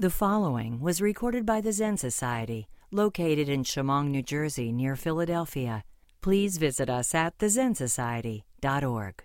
The 0.00 0.10
following 0.10 0.78
was 0.78 1.00
recorded 1.00 1.44
by 1.44 1.60
the 1.60 1.72
Zen 1.72 1.96
Society, 1.96 2.68
located 2.92 3.48
in 3.48 3.64
Chemung, 3.64 4.12
New 4.12 4.22
Jersey, 4.22 4.70
near 4.70 4.94
Philadelphia. 4.94 5.82
Please 6.20 6.56
visit 6.56 6.88
us 6.88 7.16
at 7.16 7.36
thezensociety.org. 7.38 9.24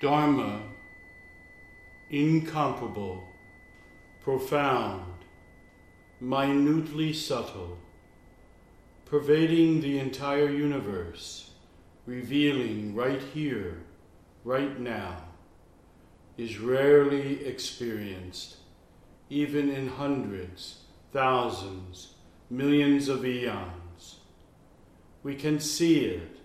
Dharma, 0.00 0.62
incomparable, 2.10 3.24
profound, 4.22 5.09
minutely 6.20 7.12
subtle, 7.12 7.78
pervading 9.04 9.80
the 9.80 9.98
entire 9.98 10.50
universe, 10.50 11.50
revealing 12.06 12.94
right 12.94 13.22
here, 13.34 13.82
right 14.44 14.78
now, 14.78 15.24
is 16.36 16.58
rarely 16.58 17.44
experienced, 17.44 18.56
even 19.28 19.70
in 19.70 19.88
hundreds, 19.88 20.84
thousands, 21.12 22.14
millions 22.48 23.08
of 23.08 23.24
eons. 23.24 24.20
We 25.22 25.34
can 25.34 25.60
see 25.60 26.04
it, 26.04 26.38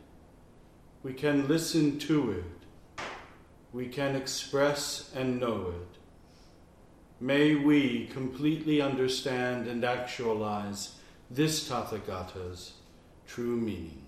we 1.03 1.13
can 1.13 1.47
listen 1.47 1.99
to 1.99 2.31
it 2.31 2.55
we 3.75 3.87
can 3.87 4.15
express 4.15 5.11
and 5.13 5.37
know 5.37 5.73
it. 5.75 5.94
May 7.25 7.55
we 7.55 8.05
completely 8.13 8.79
understand 8.79 9.65
and 9.65 9.83
actualize 9.83 10.93
this 11.31 11.67
Tathagata's 11.67 12.73
true 13.25 13.57
meaning. 13.57 14.03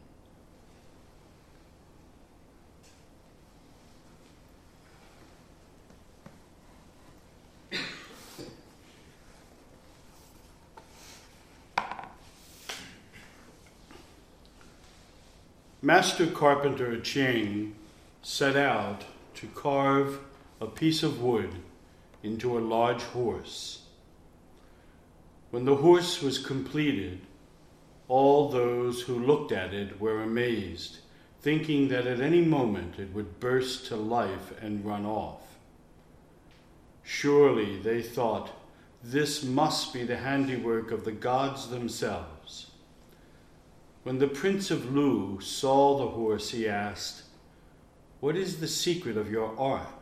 Master 15.82 16.28
Carpenter 16.28 17.00
Ching 17.02 17.74
set 18.22 18.56
out 18.56 19.06
to 19.34 19.48
carve 19.56 20.20
a 20.62 20.68
piece 20.68 21.02
of 21.02 21.20
wood 21.20 21.50
into 22.24 22.58
a 22.58 22.60
large 22.60 23.02
horse. 23.04 23.84
When 25.52 25.66
the 25.66 25.76
horse 25.76 26.22
was 26.22 26.38
completed, 26.38 27.22
all 28.08 28.50
those 28.50 29.02
who 29.02 29.20
looked 29.20 29.52
at 29.52 29.74
it 29.74 30.00
were 30.00 30.22
amazed, 30.22 30.98
thinking 31.42 31.88
that 31.90 32.08
at 32.08 32.20
any 32.20 32.42
moment 32.42 33.00
it 33.00 33.14
would 33.14 33.40
burst 33.40 33.86
to 33.88 33.96
life 33.96 34.54
and 34.62 34.86
run 34.86 35.06
off. 35.06 35.42
Surely, 37.04 37.80
they 37.80 38.02
thought, 38.02 38.50
this 39.04 39.44
must 39.44 39.94
be 39.94 40.04
the 40.04 40.18
handiwork 40.18 40.92
of 40.92 41.06
the 41.06 41.12
gods 41.12 41.70
themselves. 41.70 42.72
When 44.04 44.20
the 44.20 44.28
Prince 44.28 44.72
of 44.72 44.94
Lu 44.94 45.40
saw 45.40 45.98
the 45.98 46.08
horse, 46.08 46.52
he 46.52 46.68
asked, 46.68 47.24
what 48.20 48.36
is 48.36 48.60
the 48.60 48.68
secret 48.68 49.16
of 49.16 49.32
your 49.32 49.58
art? 49.60 49.97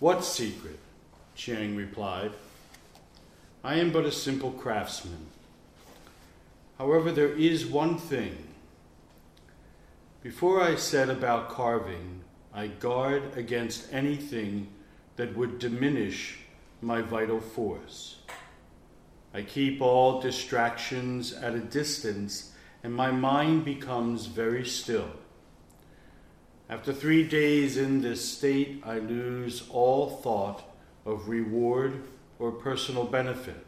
What 0.00 0.24
secret? 0.24 0.78
Chiang 1.34 1.74
replied. 1.74 2.30
I 3.64 3.76
am 3.76 3.90
but 3.90 4.06
a 4.06 4.12
simple 4.12 4.52
craftsman. 4.52 5.26
However, 6.78 7.10
there 7.10 7.32
is 7.32 7.66
one 7.66 7.98
thing. 7.98 8.36
Before 10.22 10.62
I 10.62 10.76
set 10.76 11.10
about 11.10 11.48
carving, 11.48 12.20
I 12.54 12.68
guard 12.68 13.36
against 13.36 13.92
anything 13.92 14.68
that 15.16 15.36
would 15.36 15.58
diminish 15.58 16.38
my 16.80 17.02
vital 17.02 17.40
force. 17.40 18.16
I 19.34 19.42
keep 19.42 19.82
all 19.82 20.20
distractions 20.20 21.32
at 21.32 21.54
a 21.54 21.60
distance, 21.60 22.52
and 22.84 22.94
my 22.94 23.10
mind 23.10 23.64
becomes 23.64 24.26
very 24.26 24.64
still. 24.64 25.10
After 26.70 26.92
three 26.92 27.26
days 27.26 27.78
in 27.78 28.02
this 28.02 28.22
state, 28.22 28.82
I 28.84 28.98
lose 28.98 29.62
all 29.70 30.10
thought 30.10 30.64
of 31.06 31.28
reward 31.28 32.02
or 32.38 32.52
personal 32.52 33.04
benefit. 33.04 33.64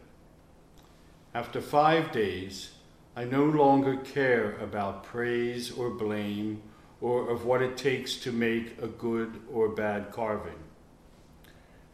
After 1.32 1.62
five 1.62 2.12
days, 2.12 2.72
I 3.16 3.24
no 3.24 3.44
longer 3.44 3.96
care 3.96 4.58
about 4.58 5.04
praise 5.04 5.70
or 5.70 5.88
blame 5.88 6.62
or 7.00 7.30
of 7.30 7.46
what 7.46 7.62
it 7.62 7.78
takes 7.78 8.16
to 8.16 8.32
make 8.32 8.76
a 8.82 8.86
good 8.86 9.40
or 9.50 9.70
bad 9.70 10.12
carving. 10.12 10.58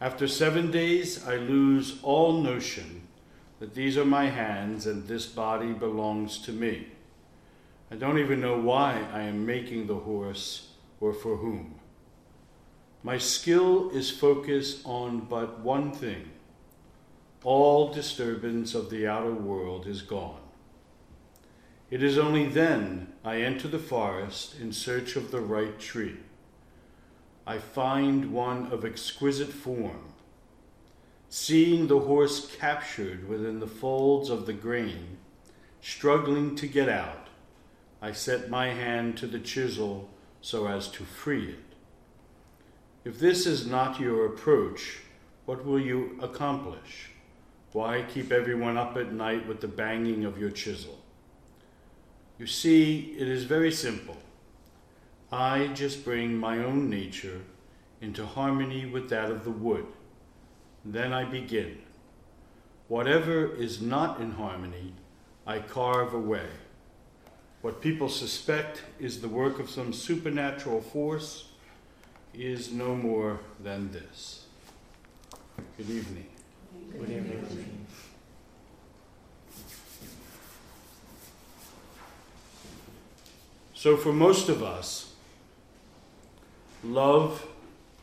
After 0.00 0.26
seven 0.26 0.72
days, 0.72 1.24
I 1.24 1.36
lose 1.36 2.00
all 2.02 2.40
notion 2.42 3.02
that 3.60 3.74
these 3.74 3.96
are 3.96 4.04
my 4.04 4.26
hands 4.26 4.86
and 4.86 5.06
this 5.06 5.26
body 5.26 5.72
belongs 5.72 6.38
to 6.38 6.52
me. 6.52 6.88
I 7.92 7.94
don't 7.94 8.18
even 8.18 8.40
know 8.40 8.58
why 8.58 9.06
I 9.12 9.22
am 9.22 9.46
making 9.46 9.86
the 9.86 9.94
horse 9.94 10.65
or 11.00 11.12
for 11.12 11.36
whom. 11.36 11.76
My 13.02 13.18
skill 13.18 13.90
is 13.90 14.10
focused 14.10 14.80
on 14.84 15.20
but 15.20 15.60
one 15.60 15.92
thing 15.92 16.30
all 17.44 17.92
disturbance 17.92 18.74
of 18.74 18.90
the 18.90 19.06
outer 19.06 19.32
world 19.32 19.86
is 19.86 20.02
gone. 20.02 20.40
It 21.90 22.02
is 22.02 22.18
only 22.18 22.46
then 22.46 23.12
I 23.24 23.40
enter 23.42 23.68
the 23.68 23.78
forest 23.78 24.58
in 24.58 24.72
search 24.72 25.14
of 25.14 25.30
the 25.30 25.40
right 25.40 25.78
tree. 25.78 26.16
I 27.46 27.58
find 27.58 28.32
one 28.32 28.72
of 28.72 28.84
exquisite 28.84 29.52
form. 29.52 30.12
Seeing 31.28 31.86
the 31.86 32.00
horse 32.00 32.50
captured 32.56 33.28
within 33.28 33.60
the 33.60 33.68
folds 33.68 34.30
of 34.30 34.46
the 34.46 34.52
grain, 34.52 35.18
struggling 35.80 36.56
to 36.56 36.66
get 36.66 36.88
out, 36.88 37.28
I 38.02 38.10
set 38.10 38.50
my 38.50 38.70
hand 38.70 39.16
to 39.18 39.28
the 39.28 39.38
chisel 39.38 40.10
so 40.46 40.68
as 40.68 40.86
to 40.86 41.02
free 41.02 41.48
it. 41.48 41.64
If 43.04 43.18
this 43.18 43.46
is 43.46 43.66
not 43.66 43.98
your 43.98 44.26
approach, 44.26 45.00
what 45.44 45.66
will 45.66 45.80
you 45.80 46.16
accomplish? 46.22 47.10
Why 47.72 48.04
keep 48.08 48.30
everyone 48.30 48.76
up 48.76 48.96
at 48.96 49.12
night 49.12 49.48
with 49.48 49.60
the 49.60 49.66
banging 49.66 50.24
of 50.24 50.38
your 50.38 50.52
chisel? 50.52 51.00
You 52.38 52.46
see, 52.46 53.16
it 53.18 53.26
is 53.26 53.42
very 53.42 53.72
simple. 53.72 54.18
I 55.32 55.66
just 55.74 56.04
bring 56.04 56.36
my 56.36 56.58
own 56.58 56.88
nature 56.88 57.40
into 58.00 58.24
harmony 58.24 58.86
with 58.86 59.10
that 59.10 59.32
of 59.32 59.42
the 59.42 59.50
wood. 59.50 59.86
Then 60.84 61.12
I 61.12 61.24
begin. 61.24 61.78
Whatever 62.86 63.52
is 63.52 63.82
not 63.82 64.20
in 64.20 64.30
harmony, 64.30 64.94
I 65.44 65.58
carve 65.58 66.14
away. 66.14 66.46
What 67.66 67.80
people 67.80 68.08
suspect 68.08 68.84
is 69.00 69.20
the 69.20 69.28
work 69.28 69.58
of 69.58 69.68
some 69.68 69.92
supernatural 69.92 70.80
force 70.80 71.48
is 72.32 72.70
no 72.70 72.94
more 72.94 73.40
than 73.58 73.90
this. 73.90 74.46
Good 75.76 75.90
evening. 75.90 76.28
Good 76.92 77.10
evening. 77.10 77.86
So, 83.74 83.96
for 83.96 84.12
most 84.12 84.48
of 84.48 84.62
us, 84.62 85.12
love 86.84 87.48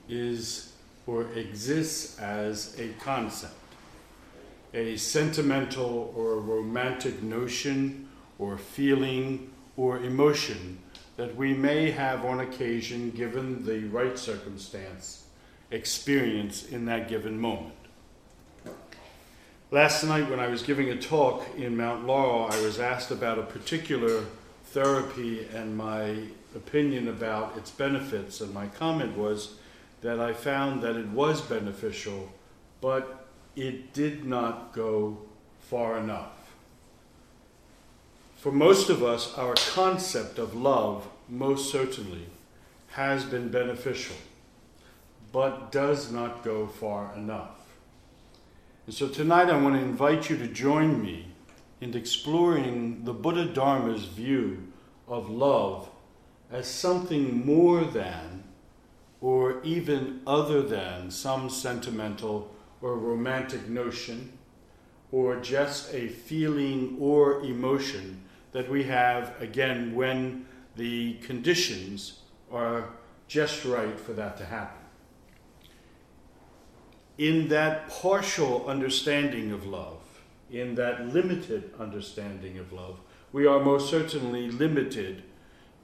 is 0.09 0.73
or 1.07 1.31
exists 1.35 2.19
as 2.19 2.77
a 2.77 2.89
concept, 3.01 3.55
a 4.73 4.97
sentimental 4.97 6.13
or 6.17 6.41
romantic 6.41 7.23
notion 7.23 8.09
or 8.39 8.57
feeling 8.57 9.51
or 9.77 9.99
emotion 9.99 10.77
that 11.17 11.35
we 11.35 11.53
may 11.53 11.91
have 11.91 12.25
on 12.25 12.39
occasion, 12.39 13.11
given 13.11 13.65
the 13.65 13.79
right 13.89 14.17
circumstance, 14.17 15.25
experience 15.71 16.67
in 16.69 16.85
that 16.85 17.07
given 17.07 17.39
moment. 17.39 17.75
Last 19.71 20.03
night, 20.03 20.29
when 20.29 20.39
I 20.39 20.47
was 20.47 20.61
giving 20.61 20.89
a 20.89 20.95
talk 20.95 21.47
in 21.57 21.75
Mount 21.75 22.05
Laurel, 22.05 22.47
I 22.51 22.61
was 22.61 22.79
asked 22.79 23.09
about 23.09 23.39
a 23.39 23.43
particular 23.43 24.23
therapy 24.65 25.47
and 25.53 25.75
my 25.75 26.15
opinion 26.55 27.07
about 27.07 27.57
its 27.57 27.71
benefits, 27.71 28.41
and 28.41 28.53
my 28.53 28.67
comment 28.67 29.17
was 29.17 29.55
that 30.01 30.19
I 30.19 30.33
found 30.33 30.83
that 30.83 30.95
it 30.95 31.07
was 31.07 31.41
beneficial, 31.41 32.31
but 32.81 33.27
it 33.55 33.93
did 33.93 34.25
not 34.25 34.73
go 34.73 35.17
far 35.61 35.97
enough. 35.97 36.42
For 38.43 38.51
most 38.51 38.89
of 38.89 39.01
us, 39.01 39.33
our 39.37 39.55
concept 39.55 40.37
of 40.37 40.53
love, 40.53 41.07
most 41.29 41.71
certainly, 41.71 42.25
has 42.89 43.23
been 43.23 43.47
beneficial, 43.47 44.17
but 45.31 45.71
does 45.71 46.11
not 46.11 46.43
go 46.43 46.67
far 46.67 47.13
enough. 47.15 47.77
And 48.85 48.93
so 48.93 49.07
tonight 49.07 49.49
I 49.49 49.55
want 49.55 49.75
to 49.75 49.81
invite 49.81 50.29
you 50.29 50.35
to 50.35 50.47
join 50.47 51.01
me 51.01 51.27
in 51.79 51.95
exploring 51.95 53.05
the 53.05 53.13
Buddha 53.13 53.45
Dharma's 53.45 54.03
view 54.07 54.73
of 55.07 55.29
love 55.29 55.89
as 56.51 56.67
something 56.67 57.45
more 57.45 57.85
than 57.85 58.43
or 59.21 59.63
even 59.63 60.19
other 60.27 60.61
than 60.61 61.11
some 61.11 61.49
sentimental 61.49 62.53
or 62.81 62.97
romantic 62.97 63.69
notion 63.69 64.37
or 65.13 65.37
just 65.37 65.93
a 65.93 66.09
feeling 66.09 66.97
or 66.99 67.41
emotion 67.41 68.19
that 68.53 68.69
we 68.69 68.83
have 68.83 69.39
again 69.41 69.93
when 69.93 70.45
the 70.75 71.15
conditions 71.15 72.19
are 72.51 72.89
just 73.27 73.65
right 73.65 73.99
for 73.99 74.13
that 74.13 74.37
to 74.37 74.45
happen. 74.45 74.81
In 77.17 77.47
that 77.49 77.89
partial 77.89 78.65
understanding 78.67 79.51
of 79.51 79.65
love, 79.65 80.01
in 80.49 80.75
that 80.75 81.07
limited 81.07 81.73
understanding 81.79 82.57
of 82.57 82.71
love, 82.71 82.99
we 83.31 83.45
are 83.45 83.59
most 83.59 83.89
certainly 83.89 84.49
limited 84.49 85.23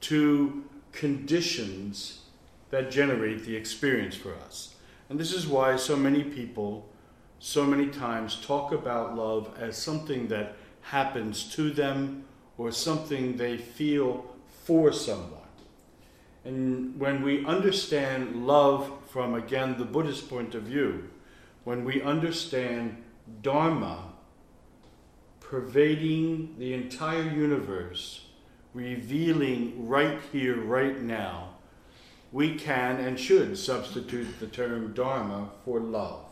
to 0.02 0.64
conditions 0.92 2.22
that 2.70 2.92
generate 2.92 3.46
the 3.46 3.56
experience 3.56 4.16
for 4.16 4.36
us. 4.36 4.76
And 5.10 5.20
this 5.20 5.34
is 5.34 5.48
why 5.48 5.76
so 5.76 5.96
many 5.96 6.24
people, 6.24 6.88
so 7.40 7.66
many 7.66 7.88
times, 7.88 8.40
talk 8.46 8.72
about 8.72 9.16
love 9.16 9.52
as 9.60 9.76
something 9.76 10.28
that 10.28 10.56
happens 10.82 11.44
to 11.56 11.72
them 11.72 12.26
or 12.60 12.72
something 12.72 13.38
they 13.38 13.58
feel 13.58 14.26
for 14.66 14.92
someone. 14.92 15.40
And 16.44 17.00
when 17.00 17.24
we 17.24 17.46
understand 17.46 18.46
love 18.46 18.92
from, 19.08 19.34
again, 19.34 19.78
the 19.78 19.86
Buddhist 19.86 20.30
point 20.30 20.54
of 20.56 20.64
view, 20.64 21.10
when 21.64 21.86
we 21.86 22.02
understand 22.02 23.02
Dharma 23.42 24.12
pervading 25.40 26.56
the 26.60 26.74
entire 26.74 27.24
universe, 27.24 28.26
revealing 28.74 29.88
right 29.88 30.20
here, 30.32 30.62
right 30.62 31.02
now, 31.02 31.52
we 32.34 32.56
can 32.56 32.98
and 32.98 33.18
should 33.18 33.58
substitute 33.58 34.40
the 34.40 34.48
term 34.48 34.94
Dharma 34.94 35.50
for 35.64 35.80
love. 35.80 36.26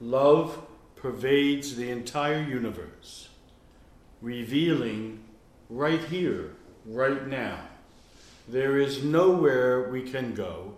Love 0.00 0.62
pervades 0.94 1.74
the 1.74 1.90
entire 1.90 2.42
universe, 2.42 3.25
revealing 4.20 5.22
right 5.68 6.02
here, 6.04 6.52
right 6.84 7.26
now. 7.26 7.58
There 8.48 8.78
is 8.78 9.02
nowhere 9.02 9.90
we 9.90 10.02
can 10.02 10.34
go. 10.34 10.74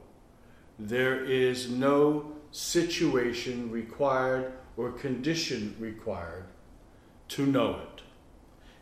There 0.78 1.22
is 1.24 1.70
no 1.70 2.32
situation 2.50 3.70
required 3.70 4.52
or 4.76 4.92
condition 4.92 5.76
required 5.78 6.44
to 7.28 7.44
know 7.44 7.80
it. 7.80 8.02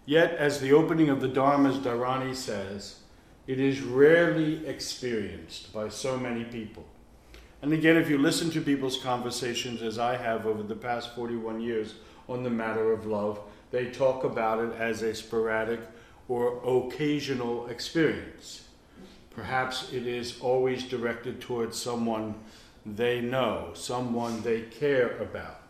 Yet, 0.04 0.34
as 0.34 0.60
the 0.60 0.72
opening 0.72 1.08
of 1.08 1.20
the 1.20 1.28
Dharma's 1.28 1.78
Dharani 1.78 2.34
says, 2.34 3.00
it 3.46 3.58
is 3.58 3.80
rarely 3.80 4.64
experienced 4.66 5.72
by 5.72 5.88
so 5.88 6.16
many 6.16 6.44
people. 6.44 6.84
And 7.62 7.72
again, 7.72 7.96
if 7.96 8.08
you 8.08 8.18
listen 8.18 8.50
to 8.50 8.60
people's 8.60 8.98
conversations, 8.98 9.82
as 9.82 9.98
I 9.98 10.16
have 10.16 10.46
over 10.46 10.62
the 10.62 10.76
past 10.76 11.14
41 11.16 11.60
years 11.60 11.94
on 12.28 12.44
the 12.44 12.50
matter 12.50 12.92
of 12.92 13.06
love, 13.06 13.40
they 13.70 13.90
talk 13.90 14.24
about 14.24 14.60
it 14.60 14.72
as 14.78 15.02
a 15.02 15.14
sporadic 15.14 15.80
or 16.28 16.60
occasional 16.64 17.66
experience. 17.66 18.68
Perhaps 19.30 19.92
it 19.92 20.06
is 20.06 20.40
always 20.40 20.84
directed 20.84 21.40
towards 21.40 21.80
someone 21.80 22.34
they 22.84 23.20
know, 23.20 23.70
someone 23.74 24.42
they 24.42 24.62
care 24.62 25.18
about. 25.18 25.60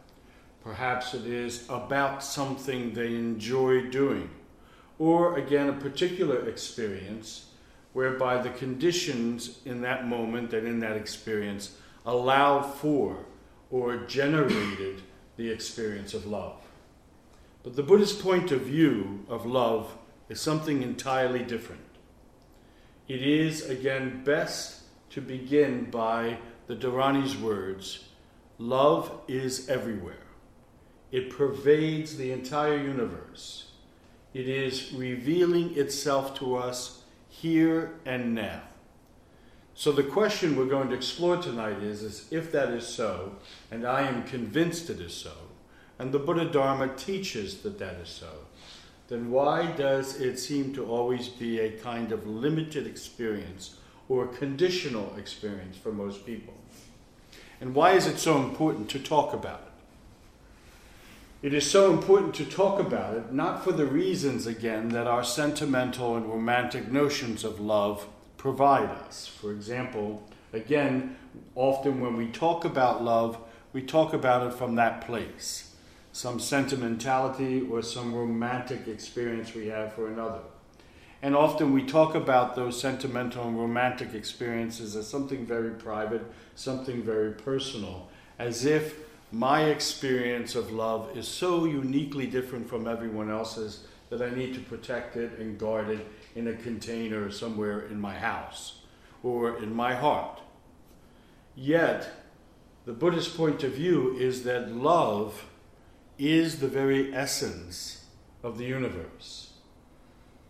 Perhaps 0.63 1.15
it 1.15 1.27
is 1.27 1.65
about 1.69 2.23
something 2.23 2.93
they 2.93 3.15
enjoy 3.15 3.83
doing. 3.83 4.31
Or 4.99 5.39
again, 5.39 5.69
a 5.69 5.73
particular 5.73 6.49
experience 6.49 7.47
whereby 7.93 8.43
the 8.43 8.51
conditions 8.51 9.61
in 9.65 9.81
that 9.83 10.07
moment 10.07 10.53
and 10.53 10.67
in 10.67 10.81
that 10.81 10.97
experience 10.97 11.77
allow 12.05 12.63
for 12.63 13.25
or 13.71 13.97
generated 13.97 15.03
the 15.37 15.51
experience 15.51 16.15
of 16.15 16.27
love. 16.27 16.66
But 17.67 17.75
the 17.75 17.83
Buddhist 17.83 18.23
point 18.23 18.53
of 18.53 18.61
view 18.61 19.27
of 19.29 19.45
love 19.45 19.99
is 20.29 20.41
something 20.41 20.83
entirely 20.83 21.43
different. 21.43 21.81
It 23.09 23.23
is, 23.23 23.69
again, 23.69 24.23
best 24.23 24.83
to 25.11 25.21
begin 25.21 25.91
by 25.91 26.39
the 26.69 26.77
Dharani's 26.77 27.37
words 27.37 28.05
love 28.59 29.11
is 29.27 29.69
everywhere. 29.69 30.29
It 31.11 31.29
pervades 31.29 32.17
the 32.17 32.31
entire 32.31 32.77
universe. 32.77 33.73
It 34.33 34.47
is 34.47 34.93
revealing 34.93 35.77
itself 35.77 36.39
to 36.39 36.55
us 36.55 37.03
here 37.29 37.99
and 38.05 38.33
now. 38.33 38.63
So 39.75 39.91
the 39.91 40.05
question 40.05 40.55
we're 40.55 40.67
going 40.67 40.91
to 40.91 40.95
explore 40.95 41.39
tonight 41.39 41.83
is, 41.83 42.05
is 42.05 42.29
if 42.31 42.53
that 42.53 42.69
is 42.69 42.87
so, 42.87 43.33
and 43.73 43.85
I 43.85 44.03
am 44.03 44.23
convinced 44.23 44.89
it 44.89 45.01
is 45.01 45.13
so, 45.13 45.33
and 45.99 46.13
the 46.13 46.19
Buddha 46.19 46.45
Dharma 46.45 46.89
teaches 46.89 47.59
that 47.59 47.79
that 47.79 47.95
is 47.95 48.09
so, 48.09 48.31
then 49.09 49.31
why 49.31 49.67
does 49.73 50.21
it 50.21 50.39
seem 50.39 50.75
to 50.75 50.85
always 50.85 51.29
be 51.29 51.61
a 51.61 51.71
kind 51.79 52.13
of 52.13 52.27
limited 52.27 52.87
experience 52.87 53.77
or 54.09 54.27
conditional 54.27 55.15
experience 55.17 55.77
for 55.77 55.93
most 55.93 56.27
people? 56.27 56.55
And 57.61 57.75
why 57.75 57.93
is 57.93 58.07
it 58.07 58.19
so 58.19 58.43
important 58.43 58.91
to 58.91 58.99
talk 58.99 59.33
about 59.33 59.61
it? 59.61 61.47
It 61.47 61.55
is 61.55 61.71
so 61.71 61.93
important 61.93 62.35
to 62.37 62.45
talk 62.45 62.81
about 62.81 63.15
it, 63.15 63.33
not 63.33 63.63
for 63.63 63.71
the 63.73 63.87
reasons, 63.87 64.47
again, 64.47 64.89
that 64.91 65.07
our 65.07 65.23
sentimental 65.23 66.17
and 66.17 66.27
romantic 66.27 66.91
notions 66.91 67.45
of 67.45 67.61
love 67.61 68.09
provide 68.37 68.89
us. 68.89 69.27
For 69.27 69.53
example, 69.53 70.27
again, 70.53 71.17
often 71.55 72.01
when 72.01 72.17
we 72.17 72.27
talk 72.27 72.65
about 72.65 73.05
love, 73.05 73.39
we 73.73 73.83
talk 73.83 74.13
about 74.13 74.47
it 74.47 74.55
from 74.55 74.75
that 74.75 75.07
place 75.07 75.66
some 76.17 76.41
sentimentality 76.41 77.61
or 77.71 77.83
some 77.83 78.15
romantic 78.15 78.89
experience 78.89 79.55
we 79.55 79.67
have 79.67 79.93
for 79.93 80.09
another. 80.09 80.41
And 81.21 81.37
often 81.37 81.75
we 81.75 81.85
talk 81.85 82.15
about 82.15 82.57
those 82.57 82.81
sentimental 82.81 83.47
and 83.47 83.59
romantic 83.59 84.15
experiences 84.15 84.97
as 84.97 85.07
something 85.07 85.45
very 85.45 85.73
private, 85.73 86.23
something 86.55 87.03
very 87.03 87.33
personal, 87.33 88.09
as 88.39 88.65
if 88.65 88.99
my 89.31 89.65
experience 89.65 90.55
of 90.55 90.73
love 90.73 91.15
is 91.15 91.29
so 91.29 91.67
uniquely 91.67 92.27
different 92.27 92.67
from 92.67 92.89
everyone 92.89 93.31
else's 93.31 93.85
that 94.09 94.23
I 94.23 94.31
need 94.31 94.55
to 94.55 94.61
protect 94.61 95.19
it 95.19 95.39
and 95.39 95.59
guard 95.59 95.91
it 95.91 96.07
in 96.35 96.49
a 96.49 96.55
container 96.55 97.31
somewhere 97.31 97.89
in 97.89 98.01
my 98.01 98.15
house 98.15 98.81
or 99.23 99.59
in 99.59 99.75
my 99.75 99.95
heart. 99.95 100.41
Yet, 101.55 102.09
the 102.87 102.95
Buddhist 102.95 103.37
point 103.37 103.63
of 103.65 103.73
view 103.73 104.17
is 104.17 104.45
that 104.45 104.73
love 104.73 105.45
is 106.19 106.61
the 106.61 106.69
very 106.69 107.15
essence 107.15 108.05
of 108.43 108.59
the 108.59 108.65
universe. 108.65 109.53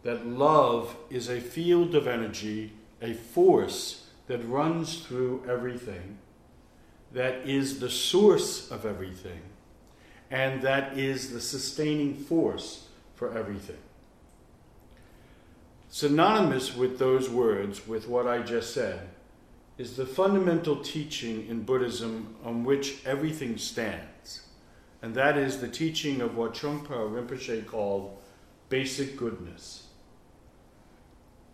That 0.02 0.26
love 0.26 0.96
is 1.10 1.28
a 1.28 1.40
field 1.40 1.94
of 1.94 2.06
energy, 2.06 2.72
a 3.02 3.14
force 3.14 4.06
that 4.28 4.46
runs 4.48 5.00
through 5.00 5.44
everything, 5.48 6.18
that 7.12 7.48
is 7.48 7.80
the 7.80 7.90
source 7.90 8.70
of 8.70 8.84
everything, 8.84 9.40
and 10.30 10.62
that 10.62 10.96
is 10.98 11.32
the 11.32 11.40
sustaining 11.40 12.14
force 12.14 12.88
for 13.14 13.36
everything. 13.36 13.78
Synonymous 15.88 16.76
with 16.76 16.98
those 16.98 17.30
words, 17.30 17.86
with 17.86 18.06
what 18.08 18.26
I 18.26 18.42
just 18.42 18.74
said, 18.74 19.08
is 19.78 19.96
the 19.96 20.06
fundamental 20.06 20.76
teaching 20.76 21.46
in 21.48 21.62
Buddhism 21.62 22.36
on 22.44 22.64
which 22.64 23.04
everything 23.06 23.56
stands 23.58 24.15
and 25.06 25.14
that 25.14 25.38
is 25.38 25.60
the 25.60 25.68
teaching 25.68 26.20
of 26.20 26.36
what 26.36 26.52
Trungpa 26.52 26.88
Rinpoche 26.88 27.64
called 27.64 28.20
basic 28.68 29.16
goodness. 29.16 29.86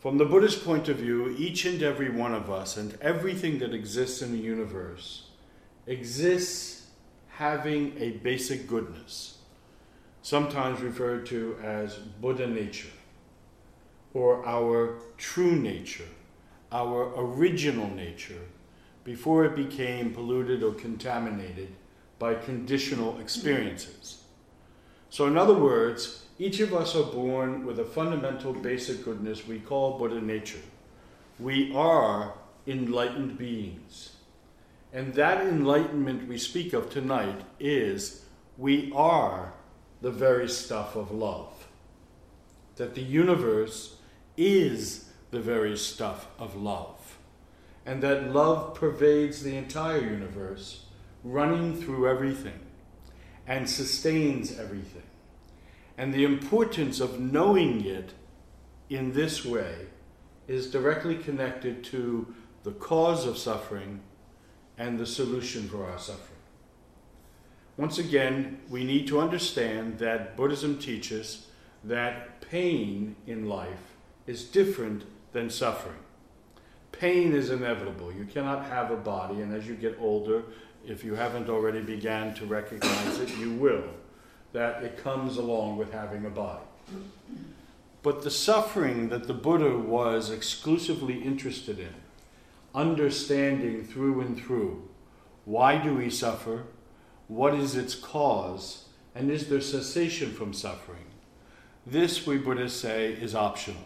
From 0.00 0.16
the 0.16 0.24
Buddhist 0.24 0.64
point 0.64 0.88
of 0.88 0.96
view, 0.96 1.36
each 1.36 1.66
and 1.66 1.82
every 1.82 2.08
one 2.08 2.32
of 2.32 2.50
us 2.50 2.78
and 2.78 2.96
everything 3.02 3.58
that 3.58 3.74
exists 3.74 4.22
in 4.22 4.32
the 4.32 4.38
universe 4.38 5.28
exists 5.86 6.86
having 7.28 7.92
a 7.98 8.12
basic 8.22 8.66
goodness, 8.66 9.36
sometimes 10.22 10.80
referred 10.80 11.26
to 11.26 11.58
as 11.62 11.96
Buddha 11.96 12.46
nature, 12.46 12.88
or 14.14 14.46
our 14.46 14.96
true 15.18 15.56
nature, 15.56 16.08
our 16.72 17.12
original 17.18 17.94
nature, 17.94 18.48
before 19.04 19.44
it 19.44 19.54
became 19.54 20.14
polluted 20.14 20.62
or 20.62 20.72
contaminated 20.72 21.68
by 22.22 22.36
conditional 22.36 23.18
experiences. 23.18 24.22
So, 25.10 25.26
in 25.26 25.36
other 25.36 25.54
words, 25.54 26.22
each 26.38 26.60
of 26.60 26.72
us 26.72 26.94
are 26.94 27.02
born 27.02 27.66
with 27.66 27.80
a 27.80 27.84
fundamental 27.84 28.52
basic 28.52 29.04
goodness 29.04 29.44
we 29.44 29.58
call 29.58 29.98
Buddha 29.98 30.20
nature. 30.20 30.62
We 31.40 31.74
are 31.74 32.34
enlightened 32.64 33.38
beings. 33.38 34.12
And 34.92 35.12
that 35.14 35.44
enlightenment 35.44 36.28
we 36.28 36.38
speak 36.38 36.72
of 36.72 36.90
tonight 36.90 37.40
is 37.58 38.24
we 38.56 38.92
are 38.94 39.54
the 40.00 40.12
very 40.12 40.48
stuff 40.48 40.94
of 40.94 41.10
love, 41.10 41.66
that 42.76 42.94
the 42.94 43.02
universe 43.02 43.96
is 44.36 45.06
the 45.32 45.40
very 45.40 45.76
stuff 45.76 46.28
of 46.38 46.54
love, 46.54 47.18
and 47.84 48.00
that 48.04 48.32
love 48.32 48.76
pervades 48.76 49.42
the 49.42 49.56
entire 49.56 50.00
universe, 50.00 50.84
running 51.24 51.80
through 51.80 52.08
everything 52.08 52.58
and 53.46 53.68
sustains 53.68 54.58
everything. 54.58 55.02
And 55.98 56.12
the 56.12 56.24
importance 56.24 57.00
of 57.00 57.20
knowing 57.20 57.84
it 57.84 58.12
in 58.88 59.12
this 59.12 59.44
way 59.44 59.86
is 60.48 60.70
directly 60.70 61.16
connected 61.16 61.84
to 61.84 62.34
the 62.62 62.72
cause 62.72 63.26
of 63.26 63.38
suffering 63.38 64.00
and 64.78 64.98
the 64.98 65.06
solution 65.06 65.68
for 65.68 65.84
our 65.88 65.98
suffering. 65.98 66.28
Once 67.76 67.98
again, 67.98 68.60
we 68.68 68.84
need 68.84 69.06
to 69.06 69.20
understand 69.20 69.98
that 69.98 70.36
Buddhism 70.36 70.78
teaches 70.78 71.46
that 71.84 72.40
pain 72.40 73.16
in 73.26 73.48
life 73.48 73.94
is 74.26 74.44
different 74.44 75.04
than 75.32 75.48
suffering. 75.48 75.98
Pain 76.92 77.32
is 77.32 77.50
inevitable. 77.50 78.12
You 78.12 78.24
cannot 78.24 78.66
have 78.66 78.90
a 78.90 78.96
body, 78.96 79.40
and 79.40 79.54
as 79.54 79.66
you 79.66 79.74
get 79.74 79.96
older, 79.98 80.44
if 80.86 81.04
you 81.04 81.14
haven't 81.14 81.48
already 81.48 81.80
began 81.80 82.34
to 82.34 82.46
recognize 82.46 83.18
it, 83.18 83.36
you 83.36 83.52
will. 83.52 83.84
That 84.52 84.82
it 84.82 85.02
comes 85.02 85.38
along 85.38 85.78
with 85.78 85.92
having 85.92 86.26
a 86.26 86.30
body. 86.30 86.64
But 88.02 88.22
the 88.22 88.30
suffering 88.30 89.08
that 89.08 89.26
the 89.26 89.34
Buddha 89.34 89.78
was 89.78 90.30
exclusively 90.30 91.22
interested 91.22 91.78
in, 91.78 91.94
understanding 92.74 93.84
through 93.84 94.20
and 94.20 94.36
through, 94.36 94.88
why 95.44 95.78
do 95.78 95.94
we 95.94 96.10
suffer? 96.10 96.64
What 97.28 97.54
is 97.54 97.76
its 97.76 97.94
cause? 97.94 98.88
And 99.14 99.30
is 99.30 99.48
there 99.48 99.60
cessation 99.60 100.32
from 100.32 100.52
suffering? 100.52 101.04
This, 101.86 102.26
we 102.26 102.38
Buddhists 102.38 102.80
say, 102.80 103.12
is 103.12 103.34
optional. 103.34 103.84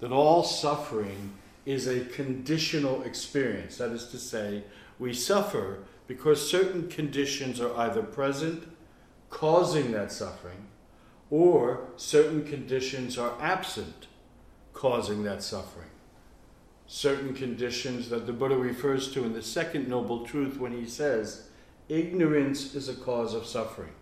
That 0.00 0.12
all 0.12 0.42
suffering 0.44 1.32
is 1.66 1.86
a 1.86 2.00
conditional 2.00 3.02
experience. 3.02 3.76
That 3.78 3.90
is 3.90 4.06
to 4.08 4.18
say, 4.18 4.62
we 4.98 5.12
suffer 5.12 5.78
because 6.06 6.50
certain 6.50 6.88
conditions 6.88 7.60
are 7.60 7.76
either 7.76 8.02
present, 8.02 8.64
causing 9.30 9.92
that 9.92 10.10
suffering, 10.10 10.66
or 11.30 11.80
certain 11.96 12.44
conditions 12.44 13.18
are 13.18 13.34
absent, 13.40 14.06
causing 14.72 15.22
that 15.24 15.42
suffering. 15.42 15.90
Certain 16.86 17.34
conditions 17.34 18.08
that 18.08 18.26
the 18.26 18.32
Buddha 18.32 18.56
refers 18.56 19.12
to 19.12 19.24
in 19.24 19.34
the 19.34 19.42
second 19.42 19.88
Noble 19.88 20.24
Truth 20.24 20.58
when 20.58 20.72
he 20.72 20.86
says, 20.86 21.48
ignorance 21.88 22.74
is 22.74 22.88
a 22.88 22.94
cause 22.94 23.34
of 23.34 23.46
suffering. 23.46 23.92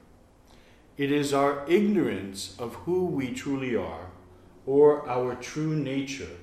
It 0.96 1.10
is 1.10 1.34
our 1.34 1.68
ignorance 1.68 2.54
of 2.58 2.74
who 2.74 3.06
we 3.06 3.32
truly 3.32 3.74
are, 3.74 4.06
or 4.64 5.08
our 5.08 5.34
true 5.34 5.74
nature, 5.74 6.36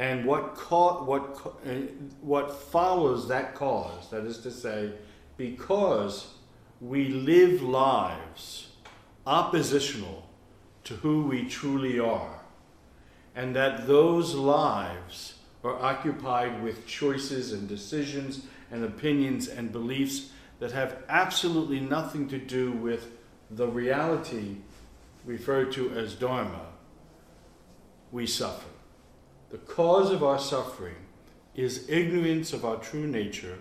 and 0.00 0.24
what, 0.24 0.54
ca- 0.54 1.04
what, 1.04 1.54
uh, 1.66 1.72
what 2.22 2.58
follows 2.58 3.28
that 3.28 3.54
cause, 3.54 4.08
that 4.08 4.24
is 4.24 4.38
to 4.38 4.50
say, 4.50 4.92
because 5.36 6.32
we 6.80 7.08
live 7.08 7.60
lives 7.60 8.68
oppositional 9.26 10.26
to 10.84 10.94
who 10.94 11.24
we 11.24 11.46
truly 11.46 12.00
are, 12.00 12.40
and 13.36 13.54
that 13.54 13.86
those 13.86 14.34
lives 14.34 15.34
are 15.62 15.78
occupied 15.82 16.62
with 16.62 16.86
choices 16.86 17.52
and 17.52 17.68
decisions 17.68 18.46
and 18.70 18.82
opinions 18.82 19.48
and 19.48 19.70
beliefs 19.70 20.30
that 20.60 20.72
have 20.72 21.02
absolutely 21.10 21.78
nothing 21.78 22.26
to 22.26 22.38
do 22.38 22.72
with 22.72 23.18
the 23.50 23.66
reality 23.66 24.56
referred 25.26 25.70
to 25.72 25.92
as 25.92 26.14
Dharma, 26.14 26.68
we 28.10 28.26
suffer. 28.26 28.69
The 29.50 29.58
cause 29.58 30.10
of 30.10 30.22
our 30.22 30.38
suffering 30.38 30.96
is 31.54 31.88
ignorance 31.88 32.52
of 32.52 32.64
our 32.64 32.76
true 32.76 33.06
nature, 33.06 33.58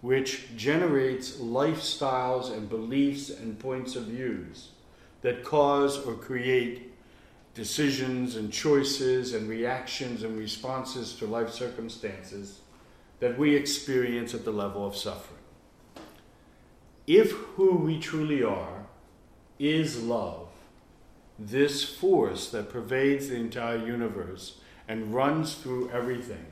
which 0.00 0.56
generates 0.56 1.38
lifestyles 1.38 2.52
and 2.52 2.68
beliefs 2.68 3.28
and 3.28 3.58
points 3.58 3.96
of 3.96 4.04
views 4.04 4.68
that 5.22 5.42
cause 5.42 5.98
or 6.06 6.14
create 6.14 6.92
decisions 7.54 8.36
and 8.36 8.52
choices 8.52 9.34
and 9.34 9.48
reactions 9.48 10.22
and 10.22 10.38
responses 10.38 11.14
to 11.14 11.26
life 11.26 11.50
circumstances 11.50 12.60
that 13.18 13.36
we 13.36 13.56
experience 13.56 14.32
at 14.34 14.44
the 14.44 14.52
level 14.52 14.86
of 14.86 14.96
suffering. 14.96 15.40
If 17.08 17.32
who 17.32 17.74
we 17.74 17.98
truly 17.98 18.44
are 18.44 18.86
is 19.58 20.00
love, 20.00 20.50
this 21.36 21.82
force 21.82 22.50
that 22.50 22.70
pervades 22.70 23.28
the 23.28 23.36
entire 23.36 23.84
universe 23.84 24.60
and 24.88 25.14
runs 25.14 25.54
through 25.54 25.90
everything, 25.90 26.46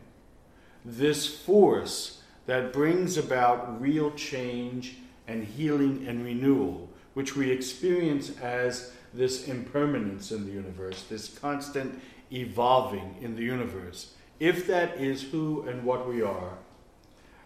this 0.85 1.27
force 1.27 2.23
that 2.47 2.73
brings 2.73 3.17
about 3.17 3.81
real 3.81 4.13
change 4.13 4.97
and 5.27 5.45
healing 5.45 6.07
and 6.07 6.25
renewal 6.25 6.89
which 7.17 7.35
we 7.35 7.51
experience 7.51 8.39
as 8.41 8.93
this 9.15 9.49
impermanence 9.49 10.31
in 10.31 10.45
the 10.45 10.53
universe, 10.53 11.05
this 11.05 11.29
constant 11.39 11.99
evolving 12.31 13.17
in 13.23 13.35
the 13.35 13.43
universe, 13.43 14.13
if 14.39 14.67
that 14.67 15.01
is 15.01 15.23
who 15.23 15.67
and 15.67 15.83
what 15.83 16.07
we 16.07 16.21
are, 16.21 16.59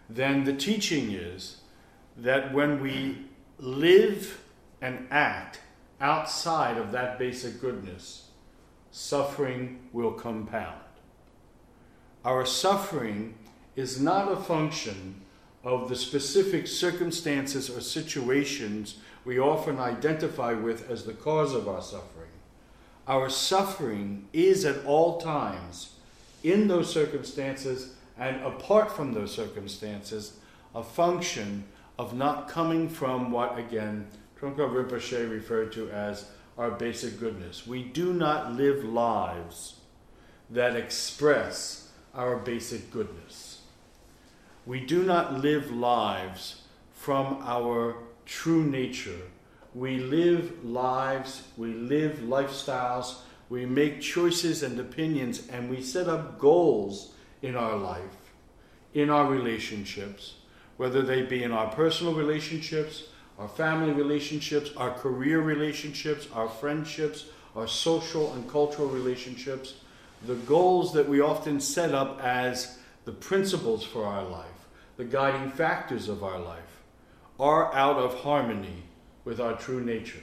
then 0.09 0.43
the 0.43 0.51
teaching 0.51 1.11
is 1.11 1.61
that 2.17 2.53
when 2.53 2.81
we 2.81 3.17
live 3.59 4.43
and 4.81 5.07
act 5.09 5.61
outside 6.01 6.77
of 6.77 6.91
that 6.91 7.17
basic 7.17 7.61
goodness, 7.61 8.27
suffering 8.91 9.79
will 9.93 10.11
compound. 10.11 10.80
Our 12.23 12.45
suffering 12.45 13.33
is 13.75 13.99
not 13.99 14.31
a 14.31 14.35
function 14.35 15.21
of 15.63 15.89
the 15.89 15.95
specific 15.95 16.67
circumstances 16.67 17.69
or 17.69 17.81
situations 17.81 18.97
we 19.25 19.39
often 19.39 19.79
identify 19.79 20.53
with 20.53 20.89
as 20.89 21.05
the 21.05 21.13
cause 21.13 21.53
of 21.53 21.67
our 21.67 21.81
suffering. 21.81 22.29
Our 23.07 23.29
suffering 23.29 24.27
is 24.33 24.65
at 24.65 24.85
all 24.85 25.19
times, 25.19 25.95
in 26.43 26.67
those 26.67 26.91
circumstances 26.91 27.95
and 28.17 28.41
apart 28.43 28.91
from 28.91 29.13
those 29.13 29.33
circumstances, 29.33 30.37
a 30.75 30.83
function 30.83 31.63
of 31.97 32.13
not 32.15 32.47
coming 32.47 32.87
from 32.87 33.31
what, 33.31 33.57
again, 33.57 34.07
Trungpa 34.39 34.57
Rinpoche 34.57 35.29
referred 35.29 35.71
to 35.73 35.89
as 35.89 36.25
our 36.57 36.71
basic 36.71 37.19
goodness. 37.19 37.65
We 37.65 37.83
do 37.83 38.13
not 38.13 38.53
live 38.53 38.83
lives 38.83 39.75
that 40.49 40.75
express 40.75 41.90
our 42.13 42.37
basic 42.37 42.91
goodness. 42.91 43.61
We 44.65 44.79
do 44.79 45.03
not 45.03 45.41
live 45.41 45.71
lives 45.71 46.61
from 46.93 47.39
our 47.41 47.95
true 48.25 48.63
nature. 48.63 49.21
We 49.73 49.99
live 49.99 50.63
lives, 50.63 51.43
we 51.57 51.73
live 51.73 52.19
lifestyles, 52.19 53.19
we 53.49 53.65
make 53.65 54.01
choices 54.01 54.63
and 54.63 54.79
opinions, 54.79 55.47
and 55.47 55.69
we 55.69 55.81
set 55.81 56.07
up 56.07 56.37
goals 56.37 57.13
in 57.41 57.55
our 57.55 57.75
life, 57.77 58.31
in 58.93 59.09
our 59.09 59.25
relationships, 59.25 60.35
whether 60.77 61.01
they 61.01 61.21
be 61.21 61.43
in 61.43 61.51
our 61.51 61.67
personal 61.71 62.13
relationships, 62.13 63.05
our 63.39 63.47
family 63.47 63.91
relationships, 63.91 64.71
our 64.77 64.91
career 64.91 65.41
relationships, 65.41 66.27
our 66.33 66.47
friendships, 66.47 67.25
our 67.55 67.67
social 67.67 68.33
and 68.33 68.47
cultural 68.49 68.87
relationships, 68.87 69.75
the 70.25 70.35
goals 70.35 70.93
that 70.93 71.09
we 71.09 71.19
often 71.19 71.59
set 71.59 71.93
up 71.93 72.21
as 72.21 72.77
the 73.05 73.11
principles 73.11 73.83
for 73.83 74.05
our 74.05 74.23
life, 74.23 74.67
the 74.97 75.03
guiding 75.03 75.49
factors 75.49 76.07
of 76.07 76.23
our 76.23 76.39
life 76.39 76.83
are 77.39 77.73
out 77.73 77.97
of 77.97 78.19
harmony 78.19 78.83
with 79.25 79.39
our 79.39 79.57
true 79.57 79.83
nature. 79.83 80.21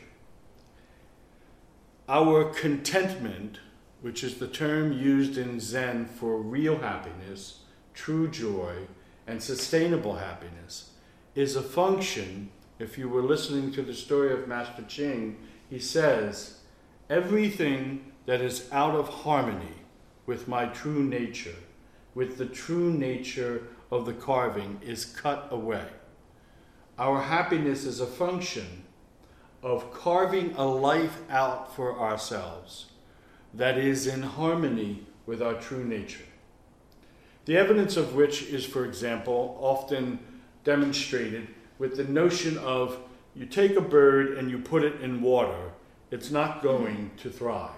Our 2.08 2.44
contentment, 2.44 3.58
which 4.00 4.22
is 4.22 4.38
the 4.38 4.46
term 4.46 4.92
used 4.92 5.36
in 5.36 5.58
Zen 5.58 6.06
for 6.06 6.40
real 6.40 6.78
happiness, 6.78 7.60
true 7.92 8.28
joy, 8.28 8.86
and 9.26 9.42
sustainable 9.42 10.16
happiness, 10.16 10.92
is 11.34 11.56
a 11.56 11.62
function. 11.62 12.50
If 12.78 12.96
you 12.96 13.08
were 13.08 13.22
listening 13.22 13.72
to 13.72 13.82
the 13.82 13.94
story 13.94 14.32
of 14.32 14.46
Master 14.46 14.82
Ching, 14.82 15.36
he 15.68 15.80
says, 15.80 16.60
Everything 17.10 18.12
that 18.26 18.40
is 18.40 18.68
out 18.70 18.94
of 18.94 19.08
harmony 19.08 19.77
with 20.28 20.46
my 20.46 20.66
true 20.66 21.02
nature, 21.02 21.56
with 22.14 22.36
the 22.36 22.44
true 22.44 22.92
nature 22.92 23.62
of 23.90 24.04
the 24.04 24.12
carving, 24.12 24.78
is 24.84 25.06
cut 25.06 25.48
away. 25.50 25.86
Our 26.98 27.22
happiness 27.22 27.86
is 27.86 27.98
a 27.98 28.06
function 28.06 28.84
of 29.62 29.90
carving 29.90 30.52
a 30.54 30.66
life 30.66 31.18
out 31.30 31.74
for 31.74 31.98
ourselves 31.98 32.90
that 33.54 33.78
is 33.78 34.06
in 34.06 34.22
harmony 34.22 35.06
with 35.24 35.40
our 35.40 35.54
true 35.54 35.82
nature. 35.82 36.26
The 37.46 37.56
evidence 37.56 37.96
of 37.96 38.14
which 38.14 38.42
is, 38.42 38.66
for 38.66 38.84
example, 38.84 39.56
often 39.58 40.18
demonstrated 40.62 41.48
with 41.78 41.96
the 41.96 42.04
notion 42.04 42.58
of 42.58 42.98
you 43.34 43.46
take 43.46 43.76
a 43.76 43.80
bird 43.80 44.36
and 44.36 44.50
you 44.50 44.58
put 44.58 44.84
it 44.84 45.00
in 45.00 45.22
water, 45.22 45.70
it's 46.10 46.30
not 46.30 46.62
going 46.62 47.12
to 47.16 47.30
thrive. 47.30 47.77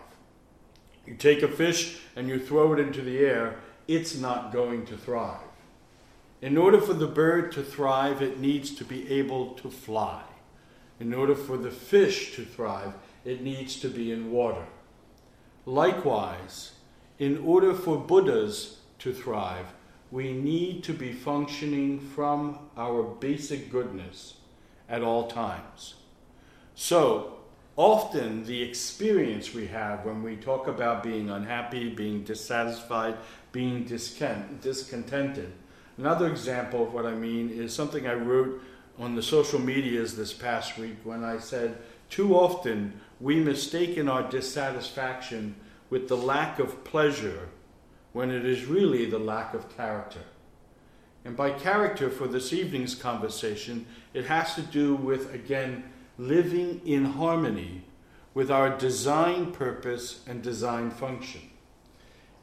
You 1.11 1.17
take 1.17 1.43
a 1.43 1.49
fish 1.49 1.99
and 2.15 2.29
you 2.29 2.39
throw 2.39 2.73
it 2.73 2.79
into 2.79 3.03
the 3.03 3.19
air, 3.19 3.57
it's 3.89 4.17
not 4.17 4.53
going 4.53 4.87
to 4.87 4.97
thrive. 4.97 5.41
In 6.41 6.57
order 6.57 6.81
for 6.81 6.95
the 6.95 7.09
bird 7.09 7.51
to 7.53 7.65
thrive, 7.65 8.23
it 8.23 8.39
needs 8.39 8.73
to 8.77 8.85
be 8.85 9.11
able 9.11 9.55
to 9.55 9.71
fly. 9.71 10.23
In 11.01 11.13
order 11.13 11.35
for 11.35 11.57
the 11.57 11.73
fish 11.73 12.37
to 12.37 12.45
thrive, 12.45 12.95
it 13.25 13.43
needs 13.43 13.81
to 13.81 13.89
be 13.89 14.13
in 14.13 14.31
water. 14.31 14.65
Likewise, 15.67 16.75
in 17.19 17.39
order 17.39 17.75
for 17.75 17.99
Buddhas 17.99 18.79
to 19.01 19.13
thrive, 19.13 19.67
we 20.13 20.33
need 20.33 20.85
to 20.85 20.95
be 20.95 21.13
functioning 21.13 21.99
from 21.99 22.57
our 22.77 23.03
basic 23.03 23.69
goodness 23.73 24.35
at 24.89 25.03
all 25.03 25.27
times. 25.27 25.95
So, 26.77 27.40
often 27.77 28.45
the 28.45 28.63
experience 28.63 29.55
we 29.55 29.67
have 29.69 30.05
when 30.05 30.23
we 30.23 30.37
talk 30.37 30.69
about 30.69 31.03
being 31.03 31.31
unhappy, 31.31 31.89
being 31.89 32.25
dissatisfied, 32.25 33.17
being 33.53 33.85
discontented. 33.85 35.53
Another 35.97 36.29
example 36.29 36.85
of 36.85 36.93
what 36.93 37.07
I 37.07 37.15
mean 37.15 37.51
is 37.51 37.75
something 37.75 38.07
I 38.07 38.15
wrote 38.15 38.63
on 38.99 39.15
the 39.15 39.23
social 39.23 39.59
medias 39.59 40.17
this 40.17 40.33
past 40.33 40.79
week 40.79 40.97
when 41.05 41.25
I 41.25 41.39
said, 41.39 41.79
too 42.09 42.35
often 42.37 43.01
we 43.21 43.37
mistaken 43.37 44.09
our 44.09 44.29
dissatisfaction 44.29 45.55
with 45.91 46.09
the 46.09 46.17
lack 46.17 46.59
of 46.59 46.85
pleasure 46.85 47.49
when 48.13 48.31
it 48.31 48.45
is 48.45 48.65
really 48.67 49.09
the 49.09 49.19
lack 49.19 49.55
of 49.55 49.75
character. 49.77 50.21
And 51.25 51.37
by 51.37 51.51
character 51.51 52.11
for 52.11 52.27
this 52.27 52.53
evening's 52.53 52.95
conversation, 52.95 53.87
it 54.15 54.25
has 54.25 54.55
to 54.55 54.63
do 54.63 54.95
with, 54.95 55.33
again, 55.35 55.85
living 56.21 56.83
in 56.85 57.03
harmony 57.07 57.83
with 58.35 58.51
our 58.51 58.77
design 58.77 59.51
purpose 59.53 60.21
and 60.27 60.43
design 60.43 60.91
function. 60.91 61.41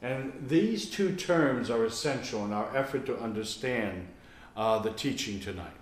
And 0.02 0.32
these 0.48 0.90
two 0.90 1.14
terms 1.14 1.70
are 1.70 1.84
essential 1.84 2.44
in 2.44 2.52
our 2.52 2.76
effort 2.76 3.06
to 3.06 3.18
understand 3.20 4.08
uh, 4.56 4.80
the 4.80 4.90
teaching 4.90 5.38
tonight. 5.38 5.76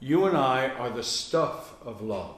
You 0.00 0.24
and 0.24 0.36
I 0.36 0.68
are 0.68 0.88
the 0.88 1.02
stuff 1.02 1.74
of 1.84 2.00
love. 2.00 2.36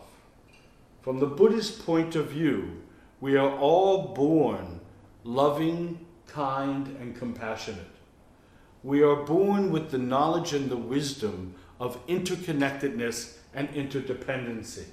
From 1.00 1.20
the 1.20 1.26
Buddhist 1.26 1.86
point 1.86 2.16
of 2.16 2.30
view, 2.30 2.82
we 3.20 3.36
are 3.36 3.56
all 3.56 4.08
born 4.08 4.80
loving, 5.22 6.04
kind, 6.26 6.88
and 7.00 7.16
compassionate. 7.16 7.86
We 8.82 9.04
are 9.04 9.14
born 9.14 9.70
with 9.70 9.92
the 9.92 9.98
knowledge 9.98 10.52
and 10.52 10.68
the 10.68 10.76
wisdom 10.76 11.54
of 11.78 12.04
interconnectedness 12.08 13.36
and 13.54 13.68
interdependency, 13.70 14.84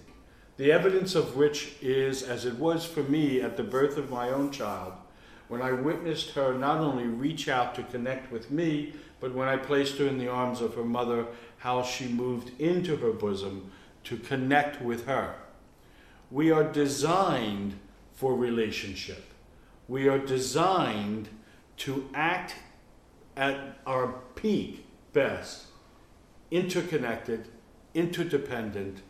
the 0.57 0.71
evidence 0.71 1.15
of 1.15 1.35
which 1.35 1.73
is, 1.81 2.23
as 2.23 2.45
it 2.45 2.55
was 2.55 2.85
for 2.85 3.03
me 3.03 3.41
at 3.41 3.57
the 3.57 3.63
birth 3.63 3.97
of 3.97 4.09
my 4.09 4.29
own 4.29 4.51
child, 4.51 4.93
when 5.47 5.61
I 5.61 5.71
witnessed 5.71 6.31
her 6.31 6.53
not 6.53 6.77
only 6.77 7.05
reach 7.05 7.47
out 7.47 7.73
to 7.75 7.83
connect 7.83 8.31
with 8.31 8.51
me, 8.51 8.93
but 9.19 9.33
when 9.33 9.47
I 9.47 9.57
placed 9.57 9.97
her 9.97 10.07
in 10.07 10.17
the 10.17 10.27
arms 10.27 10.61
of 10.61 10.75
her 10.75 10.83
mother, 10.83 11.25
how 11.57 11.81
she 11.81 12.07
moved 12.07 12.51
into 12.59 12.97
her 12.97 13.11
bosom 13.11 13.71
to 14.05 14.17
connect 14.17 14.81
with 14.81 15.05
her. 15.07 15.35
We 16.31 16.51
are 16.51 16.63
designed 16.63 17.79
for 18.13 18.35
relationship. 18.35 19.23
We 19.87 20.07
are 20.07 20.19
designed 20.19 21.29
to 21.77 22.09
act 22.13 22.55
at 23.35 23.79
our 23.87 24.13
peak 24.35 24.85
best, 25.13 25.65
interconnected, 26.51 27.47
interdependent 27.93 29.01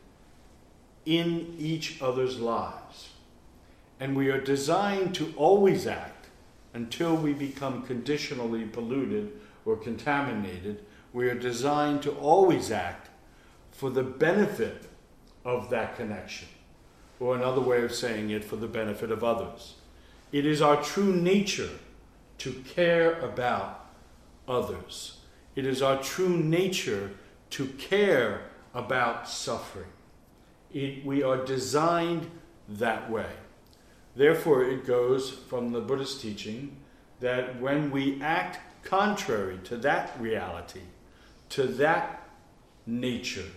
in 1.06 1.56
each 1.58 2.02
other's 2.02 2.40
lives. 2.40 3.10
And 4.00 4.16
we 4.16 4.30
are 4.30 4.40
designed 4.40 5.15
to 5.15 5.34
always 5.36 5.88
act 5.88 6.28
until 6.74 7.15
we 7.15 7.34
become 7.34 7.82
conditionally 7.82 8.63
polluted 8.65 9.32
or 9.65 9.76
contaminated. 9.76 10.86
We 11.13 11.30
are 11.30 11.36
designed 11.36 12.04
to 12.04 12.12
always 12.12 12.72
act 12.72 13.10
for 13.72 13.89
the 13.89 14.04
benefit 14.04 14.86
of 15.44 15.70
that 15.70 15.96
connection, 15.96 16.48
or 17.20 17.36
another 17.36 17.62
way 17.62 17.82
of 17.82 17.94
saying 17.94 18.30
it, 18.30 18.44
for 18.44 18.58
the 18.58 18.68
benefit 18.68 19.10
of 19.12 19.24
others. 19.24 19.76
It 20.32 20.46
is 20.46 20.62
our 20.62 20.82
true 20.82 21.13
nature 21.13 21.80
to 22.39 22.52
care 22.52 23.20
about 23.20 23.89
others. 24.48 25.18
It 25.56 25.65
is 25.65 25.82
our 25.82 26.02
true 26.02 26.38
nature 26.38 27.12
to 27.52 27.65
care 27.65 28.49
about 28.73 29.27
suffering. 29.27 29.89
It, 30.71 31.05
we 31.05 31.23
are 31.23 31.43
designed 31.43 32.29
that 32.67 33.10
way. 33.10 33.29
Therefore, 34.15 34.63
it 34.63 34.86
goes 34.86 35.29
from 35.29 35.71
the 35.71 35.82
Buddhist 35.82 36.21
teaching 36.21 36.77
that 37.19 37.60
when 37.60 37.91
we 37.91 38.21
act 38.21 38.60
contrary 38.84 39.60
to 39.65 39.77
that 39.77 40.12
reality, 40.19 40.82
to 41.49 41.63
that 41.63 42.27
nature, 42.86 43.51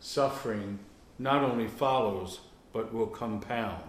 suffering 0.00 0.78
not 1.18 1.42
only 1.42 1.68
follows 1.68 2.40
but 2.72 2.92
will 2.92 3.06
compound. 3.06 3.82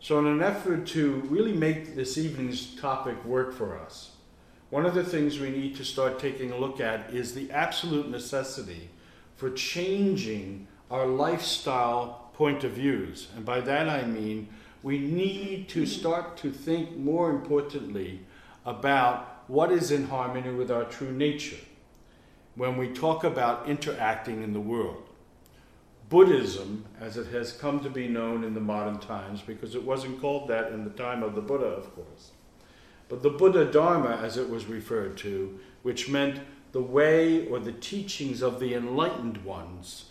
So, 0.00 0.18
in 0.18 0.26
an 0.26 0.42
effort 0.42 0.86
to 0.88 1.22
really 1.30 1.54
make 1.54 1.96
this 1.96 2.18
evening's 2.18 2.74
topic 2.76 3.24
work 3.24 3.54
for 3.54 3.78
us, 3.78 4.10
one 4.68 4.84
of 4.84 4.94
the 4.94 5.04
things 5.04 5.38
we 5.38 5.50
need 5.50 5.76
to 5.76 5.84
start 5.84 6.18
taking 6.18 6.50
a 6.50 6.58
look 6.58 6.78
at 6.80 7.14
is 7.14 7.34
the 7.34 7.50
absolute 7.50 8.10
necessity 8.10 8.90
for 9.36 9.50
changing 9.50 10.66
our 10.90 11.06
lifestyle 11.06 12.30
point 12.34 12.64
of 12.64 12.72
views. 12.72 13.28
And 13.36 13.44
by 13.44 13.60
that 13.60 13.88
I 13.88 14.04
mean 14.04 14.48
we 14.82 14.98
need 14.98 15.68
to 15.70 15.86
start 15.86 16.36
to 16.38 16.50
think 16.50 16.96
more 16.96 17.30
importantly 17.30 18.20
about 18.66 19.44
what 19.46 19.72
is 19.72 19.90
in 19.90 20.08
harmony 20.08 20.50
with 20.50 20.70
our 20.70 20.84
true 20.84 21.12
nature 21.12 21.60
when 22.54 22.76
we 22.76 22.88
talk 22.88 23.24
about 23.24 23.68
interacting 23.68 24.42
in 24.42 24.52
the 24.52 24.60
world. 24.60 25.08
Buddhism, 26.08 26.84
as 27.00 27.16
it 27.16 27.28
has 27.28 27.52
come 27.52 27.80
to 27.80 27.90
be 27.90 28.06
known 28.06 28.44
in 28.44 28.54
the 28.54 28.60
modern 28.60 28.98
times, 28.98 29.40
because 29.40 29.74
it 29.74 29.82
wasn't 29.82 30.20
called 30.20 30.48
that 30.48 30.70
in 30.70 30.84
the 30.84 30.90
time 30.90 31.22
of 31.22 31.34
the 31.34 31.40
Buddha, 31.40 31.66
of 31.66 31.94
course, 31.94 32.30
but 33.08 33.22
the 33.22 33.30
Buddha 33.30 33.64
Dharma, 33.64 34.20
as 34.22 34.36
it 34.36 34.48
was 34.48 34.66
referred 34.66 35.16
to, 35.18 35.58
which 35.82 36.08
meant 36.08 36.40
the 36.74 36.82
way 36.82 37.46
or 37.46 37.60
the 37.60 37.72
teachings 37.72 38.42
of 38.42 38.58
the 38.58 38.74
enlightened 38.74 39.44
ones, 39.44 40.06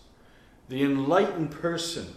the 0.70 0.82
enlightened 0.82 1.52
person 1.52 2.08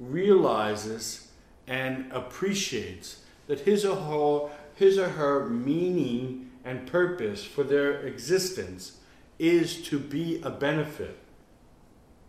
realizes 0.00 1.30
and 1.68 2.10
appreciates 2.10 3.22
that 3.46 3.60
his 3.60 3.84
or 3.84 3.94
her, 3.94 4.52
his 4.74 4.98
or 4.98 5.10
her 5.10 5.48
meaning 5.48 6.50
and 6.64 6.88
purpose 6.88 7.44
for 7.44 7.62
their 7.62 8.00
existence 8.00 8.98
is 9.38 9.80
to 9.80 9.96
be 9.96 10.42
a 10.42 10.50
benefit 10.50 11.16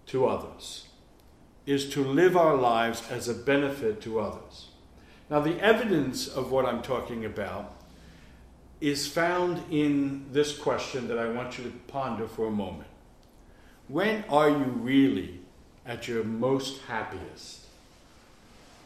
to 0.06 0.28
others, 0.28 0.86
is 1.66 1.90
to 1.90 2.04
live 2.04 2.38
our 2.38 2.56
lives 2.56 3.02
as 3.10 3.28
a 3.28 3.34
benefit 3.34 4.00
to 4.02 4.20
others. 4.20 4.68
Now, 5.32 5.40
the 5.40 5.60
evidence 5.60 6.28
of 6.28 6.52
what 6.52 6.68
I'm 6.68 6.84
talking 6.84 7.26
about 7.26 7.79
is 8.82 9.08
found 9.08 9.62
in 9.72 10.26
this 10.32 10.58
question 10.58 11.08
that 11.08 11.20
I 11.20 11.30
want 11.30 11.58
you 11.58 11.66
to 11.66 11.72
ponder 11.88 12.28
for 12.28 12.48
a 12.48 12.52
moment. 12.52 12.90
When 13.88 14.24
are 14.30 14.50
you 14.50 14.64
really 14.64 15.40
at 15.86 16.08
your 16.08 16.24
most 16.24 16.82
happiest? 16.84 17.66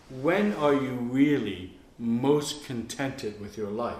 When 0.09 0.53
are 0.55 0.73
you 0.73 0.91
really 0.91 1.73
most 1.99 2.65
contented 2.65 3.39
with 3.39 3.57
your 3.57 3.69
life? 3.69 3.97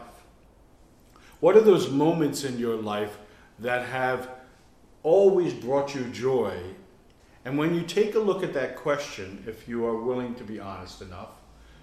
What 1.40 1.56
are 1.56 1.62
those 1.62 1.90
moments 1.90 2.44
in 2.44 2.58
your 2.58 2.76
life 2.76 3.18
that 3.60 3.88
have 3.88 4.30
always 5.04 5.54
brought 5.54 5.94
you 5.94 6.06
joy 6.06 6.58
and 7.46 7.58
when 7.58 7.76
you 7.76 7.82
take 7.82 8.16
a 8.16 8.20
look 8.20 8.42
at 8.44 8.54
that 8.54 8.78
question, 8.78 9.44
if 9.48 9.68
you 9.68 9.86
are 9.86 10.02
willing 10.02 10.36
to 10.36 10.44
be 10.44 10.60
honest 10.60 11.02
enough, 11.02 11.30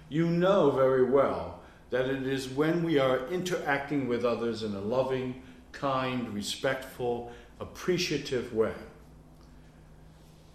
you 0.09 0.25
know 0.25 0.71
very 0.71 1.03
well 1.03 1.60
that 1.91 2.07
it 2.07 2.25
is 2.25 2.49
when 2.49 2.83
we 2.83 2.97
are 2.97 3.27
interacting 3.27 4.07
with 4.07 4.25
others 4.25 4.63
in 4.63 4.73
a 4.73 4.79
loving, 4.81 5.43
kind, 5.71 6.33
respectful, 6.33 7.31
appreciative 7.59 8.53
way. 8.53 8.73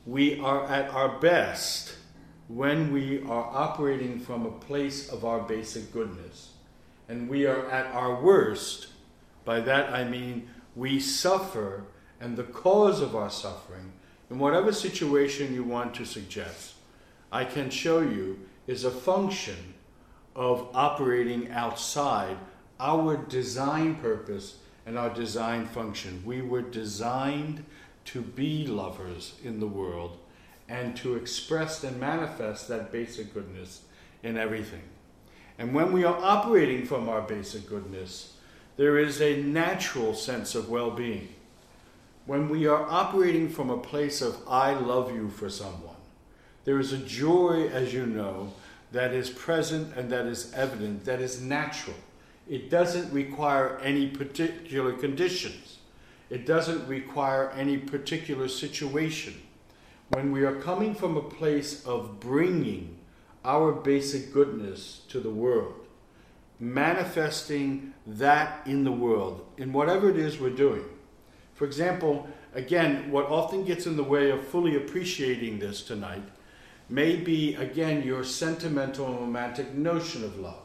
We 0.06 0.40
are 0.40 0.66
at 0.66 0.90
our 0.90 1.20
best 1.20 1.94
when 2.48 2.92
we 2.92 3.22
are 3.22 3.50
operating 3.52 4.18
from 4.18 4.46
a 4.46 4.50
place 4.50 5.08
of 5.08 5.24
our 5.24 5.40
basic 5.40 5.92
goodness. 5.92 6.52
And 7.08 7.28
we 7.28 7.46
are 7.46 7.70
at 7.70 7.86
our 7.94 8.20
worst, 8.20 8.88
by 9.44 9.60
that 9.60 9.92
I 9.92 10.04
mean 10.04 10.48
we 10.74 11.00
suffer, 11.00 11.84
and 12.20 12.36
the 12.36 12.44
cause 12.44 13.00
of 13.00 13.14
our 13.14 13.30
suffering 13.30 13.92
in 14.30 14.38
whatever 14.38 14.72
situation 14.72 15.54
you 15.54 15.62
want 15.62 15.94
to 15.94 16.04
suggest, 16.04 16.74
I 17.30 17.44
can 17.44 17.70
show 17.70 18.00
you 18.00 18.40
is 18.66 18.84
a 18.84 18.90
function 18.90 19.74
of 20.36 20.68
operating 20.74 21.50
outside 21.50 22.36
our 22.78 23.16
design 23.16 23.96
purpose 23.96 24.58
and 24.84 24.96
our 24.96 25.10
design 25.10 25.66
function. 25.66 26.22
We 26.24 26.42
were 26.42 26.62
designed 26.62 27.64
to 28.04 28.20
be 28.20 28.66
lovers 28.66 29.34
in 29.42 29.58
the 29.58 29.66
world, 29.66 30.18
and 30.68 30.96
to 30.96 31.16
express 31.16 31.82
and 31.82 31.98
manifest 31.98 32.68
that 32.68 32.92
basic 32.92 33.34
goodness 33.34 33.82
in 34.22 34.36
everything. 34.36 34.82
And 35.58 35.74
when 35.74 35.92
we 35.92 36.04
are 36.04 36.16
operating 36.16 36.86
from 36.86 37.08
our 37.08 37.22
basic 37.22 37.68
goodness, 37.68 38.36
there 38.76 38.98
is 38.98 39.20
a 39.20 39.42
natural 39.42 40.14
sense 40.14 40.54
of 40.54 40.68
well 40.68 40.90
being. 40.90 41.28
When 42.26 42.48
we 42.48 42.66
are 42.66 42.84
operating 42.88 43.48
from 43.48 43.70
a 43.70 43.78
place 43.78 44.20
of 44.20 44.36
I 44.48 44.74
love 44.74 45.14
you 45.14 45.30
for 45.30 45.48
someone, 45.48 45.96
there 46.64 46.78
is 46.78 46.92
a 46.92 46.98
joy, 46.98 47.68
as 47.72 47.94
you 47.94 48.04
know, 48.04 48.52
that 48.92 49.12
is 49.12 49.30
present 49.30 49.96
and 49.96 50.10
that 50.10 50.26
is 50.26 50.52
evident, 50.54 51.04
that 51.04 51.20
is 51.20 51.40
natural. 51.40 51.96
It 52.48 52.70
doesn't 52.70 53.12
require 53.12 53.78
any 53.78 54.08
particular 54.08 54.92
conditions. 54.92 55.78
It 56.30 56.46
doesn't 56.46 56.86
require 56.86 57.50
any 57.50 57.78
particular 57.78 58.48
situation. 58.48 59.34
When 60.10 60.30
we 60.30 60.44
are 60.44 60.54
coming 60.54 60.94
from 60.94 61.16
a 61.16 61.22
place 61.22 61.84
of 61.84 62.20
bringing 62.20 62.96
our 63.44 63.72
basic 63.72 64.32
goodness 64.32 65.02
to 65.08 65.20
the 65.20 65.30
world, 65.30 65.86
manifesting 66.58 67.92
that 68.06 68.66
in 68.66 68.84
the 68.84 68.92
world, 68.92 69.46
in 69.58 69.72
whatever 69.72 70.10
it 70.10 70.16
is 70.16 70.38
we're 70.38 70.50
doing. 70.50 70.84
For 71.54 71.64
example, 71.64 72.28
again, 72.54 73.10
what 73.10 73.26
often 73.26 73.64
gets 73.64 73.86
in 73.86 73.96
the 73.96 74.02
way 74.04 74.30
of 74.30 74.46
fully 74.46 74.76
appreciating 74.76 75.58
this 75.58 75.82
tonight 75.82 76.22
may 76.88 77.16
be, 77.16 77.54
again, 77.54 78.02
your 78.02 78.24
sentimental 78.24 79.06
and 79.06 79.20
romantic 79.20 79.74
notion 79.74 80.24
of 80.24 80.38
love. 80.38 80.64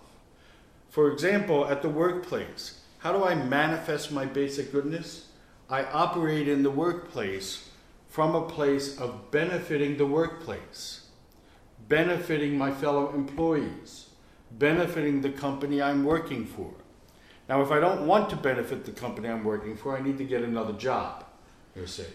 For 0.89 1.11
example, 1.11 1.65
at 1.65 1.81
the 1.81 1.89
workplace, 1.89 2.81
how 2.99 3.11
do 3.11 3.23
I 3.23 3.33
manifest 3.33 4.11
my 4.11 4.25
basic 4.25 4.71
goodness? 4.71 5.27
I 5.69 5.85
operate 5.85 6.47
in 6.47 6.63
the 6.63 6.69
workplace 6.69 7.69
from 8.09 8.35
a 8.35 8.47
place 8.47 8.99
of 8.99 9.31
benefiting 9.31 9.97
the 9.97 10.05
workplace, 10.05 11.07
benefiting 11.87 12.57
my 12.57 12.71
fellow 12.71 13.13
employees, 13.13 14.09
benefiting 14.51 15.21
the 15.21 15.31
company 15.31 15.81
I'm 15.81 16.03
working 16.03 16.45
for. 16.45 16.73
Now, 17.47 17.61
if 17.61 17.71
I 17.71 17.79
don't 17.79 18.05
want 18.05 18.29
to 18.29 18.35
benefit 18.35 18.85
the 18.85 18.91
company 18.91 19.29
I'm 19.29 19.43
working 19.43 19.75
for, 19.75 19.97
I 19.97 20.01
need 20.01 20.17
to 20.17 20.25
get 20.25 20.43
another 20.43 20.73
job, 20.73 21.25
you 21.75 21.87
see. 21.87 22.05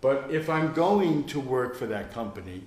But 0.00 0.30
if 0.30 0.48
I'm 0.48 0.74
going 0.74 1.24
to 1.24 1.40
work 1.40 1.74
for 1.74 1.86
that 1.86 2.12
company, 2.12 2.64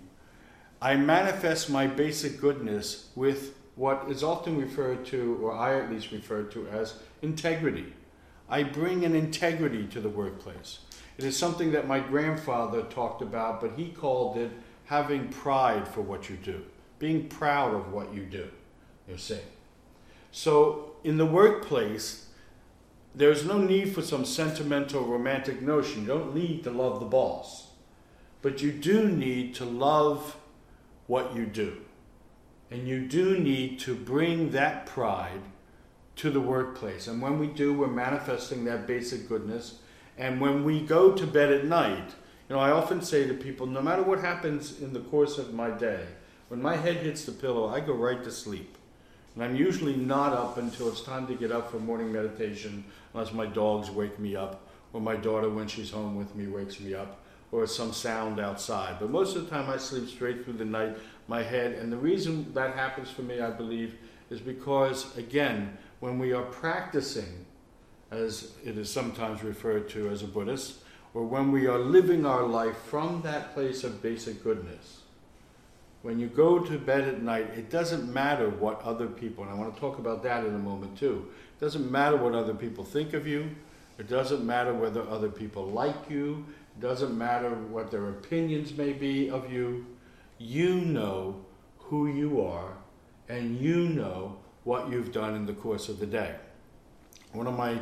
I 0.81 0.95
manifest 0.95 1.69
my 1.69 1.85
basic 1.85 2.41
goodness 2.41 3.09
with 3.15 3.55
what 3.75 4.07
is 4.09 4.23
often 4.23 4.59
referred 4.59 5.05
to, 5.07 5.37
or 5.41 5.53
I 5.53 5.79
at 5.79 5.91
least 5.91 6.11
refer 6.11 6.43
to, 6.43 6.67
as 6.69 6.95
integrity. 7.21 7.93
I 8.49 8.63
bring 8.63 9.05
an 9.05 9.15
integrity 9.15 9.85
to 9.87 10.01
the 10.01 10.09
workplace. 10.09 10.79
It 11.17 11.23
is 11.23 11.37
something 11.37 11.71
that 11.73 11.87
my 11.87 11.99
grandfather 11.99 12.81
talked 12.83 13.21
about, 13.21 13.61
but 13.61 13.73
he 13.77 13.89
called 13.89 14.37
it 14.37 14.51
having 14.85 15.29
pride 15.29 15.87
for 15.87 16.01
what 16.01 16.29
you 16.29 16.35
do, 16.35 16.63
being 16.97 17.27
proud 17.27 17.75
of 17.75 17.93
what 17.93 18.13
you 18.13 18.23
do, 18.23 18.49
you 19.07 19.17
see. 19.17 19.39
So 20.31 20.93
in 21.03 21.17
the 21.17 21.25
workplace, 21.25 22.27
there's 23.13 23.45
no 23.45 23.59
need 23.59 23.93
for 23.93 24.01
some 24.01 24.25
sentimental, 24.25 25.03
romantic 25.03 25.61
notion. 25.61 26.01
You 26.01 26.07
don't 26.07 26.35
need 26.35 26.63
to 26.63 26.71
love 26.71 26.99
the 26.99 27.05
boss, 27.05 27.67
but 28.41 28.61
you 28.61 28.71
do 28.71 29.07
need 29.07 29.53
to 29.55 29.65
love 29.65 30.37
what 31.11 31.35
you 31.35 31.45
do. 31.45 31.75
And 32.71 32.87
you 32.87 33.05
do 33.05 33.37
need 33.37 33.79
to 33.79 33.93
bring 33.93 34.51
that 34.51 34.85
pride 34.85 35.41
to 36.15 36.31
the 36.31 36.39
workplace. 36.39 37.05
And 37.05 37.21
when 37.21 37.37
we 37.37 37.47
do, 37.47 37.73
we're 37.73 37.87
manifesting 37.87 38.63
that 38.63 38.87
basic 38.87 39.27
goodness. 39.27 39.79
And 40.17 40.39
when 40.39 40.63
we 40.63 40.79
go 40.79 41.11
to 41.11 41.27
bed 41.27 41.51
at 41.51 41.65
night, 41.65 42.11
you 42.47 42.55
know, 42.55 42.61
I 42.61 42.71
often 42.71 43.01
say 43.01 43.27
to 43.27 43.33
people, 43.33 43.67
no 43.67 43.81
matter 43.81 44.03
what 44.03 44.19
happens 44.19 44.81
in 44.81 44.93
the 44.93 45.01
course 45.01 45.37
of 45.37 45.53
my 45.53 45.69
day, 45.69 46.05
when 46.47 46.61
my 46.61 46.77
head 46.77 46.95
hits 46.95 47.25
the 47.25 47.33
pillow, 47.33 47.67
I 47.67 47.81
go 47.81 47.93
right 47.93 48.23
to 48.23 48.31
sleep. 48.31 48.77
And 49.35 49.43
I'm 49.43 49.57
usually 49.57 49.97
not 49.97 50.31
up 50.31 50.57
until 50.57 50.87
it's 50.87 51.01
time 51.01 51.27
to 51.27 51.35
get 51.35 51.51
up 51.51 51.71
for 51.71 51.79
morning 51.79 52.13
meditation, 52.13 52.85
unless 53.13 53.33
my 53.33 53.47
dogs 53.47 53.91
wake 53.91 54.17
me 54.17 54.37
up, 54.37 54.65
or 54.93 55.01
my 55.01 55.17
daughter, 55.17 55.49
when 55.49 55.67
she's 55.67 55.91
home 55.91 56.15
with 56.15 56.33
me, 56.35 56.47
wakes 56.47 56.79
me 56.79 56.93
up 56.93 57.20
or 57.51 57.67
some 57.67 57.91
sound 57.91 58.39
outside. 58.39 58.97
But 58.99 59.09
most 59.09 59.35
of 59.35 59.43
the 59.43 59.49
time 59.49 59.69
I 59.69 59.77
sleep 59.77 60.07
straight 60.07 60.43
through 60.43 60.53
the 60.53 60.65
night, 60.65 60.97
my 61.27 61.43
head. 61.43 61.73
And 61.73 61.91
the 61.91 61.97
reason 61.97 62.53
that 62.53 62.75
happens 62.75 63.09
for 63.09 63.23
me, 63.23 63.41
I 63.41 63.49
believe, 63.49 63.95
is 64.29 64.39
because, 64.39 65.15
again, 65.17 65.77
when 65.99 66.17
we 66.17 66.33
are 66.33 66.43
practicing, 66.43 67.45
as 68.09 68.53
it 68.65 68.77
is 68.77 68.89
sometimes 68.89 69.43
referred 69.43 69.89
to 69.89 70.09
as 70.09 70.23
a 70.23 70.27
Buddhist, 70.27 70.79
or 71.13 71.25
when 71.25 71.51
we 71.51 71.67
are 71.67 71.79
living 71.79 72.25
our 72.25 72.43
life 72.43 72.77
from 72.77 73.21
that 73.23 73.53
place 73.53 73.83
of 73.83 74.01
basic 74.01 74.43
goodness, 74.43 75.01
when 76.01 76.19
you 76.19 76.27
go 76.27 76.59
to 76.59 76.79
bed 76.79 77.07
at 77.07 77.21
night, 77.21 77.51
it 77.55 77.69
doesn't 77.69 78.11
matter 78.11 78.49
what 78.49 78.81
other 78.81 79.07
people, 79.07 79.43
and 79.43 79.53
I 79.53 79.55
want 79.55 79.73
to 79.75 79.79
talk 79.79 79.99
about 79.99 80.23
that 80.23 80.45
in 80.45 80.55
a 80.55 80.59
moment 80.59 80.97
too. 80.97 81.27
It 81.57 81.63
doesn't 81.63 81.91
matter 81.91 82.17
what 82.17 82.33
other 82.33 82.55
people 82.55 82.83
think 82.83 83.13
of 83.13 83.27
you. 83.27 83.51
It 83.99 84.09
doesn't 84.09 84.43
matter 84.43 84.73
whether 84.73 85.07
other 85.07 85.29
people 85.29 85.67
like 85.67 86.09
you. 86.09 86.45
Doesn't 86.79 87.17
matter 87.17 87.49
what 87.49 87.91
their 87.91 88.09
opinions 88.09 88.75
may 88.75 88.93
be 88.93 89.29
of 89.29 89.51
you, 89.51 89.85
you 90.37 90.75
know 90.75 91.45
who 91.77 92.07
you 92.07 92.41
are 92.41 92.73
and 93.29 93.59
you 93.59 93.89
know 93.89 94.37
what 94.63 94.89
you've 94.89 95.11
done 95.11 95.35
in 95.35 95.45
the 95.45 95.53
course 95.53 95.89
of 95.89 95.99
the 95.99 96.05
day. 96.05 96.35
One 97.33 97.47
of 97.47 97.57
my 97.57 97.79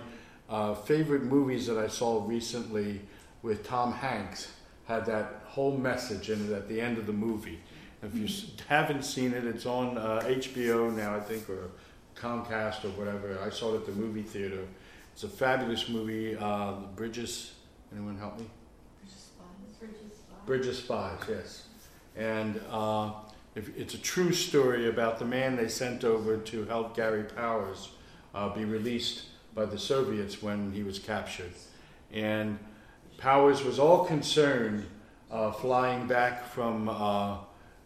uh, 0.49 0.75
favorite 0.75 1.23
movies 1.23 1.67
that 1.67 1.77
I 1.77 1.87
saw 1.87 2.25
recently 2.25 3.01
with 3.41 3.65
Tom 3.65 3.93
Hanks 3.93 4.51
had 4.85 5.05
that 5.05 5.43
whole 5.45 5.77
message 5.77 6.29
in 6.29 6.47
it 6.47 6.53
at 6.53 6.67
the 6.67 6.81
end 6.81 6.97
of 6.97 7.05
the 7.05 7.13
movie. 7.13 7.59
If 8.01 8.15
you 8.15 8.27
haven't 8.67 9.03
seen 9.03 9.33
it, 9.33 9.45
it's 9.45 9.65
on 9.65 9.97
uh, 9.97 10.21
HBO 10.25 10.95
now, 10.95 11.15
I 11.15 11.19
think, 11.19 11.49
or 11.49 11.69
Comcast 12.15 12.85
or 12.85 12.89
whatever. 12.89 13.37
I 13.45 13.49
saw 13.49 13.73
it 13.73 13.77
at 13.77 13.85
the 13.85 13.91
movie 13.91 14.23
theater. 14.23 14.65
It's 15.13 15.23
a 15.23 15.29
fabulous 15.29 15.89
movie. 15.89 16.35
Uh, 16.35 16.73
Bridges, 16.95 17.53
anyone 17.91 18.17
help 18.17 18.39
me? 18.39 18.45
Bridge 20.49 20.65
of 20.65 20.75
Spies, 20.75 21.19
yes. 21.29 21.63
And 22.17 22.59
uh, 22.71 23.11
if, 23.53 23.69
it's 23.77 23.93
a 23.93 23.99
true 23.99 24.33
story 24.33 24.89
about 24.89 25.19
the 25.19 25.25
man 25.25 25.55
they 25.55 25.67
sent 25.67 26.03
over 26.03 26.37
to 26.37 26.65
help 26.65 26.95
Gary 26.95 27.23
Powers 27.23 27.89
uh, 28.33 28.49
be 28.49 28.65
released 28.65 29.25
by 29.53 29.65
the 29.65 29.77
Soviets 29.77 30.41
when 30.41 30.71
he 30.71 30.81
was 30.81 30.97
captured. 30.97 31.51
And 32.11 32.57
Powers 33.19 33.63
was 33.63 33.77
all 33.77 34.05
concerned 34.05 34.87
uh, 35.29 35.51
flying 35.51 36.07
back 36.07 36.47
from 36.47 36.89
uh, 36.89 37.37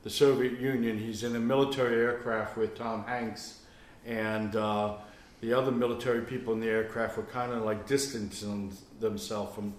the 0.04 0.10
Soviet 0.10 0.58
Union. 0.58 0.97
He's 0.97 1.23
in 1.23 1.36
a 1.36 1.41
military 1.41 1.97
aircraft 1.97 2.56
with 2.56 2.78
Tom 2.78 3.04
Hanks, 3.04 3.60
and 4.06 4.56
uh, 4.56 4.93
the 5.41 5.52
other 5.52 5.71
military 5.73 6.21
people 6.21 6.54
in 6.54 6.62
the 6.62 6.69
aircraft 6.69 7.17
were 7.17 7.23
kind 7.23 7.52
of 7.52 7.63
like 7.63 7.88
distancing 7.88 8.71
themselves 9.02 9.54
from 9.54 9.73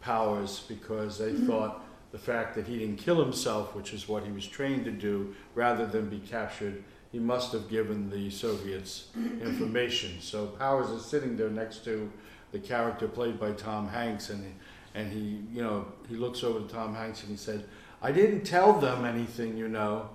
Powers 0.00 0.64
because 0.68 1.18
they 1.18 1.32
mm-hmm. 1.32 1.48
thought 1.48 1.84
the 2.12 2.18
fact 2.18 2.54
that 2.56 2.66
he 2.66 2.78
didn't 2.78 2.98
kill 2.98 3.22
himself, 3.22 3.74
which 3.74 3.92
is 3.92 4.08
what 4.08 4.24
he 4.24 4.32
was 4.32 4.46
trained 4.46 4.84
to 4.84 4.90
do, 4.90 5.34
rather 5.54 5.86
than 5.86 6.08
be 6.08 6.18
captured, 6.18 6.82
he 7.12 7.18
must 7.18 7.52
have 7.52 7.68
given 7.68 8.10
the 8.10 8.30
Soviets 8.30 9.08
information. 9.16 10.20
So 10.20 10.46
Powers 10.46 10.90
is 10.90 11.04
sitting 11.04 11.36
there 11.36 11.50
next 11.50 11.84
to 11.84 12.10
the 12.52 12.58
character 12.58 13.06
played 13.08 13.38
by 13.38 13.52
Tom 13.52 13.88
Hanks, 13.88 14.30
and 14.30 14.54
and 14.94 15.12
he, 15.12 15.40
you 15.52 15.62
know, 15.62 15.86
he 16.08 16.16
looks 16.16 16.42
over 16.42 16.58
to 16.60 16.66
Tom 16.66 16.94
Hanks 16.94 17.22
and 17.22 17.30
he 17.30 17.36
said, 17.36 17.64
"I 18.02 18.10
didn't 18.10 18.42
tell 18.42 18.72
them 18.72 19.04
anything, 19.04 19.56
you 19.56 19.68
know." 19.68 20.10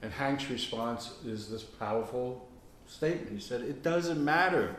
And 0.00 0.12
Hanks' 0.12 0.48
response 0.50 1.14
is 1.24 1.50
this 1.50 1.62
powerful 1.62 2.48
statement. 2.86 3.32
He 3.32 3.40
said, 3.40 3.60
"It 3.60 3.82
doesn't 3.82 4.22
matter. 4.22 4.76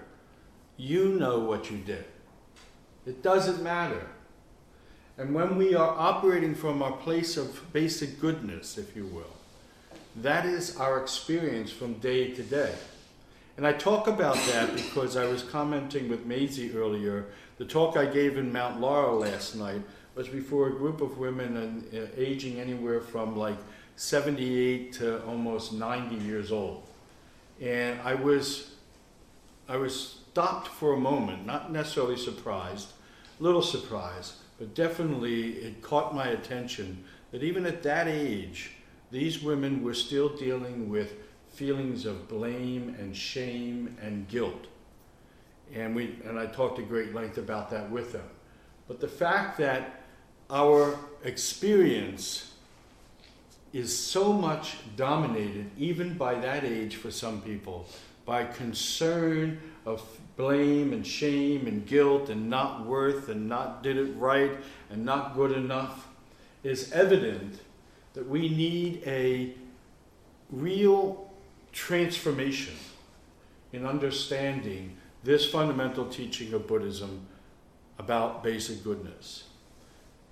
You 0.77 1.09
know 1.09 1.39
what 1.39 1.69
you 1.69 1.77
did. 1.77 2.05
It 3.05 3.21
doesn't 3.21 3.61
matter." 3.61 4.07
And 5.17 5.33
when 5.33 5.57
we 5.57 5.75
are 5.75 5.95
operating 5.97 6.55
from 6.55 6.83
our 6.83 6.91
place 6.91 7.37
of 7.37 7.71
basic 7.71 8.19
goodness, 8.19 8.77
if 8.77 8.95
you 8.95 9.05
will, 9.05 9.35
that 10.17 10.45
is 10.45 10.75
our 10.77 11.01
experience 11.01 11.71
from 11.71 11.93
day 11.95 12.33
to 12.33 12.43
day. 12.43 12.73
And 13.57 13.65
I 13.65 13.71
talk 13.71 14.07
about 14.07 14.35
that 14.47 14.75
because 14.75 15.15
I 15.15 15.25
was 15.25 15.41
commenting 15.41 16.09
with 16.09 16.25
Maisie 16.25 16.75
earlier. 16.75 17.27
The 17.57 17.65
talk 17.65 17.95
I 17.95 18.05
gave 18.05 18.37
in 18.37 18.51
Mount 18.51 18.81
Laurel 18.81 19.19
last 19.19 19.55
night 19.55 19.81
was 20.15 20.27
before 20.27 20.67
a 20.67 20.71
group 20.71 20.99
of 20.99 21.17
women 21.17 21.85
uh, 21.93 22.07
aging 22.17 22.59
anywhere 22.59 22.99
from 22.99 23.37
like 23.37 23.57
78 23.95 24.91
to 24.93 25.23
almost 25.25 25.71
90 25.71 26.15
years 26.15 26.51
old. 26.51 26.83
And 27.61 27.99
I 28.01 28.15
was, 28.15 28.73
I 29.69 29.77
was 29.77 30.19
stopped 30.31 30.67
for 30.67 30.93
a 30.93 30.97
moment, 30.97 31.45
not 31.45 31.71
necessarily 31.71 32.17
surprised, 32.17 32.89
little 33.39 33.61
surprised, 33.61 34.33
but 34.57 34.73
definitely 34.73 35.53
it 35.53 35.81
caught 35.81 36.15
my 36.15 36.27
attention 36.27 37.03
that 37.31 37.43
even 37.43 37.65
at 37.65 37.83
that 37.83 38.07
age, 38.07 38.71
these 39.11 39.41
women 39.41 39.83
were 39.83 39.93
still 39.93 40.29
dealing 40.29 40.89
with 40.89 41.13
feelings 41.49 42.05
of 42.05 42.27
blame 42.27 42.95
and 42.99 43.15
shame 43.15 43.95
and 44.01 44.27
guilt. 44.27 44.67
And, 45.73 45.95
we, 45.95 46.19
and 46.25 46.39
I 46.39 46.45
talked 46.45 46.79
at 46.79 46.87
great 46.87 47.13
length 47.13 47.37
about 47.37 47.69
that 47.71 47.89
with 47.89 48.11
them. 48.11 48.29
But 48.87 48.99
the 48.99 49.07
fact 49.07 49.57
that 49.57 50.03
our 50.49 50.97
experience 51.23 52.53
is 53.73 53.97
so 53.97 54.31
much 54.31 54.77
dominated, 54.95 55.69
even 55.77 56.13
by 56.13 56.35
that 56.35 56.63
age 56.63 56.95
for 56.95 57.11
some 57.11 57.41
people, 57.41 57.87
by 58.25 58.45
concern 58.45 59.59
of 59.85 60.01
blame 60.37 60.91
and 60.91 61.05
shame 61.05 61.67
and 61.67 61.85
guilt 61.85 62.29
and 62.29 62.49
not 62.49 62.85
worth 62.85 63.29
and 63.29 63.47
not 63.47 63.81
did 63.83 63.97
it 63.97 64.11
right 64.17 64.51
and 64.89 65.05
not 65.05 65.35
good 65.35 65.51
enough, 65.51 66.07
is 66.63 66.91
evident 66.91 67.59
that 68.13 68.27
we 68.27 68.49
need 68.49 69.01
a 69.05 69.53
real 70.51 71.31
transformation 71.71 72.75
in 73.71 73.85
understanding 73.85 74.95
this 75.23 75.49
fundamental 75.49 76.05
teaching 76.05 76.53
of 76.53 76.67
Buddhism 76.67 77.27
about 77.97 78.43
basic 78.43 78.83
goodness. 78.83 79.45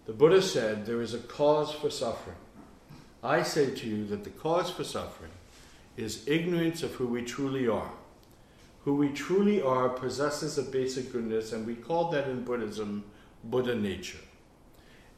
The 0.05 0.13
Buddha 0.13 0.41
said 0.41 0.85
there 0.85 1.01
is 1.01 1.13
a 1.13 1.19
cause 1.19 1.71
for 1.71 1.89
suffering. 1.89 2.37
I 3.23 3.43
say 3.43 3.73
to 3.73 3.87
you 3.87 4.05
that 4.07 4.23
the 4.23 4.29
cause 4.29 4.69
for 4.69 4.83
suffering 4.83 5.31
is 5.95 6.27
ignorance 6.27 6.83
of 6.83 6.91
who 6.95 7.07
we 7.07 7.23
truly 7.23 7.67
are. 7.67 7.91
Who 8.83 8.95
we 8.95 9.09
truly 9.09 9.61
are 9.61 9.89
possesses 9.89 10.57
a 10.57 10.63
basic 10.63 11.11
goodness, 11.11 11.53
and 11.53 11.65
we 11.65 11.75
call 11.75 12.11
that 12.11 12.27
in 12.27 12.43
Buddhism 12.43 13.05
Buddha 13.43 13.75
nature. 13.75 14.19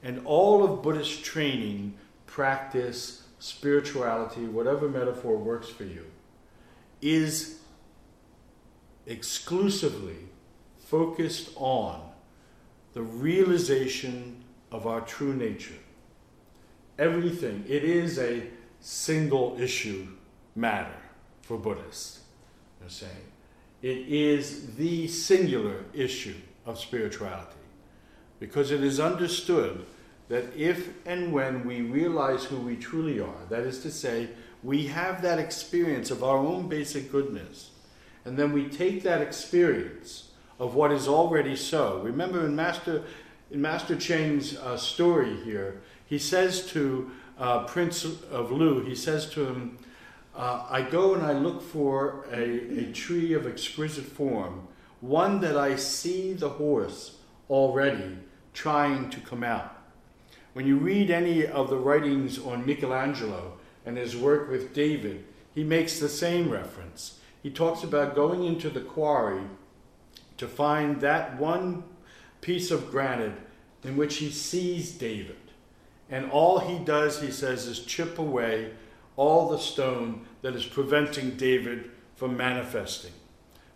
And 0.03 0.21
all 0.25 0.63
of 0.63 0.83
Buddhist 0.83 1.23
training, 1.23 1.95
practice, 2.27 3.23
spirituality, 3.39 4.45
whatever 4.45 4.87
metaphor 4.87 5.37
works 5.37 5.67
for 5.67 5.83
you, 5.83 6.05
is 7.01 7.59
exclusively 9.07 10.29
focused 10.77 11.49
on 11.55 12.01
the 12.93 13.01
realization 13.01 14.43
of 14.71 14.85
our 14.85 15.01
true 15.01 15.33
nature. 15.33 15.73
Everything, 16.99 17.65
it 17.67 17.83
is 17.83 18.19
a 18.19 18.43
single 18.79 19.57
issue 19.59 20.07
matter 20.55 20.95
for 21.41 21.57
Buddhists. 21.57 22.21
They're 22.79 22.89
saying 22.89 23.11
it 23.85 24.07
is 24.07 24.75
the 24.77 25.07
singular 25.07 25.85
issue 25.93 26.33
of 26.65 26.79
spirituality 26.79 27.51
because 28.39 28.71
it 28.71 28.83
is 28.83 28.99
understood 28.99 29.85
that 30.27 30.43
if 30.57 30.89
and 31.05 31.31
when 31.31 31.63
we 31.67 31.81
realize 31.81 32.45
who 32.45 32.57
we 32.57 32.75
truly 32.75 33.19
are, 33.19 33.45
that 33.47 33.59
is 33.59 33.83
to 33.83 33.91
say, 33.91 34.27
we 34.63 34.87
have 34.87 35.21
that 35.21 35.37
experience 35.37 36.09
of 36.09 36.23
our 36.23 36.37
own 36.37 36.67
basic 36.67 37.11
goodness, 37.11 37.69
and 38.25 38.35
then 38.39 38.51
we 38.51 38.67
take 38.67 39.03
that 39.03 39.21
experience 39.21 40.31
of 40.59 40.73
what 40.73 40.91
is 40.91 41.07
already 41.07 41.55
so. 41.55 42.01
Remember 42.03 42.43
in 42.43 42.55
Master, 42.55 43.03
in 43.51 43.61
Master 43.61 43.95
Cheng's 43.95 44.57
uh, 44.57 44.77
story 44.77 45.35
here, 45.43 45.83
he 46.07 46.17
says 46.17 46.65
to 46.71 47.11
uh, 47.37 47.65
Prince 47.65 48.03
of 48.03 48.51
Lu, 48.51 48.83
he 48.83 48.95
says 48.95 49.29
to 49.29 49.45
him, 49.45 49.77
uh, 50.35 50.65
I 50.69 50.81
go 50.81 51.13
and 51.13 51.23
I 51.23 51.33
look 51.33 51.61
for 51.61 52.25
a, 52.31 52.89
a 52.89 52.91
tree 52.91 53.33
of 53.33 53.47
exquisite 53.47 54.05
form, 54.05 54.67
one 55.01 55.39
that 55.41 55.57
I 55.57 55.75
see 55.75 56.33
the 56.33 56.49
horse 56.49 57.17
already 57.49 58.17
trying 58.53 59.09
to 59.11 59.19
come 59.19 59.43
out. 59.43 59.75
When 60.53 60.65
you 60.65 60.77
read 60.77 61.11
any 61.11 61.45
of 61.45 61.69
the 61.69 61.77
writings 61.77 62.39
on 62.39 62.65
Michelangelo 62.65 63.57
and 63.85 63.97
his 63.97 64.15
work 64.15 64.49
with 64.49 64.73
David, 64.73 65.25
he 65.53 65.63
makes 65.63 65.99
the 65.99 66.09
same 66.09 66.49
reference. 66.49 67.19
He 67.41 67.49
talks 67.49 67.83
about 67.83 68.15
going 68.15 68.43
into 68.43 68.69
the 68.69 68.81
quarry 68.81 69.43
to 70.37 70.47
find 70.47 70.99
that 71.01 71.37
one 71.39 71.83
piece 72.41 72.71
of 72.71 72.91
granite 72.91 73.37
in 73.83 73.95
which 73.95 74.17
he 74.17 74.29
sees 74.31 74.91
David. 74.91 75.37
And 76.09 76.29
all 76.31 76.59
he 76.59 76.79
does, 76.79 77.21
he 77.21 77.31
says, 77.31 77.67
is 77.67 77.79
chip 77.79 78.19
away 78.19 78.71
all 79.17 79.49
the 79.49 79.59
stone 79.59 80.25
that 80.41 80.55
is 80.55 80.65
preventing 80.65 81.31
David 81.37 81.91
from 82.15 82.37
manifesting. 82.37 83.11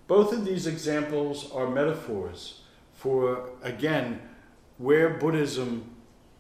Both 0.08 0.34
of 0.34 0.45
these 0.45 0.65
examples 0.67 1.52
are 1.52 1.69
metaphors 1.69 2.62
for, 2.93 3.49
again, 3.62 4.21
where 4.78 5.10
Buddhism 5.10 5.95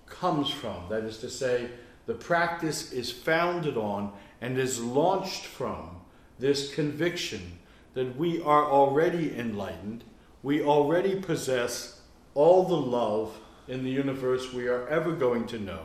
comes 0.05 0.49
from. 0.49 0.89
That 0.89 1.03
is 1.03 1.17
to 1.19 1.29
say, 1.29 1.69
the 2.05 2.15
practice 2.15 2.91
is 2.91 3.11
founded 3.11 3.77
on 3.77 4.11
and 4.41 4.57
is 4.57 4.81
launched 4.81 5.45
from 5.45 6.01
this 6.39 6.73
conviction 6.73 7.59
that 7.93 8.17
we 8.17 8.41
are 8.41 8.65
already 8.65 9.37
enlightened, 9.37 10.03
we 10.41 10.63
already 10.63 11.19
possess 11.19 12.01
all 12.33 12.63
the 12.63 12.75
love 12.75 13.37
in 13.67 13.83
the 13.83 13.89
universe 13.89 14.53
we 14.53 14.67
are 14.67 14.87
ever 14.87 15.11
going 15.11 15.45
to 15.47 15.59
know, 15.59 15.83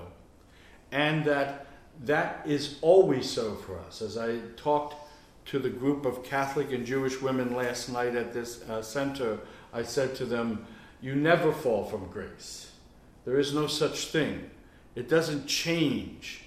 and 0.92 1.24
that 1.24 1.63
that 2.02 2.42
is 2.46 2.78
always 2.82 3.28
so 3.28 3.54
for 3.54 3.78
us. 3.78 4.02
As 4.02 4.16
I 4.16 4.38
talked 4.56 4.96
to 5.46 5.58
the 5.58 5.70
group 5.70 6.06
of 6.06 6.24
Catholic 6.24 6.72
and 6.72 6.86
Jewish 6.86 7.20
women 7.20 7.54
last 7.54 7.88
night 7.88 8.16
at 8.16 8.32
this 8.32 8.62
uh, 8.68 8.82
center, 8.82 9.38
I 9.72 9.82
said 9.82 10.14
to 10.16 10.24
them, 10.24 10.66
You 11.00 11.14
never 11.14 11.52
fall 11.52 11.84
from 11.84 12.06
grace. 12.08 12.72
There 13.24 13.38
is 13.38 13.54
no 13.54 13.66
such 13.66 14.08
thing. 14.08 14.50
It 14.94 15.08
doesn't 15.08 15.46
change. 15.46 16.44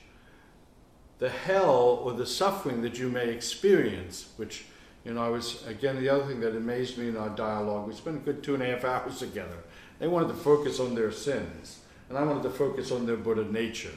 The 1.19 1.29
hell 1.29 2.01
or 2.03 2.13
the 2.13 2.25
suffering 2.25 2.81
that 2.83 2.99
you 2.99 3.09
may 3.09 3.29
experience, 3.29 4.29
which, 4.37 4.65
you 5.03 5.13
know, 5.13 5.23
I 5.23 5.29
was, 5.29 5.65
again, 5.65 5.99
the 5.99 6.09
other 6.09 6.25
thing 6.25 6.39
that 6.41 6.55
amazed 6.55 6.97
me 6.97 7.07
in 7.07 7.17
our 7.17 7.29
dialogue, 7.29 7.87
we 7.87 7.93
spent 7.93 8.17
a 8.17 8.19
good 8.19 8.43
two 8.43 8.53
and 8.53 8.63
a 8.63 8.67
half 8.67 8.83
hours 8.83 9.17
together. 9.17 9.57
They 9.99 10.07
wanted 10.07 10.29
to 10.29 10.35
focus 10.35 10.79
on 10.79 10.93
their 10.93 11.11
sins, 11.11 11.79
and 12.09 12.17
I 12.17 12.23
wanted 12.23 12.43
to 12.43 12.49
focus 12.49 12.91
on 12.91 13.05
their 13.05 13.17
Buddha 13.17 13.45
nature. 13.51 13.93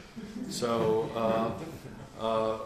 So 0.48 1.10
uh, 1.14 2.24
uh, 2.24 2.58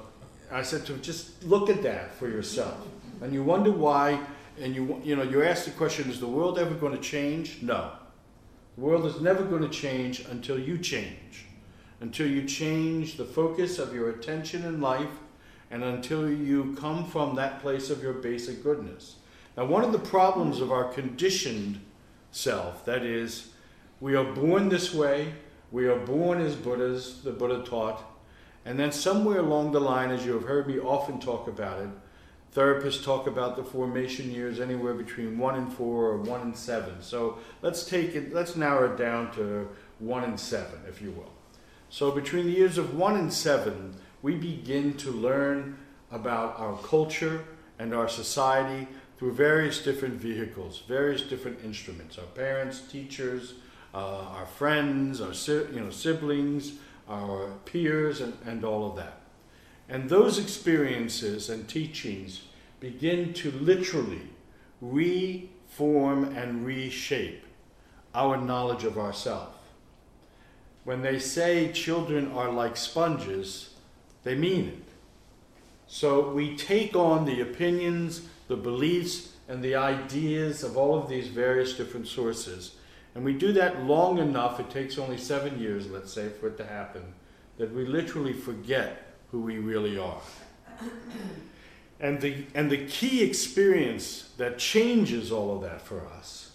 I 0.50 0.62
said 0.62 0.86
to 0.86 0.92
them, 0.92 1.02
just 1.02 1.44
look 1.44 1.68
at 1.68 1.82
that 1.82 2.14
for 2.14 2.28
yourself. 2.28 2.78
And 3.20 3.32
you 3.32 3.42
wonder 3.42 3.70
why, 3.70 4.20
and 4.60 4.74
you, 4.74 5.00
you 5.04 5.16
know, 5.16 5.22
you 5.22 5.42
ask 5.42 5.64
the 5.64 5.70
question, 5.72 6.10
is 6.10 6.20
the 6.20 6.26
world 6.26 6.58
ever 6.58 6.74
going 6.74 6.94
to 6.94 7.00
change? 7.02 7.62
No. 7.62 7.92
The 8.76 8.80
world 8.80 9.06
is 9.06 9.20
never 9.20 9.44
going 9.44 9.62
to 9.62 9.68
change 9.68 10.20
until 10.30 10.58
you 10.58 10.78
change, 10.78 11.46
until 12.00 12.26
you 12.26 12.44
change 12.44 13.16
the 13.16 13.24
focus 13.24 13.78
of 13.78 13.94
your 13.94 14.10
attention 14.10 14.64
in 14.64 14.80
life, 14.80 15.10
and 15.70 15.82
until 15.84 16.30
you 16.30 16.76
come 16.78 17.04
from 17.04 17.36
that 17.36 17.60
place 17.60 17.90
of 17.90 18.02
your 18.02 18.14
basic 18.14 18.62
goodness. 18.62 19.16
Now, 19.56 19.66
one 19.66 19.84
of 19.84 19.92
the 19.92 19.98
problems 19.98 20.60
of 20.60 20.72
our 20.72 20.84
conditioned 20.84 21.80
self, 22.32 22.84
that 22.84 23.02
is, 23.02 23.50
we 24.04 24.14
are 24.14 24.34
born 24.34 24.68
this 24.68 24.92
way, 24.92 25.32
we 25.72 25.86
are 25.86 25.98
born 25.98 26.38
as 26.38 26.54
Buddhas, 26.54 27.22
the 27.22 27.30
Buddha 27.30 27.64
taught, 27.64 28.04
and 28.66 28.78
then 28.78 28.92
somewhere 28.92 29.38
along 29.38 29.72
the 29.72 29.80
line, 29.80 30.10
as 30.10 30.26
you 30.26 30.34
have 30.34 30.42
heard 30.42 30.66
me 30.66 30.78
often 30.78 31.18
talk 31.18 31.48
about 31.48 31.80
it, 31.80 31.88
Therapists 32.54 33.02
talk 33.02 33.26
about 33.26 33.56
the 33.56 33.64
formation 33.64 34.30
years 34.30 34.60
anywhere 34.60 34.92
between 34.92 35.38
one 35.38 35.54
and 35.54 35.72
four 35.72 36.08
or 36.08 36.18
one 36.18 36.42
and 36.42 36.54
seven. 36.54 37.00
So 37.00 37.38
let's 37.62 37.86
take 37.86 38.14
it, 38.14 38.34
let's 38.34 38.56
narrow 38.56 38.92
it 38.92 38.98
down 38.98 39.32
to 39.36 39.70
one 40.00 40.22
and 40.22 40.38
seven, 40.38 40.80
if 40.86 41.00
you 41.00 41.10
will. 41.10 41.32
So 41.88 42.10
between 42.10 42.44
the 42.44 42.52
years 42.52 42.76
of 42.76 42.94
one 42.94 43.16
and 43.16 43.32
seven, 43.32 43.96
we 44.20 44.34
begin 44.34 44.98
to 44.98 45.12
learn 45.12 45.78
about 46.12 46.60
our 46.60 46.76
culture 46.76 47.42
and 47.78 47.94
our 47.94 48.10
society 48.10 48.86
through 49.16 49.32
various 49.32 49.82
different 49.82 50.16
vehicles, 50.16 50.82
various 50.86 51.22
different 51.22 51.64
instruments. 51.64 52.18
Our 52.18 52.26
parents, 52.26 52.82
teachers, 52.82 53.54
uh, 53.94 54.24
our 54.36 54.46
friends, 54.46 55.20
our 55.20 55.32
you 55.72 55.80
know, 55.80 55.90
siblings, 55.90 56.72
our 57.08 57.52
peers, 57.64 58.20
and, 58.20 58.36
and 58.44 58.64
all 58.64 58.90
of 58.90 58.96
that. 58.96 59.20
And 59.88 60.10
those 60.10 60.38
experiences 60.38 61.48
and 61.48 61.68
teachings 61.68 62.42
begin 62.80 63.32
to 63.34 63.50
literally 63.52 64.22
reform 64.80 66.24
and 66.36 66.66
reshape 66.66 67.44
our 68.14 68.36
knowledge 68.36 68.84
of 68.84 68.98
ourselves. 68.98 69.56
When 70.84 71.02
they 71.02 71.18
say 71.18 71.72
children 71.72 72.30
are 72.32 72.50
like 72.50 72.76
sponges, 72.76 73.74
they 74.22 74.34
mean 74.34 74.68
it. 74.68 74.82
So 75.86 76.30
we 76.30 76.56
take 76.56 76.96
on 76.96 77.24
the 77.24 77.40
opinions, 77.40 78.28
the 78.48 78.56
beliefs, 78.56 79.32
and 79.48 79.62
the 79.62 79.74
ideas 79.74 80.62
of 80.62 80.76
all 80.76 80.98
of 80.98 81.08
these 81.08 81.28
various 81.28 81.74
different 81.74 82.08
sources. 82.08 82.76
And 83.14 83.24
we 83.24 83.32
do 83.32 83.52
that 83.52 83.84
long 83.84 84.18
enough, 84.18 84.58
it 84.58 84.70
takes 84.70 84.98
only 84.98 85.18
seven 85.18 85.58
years, 85.60 85.88
let's 85.88 86.12
say, 86.12 86.28
for 86.28 86.48
it 86.48 86.56
to 86.58 86.66
happen, 86.66 87.02
that 87.58 87.72
we 87.72 87.84
literally 87.84 88.32
forget 88.32 89.14
who 89.30 89.40
we 89.40 89.58
really 89.58 89.98
are. 89.98 90.20
And 92.00 92.20
the, 92.20 92.44
and 92.54 92.70
the 92.70 92.86
key 92.86 93.22
experience 93.22 94.30
that 94.36 94.58
changes 94.58 95.30
all 95.30 95.54
of 95.54 95.62
that 95.62 95.80
for 95.80 96.06
us 96.06 96.50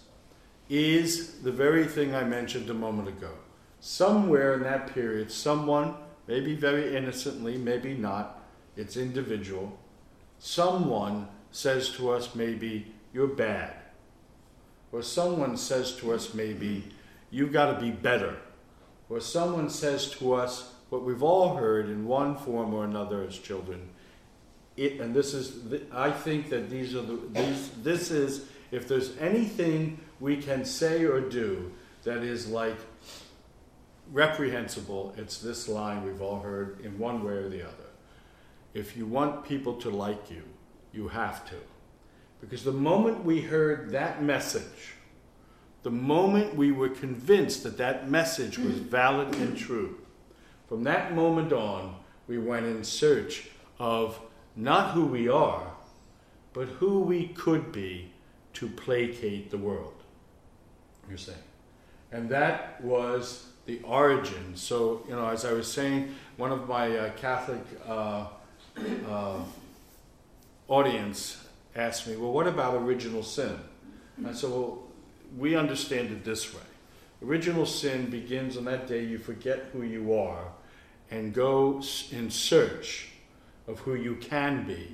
is 0.68 1.40
the 1.42 1.50
very 1.50 1.86
thing 1.86 2.14
I 2.14 2.24
mentioned 2.24 2.68
a 2.68 2.74
moment 2.74 3.08
ago. 3.08 3.32
Somewhere 3.80 4.54
in 4.54 4.62
that 4.62 4.92
period, 4.92 5.32
someone, 5.32 5.94
maybe 6.26 6.54
very 6.54 6.94
innocently, 6.94 7.56
maybe 7.56 7.94
not, 7.94 8.42
it's 8.76 8.96
individual, 8.96 9.78
someone 10.38 11.26
says 11.50 11.90
to 11.90 12.10
us, 12.10 12.34
maybe, 12.34 12.92
you're 13.12 13.26
bad. 13.26 13.74
Or 14.92 15.02
someone 15.02 15.56
says 15.56 15.94
to 15.96 16.12
us, 16.12 16.34
maybe, 16.34 16.84
you've 17.30 17.52
got 17.52 17.72
to 17.72 17.80
be 17.80 17.90
better. 17.90 18.36
Or 19.08 19.20
someone 19.20 19.70
says 19.70 20.10
to 20.12 20.34
us, 20.34 20.72
what 20.90 21.04
we've 21.04 21.22
all 21.22 21.54
heard 21.54 21.88
in 21.88 22.04
one 22.04 22.36
form 22.36 22.74
or 22.74 22.84
another 22.84 23.22
as 23.22 23.38
children. 23.38 23.88
It, 24.76 25.00
and 25.00 25.14
this 25.14 25.34
is, 25.34 25.80
I 25.92 26.10
think 26.10 26.50
that 26.50 26.68
these 26.68 26.94
are 26.94 27.02
the, 27.02 27.20
these, 27.32 27.70
this 27.82 28.10
is, 28.10 28.46
if 28.70 28.88
there's 28.88 29.16
anything 29.18 30.00
we 30.18 30.36
can 30.36 30.64
say 30.64 31.04
or 31.04 31.20
do 31.20 31.72
that 32.02 32.18
is 32.18 32.48
like 32.48 32.76
reprehensible, 34.12 35.14
it's 35.16 35.38
this 35.38 35.68
line 35.68 36.04
we've 36.04 36.20
all 36.20 36.40
heard 36.40 36.80
in 36.80 36.98
one 36.98 37.24
way 37.24 37.34
or 37.34 37.48
the 37.48 37.62
other. 37.62 37.74
If 38.74 38.96
you 38.96 39.06
want 39.06 39.44
people 39.44 39.74
to 39.74 39.90
like 39.90 40.30
you, 40.30 40.42
you 40.92 41.08
have 41.08 41.48
to. 41.50 41.56
Because 42.40 42.64
the 42.64 42.72
moment 42.72 43.24
we 43.24 43.42
heard 43.42 43.90
that 43.90 44.22
message, 44.22 44.94
the 45.82 45.90
moment 45.90 46.56
we 46.56 46.72
were 46.72 46.88
convinced 46.88 47.62
that 47.64 47.78
that 47.78 48.10
message 48.10 48.58
was 48.58 48.78
valid 48.78 49.34
and 49.36 49.56
true, 49.56 49.98
from 50.68 50.84
that 50.84 51.14
moment 51.14 51.52
on, 51.52 51.96
we 52.26 52.38
went 52.38 52.66
in 52.66 52.84
search 52.84 53.48
of 53.78 54.20
not 54.56 54.92
who 54.92 55.04
we 55.04 55.28
are, 55.28 55.72
but 56.52 56.68
who 56.68 57.00
we 57.00 57.28
could 57.28 57.72
be 57.72 58.12
to 58.54 58.68
placate 58.68 59.50
the 59.50 59.58
world. 59.58 59.94
You're 61.08 61.18
saying. 61.18 61.38
And 62.12 62.28
that 62.30 62.80
was 62.82 63.46
the 63.66 63.80
origin. 63.82 64.56
So, 64.56 65.04
you 65.08 65.14
know, 65.14 65.28
as 65.28 65.44
I 65.44 65.52
was 65.52 65.70
saying, 65.70 66.14
one 66.36 66.52
of 66.52 66.68
my 66.68 66.96
uh, 66.96 67.10
Catholic 67.12 67.62
uh, 67.86 68.26
uh, 69.08 69.40
audience 70.68 71.48
asked 71.74 72.06
me, 72.06 72.16
well, 72.16 72.32
what 72.32 72.46
about 72.46 72.74
original 72.74 73.22
sin? 73.22 73.56
And 74.16 74.26
I 74.26 74.32
said, 74.32 74.50
well, 74.50 74.82
we 75.36 75.54
understand 75.54 76.10
it 76.10 76.24
this 76.24 76.52
way. 76.52 76.60
Original 77.24 77.66
sin 77.66 78.10
begins 78.10 78.56
on 78.56 78.64
that 78.64 78.86
day 78.88 79.04
you 79.04 79.18
forget 79.18 79.66
who 79.72 79.82
you 79.82 80.14
are 80.14 80.44
and 81.10 81.34
go 81.34 81.82
in 82.10 82.30
search 82.30 83.10
of 83.66 83.80
who 83.80 83.94
you 83.94 84.16
can 84.16 84.66
be 84.66 84.88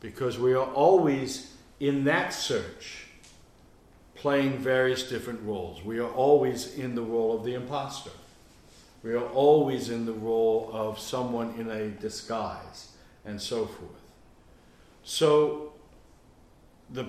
because 0.00 0.38
we 0.38 0.54
are 0.54 0.66
always 0.66 1.54
in 1.80 2.04
that 2.04 2.32
search 2.32 3.06
playing 4.14 4.58
various 4.58 5.08
different 5.08 5.40
roles. 5.42 5.84
We 5.84 5.98
are 5.98 6.10
always 6.10 6.76
in 6.76 6.94
the 6.94 7.02
role 7.02 7.36
of 7.36 7.44
the 7.44 7.54
imposter. 7.54 8.10
We 9.02 9.12
are 9.12 9.26
always 9.28 9.90
in 9.90 10.06
the 10.06 10.12
role 10.12 10.70
of 10.72 10.98
someone 10.98 11.54
in 11.58 11.70
a 11.70 11.88
disguise 11.88 12.88
and 13.24 13.40
so 13.40 13.66
forth. 13.66 13.90
So 15.04 15.67
the 16.90 17.06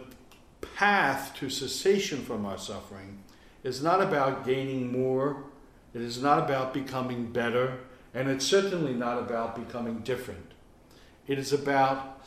path 0.75 1.35
to 1.35 1.49
cessation 1.49 2.21
from 2.23 2.45
our 2.45 2.57
suffering 2.57 3.19
is 3.63 3.81
not 3.81 4.01
about 4.01 4.45
gaining 4.45 4.91
more, 4.91 5.43
it 5.93 6.01
is 6.01 6.21
not 6.21 6.39
about 6.39 6.73
becoming 6.73 7.31
better, 7.31 7.79
and 8.13 8.29
it's 8.29 8.45
certainly 8.45 8.93
not 8.93 9.17
about 9.17 9.55
becoming 9.55 9.99
different. 9.99 10.53
It 11.27 11.37
is 11.37 11.53
about 11.53 12.25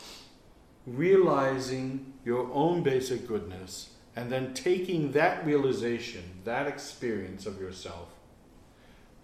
realizing 0.85 2.13
your 2.25 2.49
own 2.53 2.83
basic 2.83 3.27
goodness 3.27 3.89
and 4.15 4.31
then 4.31 4.53
taking 4.53 5.11
that 5.13 5.45
realization, 5.45 6.23
that 6.43 6.67
experience 6.67 7.45
of 7.45 7.59
yourself, 7.59 8.09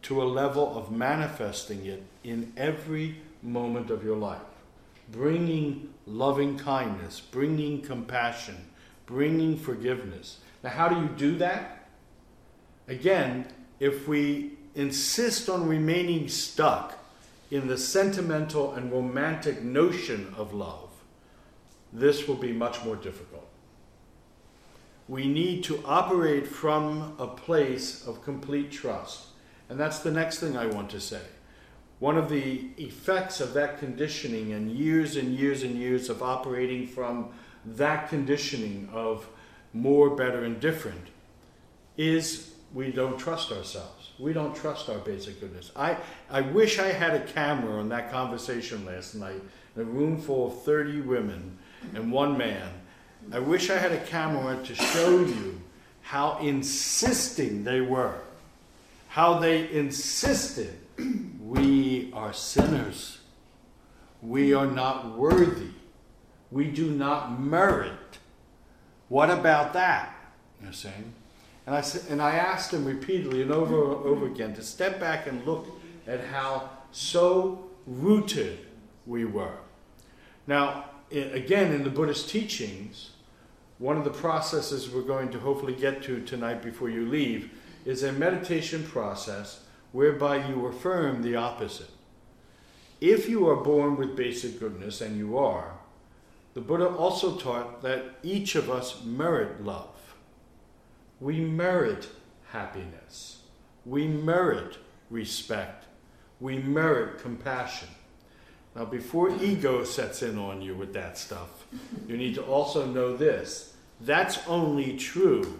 to 0.02 0.22
a 0.22 0.26
level 0.26 0.78
of 0.78 0.92
manifesting 0.92 1.86
it 1.86 2.04
in 2.24 2.52
every 2.58 3.18
moment 3.44 3.92
of 3.92 4.04
your 4.04 4.18
life, 4.18 4.42
bringing 5.12 5.94
loving 6.06 6.58
kindness, 6.58 7.20
bringing 7.20 7.82
compassion, 7.82 8.56
bringing 9.06 9.58
forgiveness. 9.58 10.40
Now, 10.64 10.72
how 10.72 10.90
do 10.90 10.96
you 10.96 11.08
do 11.10 11.38
that? 11.38 11.88
Again, 12.88 13.48
if 13.80 14.08
we 14.08 14.54
insist 14.76 15.50
on 15.50 15.68
remaining 15.68 16.28
stuck 16.28 16.98
in 17.52 17.68
the 17.68 17.78
sentimental 17.78 18.74
and 18.74 18.92
romantic 18.92 19.62
notion 19.64 20.34
of 20.38 20.54
love, 20.54 20.90
this 21.92 22.28
will 22.28 22.36
be 22.36 22.52
much 22.52 22.84
more 22.84 22.96
difficult. 22.96 23.48
We 25.08 25.28
need 25.28 25.64
to 25.64 25.84
operate 25.86 26.48
from 26.48 27.16
a 27.18 27.26
place 27.26 28.06
of 28.06 28.24
complete 28.24 28.72
trust. 28.72 29.28
And 29.68 29.80
that's 29.80 30.00
the 30.00 30.12
next 30.12 30.40
thing 30.40 30.56
I 30.56 30.68
want 30.68 30.92
to 30.92 31.00
say. 31.00 31.22
One 32.00 32.18
of 32.18 32.30
the 32.30 32.70
effects 32.78 33.42
of 33.42 33.54
that 33.54 33.80
conditioning 33.80 34.54
and 34.54 34.72
years 34.72 35.18
and 35.18 35.36
years 35.36 35.64
and 35.64 35.76
years 35.76 36.10
of 36.10 36.24
operating 36.24 36.88
from 36.88 37.30
that 37.66 38.08
conditioning 38.10 38.90
of 38.94 39.28
more, 39.74 40.16
better, 40.16 40.46
and 40.46 40.60
different 40.62 41.08
is 41.98 42.52
we 42.74 42.92
don't 42.92 43.18
trust 43.18 43.52
ourselves. 43.52 44.12
We 44.18 44.32
don't 44.32 44.56
trust 44.56 44.90
our 44.90 45.00
basic 45.00 45.42
goodness. 45.42 45.72
I, 45.76 45.98
I 46.30 46.42
wish 46.42 46.80
I 46.80 46.88
had 46.88 47.16
a 47.16 47.26
camera 47.26 47.80
on 47.80 47.90
that 47.90 48.12
conversation 48.12 48.86
last 48.86 49.16
night 49.16 49.42
in 49.76 49.82
a 49.82 49.86
room 49.86 50.22
full 50.22 50.48
of 50.48 50.64
30 50.64 51.02
women 51.02 51.58
and 51.94 52.12
one 52.12 52.38
man. 52.38 52.70
I 53.34 53.40
wish 53.40 53.70
I 53.70 53.78
had 53.78 53.92
a 53.92 54.06
camera 54.06 54.58
to 54.64 54.76
show 54.76 55.20
you 55.20 55.62
how 56.02 56.38
insisting 56.40 57.66
they 57.66 57.82
were, 57.82 58.20
how 59.10 59.40
they 59.40 59.70
insisted 59.72 60.78
we 61.50 62.12
are 62.14 62.34
sinners, 62.34 63.20
we 64.22 64.54
are 64.54 64.68
not 64.68 65.18
worthy 65.18 65.72
we 66.52 66.66
do 66.66 66.92
not 66.92 67.40
merit. 67.40 68.18
What 69.08 69.30
about 69.30 69.74
that? 69.74 70.16
You're 70.62 70.74
saying? 70.74 71.14
And 71.66 71.76
I, 71.76 71.82
said, 71.82 72.10
and 72.10 72.22
I 72.22 72.36
asked 72.36 72.74
him 72.74 72.86
repeatedly 72.86 73.42
and 73.42 73.52
over 73.52 73.76
and 73.76 74.06
over 74.06 74.26
again 74.26 74.56
to 74.56 74.64
step 74.64 75.00
back 75.00 75.28
and 75.28 75.46
look 75.46 75.68
at 76.08 76.26
how 76.26 76.70
so 76.92 77.70
rooted 77.86 78.60
we 79.06 79.26
were. 79.26 79.58
Now, 80.48 80.86
again, 81.12 81.72
in 81.72 81.84
the 81.84 81.90
Buddhist 81.92 82.30
teachings, 82.30 83.12
one 83.78 83.98
of 83.98 84.04
the 84.04 84.10
processes 84.10 84.90
we're 84.90 85.04
going 85.04 85.30
to 85.32 85.40
hopefully 85.40 85.76
get 85.76 86.02
to 86.04 86.22
tonight 86.22 86.64
before 86.64 86.90
you 86.90 87.08
leave 87.08 87.52
is 87.86 88.04
a 88.04 88.12
meditation 88.12 88.84
process 88.84 89.62
whereby 89.92 90.48
you 90.48 90.66
affirm 90.66 91.22
the 91.22 91.36
opposite. 91.36 91.90
If 93.02 93.30
you 93.30 93.48
are 93.48 93.56
born 93.56 93.96
with 93.96 94.16
basic 94.16 94.60
goodness, 94.60 95.02
and 95.02 95.18
you 95.18 95.38
are, 95.38 95.74
the 96.54 96.62
Buddha 96.62 96.88
also 96.88 97.36
taught 97.38 97.82
that 97.84 98.16
each 98.24 98.56
of 98.56 98.70
us 98.70 99.04
merit 99.04 99.64
love. 99.64 100.16
We 101.20 101.40
merit 101.40 102.10
happiness. 102.52 103.44
We 103.86 104.08
merit 104.08 104.78
respect. 105.10 105.86
We 106.40 106.58
merit 106.58 107.22
compassion. 107.22 107.90
Now, 108.76 108.86
before 108.86 109.30
ego 109.42 109.84
sets 109.84 110.22
in 110.22 110.38
on 110.38 110.62
you 110.62 110.76
with 110.76 110.94
that 110.94 111.18
stuff, 111.18 111.66
you 112.08 112.18
need 112.18 112.36
to 112.36 112.44
also 112.44 112.86
know 112.86 113.16
this. 113.16 113.74
That's 114.02 114.46
only 114.48 114.96
true 114.98 115.60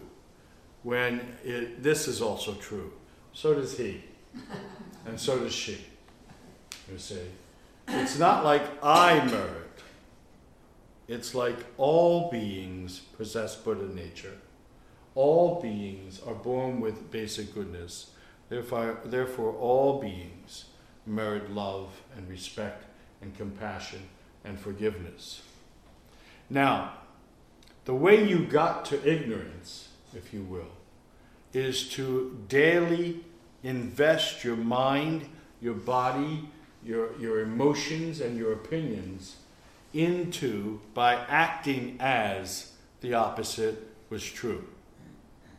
when 0.84 1.36
it, 1.44 1.84
this 1.84 2.08
is 2.08 2.22
also 2.22 2.54
true. 2.54 2.94
So 3.34 3.54
does 3.54 3.78
he, 3.78 4.04
and 5.06 5.20
so 5.20 5.40
does 5.40 5.54
she. 5.54 5.78
You 6.92 6.98
see, 6.98 7.22
it's 7.88 8.18
not 8.18 8.44
like 8.44 8.64
I 8.84 9.24
merit. 9.26 9.70
It's 11.08 11.34
like 11.34 11.58
all 11.78 12.30
beings 12.30 13.00
possess 13.18 13.56
Buddha 13.56 13.94
nature. 13.94 14.38
All 15.16 15.60
beings 15.62 16.22
are 16.26 16.36
born 16.36 16.80
with 16.80 17.12
basic 17.12 17.54
goodness. 17.54 18.12
Therefore, 18.48 19.00
therefore, 19.06 19.54
all 19.54 20.00
beings 20.00 20.66
merit 21.06 21.52
love 21.52 22.04
and 22.16 22.30
respect 22.30 22.86
and 23.22 23.36
compassion 23.36 24.02
and 24.44 24.60
forgiveness. 24.60 25.42
Now, 26.50 26.94
the 27.86 27.94
way 27.94 28.24
you 28.28 28.46
got 28.46 28.86
to 28.86 29.10
ignorance, 29.10 29.90
if 30.16 30.34
you 30.34 30.44
will, 30.44 30.74
is 31.54 31.90
to 31.90 32.44
daily 32.48 33.24
invest 33.64 34.44
your 34.44 34.56
mind, 34.56 35.28
your 35.62 35.74
body, 35.74 36.50
your, 36.84 37.18
your 37.20 37.42
emotions, 37.42 38.22
and 38.22 38.38
your 38.38 38.54
opinions 38.54 39.38
into 39.94 40.80
by 40.94 41.16
acting 41.16 41.98
as 42.00 42.74
the 43.02 43.14
opposite 43.14 43.88
was 44.10 44.24
true. 44.24 44.68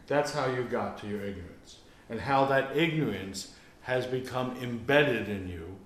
That's 0.07 0.32
how 0.32 0.46
you 0.46 0.64
got 0.64 0.98
to 0.98 1.07
your 1.07 1.20
ignorance. 1.20 1.78
And 2.09 2.20
how 2.20 2.44
that 2.46 2.76
ignorance 2.76 3.55
has 3.82 4.07
become 4.07 4.57
embedded 4.61 5.28
in 5.28 5.48
you, 5.48 5.76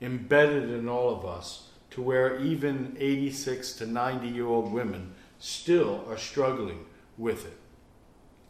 embedded 0.00 0.70
in 0.70 0.88
all 0.88 1.10
of 1.10 1.24
us, 1.24 1.68
to 1.90 2.02
where 2.02 2.40
even 2.40 2.96
86 2.98 3.74
to 3.74 3.86
90 3.86 4.28
year 4.28 4.46
old 4.46 4.72
women 4.72 5.14
still 5.38 6.04
are 6.08 6.16
struggling 6.16 6.86
with 7.16 7.46
it, 7.46 7.58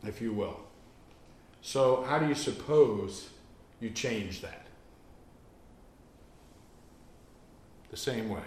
if 0.07 0.21
you 0.21 0.33
will. 0.33 0.64
So, 1.67 2.05
how 2.07 2.19
do 2.19 2.29
you 2.29 2.35
suppose 2.35 3.31
you 3.81 3.89
change 3.89 4.43
that? 4.43 4.67
The 7.91 7.97
same 7.97 8.29
way. 8.29 8.45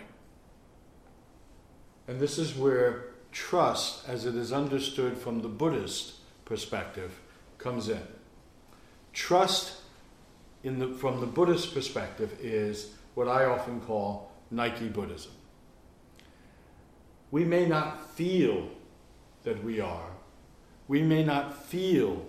And 2.07 2.19
this 2.19 2.37
is 2.37 2.55
where 2.55 3.05
trust, 3.31 4.07
as 4.07 4.27
it 4.27 4.35
is 4.35 4.53
understood 4.53 5.17
from 5.17 5.41
the 5.41 5.47
Buddhist 5.47 6.17
perspective, 6.45 7.19
comes 7.57 7.89
in. 7.89 8.03
Trust 9.13 9.81
in 10.63 10.77
the, 10.77 10.89
from 10.89 11.19
the 11.19 11.25
Buddhist 11.25 11.73
perspective, 11.73 12.37
is 12.39 12.91
what 13.15 13.27
I 13.27 13.45
often 13.45 13.81
call 13.81 14.31
Nike 14.51 14.89
Buddhism. 14.89 15.31
We 17.31 17.45
may 17.45 17.65
not 17.65 18.11
feel 18.11 18.69
that 19.41 19.63
we 19.63 19.79
are, 19.79 20.11
we 20.87 21.01
may 21.01 21.23
not 21.23 21.65
feel 21.65 22.23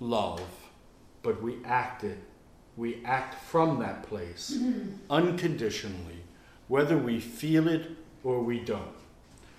love, 0.00 0.42
but 1.22 1.42
we 1.42 1.58
act 1.64 2.04
it. 2.04 2.18
We 2.76 3.02
act 3.04 3.42
from 3.44 3.78
that 3.80 4.02
place 4.02 4.56
mm-hmm. 4.56 4.96
unconditionally, 5.08 6.22
whether 6.68 6.98
we 6.98 7.20
feel 7.20 7.68
it 7.68 7.90
or 8.22 8.42
we 8.42 8.60
don't. 8.60 8.94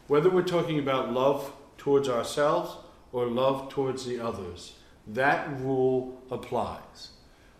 Whether 0.08 0.30
we're 0.30 0.44
talking 0.44 0.80
about 0.80 1.12
love 1.12 1.52
towards 1.78 2.08
ourselves 2.08 2.76
or 3.12 3.26
love 3.26 3.70
towards 3.70 4.06
the 4.06 4.20
others, 4.20 4.74
that 5.08 5.50
rule 5.60 6.22
applies. 6.30 7.10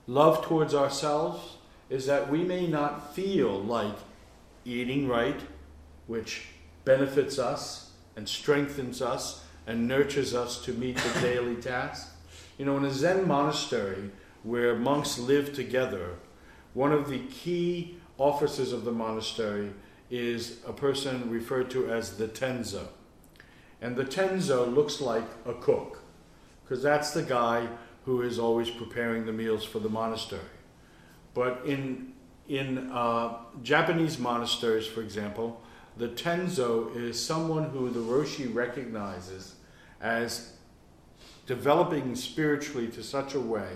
Love 0.06 0.46
towards 0.46 0.74
ourselves 0.74 1.58
is 1.90 2.06
that 2.06 2.30
we 2.30 2.44
may 2.44 2.68
not 2.68 3.16
feel 3.16 3.60
like 3.60 3.96
eating 4.66 5.08
right, 5.08 5.40
which 6.08 6.48
benefits 6.86 7.40
us 7.40 7.92
and 8.16 8.28
strengthens 8.28 9.02
us 9.02 9.44
and 9.66 9.88
nurtures 9.88 10.34
us 10.34 10.64
to 10.64 10.74
meet 10.74 10.98
the 10.98 11.20
daily 11.22 11.56
task. 11.56 12.14
You 12.58 12.66
know, 12.66 12.78
in 12.78 12.86
a 12.86 12.92
Zen 12.92 13.28
monastery 13.28 14.12
where 14.44 14.76
monks 14.76 15.20
live 15.20 15.54
together, 15.54 16.16
one 16.74 16.92
of 16.92 17.10
the 17.10 17.20
key 17.20 17.98
officers 18.18 18.74
of 18.74 18.84
the 18.84 18.92
monastery 18.92 19.72
is 20.10 20.60
a 20.66 20.74
person 20.74 21.30
referred 21.30 21.70
to 21.72 21.90
as 21.92 22.18
the 22.18 22.28
tenzo. 22.28 22.88
And 23.82 23.96
the 23.96 24.06
tenzo 24.06 24.74
looks 24.74 25.02
like 25.02 25.26
a 25.46 25.54
cook, 25.54 26.02
because 26.64 26.82
that's 26.82 27.12
the 27.12 27.22
guy 27.24 27.68
who 28.06 28.22
is 28.22 28.40
always 28.40 28.70
preparing 28.70 29.26
the 29.26 29.34
meals 29.34 29.64
for 29.64 29.80
the 29.80 29.90
monastery. 29.90 30.42
But 31.34 31.62
in, 31.66 32.14
in 32.48 32.90
uh, 32.90 33.38
Japanese 33.62 34.18
monasteries, 34.18 34.88
for 34.88 35.02
example, 35.02 35.62
the 35.98 36.08
tenzo 36.08 36.96
is 36.96 37.24
someone 37.24 37.70
who 37.70 37.90
the 37.90 38.00
Roshi 38.00 38.54
recognizes 38.54 39.56
as 40.02 40.54
developing 41.48 42.16
spiritually 42.16 42.88
to 42.90 43.02
such 43.02 43.34
a 43.34 43.40
way 43.40 43.72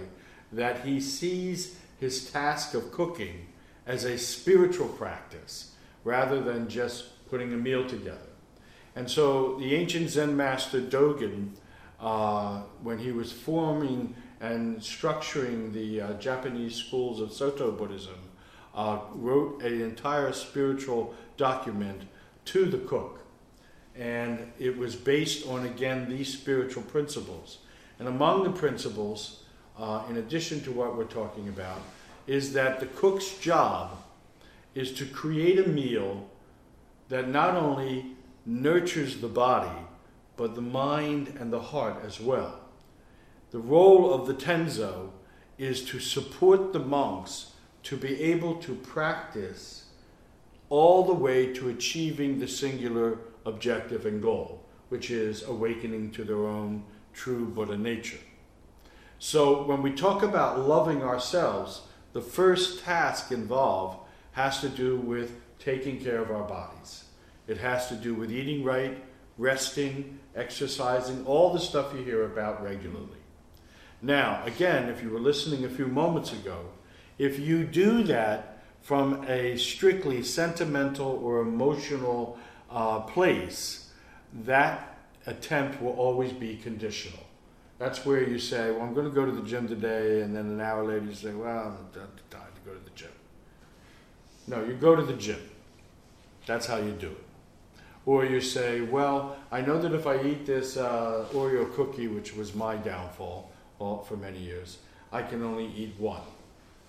that 0.52 0.86
he 0.86 1.00
sees 1.00 1.78
his 2.00 2.30
task 2.30 2.74
of 2.74 2.92
cooking 2.92 3.48
as 3.88 4.04
a 4.04 4.18
spiritual 4.18 4.88
practice 4.88 5.74
rather 6.04 6.42
than 6.42 6.70
just 6.70 7.28
putting 7.30 7.54
a 7.54 7.58
meal 7.58 7.88
together. 7.88 8.18
And 8.96 9.10
so 9.10 9.58
the 9.58 9.74
ancient 9.74 10.10
Zen 10.10 10.36
master 10.36 10.82
Dogen, 10.82 11.52
uh, 12.00 12.62
when 12.84 12.98
he 12.98 13.12
was 13.12 13.32
forming 13.32 14.16
and 14.42 14.80
structuring 14.80 15.72
the 15.72 16.02
uh, 16.02 16.14
Japanese 16.14 16.76
schools 16.76 17.22
of 17.22 17.32
Soto 17.32 17.72
Buddhism, 17.72 18.16
uh, 18.76 19.00
wrote 19.14 19.62
an 19.62 19.82
entire 19.82 20.34
spiritual 20.34 21.14
document 21.38 22.04
to 22.46 22.66
the 22.66 22.80
cook. 22.80 23.21
And 24.02 24.52
it 24.58 24.76
was 24.76 24.96
based 24.96 25.48
on, 25.48 25.64
again, 25.64 26.10
these 26.10 26.34
spiritual 26.34 26.82
principles. 26.82 27.60
And 28.00 28.08
among 28.08 28.44
the 28.44 28.50
principles, 28.50 29.44
uh, 29.78 30.02
in 30.10 30.18
addition 30.18 30.62
to 30.62 30.72
what 30.72 30.98
we're 30.98 31.04
talking 31.04 31.48
about, 31.48 31.80
is 32.26 32.52
that 32.54 32.80
the 32.80 32.88
cook's 32.88 33.38
job 33.38 33.92
is 34.74 34.92
to 34.94 35.06
create 35.06 35.60
a 35.60 35.70
meal 35.70 36.28
that 37.10 37.30
not 37.30 37.56
only 37.56 38.08
nurtures 38.44 39.22
the 39.22 39.28
body, 39.28 39.86
but 40.36 40.56
the 40.56 40.62
mind 40.62 41.38
and 41.40 41.54
the 41.54 41.60
heart 41.60 41.98
as 42.04 42.20
well. 42.20 42.60
The 43.52 43.60
role 43.60 44.12
of 44.12 44.26
the 44.26 44.34
tenzo 44.34 45.12
is 45.60 45.86
to 45.86 46.00
support 46.00 46.74
the 46.74 46.80
monks 46.80 47.52
to 47.84 47.98
be 47.98 48.20
able 48.20 48.56
to 48.62 48.74
practice 48.74 49.86
all 50.70 51.06
the 51.06 51.14
way 51.14 51.54
to 51.54 51.70
achieving 51.70 52.40
the 52.40 52.48
singular 52.48 53.20
objective 53.46 54.06
and 54.06 54.22
goal, 54.22 54.64
which 54.90 55.12
is 55.12 55.44
awakening 55.44 56.12
to 56.12 56.24
their 56.24 56.46
own 56.46 56.84
true 57.14 57.46
Buddha 57.46 57.78
nature. 57.78 58.20
So, 59.20 59.64
when 59.64 59.82
we 59.82 59.92
talk 59.92 60.24
about 60.24 60.68
loving 60.68 61.04
ourselves, 61.04 61.82
the 62.14 62.22
first 62.22 62.84
task 62.84 63.32
involved 63.32 64.00
has 64.32 64.62
to 64.62 64.70
do 64.70 64.98
with 64.98 65.40
taking 65.60 66.00
care 66.00 66.22
of 66.22 66.32
our 66.32 66.44
bodies. 66.44 67.06
It 67.48 67.58
has 67.58 67.88
to 67.90 67.96
do 67.96 68.14
with 68.14 68.32
eating 68.32 68.64
right, 68.64 69.04
resting, 69.38 70.20
exercising, 70.36 71.26
all 71.26 71.54
the 71.54 71.60
stuff 71.60 71.94
you 71.94 72.04
hear 72.04 72.26
about 72.26 72.64
regularly. 72.64 73.20
Now, 74.02 74.42
again, 74.46 74.90
if 74.90 75.04
you 75.04 75.10
were 75.10 75.20
listening 75.20 75.66
a 75.66 75.70
few 75.70 75.88
moments 75.88 76.34
ago, 76.34 76.66
if 77.18 77.40
you 77.40 77.64
do 77.64 78.04
that 78.04 78.64
from 78.82 79.24
a 79.28 79.58
strictly 79.58 80.24
sentimental 80.24 81.20
or 81.24 81.42
emotional 81.42 82.40
uh, 82.72 83.00
place, 83.02 83.92
that 84.46 84.98
attempt 85.26 85.82
will 85.82 85.94
always 85.94 86.32
be 86.32 86.56
conditional. 86.56 87.20
That's 87.78 88.06
where 88.06 88.28
you 88.28 88.38
say, 88.38 88.72
Well, 88.72 88.82
I'm 88.82 88.94
going 88.94 89.08
to 89.08 89.14
go 89.14 89.26
to 89.26 89.32
the 89.32 89.42
gym 89.42 89.68
today, 89.68 90.22
and 90.22 90.36
then 90.36 90.46
an 90.46 90.62
hour 90.62 90.86
later 90.86 91.06
you 91.06 91.14
say, 91.14 91.34
Well, 91.34 91.78
I'm 91.78 92.02
tired 92.30 92.56
to 92.56 92.62
go 92.64 92.74
to 92.74 92.84
the 92.84 92.92
gym. 92.92 93.10
No, 94.48 94.64
you 94.64 94.74
go 94.74 94.96
to 94.96 95.04
the 95.04 95.14
gym. 95.14 95.42
That's 96.46 96.66
how 96.66 96.78
you 96.78 96.92
do 96.92 97.08
it. 97.08 97.24
Or 98.06 98.26
you 98.26 98.42
say, 98.42 98.82
Well, 98.82 99.36
I 99.52 99.62
know 99.62 99.82
that 99.82 99.94
if 99.94 100.08
I 100.08 100.22
eat 100.22 100.46
this 100.46 100.78
uh, 100.78 101.26
Oreo 101.34 101.74
cookie, 101.74 102.08
which 102.08 102.36
was 102.36 102.54
my 102.54 102.76
downfall 102.76 103.52
for 103.80 104.16
many 104.16 104.38
years, 104.38 104.78
I 105.12 105.24
can 105.24 105.44
only 105.44 105.72
eat 105.76 105.96
one. 105.98 106.22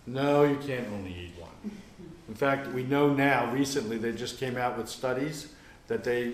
No, 0.07 0.45
you 0.45 0.57
can't 0.57 0.89
only 0.89 1.13
eat 1.13 1.41
one. 1.41 1.81
In 2.29 2.35
fact, 2.35 2.69
we 2.69 2.83
know 2.83 3.13
now, 3.13 3.51
recently, 3.53 3.99
they 3.99 4.13
just 4.13 4.39
came 4.39 4.57
out 4.57 4.77
with 4.77 4.89
studies 4.89 5.55
that 5.93 6.05
they 6.05 6.33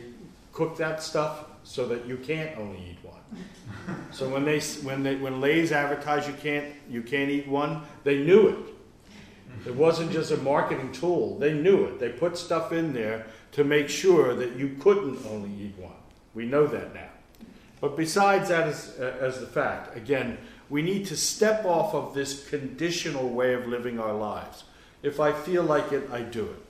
cook 0.52 0.76
that 0.76 1.02
stuff 1.02 1.46
so 1.64 1.86
that 1.88 2.06
you 2.06 2.16
can't 2.16 2.56
only 2.58 2.78
eat 2.90 2.98
one. 3.02 3.98
so 4.12 4.28
when 4.28 4.44
they 4.44 4.60
when 4.60 5.02
they 5.02 5.16
when 5.16 5.40
Lay's 5.40 5.72
advertise 5.72 6.26
you 6.28 6.34
can't 6.34 6.72
you 6.88 7.02
can't 7.02 7.30
eat 7.30 7.48
one, 7.48 7.82
they 8.04 8.18
knew 8.18 8.48
it. 8.48 8.58
It 9.66 9.74
wasn't 9.74 10.12
just 10.12 10.30
a 10.30 10.36
marketing 10.36 10.92
tool. 10.92 11.38
They 11.38 11.52
knew 11.52 11.84
it. 11.86 11.98
They 11.98 12.10
put 12.10 12.38
stuff 12.38 12.72
in 12.72 12.92
there 12.92 13.26
to 13.52 13.64
make 13.64 13.88
sure 13.88 14.34
that 14.36 14.54
you 14.54 14.76
couldn't 14.80 15.26
only 15.26 15.50
eat 15.60 15.76
one. 15.76 15.92
We 16.34 16.46
know 16.46 16.66
that 16.68 16.94
now. 16.94 17.10
But 17.80 17.96
besides 17.96 18.48
that, 18.50 18.68
as, 18.68 18.94
as 18.98 19.40
the 19.40 19.46
fact, 19.46 19.96
again, 19.96 20.38
we 20.70 20.82
need 20.82 21.06
to 21.06 21.16
step 21.16 21.64
off 21.64 21.94
of 21.94 22.14
this 22.14 22.48
conditional 22.48 23.28
way 23.28 23.54
of 23.54 23.66
living 23.66 23.98
our 23.98 24.14
lives. 24.14 24.64
If 25.02 25.18
I 25.18 25.32
feel 25.32 25.64
like 25.64 25.92
it, 25.92 26.08
I 26.12 26.20
do 26.22 26.44
it. 26.44 26.67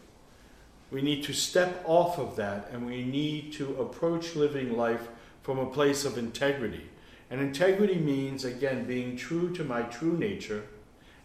We 0.91 1.03
need 1.03 1.25
to 1.25 1.33
step 1.33 1.83
off 1.87 2.19
of 2.19 2.37
that 2.37 2.71
and 2.73 2.87
we 2.87 3.05
need 3.05 3.53
to 3.55 3.81
approach 3.81 4.35
living 4.35 4.77
life 4.77 5.09
from 5.43 5.59
a 5.59 5.67
place 5.67 6.05
of 6.05 6.17
integrity. 6.17 6.89
And 7.31 7.41
integrity 7.41 7.97
means, 7.97 8.45
again, 8.45 8.85
being 8.85 9.17
true 9.17 9.53
to 9.55 9.65
my 9.65 9.83
true 9.83 10.17
nature 10.17 10.65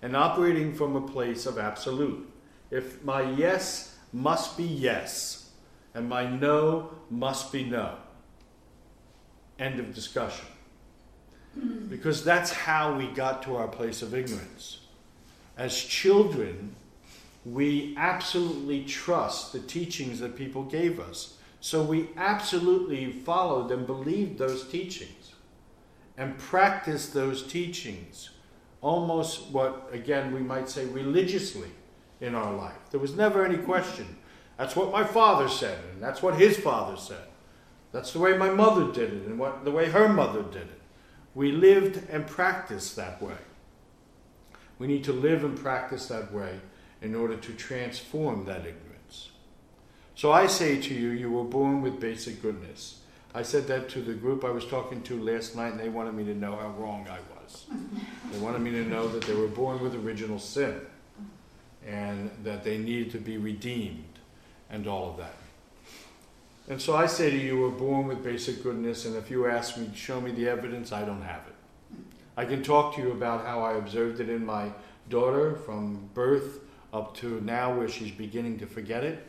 and 0.01 0.17
operating 0.17 0.73
from 0.73 0.95
a 0.95 1.07
place 1.07 1.45
of 1.45 1.57
absolute. 1.57 2.29
If 2.71 3.03
my 3.03 3.21
yes 3.21 3.95
must 4.11 4.57
be 4.57 4.65
yes 4.65 5.49
and 5.93 6.09
my 6.09 6.25
no 6.25 6.91
must 7.09 7.51
be 7.51 7.63
no, 7.63 7.95
end 9.59 9.79
of 9.79 9.93
discussion. 9.93 10.45
Because 11.87 12.23
that's 12.23 12.51
how 12.51 12.97
we 12.97 13.07
got 13.07 13.43
to 13.43 13.55
our 13.55 13.67
place 13.67 14.01
of 14.01 14.13
ignorance. 14.13 14.79
As 15.55 15.75
children, 15.77 16.75
we 17.45 17.93
absolutely 17.97 18.83
trust 18.85 19.51
the 19.51 19.59
teachings 19.59 20.19
that 20.19 20.35
people 20.35 20.63
gave 20.63 20.99
us. 20.99 21.37
So 21.59 21.83
we 21.83 22.09
absolutely 22.17 23.11
followed 23.11 23.71
and 23.71 23.85
believed 23.85 24.37
those 24.37 24.67
teachings 24.67 25.33
and 26.17 26.37
practiced 26.37 27.13
those 27.13 27.43
teachings 27.43 28.29
almost 28.81 29.49
what, 29.49 29.89
again, 29.91 30.33
we 30.33 30.41
might 30.41 30.69
say 30.69 30.85
religiously 30.85 31.69
in 32.21 32.35
our 32.35 32.53
life. 32.53 32.77
There 32.91 32.99
was 32.99 33.15
never 33.15 33.45
any 33.45 33.57
question. 33.57 34.17
That's 34.57 34.75
what 34.75 34.91
my 34.91 35.03
father 35.03 35.49
said, 35.49 35.79
and 35.93 36.03
that's 36.03 36.21
what 36.21 36.35
his 36.35 36.57
father 36.57 36.97
said. 36.97 37.27
That's 37.91 38.11
the 38.11 38.19
way 38.19 38.37
my 38.37 38.49
mother 38.49 38.91
did 38.91 39.13
it, 39.13 39.25
and 39.25 39.39
what, 39.39 39.63
the 39.63 39.71
way 39.71 39.89
her 39.89 40.09
mother 40.09 40.43
did 40.43 40.63
it. 40.63 40.81
We 41.33 41.51
lived 41.51 42.09
and 42.09 42.27
practiced 42.27 42.95
that 42.97 43.21
way. 43.21 43.37
We 44.79 44.87
need 44.87 45.03
to 45.05 45.13
live 45.13 45.43
and 45.43 45.57
practice 45.57 46.07
that 46.07 46.33
way 46.33 46.59
in 47.03 47.13
order 47.13 47.35
to 47.35 47.53
transform 47.53 48.45
that 48.45 48.59
ignorance. 48.59 49.29
So 50.15 50.31
I 50.31 50.47
say 50.47 50.79
to 50.81 50.93
you, 50.93 51.09
you 51.09 51.29
were 51.29 51.43
born 51.43 51.81
with 51.81 51.99
basic 51.99 52.41
goodness. 52.41 53.01
I 53.35 53.41
said 53.41 53.67
that 53.67 53.89
to 53.89 54.01
the 54.01 54.13
group 54.13 54.45
I 54.45 54.51
was 54.51 54.65
talking 54.65 55.01
to 55.03 55.21
last 55.21 55.55
night, 55.55 55.71
and 55.71 55.79
they 55.79 55.89
wanted 55.89 56.13
me 56.13 56.23
to 56.25 56.33
know 56.33 56.55
how 56.55 56.69
wrong 56.69 57.07
I 57.09 57.19
was. 57.35 57.65
They 58.31 58.39
wanted 58.39 58.61
me 58.61 58.71
to 58.71 58.85
know 58.85 59.07
that 59.09 59.23
they 59.23 59.33
were 59.33 59.47
born 59.47 59.81
with 59.81 59.95
original 59.95 60.39
sin 60.39 60.79
and 61.85 62.31
that 62.43 62.63
they 62.63 62.77
needed 62.77 63.11
to 63.11 63.17
be 63.17 63.37
redeemed 63.37 64.19
and 64.69 64.87
all 64.87 65.09
of 65.09 65.17
that. 65.17 65.35
And 66.69 66.81
so 66.81 66.95
I 66.95 67.07
say 67.07 67.29
to 67.29 67.37
you, 67.37 67.55
you 67.55 67.59
were 67.59 67.69
born 67.69 68.07
with 68.07 68.23
basic 68.23 68.63
goodness, 68.63 69.05
and 69.05 69.17
if 69.17 69.29
you 69.29 69.47
ask 69.47 69.77
me, 69.77 69.87
to 69.87 69.95
show 69.95 70.21
me 70.21 70.31
the 70.31 70.47
evidence, 70.47 70.93
I 70.93 71.03
don't 71.03 71.21
have 71.21 71.41
it. 71.47 71.97
I 72.37 72.45
can 72.45 72.63
talk 72.63 72.95
to 72.95 73.01
you 73.01 73.11
about 73.11 73.45
how 73.45 73.61
I 73.61 73.73
observed 73.73 74.21
it 74.21 74.29
in 74.29 74.45
my 74.45 74.71
daughter 75.09 75.55
from 75.65 76.09
birth 76.13 76.59
up 76.93 77.15
to 77.17 77.41
now 77.41 77.75
where 77.75 77.89
she's 77.89 78.11
beginning 78.11 78.59
to 78.59 78.67
forget 78.67 79.03
it. 79.03 79.27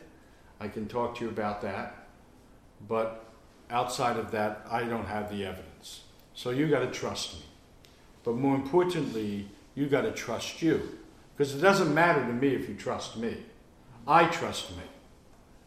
I 0.59 0.67
can 0.67 0.87
talk 0.87 1.17
to 1.17 1.25
you 1.25 1.29
about 1.29 1.61
that. 1.63 2.07
But 2.87 3.25
outside 3.69 4.17
of 4.17 4.31
that, 4.31 4.65
I 4.69 4.83
don't 4.83 5.07
have 5.07 5.29
the 5.29 5.45
evidence. 5.45 6.03
So 6.35 6.51
you 6.51 6.67
got 6.67 6.79
to 6.79 6.91
trust 6.91 7.33
me. 7.33 7.45
But 8.23 8.35
more 8.35 8.55
importantly, 8.55 9.47
you 9.73 9.87
got 9.87 10.01
to 10.01 10.11
trust 10.11 10.61
you. 10.61 10.97
Because 11.35 11.55
it 11.55 11.59
doesn't 11.59 11.93
matter 11.93 12.25
to 12.25 12.33
me 12.33 12.49
if 12.49 12.69
you 12.69 12.75
trust 12.75 13.17
me. 13.17 13.37
I 14.07 14.27
trust 14.27 14.71
me. 14.71 14.83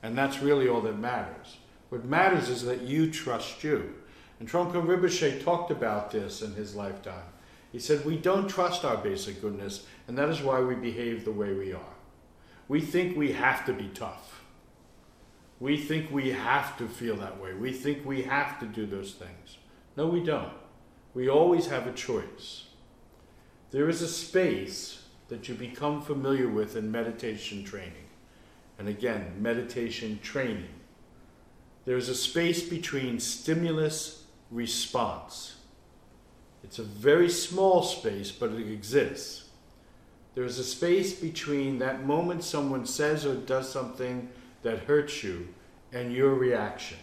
And 0.02 0.16
that's 0.16 0.40
really 0.40 0.68
all 0.68 0.80
that 0.82 0.98
matters. 0.98 1.56
What 1.88 2.04
matters 2.04 2.48
is 2.48 2.62
that 2.64 2.82
you 2.82 3.10
trust 3.10 3.64
you. 3.64 3.94
And 4.38 4.48
Trungpa 4.48 4.74
Rinpoche 4.74 5.42
talked 5.42 5.70
about 5.70 6.10
this 6.12 6.42
in 6.42 6.54
his 6.54 6.76
lifetime. 6.76 7.24
He 7.72 7.78
said, 7.78 8.04
We 8.04 8.16
don't 8.16 8.48
trust 8.48 8.84
our 8.84 8.96
basic 8.96 9.40
goodness, 9.40 9.86
and 10.06 10.16
that 10.16 10.28
is 10.28 10.40
why 10.40 10.60
we 10.60 10.74
behave 10.74 11.24
the 11.24 11.32
way 11.32 11.52
we 11.52 11.72
are. 11.72 11.94
We 12.66 12.80
think 12.80 13.16
we 13.16 13.32
have 13.32 13.64
to 13.66 13.72
be 13.72 13.88
tough. 13.88 14.42
We 15.60 15.76
think 15.76 16.10
we 16.10 16.30
have 16.30 16.76
to 16.78 16.86
feel 16.86 17.16
that 17.16 17.40
way. 17.40 17.52
We 17.52 17.72
think 17.72 18.04
we 18.04 18.22
have 18.22 18.60
to 18.60 18.66
do 18.66 18.86
those 18.86 19.12
things. 19.12 19.58
No, 19.96 20.06
we 20.06 20.22
don't. 20.22 20.52
We 21.14 21.28
always 21.28 21.66
have 21.66 21.86
a 21.86 21.92
choice. 21.92 22.66
There 23.70 23.88
is 23.88 24.02
a 24.02 24.08
space 24.08 25.02
that 25.28 25.48
you 25.48 25.54
become 25.54 26.00
familiar 26.00 26.48
with 26.48 26.76
in 26.76 26.90
meditation 26.90 27.64
training. 27.64 28.06
And 28.78 28.88
again, 28.88 29.34
meditation 29.40 30.20
training. 30.22 30.68
There's 31.84 32.08
a 32.08 32.14
space 32.14 32.62
between 32.62 33.18
stimulus 33.18 34.24
response. 34.50 35.56
It's 36.62 36.78
a 36.78 36.84
very 36.84 37.30
small 37.30 37.82
space, 37.82 38.30
but 38.30 38.50
it 38.52 38.70
exists. 38.70 39.44
There's 40.34 40.58
a 40.58 40.64
space 40.64 41.14
between 41.14 41.78
that 41.78 42.04
moment 42.04 42.44
someone 42.44 42.86
says 42.86 43.26
or 43.26 43.34
does 43.34 43.68
something 43.70 44.28
that 44.62 44.80
hurts 44.80 45.22
you 45.24 45.48
and 45.92 46.12
your 46.12 46.34
reaction. 46.34 46.98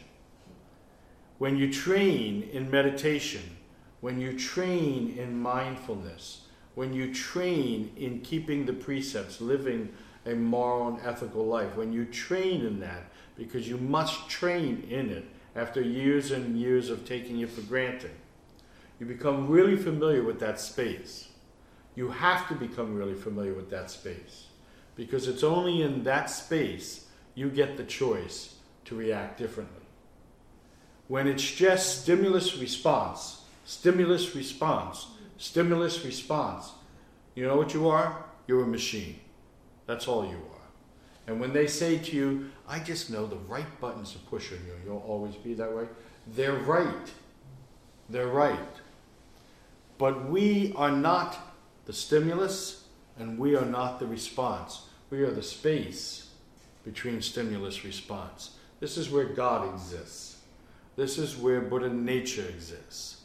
When 1.38 1.58
you 1.58 1.72
train 1.72 2.44
in 2.54 2.72
meditation, 2.72 3.58
when 4.02 4.20
you 4.20 4.38
train 4.38 5.18
in 5.18 5.42
mindfulness, 5.42 6.42
when 6.76 6.94
you 6.94 7.14
train 7.14 7.92
in 7.98 8.22
keeping 8.22 8.66
the 8.66 8.74
precepts, 8.74 9.42
living 9.42 9.92
a 10.26 10.34
moral 10.34 10.90
and 10.90 11.00
ethical 11.06 11.46
life, 11.46 11.76
when 11.76 11.92
you 11.92 12.06
train 12.06 12.66
in 12.66 12.80
that, 12.80 13.12
because 13.38 13.68
you 13.68 13.78
must 13.78 14.30
train 14.30 14.86
in 14.90 15.10
it 15.10 15.26
after 15.56 15.82
years 15.82 16.32
and 16.32 16.58
years 16.58 16.90
of 16.90 17.06
taking 17.06 17.40
it 17.40 17.50
for 17.50 17.62
granted, 17.62 18.12
you 19.00 19.06
become 19.06 19.48
really 19.48 19.76
familiar 19.76 20.24
with 20.24 20.40
that 20.40 20.60
space. 20.60 21.30
You 21.96 22.10
have 22.10 22.48
to 22.50 22.56
become 22.56 22.96
really 22.96 23.14
familiar 23.14 23.54
with 23.54 23.70
that 23.72 23.90
space 23.92 24.48
because 24.96 25.28
it's 25.28 25.44
only 25.44 25.82
in 25.82 26.04
that 26.04 26.30
space 26.30 27.08
you 27.34 27.50
get 27.50 27.78
the 27.78 27.84
choice 27.84 28.56
to 28.86 28.96
react 28.96 29.38
differently. 29.38 29.84
When 31.08 31.28
it's 31.28 31.50
just 31.50 32.02
stimulus 32.02 32.58
response, 32.58 33.42
stimulus 33.66 34.36
response, 34.36 35.08
stimulus 35.38 36.04
response, 36.04 36.72
you 37.36 37.46
know 37.46 37.58
what 37.58 37.74
you 37.74 37.90
are? 37.90 38.26
You're 38.48 38.64
a 38.64 38.68
machine. 38.68 39.20
That's 39.86 40.08
all 40.08 40.26
you 40.26 40.38
are. 40.38 40.56
And 41.28 41.40
when 41.40 41.54
they 41.54 41.68
say 41.68 41.98
to 41.98 42.16
you, 42.16 42.50
I 42.68 42.80
just 42.80 43.10
know 43.10 43.26
the 43.26 43.36
right 43.36 43.80
buttons 43.82 44.12
to 44.14 44.20
push 44.20 44.52
on 44.52 44.60
you, 44.66 44.74
you'll 44.86 45.04
always 45.08 45.36
be 45.36 45.54
that 45.56 45.72
way, 45.72 45.88
they're 46.28 46.54
right. 46.54 47.12
They're 48.10 48.28
right. 48.28 48.60
But 49.98 50.30
we 50.30 50.74
are 50.76 50.92
not 50.92 51.38
the 51.86 51.94
stimulus 51.94 52.86
and 53.18 53.38
we 53.40 53.56
are 53.56 53.66
not 53.66 54.00
the 54.00 54.08
response. 54.08 54.88
We 55.10 55.22
are 55.22 55.32
the 55.32 55.44
space 55.44 56.30
between 56.84 57.22
stimulus 57.22 57.86
response. 57.86 58.52
This 58.80 58.98
is 58.98 59.10
where 59.10 59.26
God 59.26 59.74
exists. 59.74 60.38
This 60.96 61.18
is 61.18 61.36
where 61.36 61.62
Buddha 61.62 61.90
nature 61.90 62.46
exists. 62.48 63.22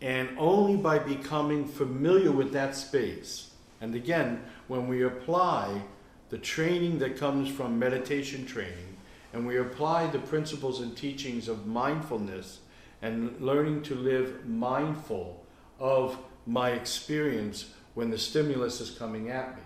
And 0.00 0.28
only 0.38 0.76
by 0.76 0.98
becoming 0.98 1.66
familiar 1.66 2.30
with 2.30 2.52
that 2.52 2.76
space, 2.76 3.50
and 3.80 3.94
again, 3.94 4.42
when 4.68 4.88
we 4.88 5.02
apply 5.02 5.82
the 6.28 6.38
training 6.38 6.98
that 6.98 7.16
comes 7.16 7.48
from 7.48 7.78
meditation 7.78 8.44
training, 8.44 8.96
and 9.32 9.46
we 9.46 9.58
apply 9.58 10.06
the 10.08 10.18
principles 10.18 10.80
and 10.80 10.96
teachings 10.96 11.48
of 11.48 11.66
mindfulness 11.66 12.60
and 13.02 13.40
learning 13.40 13.82
to 13.82 13.94
live 13.94 14.46
mindful 14.46 15.45
of 15.78 16.18
my 16.46 16.70
experience 16.70 17.72
when 17.94 18.10
the 18.10 18.18
stimulus 18.18 18.80
is 18.80 18.90
coming 18.90 19.30
at 19.30 19.56
me, 19.56 19.62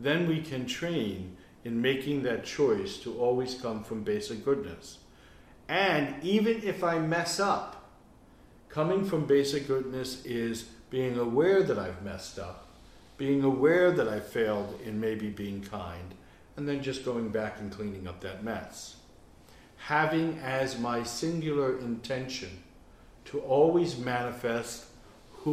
then 0.00 0.28
we 0.28 0.40
can 0.40 0.66
train 0.66 1.36
in 1.64 1.82
making 1.82 2.22
that 2.22 2.44
choice 2.44 2.98
to 2.98 3.18
always 3.18 3.54
come 3.54 3.82
from 3.82 4.02
basic 4.02 4.44
goodness. 4.44 4.98
And 5.68 6.22
even 6.22 6.62
if 6.62 6.82
I 6.82 6.98
mess 6.98 7.40
up, 7.40 7.90
coming 8.68 9.04
from 9.04 9.26
basic 9.26 9.66
goodness 9.66 10.24
is 10.24 10.62
being 10.88 11.18
aware 11.18 11.62
that 11.62 11.78
I've 11.78 12.02
messed 12.02 12.38
up 12.38 12.68
being 13.18 13.42
aware 13.42 13.90
that 13.90 14.08
I 14.08 14.20
failed 14.20 14.80
in 14.84 15.00
maybe 15.00 15.28
being 15.28 15.60
kind, 15.60 16.14
and 16.56 16.66
then 16.66 16.82
just 16.82 17.04
going 17.04 17.28
back 17.28 17.58
and 17.58 17.70
cleaning 17.70 18.06
up 18.06 18.20
that 18.20 18.44
mess. 18.44 18.96
Having 19.76 20.38
as 20.38 20.78
my 20.78 21.02
singular 21.02 21.78
intention 21.78 22.62
to 23.26 23.40
always 23.40 23.98
manifest 23.98 24.86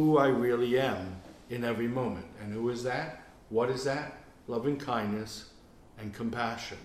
who 0.00 0.18
I 0.18 0.28
really 0.28 0.78
am 0.78 1.16
in 1.50 1.64
every 1.64 1.88
moment. 1.88 2.26
And 2.40 2.52
who 2.52 2.68
is 2.70 2.82
that? 2.84 3.22
What 3.48 3.70
is 3.70 3.84
that? 3.84 4.18
Loving 4.46 4.76
kindness 4.76 5.50
and 5.98 6.12
compassion, 6.12 6.78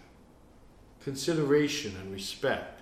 consideration 1.03 1.95
and 2.01 2.11
respect, 2.11 2.81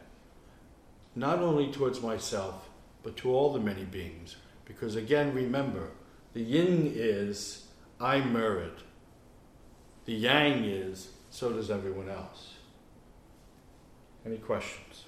not 1.15 1.39
only 1.39 1.71
towards 1.71 2.01
myself, 2.01 2.69
but 3.03 3.17
to 3.17 3.33
all 3.33 3.51
the 3.51 3.59
many 3.59 3.83
beings. 3.83 4.35
Because 4.65 4.95
again, 4.95 5.33
remember, 5.33 5.89
the 6.33 6.41
yin 6.41 6.91
is 6.95 7.65
I 7.99 8.21
merit. 8.21 8.79
The 10.05 10.13
yang 10.13 10.63
is, 10.63 11.09
so 11.31 11.51
does 11.51 11.71
everyone 11.71 12.09
else. 12.09 12.55
Any 14.25 14.37
questions? 14.37 15.05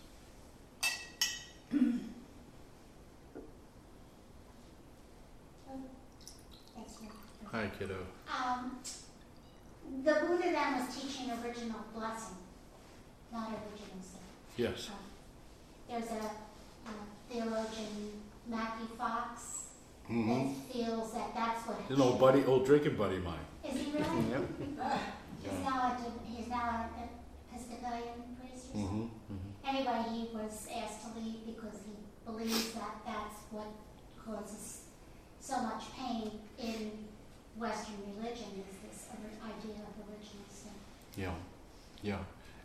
Hi, 7.51 7.69
kiddo. 7.77 7.97
Um, 8.29 8.79
the 10.03 10.13
Buddha 10.13 10.51
then 10.51 10.79
was 10.79 10.95
teaching 10.95 11.29
original 11.43 11.79
blessing, 11.93 12.37
not 13.31 13.49
original 13.49 14.01
sin. 14.01 14.21
Yes. 14.55 14.89
Um, 14.89 14.95
There's 15.89 16.11
a 16.11 16.25
uh, 16.25 16.91
theologian, 17.29 18.21
Matthew 18.47 18.87
Fox, 18.97 19.57
Mm-hmm. 20.09 20.47
that 20.53 20.73
feels 20.73 21.13
that 21.13 21.33
that's 21.33 21.65
what. 21.67 21.77
An 21.89 22.01
old 22.01 22.19
buddy, 22.19 22.43
old 22.43 22.65
drinking 22.65 22.97
buddy 22.97 23.17
of 23.17 23.23
mine. 23.23 23.45
Is 23.63 23.79
he 23.79 23.91
really? 23.91 24.03
Yep. 24.31 24.43
He's 25.41 25.63
now 25.63 25.79
a, 25.97 26.27
he's 26.29 26.47
now 26.49 26.89
an 26.97 27.07
Episcopalian 27.53 28.35
priest 28.39 28.65
or 28.73 28.81
something. 28.81 29.11
Mm-hmm. 29.31 29.67
Anyway, 29.69 30.03
he 30.11 30.35
was 30.35 30.67
asked 30.75 31.01
to 31.03 31.19
leave 31.19 31.45
because 31.45 31.75
he 31.85 31.93
believes 32.25 32.73
that 32.73 32.95
that's 33.05 33.39
what 33.51 33.67
causes 34.25 34.81
so 35.39 35.61
much 35.61 35.83
pain 35.97 36.31
in 36.59 36.91
Western 37.61 37.93
religion 38.17 38.47
is 38.57 38.75
this 38.89 39.07
other 39.11 39.29
idea 39.45 39.75
of 39.85 40.09
original 40.09 40.45
sin. 40.49 40.71
Yeah, 41.15 41.33
yeah. 42.01 42.17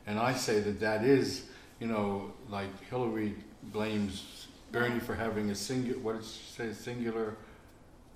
And 0.07 0.19
I 0.19 0.33
say 0.33 0.61
that 0.61 0.81
that 0.81 1.05
is, 1.05 1.45
you 1.81 1.87
know, 1.87 2.33
like 2.49 2.71
Hillary 2.89 3.35
blames 3.65 4.47
Bernie 4.73 4.99
for 4.99 5.15
having 5.15 5.51
a 5.51 5.55
singular, 5.55 6.01
what 6.01 6.17
did 6.17 6.25
she 6.25 6.45
say, 6.47 6.73
singular 6.73 7.37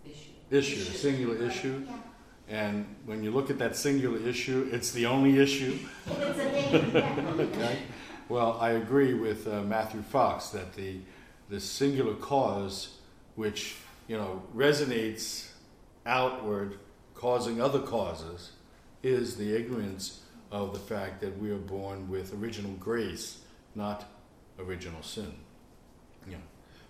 issue. 0.07 0.31
issue, 0.51 0.81
a 0.81 0.95
singular 0.95 1.37
issue. 1.37 1.85
Yeah, 1.87 1.97
And 2.49 2.87
when 3.05 3.23
you 3.23 3.31
look 3.31 3.51
at 3.51 3.59
that 3.59 3.77
singular 3.77 4.19
issue, 4.27 4.71
it's 4.73 4.91
the 4.91 5.05
only 5.05 5.39
issue. 5.39 5.79
it's 6.07 6.39
a 6.39 6.81
big, 6.81 6.95
yeah. 6.95 7.35
Okay. 7.39 7.79
Well, 8.31 8.57
I 8.59 8.71
agree 8.71 9.13
with 9.13 9.47
uh, 9.47 9.63
Matthew 9.63 10.01
Fox 10.01 10.49
that 10.51 10.75
the 10.75 11.01
the 11.51 11.61
singular 11.61 12.15
cause, 12.15 12.97
which 13.35 13.75
you 14.07 14.17
know 14.17 14.43
resonates 14.57 15.50
outward, 16.07 16.79
causing 17.15 17.61
other 17.61 17.81
causes, 17.81 18.53
is 19.03 19.37
the 19.37 19.55
ignorance 19.55 20.21
of 20.51 20.73
the 20.73 20.79
fact 20.79 21.21
that 21.21 21.39
we 21.39 21.51
are 21.51 21.59
born 21.59 22.09
with 22.09 22.35
original 22.35 22.73
grace, 22.73 23.39
not 23.75 24.11
original 24.59 25.03
sin. 25.03 25.33
Yeah. 26.29 26.37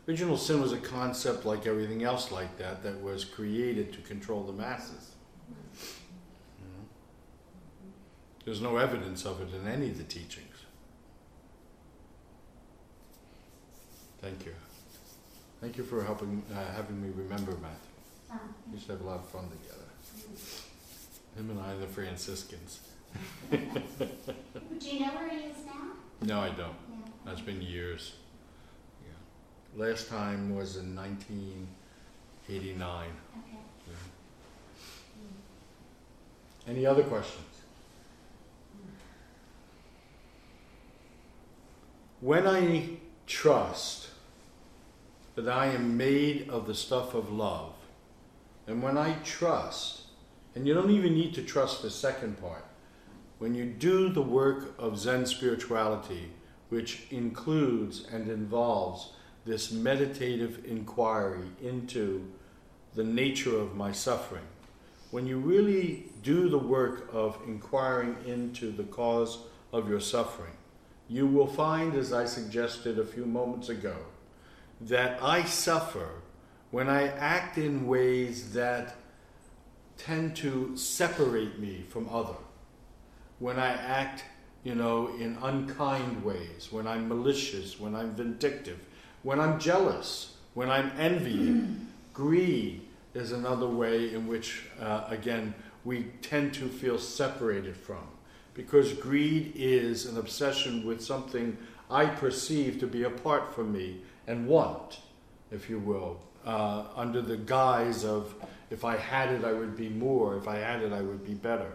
Original 0.08 0.36
sin 0.36 0.60
was 0.60 0.72
a 0.72 0.78
concept 0.78 1.44
like 1.44 1.66
everything 1.66 2.02
else 2.02 2.32
like 2.32 2.58
that 2.58 2.82
that 2.82 3.00
was 3.00 3.24
created 3.24 3.92
to 3.92 4.00
control 4.00 4.42
the 4.42 4.52
masses. 4.52 5.14
There's 8.44 8.62
no 8.62 8.78
evidence 8.78 9.26
of 9.26 9.40
it 9.42 9.54
in 9.54 9.68
any 9.68 9.90
of 9.90 9.98
the 9.98 10.04
teachings. 10.04 10.46
Thank 14.20 14.44
you. 14.46 14.54
Thank 15.60 15.76
you 15.76 15.84
for 15.84 16.02
helping, 16.02 16.42
uh, 16.52 16.72
having 16.74 17.02
me 17.02 17.10
remember, 17.14 17.52
Matthew. 17.52 17.89
We 18.66 18.74
used 18.74 18.86
to 18.86 18.92
have 18.92 19.00
a 19.00 19.04
lot 19.04 19.16
of 19.16 19.28
fun 19.28 19.48
together. 19.50 19.88
Him 21.36 21.50
and 21.50 21.60
I, 21.60 21.74
the 21.76 21.86
Franciscans. 21.86 22.80
Do 23.50 23.58
you 24.80 25.00
know 25.00 25.12
where 25.14 25.28
he 25.28 25.46
is 25.46 25.64
now? 25.66 25.92
No, 26.22 26.40
I 26.40 26.50
don't. 26.50 26.58
Yeah. 26.58 27.08
That's 27.24 27.40
been 27.40 27.60
years. 27.62 28.14
Yeah. 29.02 29.16
Last 29.84 30.08
time 30.08 30.54
was 30.54 30.76
in 30.76 30.94
1989. 30.94 33.06
Okay. 33.06 33.58
Any 36.68 36.86
other 36.86 37.02
questions? 37.02 37.46
When 42.20 42.46
I 42.46 42.98
trust 43.26 44.10
that 45.34 45.48
I 45.48 45.68
am 45.68 45.96
made 45.96 46.50
of 46.50 46.66
the 46.66 46.74
stuff 46.74 47.14
of 47.14 47.32
love, 47.32 47.72
and 48.70 48.80
when 48.80 48.96
I 48.96 49.14
trust, 49.24 50.02
and 50.54 50.64
you 50.64 50.74
don't 50.74 50.92
even 50.92 51.12
need 51.12 51.34
to 51.34 51.42
trust 51.42 51.82
the 51.82 51.90
second 51.90 52.40
part, 52.40 52.64
when 53.40 53.52
you 53.52 53.64
do 53.64 54.10
the 54.10 54.22
work 54.22 54.74
of 54.78 54.96
Zen 54.96 55.26
spirituality, 55.26 56.30
which 56.68 57.08
includes 57.10 58.06
and 58.12 58.30
involves 58.30 59.10
this 59.44 59.72
meditative 59.72 60.64
inquiry 60.64 61.48
into 61.60 62.30
the 62.94 63.02
nature 63.02 63.58
of 63.58 63.74
my 63.74 63.90
suffering, 63.90 64.46
when 65.10 65.26
you 65.26 65.38
really 65.38 66.04
do 66.22 66.48
the 66.48 66.56
work 66.56 67.08
of 67.12 67.40
inquiring 67.48 68.16
into 68.24 68.70
the 68.70 68.84
cause 68.84 69.38
of 69.72 69.88
your 69.88 70.00
suffering, 70.00 70.52
you 71.08 71.26
will 71.26 71.48
find, 71.48 71.96
as 71.96 72.12
I 72.12 72.24
suggested 72.24 73.00
a 73.00 73.04
few 73.04 73.26
moments 73.26 73.68
ago, 73.68 73.96
that 74.80 75.20
I 75.20 75.42
suffer 75.42 76.19
when 76.70 76.88
I 76.88 77.08
act 77.08 77.58
in 77.58 77.86
ways 77.86 78.52
that 78.52 78.96
tend 80.00 80.34
to 80.34 80.74
separate 80.76 81.58
me 81.58 81.84
from 81.88 82.08
other. 82.08 82.36
When 83.38 83.58
I 83.58 83.68
act, 83.68 84.24
you 84.64 84.74
know, 84.74 85.08
in 85.18 85.36
unkind 85.42 86.24
ways, 86.24 86.68
when 86.70 86.86
I'm 86.86 87.08
malicious, 87.08 87.78
when 87.78 87.94
I'm 87.94 88.14
vindictive, 88.14 88.78
when 89.22 89.40
I'm 89.40 89.58
jealous, 89.58 90.36
when 90.54 90.70
I'm 90.70 90.90
envying, 90.98 91.86
greed 92.14 92.82
is 93.12 93.32
another 93.32 93.66
way 93.66 94.14
in 94.14 94.26
which, 94.26 94.64
uh, 94.80 95.04
again, 95.08 95.54
we 95.84 96.04
tend 96.22 96.54
to 96.54 96.68
feel 96.68 96.98
separated 96.98 97.76
from. 97.76 98.06
Because 98.54 98.92
greed 98.94 99.52
is 99.54 100.06
an 100.06 100.16
obsession 100.18 100.86
with 100.86 101.02
something 101.02 101.56
I 101.90 102.06
perceive 102.06 102.78
to 102.80 102.86
be 102.86 103.02
apart 103.02 103.54
from 103.54 103.72
me 103.72 104.00
and 104.26 104.46
want, 104.46 105.00
if 105.50 105.68
you 105.68 105.78
will, 105.78 106.20
uh, 106.44 106.84
under 106.96 107.20
the 107.20 107.36
guise 107.36 108.04
of 108.04 108.34
if 108.70 108.84
I 108.84 108.96
had 108.96 109.30
it, 109.30 109.44
I 109.44 109.52
would 109.52 109.76
be 109.76 109.88
more, 109.88 110.36
if 110.36 110.46
I 110.46 110.56
had 110.56 110.82
it, 110.82 110.92
I 110.92 111.02
would 111.02 111.24
be 111.24 111.34
better. 111.34 111.72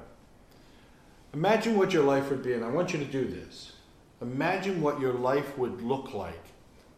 Imagine 1.34 1.78
what 1.78 1.92
your 1.92 2.04
life 2.04 2.30
would 2.30 2.42
be, 2.42 2.54
and 2.54 2.64
I 2.64 2.70
want 2.70 2.94
you 2.94 3.00
to 3.00 3.06
do 3.06 3.26
this. 3.26 3.74
Imagine 4.22 4.82
what 4.82 5.02
your 5.02 5.14
life 5.14 5.58
would 5.58 5.82
look 5.82 6.14
like 6.14 6.42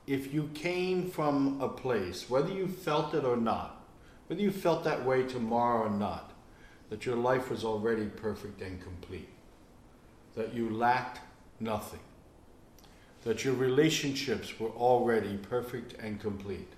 if 0.06 0.34
you 0.34 0.50
came 0.54 1.10
from 1.10 1.60
a 1.60 1.68
place, 1.68 2.30
whether 2.30 2.54
you 2.54 2.68
felt 2.68 3.14
it 3.14 3.26
or 3.26 3.36
not, 3.36 3.84
whether 4.28 4.42
you 4.42 4.52
felt 4.52 4.84
that 4.86 5.06
way 5.06 5.24
tomorrow 5.24 5.88
or 5.88 5.90
not, 5.90 6.32
that 6.90 7.06
your 7.06 7.18
life 7.18 7.50
was 7.50 7.66
already 7.66 8.06
perfect 8.06 8.62
and 8.62 8.82
complete, 8.82 9.28
that 10.36 10.54
you 10.54 10.70
lacked 10.70 11.20
nothing, 11.60 12.00
that 13.24 13.44
your 13.44 13.56
relationships 13.56 14.58
were 14.60 14.70
already 14.70 15.36
perfect 15.36 15.94
and 16.02 16.22
complete, 16.22 16.72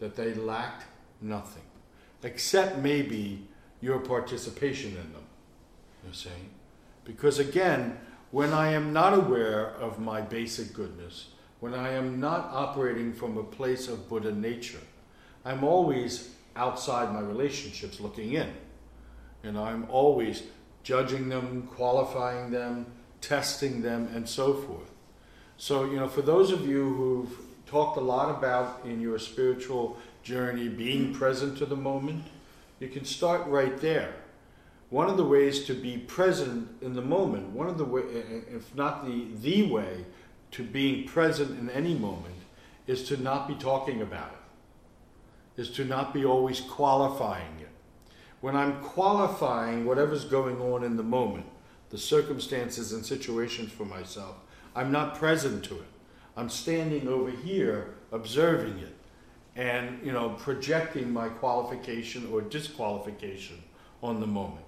that 0.00 0.16
they 0.16 0.34
lacked 0.34 0.84
nothing, 1.20 1.62
except 2.22 2.78
maybe 2.78 3.46
your 3.80 3.98
participation 3.98 4.90
in 4.90 5.12
them. 5.12 5.24
You 6.06 6.12
see? 6.12 6.30
Because 7.04 7.38
again, 7.38 7.98
when 8.30 8.52
I 8.52 8.72
am 8.72 8.92
not 8.92 9.14
aware 9.14 9.66
of 9.66 9.98
my 9.98 10.20
basic 10.20 10.72
goodness, 10.72 11.28
when 11.60 11.74
I 11.74 11.90
am 11.92 12.20
not 12.20 12.50
operating 12.52 13.12
from 13.12 13.38
a 13.38 13.44
place 13.44 13.88
of 13.88 14.08
Buddha 14.08 14.32
nature, 14.32 14.82
I'm 15.44 15.64
always 15.64 16.30
outside 16.54 17.12
my 17.12 17.20
relationships 17.20 18.00
looking 18.00 18.32
in. 18.32 18.52
Know, 19.44 19.62
I'm 19.62 19.86
always 19.88 20.42
judging 20.82 21.28
them, 21.28 21.68
qualifying 21.68 22.50
them, 22.50 22.86
testing 23.20 23.80
them, 23.80 24.10
and 24.12 24.28
so 24.28 24.54
forth. 24.54 24.90
So, 25.56 25.84
you 25.84 25.96
know, 25.96 26.08
for 26.08 26.22
those 26.22 26.50
of 26.50 26.66
you 26.66 26.82
who've 26.94 27.45
talked 27.66 27.96
a 27.96 28.00
lot 28.00 28.30
about 28.30 28.82
in 28.84 29.00
your 29.00 29.18
spiritual 29.18 29.98
journey 30.22 30.68
being 30.68 31.12
present 31.12 31.58
to 31.58 31.66
the 31.66 31.76
moment, 31.76 32.24
you 32.78 32.88
can 32.88 33.04
start 33.04 33.46
right 33.46 33.80
there. 33.80 34.14
One 34.90 35.08
of 35.08 35.16
the 35.16 35.24
ways 35.24 35.64
to 35.64 35.74
be 35.74 35.98
present 35.98 36.68
in 36.80 36.94
the 36.94 37.02
moment, 37.02 37.50
one 37.50 37.68
of 37.68 37.76
the 37.76 37.84
way, 37.84 38.02
eh, 38.02 38.18
eh, 38.18 38.56
if 38.56 38.74
not 38.74 39.04
the 39.04 39.26
the 39.40 39.64
way 39.64 40.04
to 40.52 40.62
being 40.62 41.06
present 41.08 41.58
in 41.58 41.68
any 41.70 41.94
moment, 41.94 42.36
is 42.86 43.02
to 43.08 43.16
not 43.16 43.48
be 43.48 43.54
talking 43.54 44.00
about 44.00 44.30
it, 44.30 45.60
is 45.60 45.70
to 45.70 45.84
not 45.84 46.14
be 46.14 46.24
always 46.24 46.60
qualifying 46.60 47.58
it. 47.60 47.68
When 48.40 48.54
I'm 48.54 48.80
qualifying 48.80 49.86
whatever's 49.86 50.24
going 50.24 50.60
on 50.60 50.84
in 50.84 50.96
the 50.96 51.02
moment, 51.02 51.46
the 51.90 51.98
circumstances 51.98 52.92
and 52.92 53.04
situations 53.04 53.72
for 53.72 53.84
myself, 53.84 54.36
I'm 54.74 54.92
not 54.92 55.16
present 55.16 55.64
to 55.64 55.74
it. 55.74 55.95
I'm 56.36 56.48
standing 56.48 57.08
over 57.08 57.30
here 57.30 57.94
observing 58.12 58.78
it 58.78 58.94
and 59.56 60.04
you 60.04 60.12
know 60.12 60.30
projecting 60.30 61.12
my 61.12 61.28
qualification 61.28 62.28
or 62.32 62.40
disqualification 62.40 63.62
on 64.02 64.20
the 64.20 64.26
moment 64.26 64.66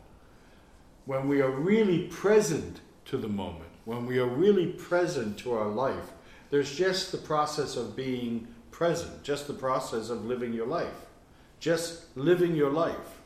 when 1.09 1.27
we 1.27 1.41
are 1.41 1.51
really 1.51 2.01
present 2.01 2.83
to 3.07 3.17
the 3.17 3.29
moment, 3.29 3.71
when 3.87 4.05
we 4.05 4.19
are 4.19 4.27
really 4.27 4.67
present 4.67 5.39
to 5.39 5.55
our 5.55 5.69
life, 5.69 6.13
there's 6.51 6.77
just 6.77 7.11
the 7.11 7.17
process 7.17 7.77
of 7.77 7.97
being 7.97 8.47
present, 8.71 9.23
just 9.23 9.47
the 9.47 9.55
process 9.55 10.11
of 10.11 10.27
living 10.27 10.53
your 10.53 10.67
life, 10.67 11.07
just 11.61 12.15
living 12.15 12.55
your 12.55 12.71
life. 12.71 13.23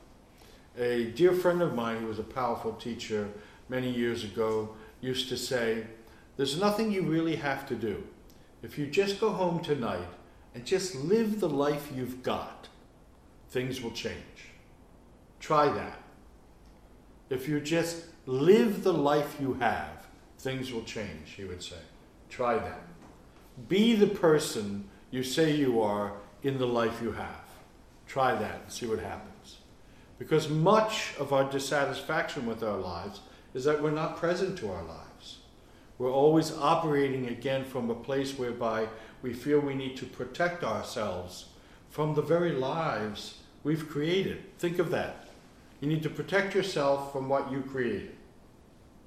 A 0.78 1.06
dear 1.06 1.32
friend 1.32 1.60
of 1.60 1.74
mine 1.74 2.02
who 2.02 2.06
was 2.06 2.20
a 2.20 2.22
powerful 2.22 2.72
teacher 2.74 3.28
many 3.68 3.90
years 3.90 4.22
ago 4.22 4.76
used 5.00 5.28
to 5.30 5.36
say, 5.36 5.84
There's 6.36 6.60
nothing 6.60 6.92
you 6.92 7.02
really 7.02 7.34
have 7.34 7.66
to 7.66 7.74
do. 7.74 8.04
If 8.62 8.78
you 8.78 8.86
just 8.86 9.20
go 9.20 9.30
home 9.30 9.60
tonight 9.60 10.08
and 10.54 10.64
just 10.64 10.94
live 10.94 11.40
the 11.40 11.48
life 11.48 11.90
you've 11.94 12.22
got, 12.22 12.68
things 13.50 13.82
will 13.82 13.90
change. 13.90 14.50
Try 15.40 15.72
that. 15.72 16.00
If 17.28 17.48
you 17.48 17.60
just 17.60 18.04
live 18.26 18.84
the 18.84 18.92
life 18.92 19.36
you 19.40 19.54
have, 19.54 20.06
things 20.38 20.72
will 20.72 20.84
change, 20.84 21.30
he 21.36 21.44
would 21.44 21.62
say. 21.62 21.76
Try 22.28 22.58
that. 22.58 22.82
Be 23.68 23.94
the 23.94 24.06
person 24.06 24.88
you 25.10 25.22
say 25.22 25.54
you 25.54 25.82
are 25.82 26.12
in 26.42 26.58
the 26.58 26.66
life 26.66 27.00
you 27.02 27.12
have. 27.12 27.44
Try 28.06 28.34
that 28.34 28.60
and 28.62 28.72
see 28.72 28.86
what 28.86 28.98
happens. 28.98 29.58
Because 30.18 30.48
much 30.48 31.14
of 31.18 31.32
our 31.32 31.50
dissatisfaction 31.50 32.46
with 32.46 32.62
our 32.62 32.78
lives 32.78 33.20
is 33.54 33.64
that 33.64 33.82
we're 33.82 33.90
not 33.90 34.16
present 34.16 34.56
to 34.58 34.70
our 34.70 34.82
lives. 34.84 35.01
We're 36.02 36.10
always 36.10 36.50
operating 36.58 37.28
again 37.28 37.64
from 37.64 37.88
a 37.88 37.94
place 37.94 38.36
whereby 38.36 38.88
we 39.22 39.32
feel 39.32 39.60
we 39.60 39.76
need 39.76 39.96
to 39.98 40.04
protect 40.04 40.64
ourselves 40.64 41.44
from 41.90 42.14
the 42.14 42.22
very 42.22 42.50
lives 42.50 43.38
we've 43.62 43.88
created. 43.88 44.58
Think 44.58 44.80
of 44.80 44.90
that. 44.90 45.28
You 45.80 45.86
need 45.86 46.02
to 46.02 46.10
protect 46.10 46.56
yourself 46.56 47.12
from 47.12 47.28
what 47.28 47.52
you 47.52 47.62
created. 47.62 48.16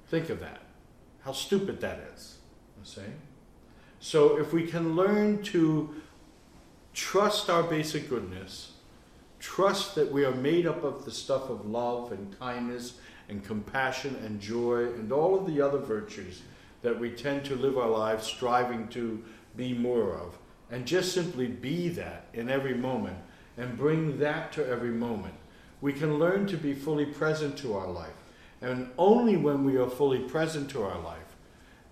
Think 0.08 0.30
of 0.30 0.40
that. 0.40 0.62
How 1.20 1.32
stupid 1.32 1.82
that 1.82 2.00
is. 2.14 2.38
You 2.78 2.86
see? 2.86 3.12
So 4.00 4.38
if 4.38 4.54
we 4.54 4.66
can 4.66 4.96
learn 4.96 5.42
to 5.52 5.94
trust 6.94 7.50
our 7.50 7.62
basic 7.62 8.08
goodness, 8.08 8.72
trust 9.38 9.96
that 9.96 10.10
we 10.10 10.24
are 10.24 10.34
made 10.34 10.66
up 10.66 10.82
of 10.82 11.04
the 11.04 11.10
stuff 11.10 11.50
of 11.50 11.66
love 11.66 12.12
and 12.12 12.38
kindness 12.38 12.94
and 13.28 13.44
compassion 13.44 14.16
and 14.24 14.40
joy 14.40 14.84
and 14.94 15.12
all 15.12 15.38
of 15.38 15.46
the 15.46 15.60
other 15.60 15.78
virtues 15.78 16.40
that 16.86 17.00
we 17.00 17.10
tend 17.10 17.44
to 17.44 17.56
live 17.56 17.76
our 17.76 17.90
lives 17.90 18.24
striving 18.24 18.86
to 18.86 19.20
be 19.56 19.74
more 19.74 20.14
of, 20.14 20.38
and 20.70 20.86
just 20.86 21.12
simply 21.12 21.48
be 21.48 21.88
that 21.88 22.26
in 22.32 22.48
every 22.48 22.74
moment 22.74 23.18
and 23.56 23.76
bring 23.76 24.20
that 24.20 24.52
to 24.52 24.64
every 24.64 24.92
moment 24.92 25.34
we 25.80 25.92
can 25.92 26.20
learn 26.20 26.46
to 26.46 26.56
be 26.56 26.74
fully 26.74 27.04
present 27.04 27.58
to 27.58 27.74
our 27.74 27.88
life. 27.88 28.14
And 28.62 28.88
only 28.96 29.36
when 29.36 29.64
we 29.64 29.78
are 29.78 29.90
fully 29.90 30.20
present 30.20 30.70
to 30.70 30.84
our 30.84 31.00
life, 31.00 31.34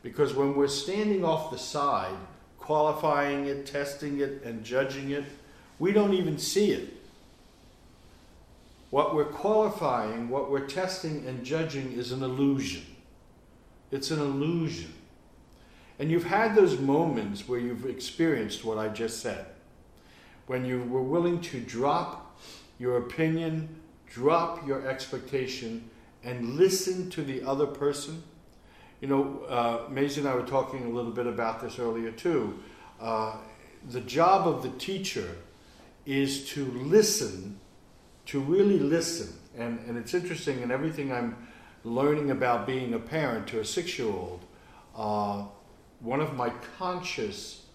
because 0.00 0.32
when 0.32 0.54
we're 0.54 0.68
standing 0.68 1.24
off 1.24 1.50
the 1.50 1.58
side, 1.58 2.16
qualifying 2.58 3.46
it, 3.46 3.66
testing 3.66 4.20
it, 4.20 4.42
and 4.44 4.62
judging 4.62 5.10
it, 5.10 5.24
we 5.80 5.90
don't 5.90 6.14
even 6.14 6.38
see 6.38 6.70
it. 6.70 6.94
What 8.90 9.16
we're 9.16 9.24
qualifying, 9.24 10.28
what 10.28 10.52
we're 10.52 10.68
testing 10.68 11.26
and 11.26 11.44
judging 11.44 11.90
is 11.94 12.12
an 12.12 12.22
illusion. 12.22 12.93
It's 13.94 14.10
an 14.10 14.18
illusion. 14.18 14.92
And 16.00 16.10
you've 16.10 16.24
had 16.24 16.56
those 16.56 16.80
moments 16.80 17.48
where 17.48 17.60
you've 17.60 17.86
experienced 17.86 18.64
what 18.64 18.76
I 18.76 18.88
just 18.88 19.20
said. 19.20 19.46
When 20.48 20.64
you 20.64 20.82
were 20.82 21.02
willing 21.02 21.40
to 21.42 21.60
drop 21.60 22.36
your 22.80 22.96
opinion, 22.96 23.68
drop 24.10 24.66
your 24.66 24.84
expectation 24.88 25.88
and 26.24 26.56
listen 26.56 27.08
to 27.10 27.22
the 27.22 27.44
other 27.44 27.66
person. 27.66 28.24
You 29.00 29.06
know, 29.06 29.44
uh, 29.48 29.88
Maisie 29.88 30.22
and 30.22 30.28
I 30.28 30.34
were 30.34 30.42
talking 30.42 30.86
a 30.86 30.88
little 30.88 31.12
bit 31.12 31.28
about 31.28 31.62
this 31.62 31.78
earlier 31.78 32.10
too. 32.10 32.58
Uh, 33.00 33.36
the 33.90 34.00
job 34.00 34.48
of 34.48 34.64
the 34.64 34.70
teacher 34.70 35.36
is 36.04 36.48
to 36.50 36.64
listen, 36.64 37.60
to 38.26 38.40
really 38.40 38.80
listen. 38.80 39.32
And, 39.56 39.78
and 39.86 39.96
it's 39.96 40.14
interesting 40.14 40.62
in 40.62 40.72
everything 40.72 41.12
I'm 41.12 41.36
learning 41.84 42.30
about 42.30 42.66
being 42.66 42.94
a 42.94 42.98
parent 42.98 43.46
to 43.48 43.60
a 43.60 43.64
six 43.64 43.98
year 43.98 44.08
old. 44.08 44.44
Uh, 44.96 45.44
one 46.00 46.20
of 46.20 46.34
my 46.34 46.50
conscious 46.78 47.66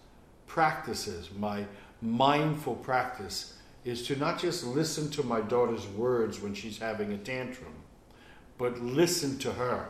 practices, 0.46 1.30
my 1.38 1.64
mindful 2.02 2.74
practice, 2.74 3.56
is 3.84 4.06
to 4.06 4.16
not 4.16 4.38
just 4.38 4.64
listen 4.64 5.10
to 5.10 5.22
my 5.22 5.40
daughter's 5.40 5.86
words 5.88 6.40
when 6.40 6.54
she's 6.54 6.78
having 6.78 7.12
a 7.12 7.18
tantrum, 7.18 7.72
but 8.58 8.78
listen 8.80 9.38
to 9.38 9.52
her. 9.52 9.88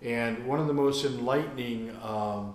And 0.00 0.46
one 0.46 0.58
of 0.58 0.66
the 0.66 0.72
most 0.72 1.04
enlightening 1.04 1.94
um, 2.02 2.54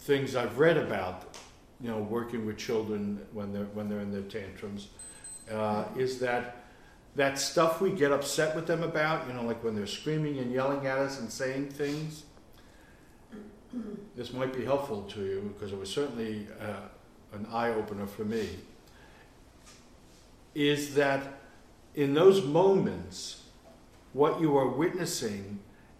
things 0.00 0.34
I've 0.34 0.58
read 0.58 0.76
about, 0.76 1.36
you 1.80 1.88
know, 1.88 1.98
working 1.98 2.46
with 2.46 2.56
children 2.56 3.20
when 3.32 3.52
they're 3.52 3.64
when 3.66 3.88
they're 3.88 4.00
in 4.00 4.10
their 4.10 4.22
tantrums, 4.22 4.88
uh, 5.50 5.84
is 5.96 6.18
that 6.20 6.63
that 7.16 7.38
stuff 7.38 7.80
we 7.80 7.90
get 7.90 8.10
upset 8.10 8.56
with 8.56 8.66
them 8.66 8.82
about, 8.82 9.26
you 9.28 9.34
know, 9.34 9.42
like 9.42 9.62
when 9.62 9.74
they're 9.74 9.86
screaming 9.86 10.38
and 10.38 10.52
yelling 10.52 10.86
at 10.86 10.98
us 10.98 11.20
and 11.20 11.30
saying 11.30 11.70
things. 11.70 12.24
This 14.16 14.32
might 14.32 14.52
be 14.52 14.64
helpful 14.64 15.02
to 15.02 15.20
you 15.20 15.54
because 15.54 15.72
it 15.72 15.78
was 15.78 15.90
certainly 15.90 16.46
uh, 16.60 16.88
an 17.32 17.46
eye 17.52 17.70
opener 17.70 18.06
for 18.06 18.24
me. 18.24 18.48
Is 20.54 20.94
that 20.94 21.40
in 21.94 22.14
those 22.14 22.44
moments, 22.44 23.42
what 24.12 24.40
you 24.40 24.56
are 24.56 24.68
witnessing 24.68 25.58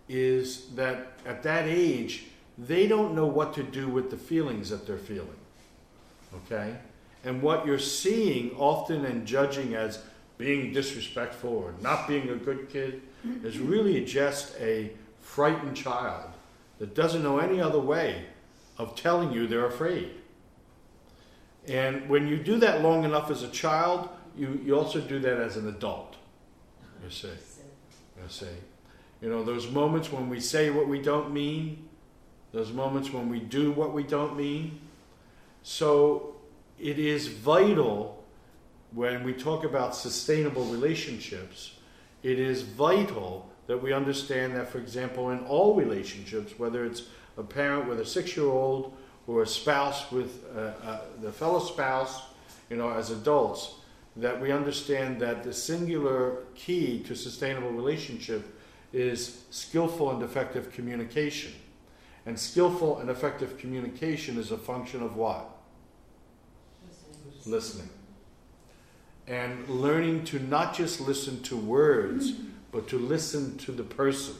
is 0.09 0.69
that 0.71 1.13
at 1.27 1.43
that 1.43 1.67
age, 1.67 2.27
they 2.57 2.87
don't 2.87 3.15
know 3.15 3.27
what 3.27 3.53
to 3.55 3.63
do 3.63 3.89
with 3.89 4.11
the 4.11 4.17
feelings 4.17 4.71
that 4.71 4.87
they're 4.87 4.99
feeling. 4.99 5.29
Okay? 6.35 6.77
And 7.25 7.43
what 7.43 7.67
you're 7.67 7.79
seeing 7.79 8.53
often 8.57 9.05
and 9.05 9.27
judging 9.27 9.75
as 9.75 10.03
being 10.39 10.73
disrespectful 10.73 11.51
or 11.51 11.75
not 11.81 12.09
being 12.09 12.29
a 12.31 12.37
good 12.37 12.69
kid 12.69 13.03
is 13.43 13.59
really 13.59 14.05
just 14.05 14.55
a 14.61 14.91
frightened 15.21 15.77
child 15.77 16.31
that 16.79 16.95
doesn't 16.95 17.23
know 17.23 17.39
any 17.39 17.61
other 17.61 17.79
way 17.79 18.27
of 18.79 18.97
telling 18.97 19.33
you 19.33 19.47
they're 19.47 19.67
afraid. 19.67 20.11
And 21.67 22.09
when 22.09 22.27
you 22.27 22.37
do 22.37 22.59
that 22.59 22.83
long 22.83 23.05
enough 23.05 23.31
as 23.31 23.43
a 23.43 23.49
child, 23.49 24.09
you, 24.37 24.61
you 24.65 24.77
also 24.77 25.01
do 25.01 25.19
that 25.21 25.39
as 25.39 25.57
an 25.57 25.69
adult. 25.69 26.17
You 27.03 27.11
see. 27.11 27.29
You 27.29 28.29
see. 28.29 28.47
You 29.23 29.31
know, 29.31 29.45
those 29.45 29.71
moments 29.71 30.13
when 30.13 30.29
we 30.29 30.41
say 30.41 30.71
what 30.71 30.89
we 30.89 31.01
don't 31.01 31.33
mean, 31.33 31.89
those 32.53 32.73
moments 32.73 33.11
when 33.11 33.29
we 33.29 33.41
do 33.41 33.73
what 33.73 33.93
we 33.93 34.03
don't 34.03 34.37
mean. 34.37 34.81
So 35.63 36.37
it 36.79 36.99
is 36.99 37.29
vital 37.29 38.24
when 38.95 39.25
we 39.25 39.33
talk 39.33 39.65
about 39.65 39.97
sustainable 39.97 40.65
relationships, 40.67 41.75
it 42.23 42.39
is 42.39 42.63
vital 42.63 43.51
that 43.67 43.83
we 43.83 43.93
understand 43.93 44.55
that, 44.55 44.69
for 44.69 44.79
example, 44.79 45.31
in 45.31 45.41
all 45.47 45.75
relationships, 45.75 46.59
whether 46.59 46.85
it's 46.85 47.03
a 47.37 47.43
parent 47.43 47.89
with 47.89 48.01
a 48.01 48.07
six 48.07 48.37
year 48.37 48.47
old 48.47 48.97
or 49.27 49.43
a 49.43 49.47
spouse 49.47 50.11
with 50.13 50.45
uh, 50.55 50.61
uh, 50.61 51.01
the 51.23 51.33
fellow 51.33 51.59
spouse, 51.59 52.23
you 52.71 52.77
know, 52.77 52.91
as 52.91 53.11
adults, 53.11 53.75
that 54.17 54.41
we 54.41 54.53
understand 54.53 55.21
that 55.21 55.43
the 55.43 55.53
singular 55.53 56.45
key 56.55 57.01
to 57.01 57.17
sustainable 57.17 57.71
relationship 57.71 58.57
is 58.93 59.45
skillful 59.51 60.11
and 60.11 60.23
effective 60.23 60.73
communication. 60.73 61.53
And 62.27 62.39
skillful 62.39 63.01
and 63.01 63.11
effective 63.11 63.59
communication 63.59 64.39
is 64.39 64.53
a 64.53 64.57
function 64.57 65.03
of 65.03 65.17
what? 65.17 65.51
Listening. 66.87 67.53
Listening. 67.53 68.04
And 69.27 69.67
learning 69.69 70.25
to 70.27 70.39
not 70.39 70.75
just 70.75 71.01
listen 71.01 71.43
to 71.45 71.57
words, 71.57 72.33
but 72.73 72.89
to 72.89 72.99
listen 72.99 73.57
to 73.59 73.73
the 73.73 73.83
person, 73.83 74.35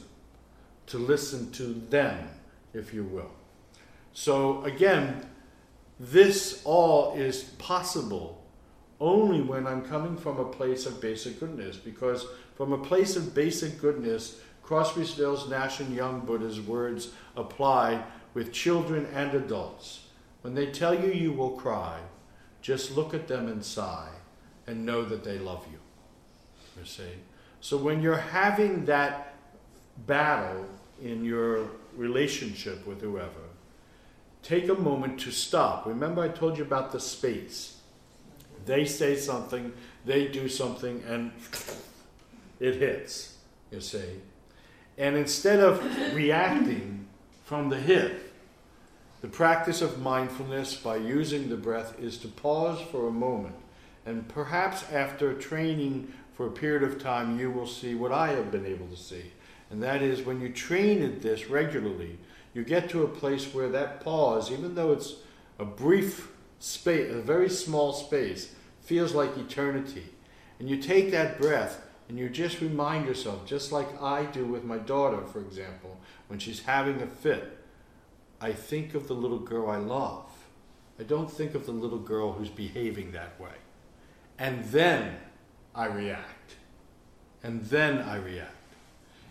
to 0.87 0.97
listen 0.97 1.51
to 1.53 1.63
them, 1.89 2.29
if 2.73 2.93
you 2.93 3.03
will. 3.03 3.31
So, 4.13 4.63
again, 4.63 5.25
this 5.99 6.61
all 6.65 7.15
is 7.15 7.43
possible 7.57 8.43
only 8.99 9.41
when 9.41 9.67
I'm 9.67 9.81
coming 9.81 10.17
from 10.17 10.39
a 10.39 10.45
place 10.45 10.85
of 10.85 11.01
basic 11.01 11.39
goodness, 11.39 11.77
because 11.77 12.25
from 12.55 12.71
a 12.71 12.77
place 12.77 13.15
of 13.15 13.33
basic 13.33 13.79
goodness, 13.81 14.39
Crosby, 14.63 15.05
Nash, 15.49 15.79
and 15.79 15.93
Young 15.93 16.21
Buddha's 16.21 16.61
words 16.61 17.11
apply 17.35 18.03
with 18.33 18.51
children 18.51 19.07
and 19.13 19.33
adults. 19.33 20.07
When 20.41 20.55
they 20.55 20.67
tell 20.67 20.93
you 20.93 21.11
you 21.11 21.33
will 21.33 21.51
cry, 21.51 21.99
just 22.61 22.95
look 22.95 23.13
at 23.13 23.27
them 23.27 23.47
and 23.47 23.63
sigh 23.63 24.09
and 24.67 24.85
know 24.85 25.05
that 25.05 25.23
they 25.23 25.37
love 25.37 25.65
you. 25.71 25.79
You 26.79 26.85
see? 26.85 27.03
So 27.61 27.77
when 27.77 28.01
you're 28.01 28.17
having 28.17 28.85
that 28.85 29.35
battle 30.05 30.65
in 31.01 31.23
your 31.23 31.69
relationship 31.95 32.85
with 32.85 33.01
whoever, 33.01 33.49
take 34.43 34.69
a 34.69 34.75
moment 34.75 35.19
to 35.21 35.31
stop. 35.31 35.85
Remember, 35.85 36.21
I 36.21 36.27
told 36.27 36.57
you 36.57 36.63
about 36.63 36.91
the 36.91 36.99
space. 36.99 37.77
They 38.65 38.85
say 38.85 39.15
something, 39.15 39.73
they 40.05 40.27
do 40.27 40.47
something, 40.49 41.03
and 41.07 41.31
it 42.59 42.75
hits, 42.75 43.37
you 43.71 43.81
see. 43.81 44.21
And 44.97 45.15
instead 45.15 45.59
of 45.59 45.83
reacting 46.15 47.07
from 47.43 47.69
the 47.69 47.77
hip, 47.77 48.33
the 49.21 49.27
practice 49.27 49.81
of 49.81 49.99
mindfulness 50.01 50.75
by 50.75 50.97
using 50.97 51.49
the 51.49 51.57
breath 51.57 51.99
is 51.99 52.17
to 52.19 52.27
pause 52.27 52.79
for 52.91 53.07
a 53.07 53.11
moment. 53.11 53.55
And 54.05 54.27
perhaps 54.27 54.91
after 54.91 55.33
training 55.33 56.13
for 56.33 56.47
a 56.47 56.51
period 56.51 56.83
of 56.83 57.01
time, 57.01 57.39
you 57.39 57.49
will 57.49 57.67
see 57.67 57.95
what 57.95 58.11
I 58.11 58.29
have 58.29 58.51
been 58.51 58.65
able 58.65 58.87
to 58.87 58.97
see. 58.97 59.31
And 59.69 59.81
that 59.81 60.01
is 60.01 60.21
when 60.21 60.41
you 60.41 60.49
train 60.49 61.01
at 61.01 61.21
this 61.21 61.49
regularly, 61.49 62.19
you 62.53 62.63
get 62.63 62.89
to 62.89 63.03
a 63.03 63.07
place 63.07 63.53
where 63.53 63.69
that 63.69 64.01
pause, 64.01 64.51
even 64.51 64.75
though 64.75 64.91
it's 64.91 65.15
a 65.59 65.65
brief 65.65 66.29
space, 66.59 67.11
a 67.11 67.21
very 67.21 67.49
small 67.49 67.93
space, 67.93 68.53
feels 68.81 69.13
like 69.13 69.37
eternity. 69.37 70.05
And 70.59 70.69
you 70.69 70.77
take 70.77 71.11
that 71.11 71.39
breath 71.39 71.81
and 72.07 72.19
you 72.19 72.29
just 72.29 72.61
remind 72.61 73.07
yourself, 73.07 73.45
just 73.45 73.71
like 73.71 74.01
I 74.01 74.25
do 74.25 74.45
with 74.45 74.63
my 74.63 74.77
daughter, 74.77 75.25
for 75.25 75.39
example, 75.39 75.99
when 76.27 76.39
she's 76.39 76.61
having 76.61 77.01
a 77.01 77.07
fit, 77.07 77.57
I 78.39 78.53
think 78.53 78.93
of 78.93 79.07
the 79.07 79.15
little 79.15 79.39
girl 79.39 79.69
I 79.69 79.77
love. 79.77 80.29
I 80.99 81.03
don't 81.03 81.31
think 81.31 81.55
of 81.55 81.65
the 81.65 81.71
little 81.71 81.99
girl 81.99 82.33
who's 82.33 82.49
behaving 82.49 83.11
that 83.11 83.39
way. 83.39 83.49
And 84.37 84.63
then 84.65 85.17
I 85.73 85.85
react. 85.85 86.55
And 87.43 87.63
then 87.65 87.99
I 87.99 88.17
react. 88.17 88.51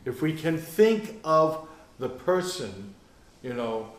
If 0.04 0.22
we 0.22 0.34
can 0.34 0.58
think 0.58 1.20
of 1.24 1.66
the 1.98 2.08
person, 2.08 2.94
you 3.42 3.54
know, 3.54 3.90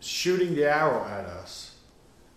shooting 0.00 0.54
the 0.54 0.64
arrow 0.64 1.04
at 1.04 1.24
us 1.24 1.76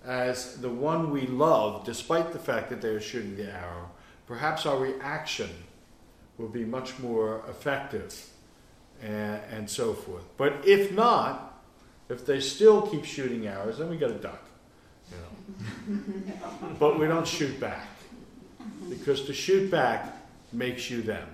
as 0.05 0.57
the 0.61 0.69
one 0.69 1.09
we 1.09 1.25
love, 1.27 1.83
despite 1.83 2.31
the 2.31 2.39
fact 2.39 2.69
that 2.69 2.81
they 2.81 2.89
are 2.89 3.01
shooting 3.01 3.35
the 3.35 3.51
arrow, 3.51 3.89
perhaps 4.27 4.65
our 4.65 4.77
reaction 4.77 5.49
will 6.37 6.47
be 6.47 6.63
much 6.63 6.99
more 6.99 7.43
effective 7.49 8.29
and, 9.01 9.41
and 9.51 9.69
so 9.69 9.93
forth. 9.93 10.25
But 10.37 10.65
if 10.65 10.91
not, 10.91 11.63
if 12.07 12.25
they 12.25 12.39
still 12.39 12.83
keep 12.83 13.03
shooting 13.03 13.47
arrows, 13.47 13.79
then 13.79 13.89
we 13.89 13.97
got 13.97 14.09
to 14.09 14.13
duck. 14.13 14.43
You 15.09 15.95
know. 15.95 16.73
but 16.79 16.99
we 16.99 17.07
don't 17.07 17.27
shoot 17.27 17.59
back 17.59 17.87
because 18.89 19.25
to 19.25 19.33
shoot 19.33 19.69
back 19.69 20.13
makes 20.51 20.89
you 20.89 21.01
them 21.01 21.27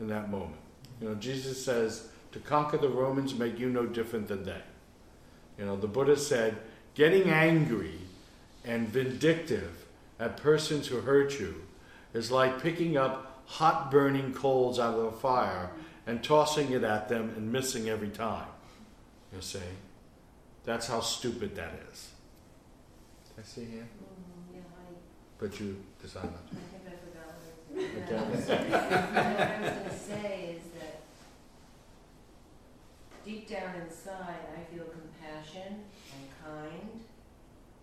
in 0.00 0.08
that 0.08 0.30
moment. 0.30 0.60
You 1.00 1.08
know, 1.08 1.14
Jesus 1.14 1.62
says 1.64 2.08
to 2.32 2.38
conquer 2.38 2.78
the 2.78 2.88
Romans 2.88 3.34
make 3.34 3.58
you 3.58 3.68
no 3.68 3.86
different 3.86 4.28
than 4.28 4.44
they. 4.44 4.62
You 5.58 5.66
know, 5.66 5.76
the 5.76 5.86
Buddha 5.86 6.16
said 6.16 6.56
getting 6.94 7.30
angry 7.30 7.98
and 8.64 8.88
vindictive 8.88 9.86
at 10.18 10.36
persons 10.36 10.86
who 10.88 11.00
hurt 11.00 11.38
you 11.38 11.62
is 12.14 12.30
like 12.30 12.62
picking 12.62 12.96
up 12.96 13.42
hot 13.46 13.90
burning 13.90 14.32
coals 14.32 14.78
out 14.78 14.94
of 14.98 15.04
a 15.04 15.12
fire 15.12 15.70
and 16.06 16.22
tossing 16.22 16.72
it 16.72 16.84
at 16.84 17.08
them 17.08 17.32
and 17.36 17.52
missing 17.52 17.88
every 17.88 18.08
time. 18.08 18.46
You 19.34 19.40
see? 19.40 19.58
That's 20.64 20.88
how 20.88 21.00
stupid 21.00 21.54
that 21.56 21.74
is. 21.90 22.10
I 23.38 23.42
see 23.42 23.64
here? 23.64 23.82
Mm, 23.82 24.56
yeah, 24.56 24.60
but 25.38 25.60
you 25.60 25.76
decide 26.00 26.24
not 26.24 26.50
to. 26.50 26.56
What 27.76 28.10
I 28.10 28.30
was 28.30 28.46
to 28.46 29.98
say 29.98 30.56
is 30.56 30.62
that 30.78 31.00
deep 33.22 33.46
down 33.50 33.74
inside, 33.84 34.46
I 34.56 34.74
feel 34.74 34.84
compassion 34.84 35.84
and 36.14 36.24
kind 36.42 37.00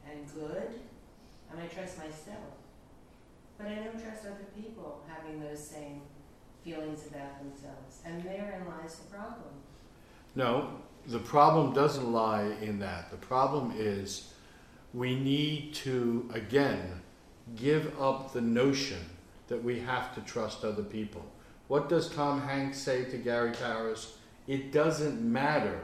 and 0.09 0.33
good, 0.33 0.79
and 1.51 1.61
I 1.61 1.67
trust 1.67 1.99
myself. 1.99 2.57
But 3.59 3.67
I 3.67 3.75
don't 3.75 4.01
trust 4.01 4.25
other 4.25 4.47
people 4.59 5.03
having 5.07 5.39
those 5.39 5.63
same 5.63 6.01
feelings 6.63 7.05
about 7.05 7.37
themselves, 7.37 7.99
and 8.03 8.23
therein 8.23 8.65
lies 8.65 8.95
the 8.95 9.15
problem. 9.15 9.53
No, 10.33 10.69
the 11.05 11.19
problem 11.19 11.73
doesn't 11.73 12.11
lie 12.11 12.51
in 12.61 12.79
that. 12.79 13.11
The 13.11 13.17
problem 13.17 13.75
is 13.77 14.33
we 14.91 15.13
need 15.13 15.75
to, 15.75 16.27
again, 16.33 17.01
give 17.55 18.01
up 18.01 18.33
the 18.33 18.41
notion 18.41 18.97
that 19.53 19.63
we 19.63 19.79
have 19.79 20.15
to 20.15 20.21
trust 20.21 20.65
other 20.65 20.81
people. 20.81 21.23
What 21.67 21.87
does 21.87 22.09
Tom 22.09 22.41
Hanks 22.41 22.79
say 22.79 23.05
to 23.05 23.17
Gary 23.17 23.51
Paris? 23.51 24.17
It 24.47 24.71
doesn't 24.71 25.21
matter 25.21 25.79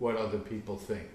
what 0.00 0.16
other 0.16 0.40
people 0.40 0.76
think. 0.76 1.08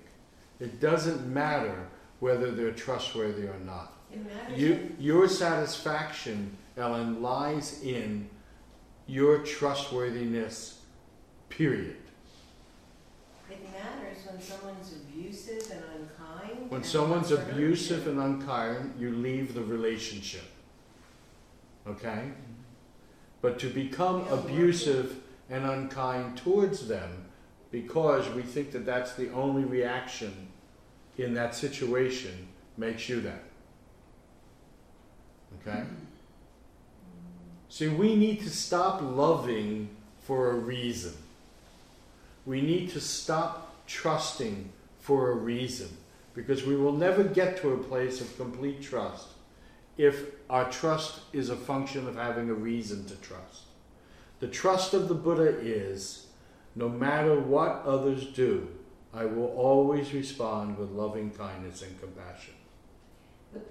It 0.61 0.79
doesn't 0.79 1.27
matter 1.27 1.89
whether 2.21 2.49
they're 2.51 2.71
trustworthy 2.71 3.47
or 3.47 3.59
not. 3.65 3.91
It 4.09 4.25
matters. 4.25 4.57
You, 4.57 4.95
your 4.97 5.27
satisfaction, 5.27 6.55
Ellen, 6.77 7.21
lies 7.21 7.83
in 7.83 8.29
your 9.05 9.39
trustworthiness, 9.39 10.79
period. 11.49 11.97
It 13.51 13.59
matters 13.65 14.25
when 14.31 14.41
someone's 14.41 14.93
abusive 14.93 15.71
and 15.71 15.83
unkind. 15.83 16.71
When 16.71 16.79
and 16.79 16.85
someone's 16.85 17.29
wants 17.29 17.29
to 17.31 17.37
hurt 17.37 17.51
abusive 17.51 18.07
and 18.07 18.19
unkind, 18.21 18.93
you 18.97 19.11
leave 19.11 19.53
the 19.53 19.63
relationship. 19.63 20.45
Okay? 21.89 22.31
But 23.41 23.59
to 23.59 23.69
become 23.69 24.27
abusive 24.27 25.17
and 25.49 25.65
unkind 25.65 26.37
towards 26.37 26.87
them 26.87 27.25
because 27.71 28.29
we 28.33 28.41
think 28.41 28.71
that 28.71 28.85
that's 28.85 29.13
the 29.13 29.29
only 29.31 29.63
reaction 29.63 30.47
in 31.17 31.33
that 31.33 31.55
situation 31.55 32.47
makes 32.77 33.09
you 33.09 33.21
that. 33.21 33.43
Okay? 35.61 35.83
See, 37.69 37.87
we 37.87 38.15
need 38.15 38.41
to 38.41 38.49
stop 38.49 39.01
loving 39.01 39.89
for 40.21 40.51
a 40.51 40.55
reason. 40.55 41.13
We 42.45 42.61
need 42.61 42.91
to 42.91 43.01
stop 43.01 43.85
trusting 43.87 44.69
for 44.99 45.31
a 45.31 45.35
reason 45.35 45.89
because 46.33 46.65
we 46.65 46.75
will 46.75 46.93
never 46.93 47.23
get 47.23 47.57
to 47.61 47.73
a 47.73 47.77
place 47.77 48.21
of 48.21 48.35
complete 48.37 48.81
trust 48.81 49.27
if 49.97 50.36
our 50.49 50.69
trust 50.69 51.19
is 51.33 51.49
a 51.49 51.55
function 51.55 52.07
of 52.07 52.15
having 52.15 52.49
a 52.49 52.53
reason 52.53 53.05
to 53.05 53.15
trust. 53.17 53.63
The 54.39 54.47
trust 54.47 54.93
of 54.93 55.07
the 55.07 55.15
Buddha 55.15 55.57
is 55.59 56.27
no 56.75 56.87
matter 56.87 57.39
what 57.39 57.83
others 57.85 58.25
do, 58.27 58.67
I 59.13 59.25
will 59.25 59.47
always 59.47 60.13
respond 60.13 60.77
with 60.77 60.91
loving 60.91 61.31
kindness 61.31 61.81
and 61.81 61.99
compassion. 61.99 62.53
But 63.51 63.65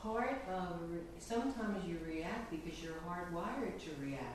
part 0.00 0.44
of 0.48 0.78
re- 0.90 1.00
sometimes 1.18 1.84
you 1.86 1.98
react 2.06 2.50
because 2.50 2.80
you're 2.82 2.94
hardwired 3.06 3.78
to 3.80 3.90
react. 4.00 4.34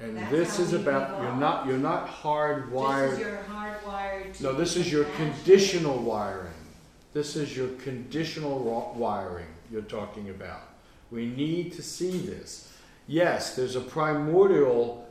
And 0.00 0.16
That's 0.16 0.30
this 0.30 0.58
is 0.58 0.72
about 0.72 1.22
you're 1.22 1.36
not 1.36 1.66
you're 1.66 1.76
not 1.76 2.06
Just 2.06 2.18
as 2.18 2.24
hardwired. 2.24 3.18
you're 3.20 3.44
hardwired 3.48 4.40
No, 4.40 4.52
this 4.54 4.76
is 4.76 4.90
your 4.90 5.04
compassionate. 5.04 5.34
conditional 5.44 5.98
wiring. 5.98 6.52
This 7.12 7.36
is 7.36 7.54
your 7.56 7.68
conditional 7.84 8.58
wiring 8.96 9.46
you're 9.70 9.82
talking 9.82 10.30
about. 10.30 10.62
We 11.12 11.26
need 11.26 11.74
to 11.74 11.82
see 11.82 12.18
this. 12.18 12.72
Yes, 13.06 13.54
there's 13.54 13.76
a 13.76 13.80
primordial 13.80 15.06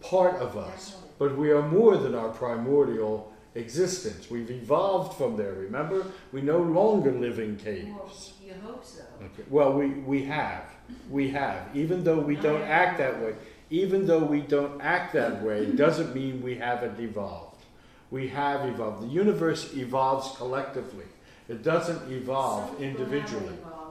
part 0.00 0.36
of 0.36 0.56
us, 0.56 0.96
but 1.18 1.36
we 1.36 1.50
are 1.50 1.62
more 1.68 1.98
than 1.98 2.14
our 2.14 2.30
primordial 2.30 3.30
existence. 3.54 4.30
We've 4.30 4.50
evolved 4.50 5.18
from 5.18 5.36
there, 5.36 5.52
remember? 5.52 6.06
We 6.32 6.40
no 6.40 6.58
longer 6.58 7.12
live 7.12 7.38
in 7.38 7.56
Well, 7.56 7.64
caves. 7.64 8.32
you 8.42 8.54
hope 8.64 8.82
so. 8.84 9.02
Okay. 9.22 9.42
Well, 9.50 9.74
we, 9.74 9.88
we 9.90 10.24
have. 10.24 10.64
We 11.10 11.28
have. 11.30 11.68
Even 11.76 12.02
though 12.02 12.18
we 12.18 12.36
don't 12.36 12.62
act 12.62 12.96
that 12.98 13.20
way, 13.22 13.34
even 13.68 14.06
though 14.06 14.24
we 14.24 14.40
don't 14.40 14.80
act 14.80 15.12
that 15.12 15.42
way, 15.42 15.66
doesn't 15.66 16.14
mean 16.14 16.40
we 16.42 16.54
haven't 16.54 16.98
evolved. 16.98 17.62
We 18.10 18.28
have 18.28 18.66
evolved. 18.68 19.02
The 19.02 19.12
universe 19.12 19.74
evolves 19.74 20.34
collectively. 20.36 21.06
It 21.48 21.62
doesn't 21.62 22.10
evolve 22.10 22.70
Some 22.74 22.82
individually. 22.84 23.54
evolved, 23.60 23.82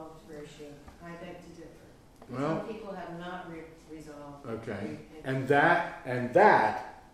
I 1.04 1.10
beg 1.24 1.36
to 1.42 1.51
differ. 2.32 2.42
Well- 2.42 2.58
Some 2.66 2.74
people 2.74 2.94
have 2.94 3.18
not 3.18 3.50
re- 3.50 3.96
resolved. 3.96 4.46
Okay. 4.46 4.98
And 5.24 5.46
that 5.48 6.00
and 6.04 6.32
that 6.34 7.04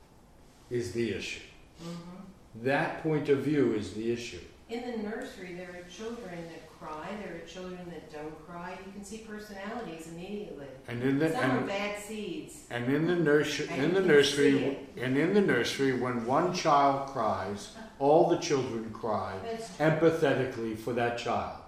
is 0.71 0.93
the 0.93 1.13
issue. 1.13 1.41
Mhm. 1.83 2.63
That 2.65 3.03
point 3.03 3.29
of 3.29 3.39
view 3.41 3.75
is 3.75 3.95
the 3.95 4.11
issue. 4.13 4.41
In 4.69 4.83
the 4.91 4.99
nursery, 5.09 5.55
there 5.55 5.71
are 5.71 5.89
children 5.91 6.43
that 6.49 6.69
cry. 6.79 7.09
There 7.25 7.37
are 7.37 7.47
children 7.47 7.79
that 7.91 8.13
don't 8.13 8.47
cry. 8.47 8.77
You 8.87 8.93
can 8.93 9.03
see 9.05 9.19
personalities 9.19 10.09
immediately. 10.09 10.67
And 10.89 11.03
in 11.03 11.19
the 11.19 11.31
Some 11.31 11.51
are 11.51 11.59
and, 11.59 11.67
bad 11.67 11.99
seeds. 11.99 12.65
and 12.71 12.93
in 12.93 13.07
the 13.07 13.17
nursery 13.17 13.67
And 13.71 13.83
in 13.83 13.89
you 13.95 14.01
the 14.01 14.07
nursery 14.07 14.79
and 14.99 15.17
in 15.17 15.33
the 15.35 15.41
nursery 15.41 15.93
when 15.99 16.27
one 16.27 16.53
child 16.53 17.09
cries, 17.11 17.77
all 17.99 18.29
the 18.29 18.37
children 18.39 18.91
cry 18.91 19.33
That's 19.43 19.75
true. 19.77 19.87
empathetically 19.87 20.77
for 20.79 20.93
that 20.95 21.17
child. 21.19 21.61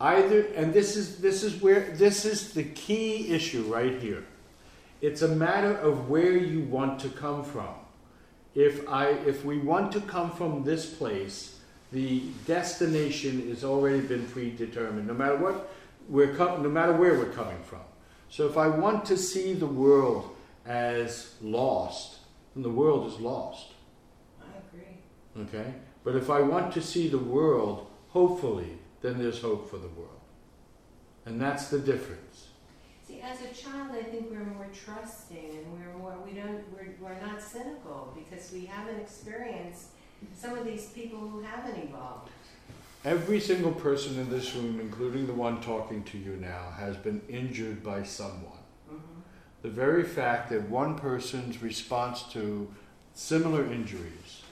Either 0.00 0.42
and 0.54 0.72
this 0.72 0.96
is 0.96 1.18
this 1.18 1.42
is 1.42 1.60
where 1.60 1.80
this 1.96 2.24
is 2.24 2.52
the 2.52 2.62
key 2.62 3.30
issue 3.30 3.62
right 3.62 4.00
here. 4.00 4.24
It's 5.00 5.22
a 5.22 5.28
matter 5.28 5.74
of 5.74 6.08
where 6.08 6.36
you 6.36 6.60
want 6.60 7.00
to 7.00 7.08
come 7.08 7.44
from. 7.44 7.74
If 8.54 8.88
I 8.88 9.08
if 9.08 9.44
we 9.44 9.58
want 9.58 9.92
to 9.92 10.00
come 10.00 10.30
from 10.30 10.62
this 10.62 10.86
place, 10.86 11.58
the 11.90 12.22
destination 12.46 13.48
has 13.48 13.64
already 13.64 14.00
been 14.00 14.26
predetermined. 14.26 15.08
No 15.08 15.14
matter 15.14 15.36
what 15.36 15.68
we're 16.08 16.34
com- 16.34 16.62
no 16.62 16.68
matter 16.68 16.92
where 16.92 17.14
we're 17.14 17.32
coming 17.32 17.62
from. 17.64 17.80
So 18.30 18.46
if 18.46 18.56
I 18.56 18.68
want 18.68 19.04
to 19.06 19.16
see 19.16 19.54
the 19.54 19.66
world 19.66 20.36
as 20.64 21.34
lost, 21.42 22.18
then 22.54 22.62
the 22.62 22.70
world 22.70 23.10
is 23.10 23.18
lost. 23.18 23.72
I 24.40 24.46
agree. 24.68 25.44
Okay? 25.44 25.74
But 26.04 26.14
if 26.14 26.30
I 26.30 26.40
want 26.40 26.72
to 26.74 26.82
see 26.82 27.08
the 27.08 27.18
world, 27.18 27.86
hopefully, 28.10 28.77
then 29.00 29.18
there's 29.18 29.40
hope 29.40 29.70
for 29.70 29.78
the 29.78 29.88
world. 29.88 30.20
And 31.26 31.40
that's 31.40 31.68
the 31.68 31.78
difference. 31.78 32.48
See, 33.06 33.20
as 33.20 33.40
a 33.40 33.54
child, 33.54 33.90
I 33.92 34.02
think 34.02 34.30
we're 34.30 34.44
more 34.44 34.68
trusting 34.72 35.50
and 35.50 35.72
we're 35.72 35.96
more, 35.96 36.16
we 36.24 36.32
don't, 36.32 36.62
we're, 36.72 36.94
we're 37.00 37.20
not 37.20 37.40
cynical 37.40 38.14
because 38.14 38.52
we 38.52 38.66
haven't 38.66 39.00
experienced 39.00 39.88
some 40.34 40.58
of 40.58 40.64
these 40.64 40.86
people 40.88 41.18
who 41.18 41.40
haven't 41.40 41.76
evolved. 41.82 42.30
Every 43.04 43.40
single 43.40 43.72
person 43.72 44.18
in 44.18 44.28
this 44.28 44.54
room, 44.54 44.80
including 44.80 45.26
the 45.26 45.32
one 45.32 45.60
talking 45.60 46.02
to 46.04 46.18
you 46.18 46.36
now, 46.36 46.72
has 46.76 46.96
been 46.96 47.22
injured 47.28 47.82
by 47.82 48.02
someone. 48.02 48.64
Mhm. 48.90 49.22
The 49.62 49.70
very 49.70 50.04
fact 50.04 50.50
that 50.50 50.68
one 50.68 50.96
person's 50.98 51.62
response 51.62 52.24
to 52.32 52.74
similar 53.14 53.64
injuries 53.64 54.42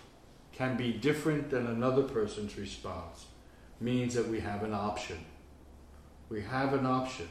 can 0.52 0.76
be 0.76 0.92
different 0.92 1.50
than 1.50 1.66
another 1.66 2.02
person's 2.02 2.56
response 2.56 3.26
means 3.80 4.14
that 4.14 4.28
we 4.28 4.40
have 4.40 4.62
an 4.62 4.72
option. 4.72 5.18
We 6.28 6.42
have 6.42 6.72
an 6.74 6.86
option. 6.86 7.28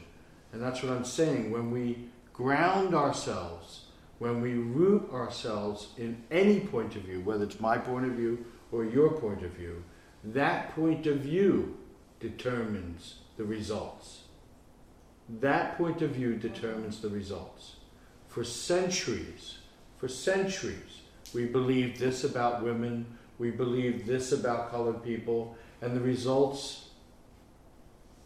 And 0.52 0.62
that's 0.62 0.82
what 0.82 0.92
I'm 0.92 1.04
saying. 1.04 1.50
When 1.50 1.70
we 1.70 1.98
ground 2.32 2.94
ourselves, 2.94 3.86
when 4.18 4.40
we 4.40 4.54
root 4.54 5.10
ourselves 5.12 5.88
in 5.98 6.22
any 6.30 6.60
point 6.60 6.96
of 6.96 7.02
view, 7.02 7.20
whether 7.20 7.44
it's 7.44 7.60
my 7.60 7.76
point 7.76 8.06
of 8.06 8.12
view 8.12 8.44
or 8.72 8.84
your 8.84 9.12
point 9.18 9.44
of 9.44 9.50
view, 9.52 9.82
that 10.24 10.74
point 10.74 11.06
of 11.06 11.18
view 11.18 11.76
determines 12.20 13.16
the 13.36 13.44
results. 13.44 14.22
That 15.28 15.76
point 15.76 16.02
of 16.02 16.10
view 16.10 16.36
determines 16.36 17.00
the 17.00 17.08
results. 17.08 17.76
For 18.28 18.44
centuries, 18.44 19.58
for 19.96 20.08
centuries, 20.08 21.02
we 21.34 21.46
believed 21.46 21.98
this 21.98 22.24
about 22.24 22.62
women, 22.62 23.06
we 23.38 23.50
believed 23.50 24.06
this 24.06 24.32
about 24.32 24.70
colored 24.70 25.02
people, 25.02 25.56
and 25.82 25.96
the 25.96 26.00
results 26.00 26.88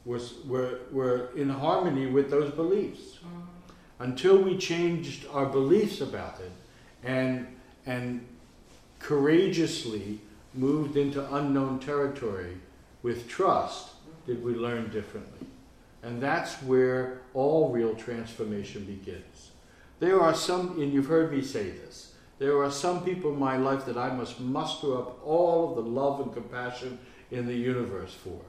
was, 0.04 0.34
were, 0.46 0.80
were 0.92 1.30
in 1.36 1.48
harmony 1.50 2.06
with 2.06 2.30
those 2.30 2.50
beliefs. 2.52 3.18
Mhm. 3.24 3.46
until 4.00 4.38
we 4.38 4.56
changed 4.56 5.26
our 5.30 5.44
beliefs 5.44 6.00
about 6.00 6.40
it 6.40 6.52
and 7.04 7.46
and 7.84 8.26
courageously 8.98 10.18
moved 10.54 10.96
into 10.96 11.20
unknown 11.34 11.78
territory 11.78 12.56
with 13.02 13.28
trust 13.28 13.88
did 14.26 14.42
we 14.42 14.54
learn 14.54 14.90
differently. 14.90 15.46
And 16.02 16.22
that's 16.22 16.62
where 16.62 17.20
all 17.34 17.70
real 17.70 17.94
transformation 17.94 18.84
begins. 18.84 19.50
There 19.98 20.20
are 20.20 20.34
some 20.34 20.80
and 20.80 20.92
you've 20.92 21.06
heard 21.06 21.30
me 21.32 21.42
say 21.42 21.70
this 21.70 22.14
there 22.38 22.62
are 22.62 22.70
some 22.70 23.04
people 23.04 23.32
in 23.34 23.38
my 23.38 23.58
life 23.58 23.84
that 23.84 23.98
i 23.98 24.10
must 24.14 24.40
muster 24.40 24.96
up 24.96 25.20
all 25.26 25.68
of 25.68 25.74
the 25.76 25.90
love 26.00 26.20
and 26.20 26.32
compassion 26.32 26.98
in 27.30 27.46
the 27.46 27.56
universe 27.56 28.14
for 28.14 28.40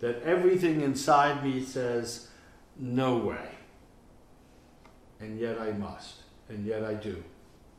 that 0.00 0.22
everything 0.22 0.80
inside 0.80 1.44
me 1.44 1.62
says 1.62 2.28
no 2.78 3.16
way 3.16 3.48
and 5.22 5.38
yet 5.38 5.58
I 5.58 5.72
must, 5.72 6.16
and 6.48 6.66
yet 6.66 6.84
I 6.84 6.94
do. 6.94 7.22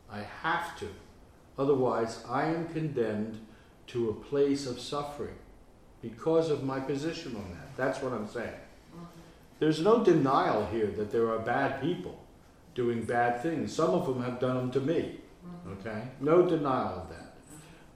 I 0.10 0.22
have 0.42 0.80
to. 0.80 0.88
Otherwise, 1.60 2.24
I 2.28 2.46
am 2.46 2.68
condemned 2.70 3.40
to 3.88 4.10
a 4.10 4.14
place 4.14 4.66
of 4.66 4.80
suffering 4.80 5.36
because 6.02 6.50
of 6.50 6.64
my 6.64 6.80
position 6.80 7.36
on 7.36 7.52
that. 7.52 7.76
That's 7.78 8.02
what 8.02 8.14
I'm 8.14 8.28
saying. 8.28 8.54
There's 9.60 9.82
no 9.82 10.04
denial 10.04 10.66
here 10.68 10.88
that 10.88 11.12
there 11.12 11.30
are 11.30 11.40
bad 11.40 11.82
people 11.82 12.20
doing 12.76 13.04
bad 13.04 13.42
things. 13.44 13.74
Some 13.74 13.92
of 13.92 14.08
them 14.08 14.24
have 14.24 14.40
done 14.40 14.56
them 14.56 14.72
to 14.72 14.80
me. 14.80 15.20
Mm-hmm. 15.46 15.72
Okay? 15.80 16.04
No 16.20 16.48
denial 16.48 17.02
of 17.02 17.10
that. 17.10 17.36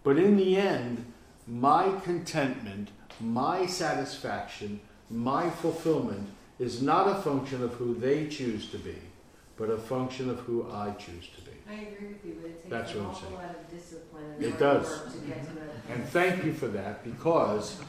But 0.04 0.18
in 0.18 0.38
the 0.38 0.58
end, 0.58 1.12
my 1.48 1.92
contentment, 2.04 2.90
my 3.20 3.66
satisfaction, 3.66 4.80
my 5.10 5.50
fulfillment 5.50 6.28
is 6.60 6.82
not 6.82 7.08
a 7.08 7.22
function 7.22 7.64
of 7.64 7.74
who 7.74 7.94
they 7.96 8.28
choose 8.28 8.70
to 8.72 8.78
be, 8.78 8.96
but 9.58 9.70
a 9.70 9.78
function 9.78 10.30
of 10.30 10.40
who 10.40 10.70
I 10.72 10.92
choose 10.92 11.28
to 11.36 11.42
be. 11.42 11.52
I 11.70 11.74
agree 11.90 12.08
with 12.10 12.26
you, 12.26 12.38
but 12.42 12.50
it 12.52 12.70
That's 12.70 12.92
takes 12.92 13.00
an 13.00 13.06
what 13.06 13.10
I'm 13.10 13.16
awful 13.16 13.30
saying. 13.30 13.42
lot 13.42 13.56
of 13.56 13.70
discipline 13.72 14.36
It 14.40 14.60
does. 14.60 15.14
to 15.14 15.18
get 15.20 15.44
to. 15.44 15.50
And 15.94 16.04
thank 16.10 16.44
you 16.44 16.54
for 16.54 16.68
that 16.68 17.04
because 17.06 17.80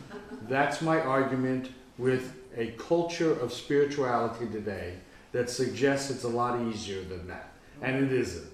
that's 0.49 0.81
my 0.81 1.01
argument 1.01 1.71
with 1.97 2.33
a 2.57 2.69
culture 2.79 3.33
of 3.33 3.53
spirituality 3.53 4.47
today 4.47 4.95
that 5.33 5.51
suggests 5.51 6.11
it's 6.11 6.23
a 6.25 6.29
lot 6.29 6.61
easier 6.63 7.03
than 7.03 7.27
that. 7.27 7.51
And 7.83 8.05
it 8.05 8.13
isn't. 8.13 8.47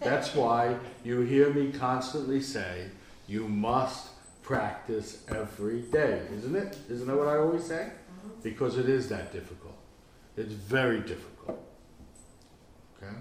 That's 0.00 0.34
why 0.34 0.76
you 1.04 1.20
hear 1.20 1.52
me 1.52 1.72
constantly 1.72 2.40
say, 2.40 2.86
you 3.28 3.48
must 3.48 4.08
practice 4.46 5.24
every 5.28 5.80
day, 5.80 6.22
isn't 6.36 6.54
it? 6.54 6.78
Isn't 6.88 7.08
that 7.08 7.16
what 7.16 7.26
I 7.26 7.36
always 7.38 7.64
say? 7.64 7.90
Because 8.44 8.78
it 8.78 8.88
is 8.88 9.08
that 9.08 9.32
difficult. 9.32 9.76
It's 10.36 10.52
very 10.52 11.00
difficult. 11.00 11.60
Okay? 12.96 13.12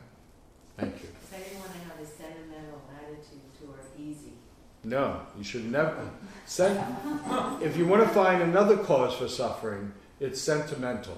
Thank 0.78 1.02
you. 1.02 1.10
So 1.30 1.36
I 1.36 1.40
didn't 1.40 1.60
want 1.60 1.72
to 1.74 1.80
have 1.80 2.00
a 2.00 2.06
sentimental 2.06 2.82
attitude 2.96 3.42
toward 3.60 3.80
easy. 3.98 4.34
No, 4.84 5.22
you 5.36 5.44
should 5.44 5.66
never. 5.72 6.08
Sen- 6.46 6.96
if 7.60 7.76
you 7.76 7.88
want 7.88 8.04
to 8.04 8.10
find 8.10 8.44
another 8.44 8.78
cause 8.78 9.16
for 9.16 9.28
suffering, 9.28 9.94
it's 10.20 10.40
sentimental. 10.40 11.18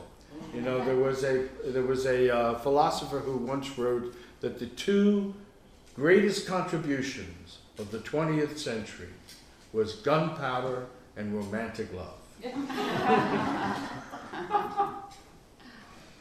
You 0.54 0.62
know, 0.62 0.84
there 0.86 0.96
was 0.96 1.24
a 1.26 1.50
there 1.66 1.84
was 1.84 2.06
a 2.06 2.34
uh, 2.34 2.60
philosopher 2.60 3.20
who 3.20 3.38
once 3.38 3.78
wrote 3.78 4.16
that 4.40 4.60
the 4.60 4.68
two 4.68 5.34
greatest 5.96 6.48
contributions 6.48 7.58
of 7.78 7.92
the 7.92 8.00
20th 8.00 8.58
century 8.58 9.10
was 9.74 9.96
gunpowder 9.96 10.86
and 11.16 11.34
romantic 11.34 11.90
love. 11.94 12.14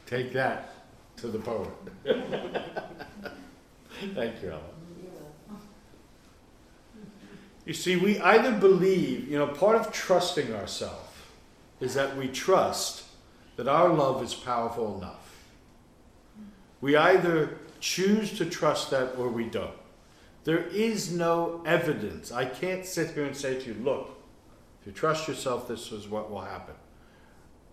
Take 0.06 0.32
that 0.32 0.72
to 1.16 1.28
the 1.28 1.38
poet. 1.38 1.68
Thank 4.14 4.42
you, 4.42 4.50
Ellen. 4.50 4.62
You 7.64 7.72
see, 7.72 7.96
we 7.96 8.20
either 8.20 8.52
believe, 8.52 9.28
you 9.28 9.38
know, 9.38 9.48
part 9.48 9.76
of 9.76 9.92
trusting 9.92 10.54
ourselves 10.54 11.02
is 11.80 11.94
that 11.94 12.16
we 12.16 12.28
trust 12.28 13.04
that 13.56 13.66
our 13.66 13.88
love 13.88 14.22
is 14.22 14.34
powerful 14.34 14.98
enough. 14.98 15.36
We 16.80 16.96
either 16.96 17.58
choose 17.80 18.36
to 18.38 18.46
trust 18.46 18.90
that 18.90 19.16
or 19.16 19.28
we 19.28 19.44
don't. 19.44 19.74
There 20.46 20.62
is 20.62 21.10
no 21.10 21.60
evidence. 21.66 22.30
I 22.30 22.44
can't 22.44 22.86
sit 22.86 23.10
here 23.10 23.24
and 23.24 23.36
say 23.36 23.58
to 23.58 23.66
you, 23.66 23.74
look, 23.82 24.16
if 24.80 24.86
you 24.86 24.92
trust 24.92 25.26
yourself, 25.26 25.66
this 25.66 25.90
is 25.90 26.06
what 26.06 26.30
will 26.30 26.42
happen. 26.42 26.76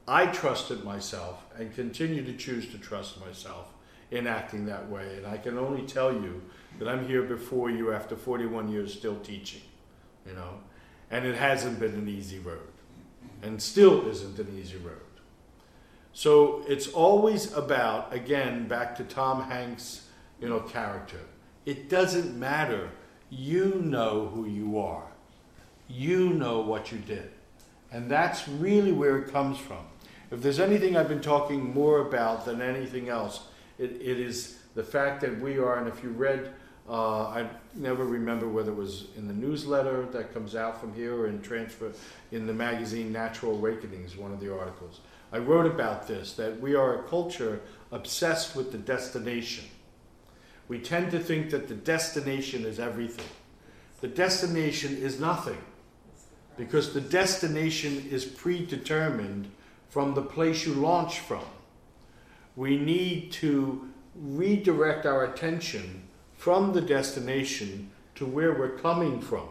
I 0.08 0.26
trusted 0.26 0.84
myself 0.84 1.44
and 1.56 1.72
continue 1.76 2.26
to 2.26 2.34
choose 2.34 2.68
to 2.72 2.80
trust 2.80 3.24
myself 3.24 3.72
in 4.10 4.26
acting 4.26 4.66
that 4.66 4.90
way. 4.90 5.18
And 5.18 5.28
I 5.28 5.38
can 5.38 5.60
only 5.60 5.84
tell 5.86 6.12
you 6.12 6.42
that 6.80 6.88
I'm 6.88 7.08
here 7.08 7.22
before 7.22 7.70
you 7.70 7.94
after 7.94 8.16
41 8.16 8.70
years 8.70 8.92
still 8.92 9.20
teaching, 9.20 9.62
you 10.26 10.34
know. 10.34 10.56
And 11.12 11.28
it 11.28 11.36
hasn't 11.36 11.80
been 11.80 11.94
an 11.94 12.10
easy 12.10 12.40
road, 12.40 12.74
and 13.44 13.62
still 13.62 14.10
isn't 14.10 14.40
an 14.40 14.58
easy 14.60 14.78
road. 14.78 14.98
So 16.12 16.64
it's 16.68 16.88
always 16.88 17.54
about, 17.54 18.12
again, 18.12 18.68
back 18.68 18.96
to 18.96 19.04
Tom 19.04 19.44
Hanks' 19.44 20.08
you 20.42 20.50
know, 20.50 20.62
character. 20.62 21.20
It 21.66 21.90
doesn't 21.90 22.38
matter. 22.38 22.90
You 23.30 23.76
know 23.76 24.28
who 24.28 24.46
you 24.46 24.80
are. 24.80 25.08
You 25.88 26.30
know 26.30 26.62
what 26.62 26.92
you 26.92 27.00
did. 27.00 27.32
And 27.92 28.10
that's 28.10 28.48
really 28.48 28.92
where 28.92 29.18
it 29.20 29.32
comes 29.32 29.58
from. 29.58 29.86
If 30.32 30.42
there's 30.42 30.60
anything 30.60 30.98
I've 30.98 31.08
been 31.08 31.22
talking 31.22 31.74
more 31.74 32.08
about 32.08 32.46
than 32.46 32.62
anything 32.62 33.10
else, 33.10 33.42
it, 33.78 33.92
it 34.02 34.20
is 34.20 34.60
the 34.76 34.84
fact 34.84 35.22
that 35.22 35.40
we 35.40 35.60
are, 35.60 35.78
and 35.78 35.88
if 35.88 36.04
you 36.04 36.10
read, 36.10 36.52
uh, 36.90 37.28
I 37.28 37.48
never 37.76 38.04
remember 38.04 38.50
whether 38.50 38.72
it 38.72 38.76
was 38.76 39.06
in 39.16 39.28
the 39.28 39.34
newsletter 39.34 40.06
that 40.08 40.34
comes 40.34 40.56
out 40.56 40.82
from 40.82 40.94
here 40.94 41.16
or 41.16 41.28
in 41.28 41.42
transfer 41.42 41.94
in 42.32 42.46
the 42.46 42.54
magazine 42.54 43.12
Natural 43.12 43.54
Awakenings, 43.54 44.18
one 44.18 44.34
of 44.34 44.40
the 44.40 44.54
articles. 44.54 45.00
I 45.32 45.38
wrote 45.38 45.66
about 45.66 46.08
this 46.08 46.34
that 46.34 46.60
we 46.60 46.76
are 46.76 47.00
a 47.00 47.04
culture 47.04 47.62
obsessed 47.92 48.56
with 48.56 48.72
the 48.72 48.78
destination. 48.78 49.66
We 50.68 50.80
tend 50.80 51.12
to 51.12 51.20
think 51.20 51.50
that 51.52 51.68
the 51.68 51.76
destination 51.76 52.66
is 52.66 52.80
everything. 52.80 53.28
The 54.02 54.08
destination 54.08 54.98
is 54.98 55.20
nothing 55.20 55.62
because 56.58 56.94
the 56.94 57.02
destination 57.02 58.08
is 58.10 58.26
predetermined 58.26 59.50
from 59.90 60.14
the 60.14 60.22
place 60.22 60.66
you 60.66 60.74
launch 60.74 61.20
from. 61.20 61.44
We 62.56 62.78
need 62.78 63.32
to 63.34 63.90
redirect 64.16 65.06
our 65.06 65.26
attention 65.26 66.04
from 66.38 66.74
the 66.74 66.82
destination 66.82 67.92
to 68.16 68.26
where 68.26 68.54
we're 68.54 68.78
coming 68.78 69.22
from. 69.22 69.48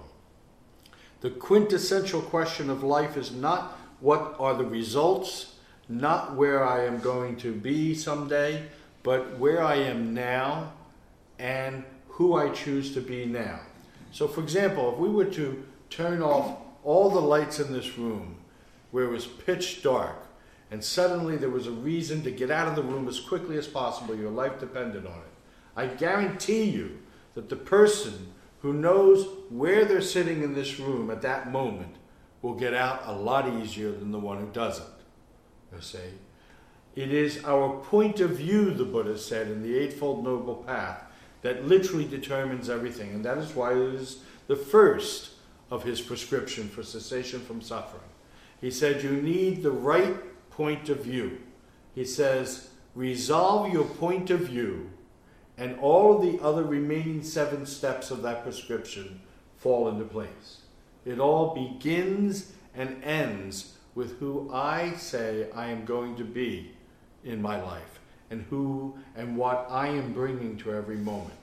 The 1.20 1.30
quintessential 1.30 2.22
question 2.22 2.70
of 2.70 2.82
life 2.82 3.16
is 3.16 3.32
not 3.32 3.78
what 4.00 4.36
are 4.38 4.54
the 4.54 4.64
results, 4.64 5.54
not 5.88 6.34
where 6.34 6.64
I 6.64 6.84
am 6.84 7.00
going 7.00 7.36
to 7.38 7.52
be 7.52 7.94
someday, 7.94 8.64
but 9.02 9.38
where 9.38 9.62
I 9.62 9.76
am 9.76 10.14
now 10.14 10.72
and 11.43 11.82
who 12.07 12.36
I 12.36 12.51
choose 12.51 12.95
to 12.95 13.01
be 13.01 13.26
now. 13.26 13.59
So, 14.12 14.28
for 14.28 14.40
example, 14.40 14.93
if 14.93 14.99
we 14.99 15.09
were 15.09 15.24
to 15.26 15.64
turn 15.90 16.22
off 16.22 16.57
all 16.84 17.11
the 17.11 17.20
lights 17.20 17.59
in 17.59 17.72
this 17.72 17.99
room 17.99 18.36
where 18.93 19.05
it 19.05 19.11
was 19.11 19.26
pitch 19.26 19.82
dark, 19.82 20.16
and 20.70 20.82
suddenly 20.82 21.36
there 21.36 21.51
was 21.51 21.66
a 21.66 21.72
reason 21.72 22.22
to 22.22 22.30
get 22.30 22.51
out 22.51 22.68
of 22.68 22.76
the 22.76 22.82
room 22.82 23.09
as 23.09 23.18
quickly 23.18 23.59
as 23.59 23.66
possible, 23.66 24.14
your 24.14 24.30
life 24.30 24.61
depended 24.61 25.05
on 25.05 25.18
it, 25.18 25.32
I 25.74 25.86
guarantee 25.86 26.64
you 26.64 27.01
that 27.34 27.49
the 27.49 27.57
person 27.57 28.32
who 28.61 28.72
knows 28.72 29.26
where 29.51 29.84
they're 29.84 30.01
sitting 30.01 30.43
in 30.45 30.55
this 30.55 30.78
room 30.78 31.11
at 31.11 31.22
that 31.22 31.51
moment 31.51 31.97
will 32.40 32.55
get 32.55 32.74
out 32.74 33.03
a 33.07 33.12
lot 33.12 33.49
easier 33.49 33.90
than 33.90 34.12
the 34.12 34.18
one 34.18 34.38
who 34.38 34.53
doesn't. 34.53 34.86
You 35.74 35.80
see? 35.80 35.99
It 36.95 37.12
is 37.12 37.43
our 37.45 37.80
point 37.80 38.20
of 38.20 38.30
view, 38.30 38.72
the 38.72 38.84
Buddha 38.84 39.18
said 39.18 39.49
in 39.49 39.62
the 39.62 39.76
Eightfold 39.76 40.22
Noble 40.22 40.57
Path, 40.57 41.05
that 41.43 41.66
literally 41.66 42.07
determines 42.07 42.70
everything. 42.70 43.11
And 43.11 43.24
that 43.24 43.38
is 43.38 43.55
why 43.55 43.72
it 43.72 43.95
is 43.95 44.18
the 44.47 44.57
first 44.57 45.30
of 45.70 45.84
his 45.84 46.01
prescription 46.01 46.68
for 46.68 46.82
cessation 46.82 47.40
from 47.40 47.61
suffering. 47.61 48.03
He 48.61 48.70
said, 48.70 49.03
You 49.03 49.12
need 49.12 49.62
the 49.62 49.72
right 49.72 50.16
point 50.51 50.88
of 50.88 51.05
view. 51.05 51.40
He 51.95 52.05
says, 52.05 52.70
Resolve 52.95 53.72
your 53.72 53.84
point 53.84 54.30
of 54.30 54.40
view, 54.40 54.90
and 55.57 55.78
all 55.80 56.18
the 56.18 56.43
other 56.43 56.62
remaining 56.62 57.22
seven 57.22 57.66
steps 57.66 58.11
of 58.11 58.22
that 58.22 58.43
prescription 58.43 59.20
fall 59.57 59.88
into 59.88 60.05
place. 60.05 60.59
It 61.05 61.18
all 61.18 61.55
begins 61.55 62.53
and 62.74 63.03
ends 63.03 63.76
with 63.95 64.18
who 64.18 64.51
I 64.53 64.95
say 64.95 65.51
I 65.55 65.68
am 65.68 65.84
going 65.84 66.16
to 66.16 66.24
be 66.24 66.72
in 67.24 67.43
my 67.43 67.61
life 67.61 68.01
and 68.32 68.44
who 68.50 68.96
and 69.14 69.36
what 69.36 69.68
I 69.70 69.88
am 69.88 70.12
bringing 70.12 70.56
to 70.58 70.72
every 70.72 70.96
moment, 70.96 71.38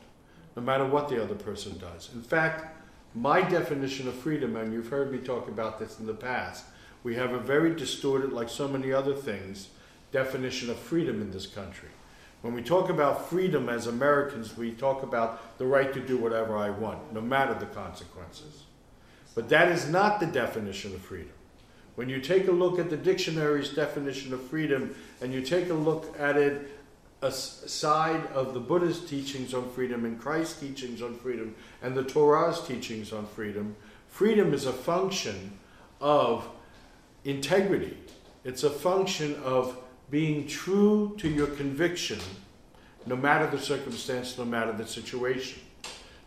no 0.55 0.61
matter 0.61 0.85
what 0.85 1.07
the 1.07 1.23
other 1.23 1.35
person 1.35 1.77
does. 1.77 2.09
In 2.13 2.21
fact, 2.21 2.75
my 3.15 3.41
definition 3.41 4.07
of 4.07 4.15
freedom, 4.15 4.55
and 4.55 4.73
you've 4.73 4.89
heard 4.89 5.11
me 5.11 5.19
talk 5.19 5.47
about 5.47 5.79
this 5.79 5.99
in 5.99 6.07
the 6.07 6.13
past, 6.13 6.65
we 7.03 7.15
have 7.15 7.31
a 7.31 7.39
very 7.39 7.73
distorted, 7.75 8.33
like 8.33 8.49
so 8.49 8.67
many 8.67 8.91
other 8.91 9.13
things, 9.13 9.69
definition 10.11 10.69
of 10.69 10.77
freedom 10.77 11.21
in 11.21 11.31
this 11.31 11.47
country. 11.47 11.89
When 12.41 12.53
we 12.53 12.61
talk 12.61 12.89
about 12.89 13.29
freedom 13.29 13.69
as 13.69 13.87
Americans, 13.87 14.57
we 14.57 14.71
talk 14.71 15.03
about 15.03 15.57
the 15.57 15.65
right 15.65 15.93
to 15.93 15.99
do 15.99 16.17
whatever 16.17 16.57
I 16.57 16.69
want, 16.69 17.13
no 17.13 17.21
matter 17.21 17.53
the 17.53 17.65
consequences. 17.67 18.63
But 19.35 19.49
that 19.49 19.71
is 19.71 19.87
not 19.89 20.19
the 20.19 20.25
definition 20.25 20.93
of 20.93 21.01
freedom. 21.01 21.33
When 21.95 22.07
you 22.07 22.21
take 22.21 22.47
a 22.47 22.51
look 22.53 22.79
at 22.79 22.89
the 22.89 22.95
dictionary's 22.95 23.71
definition 23.71 24.33
of 24.33 24.41
freedom 24.41 24.95
and 25.21 25.33
you 25.33 25.41
take 25.41 25.69
a 25.69 25.73
look 25.73 26.15
at 26.17 26.37
it 26.37 26.78
aside 27.21 28.25
of 28.27 28.53
the 28.53 28.59
Buddha's 28.59 29.05
teachings 29.05 29.53
on 29.53 29.69
freedom 29.71 30.05
and 30.05 30.19
Christ's 30.19 30.59
teachings 30.59 31.01
on 31.01 31.15
freedom 31.15 31.55
and 31.81 31.95
the 31.95 32.03
Torah's 32.03 32.61
teachings 32.65 33.11
on 33.11 33.25
freedom, 33.27 33.75
freedom 34.07 34.53
is 34.53 34.65
a 34.65 34.73
function 34.73 35.57
of 35.99 36.47
integrity. 37.25 37.97
It's 38.43 38.63
a 38.63 38.69
function 38.69 39.35
of 39.43 39.77
being 40.09 40.47
true 40.47 41.15
to 41.17 41.27
your 41.27 41.47
conviction, 41.47 42.19
no 43.05 43.15
matter 43.15 43.47
the 43.47 43.59
circumstance, 43.59 44.37
no 44.37 44.45
matter 44.45 44.71
the 44.71 44.87
situation. 44.87 45.59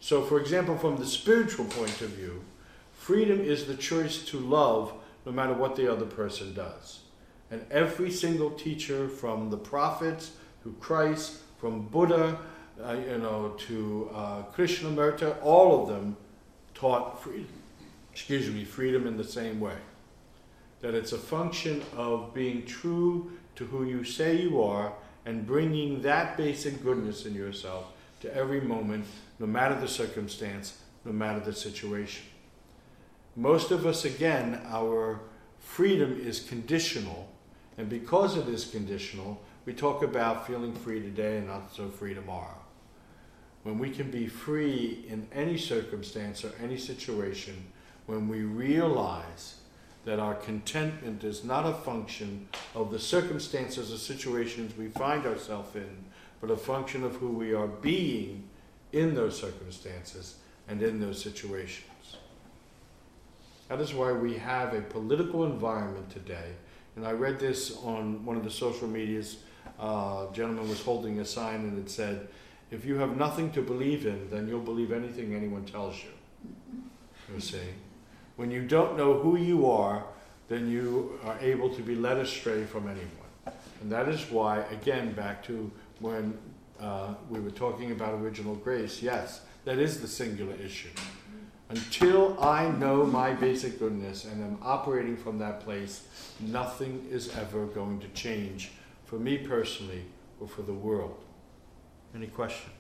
So, 0.01 0.23
for 0.23 0.41
example, 0.41 0.77
from 0.77 0.97
the 0.97 1.07
spiritual 1.07 1.65
point 1.67 2.01
of 2.03 2.11
view, 2.11 2.45
freedom 2.93 3.41
is 3.41 3.67
the 3.67 3.77
choice 3.77 4.25
to 4.27 4.39
love 4.39 4.93
no 5.25 5.33
matter 5.33 5.55
what 5.55 5.77
the 5.77 5.91
other 5.91 6.07
person 6.07 6.53
does. 6.55 7.01
And 7.51 7.65
every 7.71 8.11
single 8.11 8.51
teacher, 8.51 9.09
from 9.09 9.51
the 9.51 9.57
prophets 9.57 10.33
to 10.63 10.75
Christ, 10.81 11.39
from 11.59 11.87
Buddha, 11.89 12.39
uh, 12.83 12.93
you 12.93 13.19
know, 13.19 13.55
to 13.69 14.11
uh, 14.15 14.43
Krishnamurti, 14.55 15.37
all 15.43 15.83
of 15.83 15.89
them 15.89 16.17
taught 16.75 17.23
freedom. 17.23 17.49
Excuse 18.13 18.51
me, 18.51 18.65
freedom 18.65 19.07
in 19.07 19.17
the 19.17 19.25
same 19.25 19.61
way. 19.61 19.77
That 20.81 20.95
it's 20.95 21.13
a 21.13 21.19
function 21.19 21.83
of 21.97 22.35
being 22.35 22.67
true 22.67 23.33
to 23.57 23.65
who 23.65 23.85
you 23.85 24.05
say 24.05 24.41
you 24.41 24.63
are 24.63 24.93
and 25.25 25.47
bringing 25.47 26.03
that 26.03 26.37
basic 26.37 26.83
goodness 26.83 27.27
in 27.27 27.35
yourself 27.35 27.93
to 28.21 28.35
every 28.35 28.61
moment, 28.61 29.05
no 29.39 29.47
matter 29.47 29.79
the 29.79 29.89
circumstance, 29.89 30.79
no 31.05 31.13
matter 31.13 31.41
the 31.41 31.53
situation. 31.53 32.25
Most 33.37 33.71
of 33.71 33.87
us, 33.87 34.05
again, 34.05 34.61
our 34.67 35.21
freedom 35.59 36.21
is 36.21 36.41
conditional, 36.41 37.29
and 37.79 37.89
because 37.89 38.37
it 38.37 38.49
is 38.49 38.65
conditional, 38.67 39.41
we 39.65 39.73
talk 39.73 40.03
about 40.03 40.47
feeling 40.47 40.75
free 40.75 41.01
today 41.01 41.39
and 41.39 41.47
not 41.47 41.75
so 41.75 41.89
free 41.89 42.15
tomorrow. 42.15 42.59
When 43.63 43.79
we 43.79 43.91
can 43.91 44.11
be 44.11 44.27
free 44.27 45.05
in 45.09 45.29
any 45.33 45.57
circumstance 45.57 46.45
or 46.45 46.53
any 46.61 46.77
situation, 46.77 47.67
when 48.07 48.29
we 48.29 48.41
realize 48.43 49.57
that 50.05 50.19
our 50.19 50.35
contentment 50.35 51.23
is 51.23 51.45
not 51.45 51.65
a 51.65 51.73
function 51.73 52.49
of 52.75 52.91
the 52.91 52.99
circumstances 52.99 53.93
or 53.93 53.99
situations 53.99 54.77
we 54.77 54.89
find 54.89 55.27
ourselves 55.27 55.77
in, 55.77 56.05
but 56.41 56.51
a 56.51 56.57
function 56.57 57.05
of 57.05 57.15
who 57.17 57.29
we 57.29 57.55
are 57.55 57.69
being 57.69 58.49
in 58.91 59.15
those 59.15 59.39
circumstances 59.39 60.37
and 60.69 60.83
in 60.83 61.01
those 61.01 61.23
situations. 61.23 61.87
That 63.69 63.81
is 63.81 63.95
why 63.95 64.11
we 64.13 64.37
have 64.39 64.75
a 64.75 64.83
political 64.83 65.45
environment 65.45 66.11
today. 66.11 66.51
And 66.97 67.07
I 67.07 67.13
read 67.13 67.39
this 67.39 67.79
on 67.79 68.25
one 68.25 68.37
of 68.37 68.45
the 68.45 68.51
social 68.51 68.89
medias. 68.89 69.39
Uh, 69.81 70.27
a 70.31 70.35
gentleman 70.35 70.69
was 70.69 70.81
holding 70.81 71.19
a 71.21 71.25
sign 71.25 71.57
and 71.57 71.79
it 71.79 71.91
said, 71.91 72.29
If 72.71 72.85
you 72.85 72.97
have 72.97 73.17
nothing 73.17 73.51
to 73.53 73.63
believe 73.63 74.07
in, 74.07 74.31
then 74.31 74.49
you'll 74.49 74.61
believe 74.61 74.93
anything 74.93 75.35
anyone 75.35 75.65
tells 75.65 75.97
you. 75.97 76.11
You 77.35 77.41
see? 77.41 77.59
When 78.37 78.51
you 78.51 78.63
don't 78.63 78.97
know 78.97 79.19
who 79.19 79.37
you 79.37 79.71
are, 79.71 80.05
then 80.49 80.71
you 80.71 81.19
are 81.25 81.39
able 81.41 81.71
to 81.75 81.83
be 81.83 81.95
led 81.95 82.19
astray 82.19 82.65
from 82.65 82.89
anyone. 82.89 83.57
And 83.81 83.91
that 83.91 84.09
is 84.09 84.31
why, 84.31 84.59
again, 84.71 85.13
back 85.13 85.43
to 85.45 85.71
when 86.01 86.39
uh, 86.81 87.15
we 87.31 87.41
were 87.41 87.51
talking 87.51 87.93
about 87.93 88.15
original 88.15 88.55
grace, 88.55 89.03
yes, 89.03 89.43
that 89.65 89.79
is 89.79 90.01
the 90.01 90.09
singular 90.09 90.55
issue. 90.55 90.89
Until 91.71 92.39
I 92.39 92.69
know 92.69 93.07
my 93.07 93.33
basic 93.33 93.79
goodness 93.79 94.25
and 94.25 94.43
am 94.45 94.59
operating 94.63 95.17
from 95.17 95.39
that 95.39 95.61
place, 95.61 96.05
nothing 96.41 97.07
is 97.11 97.35
ever 97.37 97.67
going 97.67 97.99
to 98.01 98.09
change 98.09 98.73
for 99.13 99.19
me 99.19 99.37
personally 99.37 100.07
or 100.41 100.49
for 100.49 100.63
the 100.63 100.73
world. 100.73 101.23
Any 102.15 102.29
questions? 102.29 102.73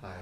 Hi. 0.00 0.14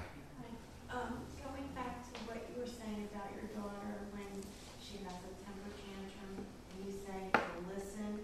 Um, 0.89 1.19
going 1.37 1.69
back 1.75 2.01
to 2.11 2.19
what 2.25 2.37
you 2.49 2.59
were 2.59 2.65
saying 2.65 3.07
about 3.13 3.29
your 3.35 3.45
daughter 3.53 4.09
when 4.11 4.41
she 4.81 5.03
has 5.03 5.13
a 5.13 5.29
temper 5.45 5.69
tantrum, 5.77 6.47
you 6.83 6.91
say 6.91 7.29
listen, 7.75 8.21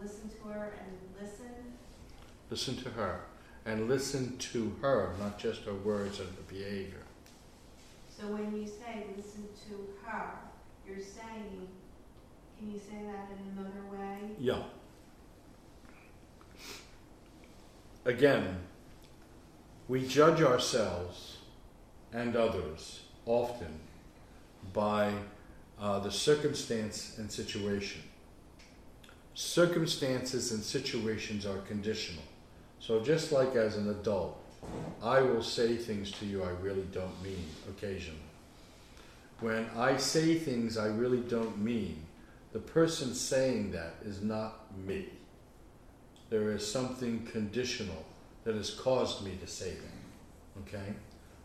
listen 0.00 0.28
to 0.28 0.48
her 0.50 0.74
and 0.78 0.96
listen, 1.20 1.74
listen 2.50 2.76
to 2.76 2.90
her 2.90 3.22
and 3.66 3.88
listen. 3.88 4.24
Listen 4.24 4.38
to 4.38 4.58
her 4.58 4.74
to 4.74 4.76
her, 4.82 5.10
not 5.18 5.38
just 5.38 5.62
her 5.64 5.74
words 5.74 6.20
and 6.20 6.28
her 6.28 6.42
behavior. 6.48 7.02
So 8.08 8.28
when 8.28 8.56
you 8.56 8.66
say 8.66 9.06
listen 9.16 9.48
to 9.68 9.88
her, 10.04 10.30
you're 10.86 10.98
saying, 10.98 11.68
can 12.58 12.70
you 12.70 12.78
say 12.78 13.02
that 13.04 13.30
in 13.32 13.58
another 13.58 13.84
way? 13.90 14.30
Yeah. 14.38 14.62
Again, 18.04 18.58
we 19.88 20.06
judge 20.06 20.40
ourselves 20.42 21.38
and 22.12 22.36
others 22.36 23.00
often 23.26 23.80
by 24.72 25.12
uh, 25.80 25.98
the 25.98 26.12
circumstance 26.12 27.16
and 27.18 27.32
situation. 27.32 28.02
Circumstances 29.34 30.52
and 30.52 30.62
situations 30.62 31.44
are 31.44 31.58
conditional. 31.58 32.22
So, 32.80 33.00
just 33.00 33.32
like 33.32 33.54
as 33.54 33.76
an 33.76 33.88
adult, 33.88 34.40
I 35.02 35.20
will 35.20 35.42
say 35.42 35.76
things 35.76 36.10
to 36.12 36.26
you 36.26 36.42
I 36.42 36.50
really 36.62 36.86
don't 36.92 37.22
mean 37.22 37.46
occasionally. 37.68 38.20
When 39.40 39.66
I 39.76 39.96
say 39.96 40.38
things 40.38 40.78
I 40.78 40.86
really 40.86 41.20
don't 41.20 41.58
mean, 41.58 42.04
the 42.52 42.60
person 42.60 43.14
saying 43.14 43.72
that 43.72 43.96
is 44.04 44.22
not 44.22 44.72
me. 44.86 45.08
There 46.30 46.52
is 46.52 46.70
something 46.70 47.26
conditional 47.26 48.04
that 48.44 48.54
has 48.54 48.70
caused 48.70 49.24
me 49.24 49.36
to 49.40 49.46
say 49.46 49.70
them. 49.70 50.66
Okay? 50.66 50.94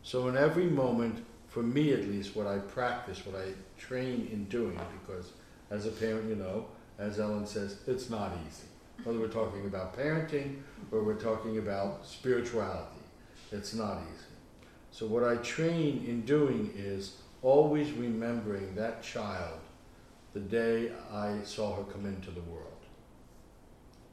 So, 0.03 0.27
in 0.27 0.37
every 0.37 0.67
moment, 0.67 1.25
for 1.47 1.63
me 1.63 1.93
at 1.93 2.07
least, 2.07 2.35
what 2.35 2.47
I 2.47 2.59
practice, 2.59 3.25
what 3.25 3.35
I 3.35 3.49
train 3.77 4.29
in 4.31 4.45
doing, 4.45 4.79
because 5.01 5.31
as 5.71 5.85
a 5.85 5.91
parent, 5.91 6.29
you 6.29 6.35
know, 6.35 6.67
as 6.97 7.19
Ellen 7.19 7.45
says, 7.45 7.77
it's 7.87 8.09
not 8.09 8.31
easy. 8.47 8.68
Whether 9.03 9.19
we're 9.19 9.27
talking 9.27 9.65
about 9.65 9.97
parenting 9.97 10.61
or 10.91 11.03
we're 11.03 11.13
talking 11.13 11.57
about 11.57 12.05
spirituality, 12.05 12.99
it's 13.51 13.73
not 13.73 14.01
easy. 14.01 14.25
So, 14.91 15.05
what 15.05 15.23
I 15.23 15.35
train 15.37 16.03
in 16.05 16.21
doing 16.21 16.73
is 16.75 17.17
always 17.41 17.91
remembering 17.91 18.75
that 18.75 19.01
child 19.01 19.59
the 20.33 20.39
day 20.39 20.91
I 21.11 21.39
saw 21.43 21.75
her 21.75 21.83
come 21.83 22.05
into 22.05 22.31
the 22.31 22.41
world. 22.41 22.65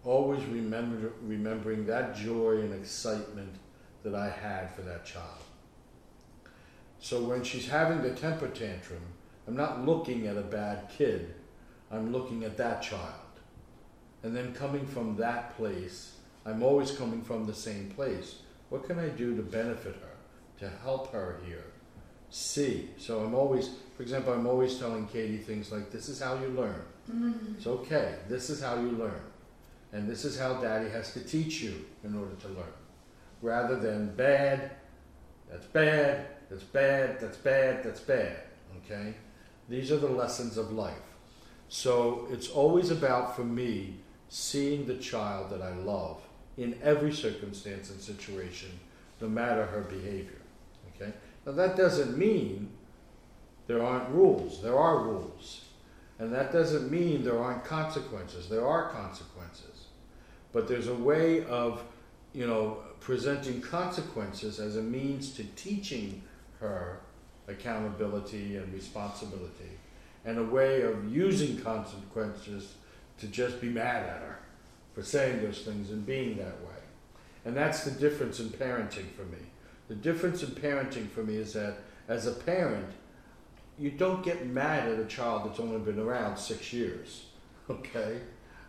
Always 0.05 0.45
remember, 0.45 1.12
remembering 1.22 1.87
that 1.87 2.14
joy 2.16 2.61
and 2.61 2.72
excitement 2.72 3.57
that 4.03 4.14
I 4.14 4.30
had 4.30 4.72
for 4.74 4.82
that 4.82 5.05
child. 5.05 5.43
So 7.01 7.22
when 7.22 7.43
she's 7.43 7.68
having 7.68 8.03
the 8.03 8.11
temper 8.11 8.49
tantrum, 8.49 9.03
I'm 9.47 9.57
not 9.57 9.84
looking 9.84 10.26
at 10.26 10.37
a 10.37 10.43
bad 10.43 10.89
kid, 10.89 11.34
I'm 11.91 12.12
looking 12.12 12.45
at 12.45 12.57
that 12.57 12.82
child. 12.82 13.26
And 14.27 14.36
then 14.36 14.53
coming 14.55 14.85
from 14.85 15.15
that 15.19 15.57
place, 15.57 16.16
I'm 16.44 16.65
always 16.65 16.90
coming 16.90 17.23
from 17.23 17.47
the 17.47 17.55
same 17.55 17.90
place. 17.90 18.40
What 18.70 18.85
can 18.85 18.98
I 18.98 19.07
do 19.07 19.36
to 19.36 19.43
benefit 19.43 19.94
her, 19.94 20.66
to 20.66 20.69
help 20.82 21.12
her 21.12 21.39
here? 21.47 21.66
See. 22.31 22.90
So 22.98 23.20
I'm 23.20 23.36
always, 23.36 23.70
for 23.97 24.03
example, 24.03 24.32
I'm 24.32 24.48
always 24.48 24.81
telling 24.81 25.07
Katie 25.07 25.39
things 25.39 25.70
like, 25.70 25.93
this 25.93 26.09
is 26.09 26.20
how 26.20 26.35
you 26.40 26.48
learn. 26.48 26.82
Mm-hmm. 27.09 27.55
It's 27.57 27.69
okay. 27.69 28.16
This 28.28 28.51
is 28.51 28.61
how 28.61 28.74
you 28.74 28.90
learn. 28.90 29.23
And 29.93 30.11
this 30.11 30.24
is 30.24 30.36
how 30.36 30.55
daddy 30.55 30.90
has 30.90 31.12
to 31.12 31.20
teach 31.20 31.62
you 31.62 31.85
in 32.03 32.19
order 32.19 32.35
to 32.35 32.48
learn. 32.48 32.74
Rather 33.43 33.78
than 33.78 34.12
bad, 34.16 34.73
that's 35.48 35.66
bad, 35.66 36.27
that's 36.51 36.65
bad, 36.65 37.20
that's 37.20 37.36
bad, 37.36 37.85
that's 37.85 38.01
bad. 38.01 38.39
Okay? 38.78 39.15
These 39.69 39.93
are 39.93 39.98
the 39.98 40.09
lessons 40.09 40.57
of 40.57 40.73
life. 40.73 41.15
So 41.69 42.27
it's 42.32 42.48
always 42.48 42.90
about, 42.90 43.36
for 43.36 43.44
me, 43.44 44.01
seeing 44.28 44.86
the 44.86 44.97
child 44.97 45.51
that 45.51 45.62
I 45.62 45.74
love 45.74 46.20
in 46.57 46.78
every 46.82 47.12
circumstance 47.12 47.90
and 47.90 48.01
situation, 48.01 48.70
no 49.20 49.28
matter 49.28 49.66
her 49.66 49.82
behavior. 49.82 50.40
Okay? 50.94 51.12
Now 51.44 51.53
that 51.53 51.77
doesn't 51.77 52.16
mean 52.16 52.70
there 53.66 53.82
aren't 53.82 54.09
rules. 54.11 54.62
There 54.62 54.78
are 54.78 54.98
rules. 54.98 55.65
And 56.19 56.32
that 56.32 56.53
doesn't 56.53 56.90
mean 56.90 57.24
there 57.24 57.39
aren't 57.39 57.65
consequences. 57.65 58.48
There 58.48 58.66
are 58.66 58.89
consequences. 58.90 59.89
But 60.53 60.66
there's 60.66 60.89
a 60.89 60.94
way 60.94 61.44
of, 61.44 61.82
you 62.32 62.47
know, 62.47 62.78
presenting 63.01 63.61
consequences 63.61 64.59
as 64.59 64.77
a 64.77 64.82
means 64.82 65.32
to 65.35 65.44
teaching 65.57 66.23
her 66.61 67.01
accountability 67.48 68.57
and 68.57 68.73
responsibility, 68.73 69.78
and 70.24 70.39
a 70.39 70.43
way 70.43 70.82
of 70.82 71.15
using 71.15 71.61
consequences 71.61 72.74
to 73.18 73.26
just 73.26 73.60
be 73.60 73.68
mad 73.68 74.05
at 74.05 74.22
her 74.22 74.38
for 74.94 75.02
saying 75.02 75.43
those 75.43 75.62
things 75.62 75.90
and 75.90 76.06
being 76.06 76.36
that 76.38 76.60
way. 76.62 76.76
And 77.44 77.56
that's 77.56 77.84
the 77.84 77.90
difference 77.90 78.40
in 78.40 78.48
parenting 78.48 79.10
for 79.12 79.24
me. 79.24 79.38
The 79.88 79.94
difference 79.94 80.43
in 80.43 80.51
parenting 80.51 81.09
for 81.09 81.22
me 81.22 81.36
is 81.36 81.52
that 81.52 81.78
as 82.09 82.26
a 82.26 82.32
parent, 82.32 82.88
you 83.78 83.90
don't 83.90 84.24
get 84.24 84.47
mad 84.47 84.88
at 84.88 84.98
a 84.98 85.05
child 85.05 85.48
that's 85.48 85.60
only 85.60 85.78
been 85.78 85.98
around 85.98 86.36
six 86.36 86.72
years. 86.72 87.26
Okay? 87.68 88.20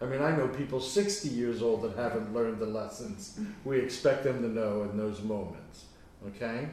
I 0.01 0.05
mean, 0.05 0.23
I 0.23 0.35
know 0.35 0.47
people 0.47 0.79
60 0.79 1.29
years 1.29 1.61
old 1.61 1.83
that 1.83 1.95
haven't 1.95 2.33
learned 2.33 2.57
the 2.57 2.65
lessons 2.65 3.39
we 3.63 3.77
expect 3.77 4.23
them 4.23 4.41
to 4.41 4.47
know 4.47 4.81
in 4.83 4.97
those 4.97 5.21
moments. 5.21 5.85
Okay? 6.29 6.67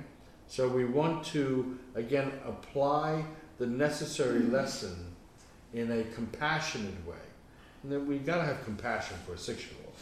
So 0.46 0.68
we 0.68 0.86
want 0.86 1.22
to, 1.26 1.78
again, 1.94 2.32
apply 2.46 3.24
the 3.58 3.66
necessary 3.66 4.40
lesson 4.40 5.14
in 5.74 5.90
a 5.90 6.04
compassionate 6.14 7.06
way. 7.06 7.23
Then 7.84 8.06
we've 8.06 8.24
got 8.24 8.36
to 8.36 8.44
have 8.44 8.64
compassion 8.64 9.16
for 9.26 9.34
a 9.34 9.38
six 9.38 9.62
year 9.62 9.76
old. 9.84 9.94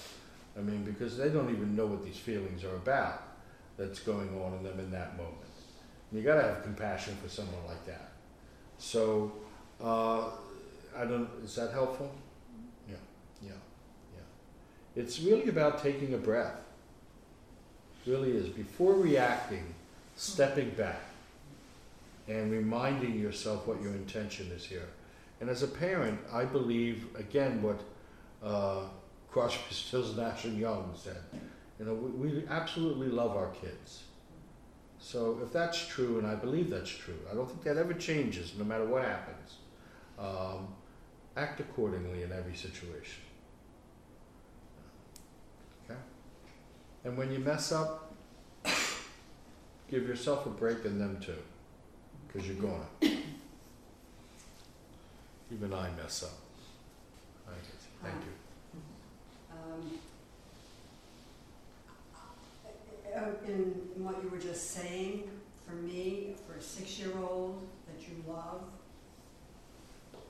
I 0.57 0.61
mean, 0.61 0.85
because 0.85 1.17
they 1.17 1.29
don't 1.29 1.51
even 1.51 1.75
know 1.75 1.87
what 1.87 2.05
these 2.05 2.17
feelings 2.17 2.63
are 2.65 2.77
about 2.77 3.23
that's 3.77 3.99
going 4.01 4.29
on 4.41 4.55
in 4.55 4.63
them 4.63 4.79
in 4.79 4.91
that 4.93 5.17
moment. 5.17 5.37
And 6.11 6.21
you 6.21 6.27
got 6.27 6.37
to 6.37 6.43
have 6.43 6.63
compassion 6.63 7.17
for 7.23 7.29
someone 7.29 7.65
like 7.67 7.85
that. 7.87 8.13
So, 8.79 9.33
uh, 9.83 10.25
I 10.97 11.05
don't. 11.05 11.29
Is 11.43 11.55
that 11.57 11.73
helpful? 11.73 12.13
Yeah, 12.89 12.97
yeah, 13.43 13.51
yeah. 14.15 15.03
It's 15.03 15.21
really 15.21 15.49
about 15.49 15.83
taking 15.83 16.15
a 16.15 16.19
breath. 16.19 16.57
really 18.07 18.33
is 18.33 18.49
before 18.49 18.95
reacting, 18.95 19.75
stepping 20.17 20.71
back 20.71 21.01
and 22.29 22.53
reminding 22.53 23.19
yourself 23.19 23.67
what 23.67 23.81
your 23.83 23.93
intention 23.93 24.51
is 24.55 24.65
here. 24.65 24.89
And 25.43 25.51
as 25.51 25.65
a 25.65 25.67
parent, 25.67 26.21
I 26.33 26.45
believe 26.45 27.09
again 27.17 27.63
what 27.63 27.81
uh, 28.45 28.85
Crosby, 29.29 29.75
Stills, 29.75 30.17
Nash 30.17 30.45
and 30.45 30.57
Young 30.57 30.95
said. 30.95 31.21
You 31.81 31.85
know, 31.85 31.95
we, 31.95 32.29
we 32.29 32.47
absolutely 32.49 33.09
love 33.09 33.37
our 33.37 33.49
kids. 33.49 34.05
So 35.01 35.41
if 35.43 35.53
that's 35.53 35.85
true, 35.89 36.21
and 36.21 36.29
I 36.29 36.37
believe 36.37 36.71
that's 36.71 36.91
true, 36.91 37.19
I 37.29 37.35
don't 37.35 37.49
think 37.51 37.65
that 37.65 37.77
ever 37.77 37.93
changes, 37.93 38.55
no 38.57 38.63
matter 38.63 38.85
what 38.85 39.03
happens. 39.03 39.57
Um, 40.17 40.69
act 41.37 41.59
accordingly 41.59 42.23
in 42.23 42.31
every 42.31 42.55
situation. 42.55 43.25
Okay? 45.85 45.99
And 47.03 47.19
when 47.19 47.33
you 47.33 47.41
mess 47.41 47.73
up, 47.73 48.15
give 49.91 50.07
yourself 50.07 50.47
a 50.47 50.51
break 50.51 50.85
and 50.85 51.01
them 51.01 51.19
too, 51.21 51.43
because 52.29 52.47
you're 52.47 52.55
gonna. 52.59 52.87
Even 55.53 55.75
I 55.75 55.91
mess 55.91 56.23
up. 56.23 56.31
Thank 57.47 57.61
you. 57.63 57.75
Thank 58.03 58.25
you. 58.25 58.33
Um, 59.53 59.99
uh, 63.15 63.47
in 63.47 64.03
what 64.03 64.23
you 64.23 64.31
were 64.31 64.39
just 64.39 64.71
saying, 64.71 65.29
for 65.67 65.75
me, 65.75 66.37
for 66.47 66.55
a 66.55 66.63
six-year-old 66.63 67.67
that 67.87 68.01
you 68.09 68.25
love, 68.27 68.63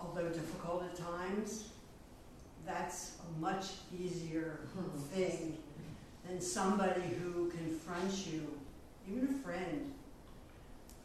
although 0.01 0.29
difficult 0.29 0.83
at 0.83 0.97
times, 0.97 1.69
that's 2.67 3.13
a 3.21 3.41
much 3.41 3.67
easier 3.97 4.61
thing 5.13 5.57
than 6.27 6.41
somebody 6.41 7.03
who 7.03 7.49
confronts 7.51 8.27
you, 8.27 8.49
even 9.09 9.37
a 9.37 9.39
friend, 9.47 9.93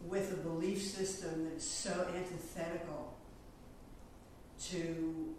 with 0.07 0.33
a 0.33 0.37
belief 0.37 0.81
system 0.81 1.47
that's 1.49 1.67
so 1.67 2.07
antithetical 2.15 3.06
to 4.65 5.35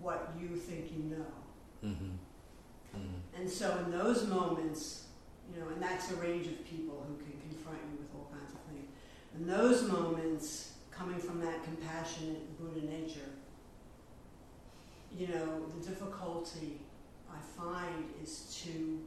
what 0.00 0.32
you 0.40 0.48
think 0.48 0.92
you 0.92 1.16
know. 1.16 1.88
Mm-hmm. 1.88 2.98
Mm-hmm. 2.98 3.40
And 3.40 3.50
so 3.50 3.78
in 3.84 3.90
those 3.90 4.26
moments, 4.26 5.04
you 5.52 5.60
know, 5.60 5.68
and 5.68 5.82
that's 5.82 6.10
a 6.10 6.16
range 6.16 6.46
of 6.46 6.64
people 6.64 7.06
who 7.06 7.16
can 7.16 7.38
confront 7.48 7.78
you 7.90 7.98
with 7.98 8.08
all 8.14 8.30
kinds 8.32 8.52
of 8.52 8.60
things. 8.70 8.88
In 9.38 9.46
those 9.46 9.88
moments, 9.90 10.72
coming 10.90 11.18
from 11.18 11.40
that 11.40 11.62
compassionate 11.64 12.58
Buddha 12.58 12.86
nature, 12.86 13.30
you 15.16 15.28
know, 15.28 15.66
the 15.78 15.86
difficulty 15.86 16.80
I 17.30 17.38
find 17.60 18.04
is 18.22 18.62
to 18.64 19.00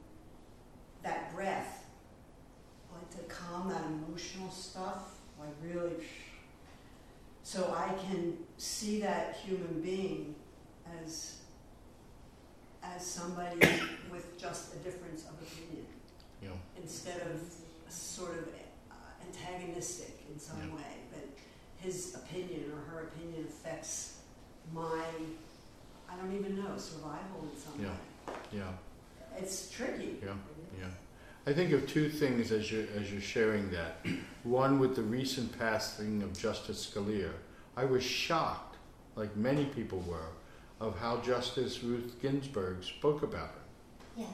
that 1.04 1.34
breath, 1.34 1.86
like 2.94 3.10
to 3.12 3.34
calm 3.34 3.70
that 3.70 3.84
emotional 3.86 4.52
stuff, 4.52 5.20
like 5.40 5.50
really, 5.64 5.94
so 7.50 7.74
I 7.76 7.92
can 8.06 8.38
see 8.58 9.02
that 9.02 9.38
human 9.44 9.82
being 9.82 10.36
as 11.02 11.38
as 12.84 13.04
somebody 13.04 13.58
with 14.12 14.38
just 14.40 14.76
a 14.76 14.78
difference 14.78 15.24
of 15.24 15.34
opinion 15.42 15.88
Yeah. 16.44 16.50
instead 16.80 17.22
of 17.22 17.42
sort 17.92 18.38
of 18.38 18.48
uh, 18.92 18.94
antagonistic 19.28 20.14
in 20.32 20.40
some 20.40 20.60
Yeah. 20.62 20.76
way. 20.76 20.94
But 21.12 21.26
his 21.78 22.14
opinion 22.14 22.72
or 22.72 22.82
her 22.92 23.00
opinion 23.08 23.46
affects 23.46 24.20
my, 24.72 25.04
I 26.08 26.16
don't 26.18 26.36
even 26.36 26.56
know, 26.56 26.78
survival 26.78 27.50
in 27.52 27.60
some 27.60 27.82
Yeah. 27.82 27.90
way. 28.28 28.36
Yeah. 28.54 28.74
It's 29.38 29.72
tricky. 29.72 30.20
Yeah. 30.24 30.36
Yeah. 30.78 30.92
I 31.50 31.54
think 31.54 31.72
of 31.72 31.88
two 31.88 32.10
things 32.10 32.52
as 32.52 32.72
you're, 32.72 32.86
as 32.96 33.12
you're 33.12 33.20
sharing 33.20 33.72
that. 33.72 34.06
One 34.44 34.78
with 34.78 34.96
the 34.96 35.02
recent 35.02 35.58
passing 35.58 36.22
of 36.22 36.38
Justice 36.38 36.86
Scalia, 36.94 37.32
I 37.76 37.86
was 37.86 38.04
shocked, 38.04 38.78
like 39.16 39.36
many 39.36 39.66
people 39.66 39.98
were, 40.08 40.30
of 40.80 41.00
how 41.00 41.18
Justice 41.22 41.84
Ruth 41.84 42.18
Ginsburg 42.22 42.84
spoke 42.84 43.24
about 43.24 43.48
her. 43.48 43.62
Yes. 44.16 44.30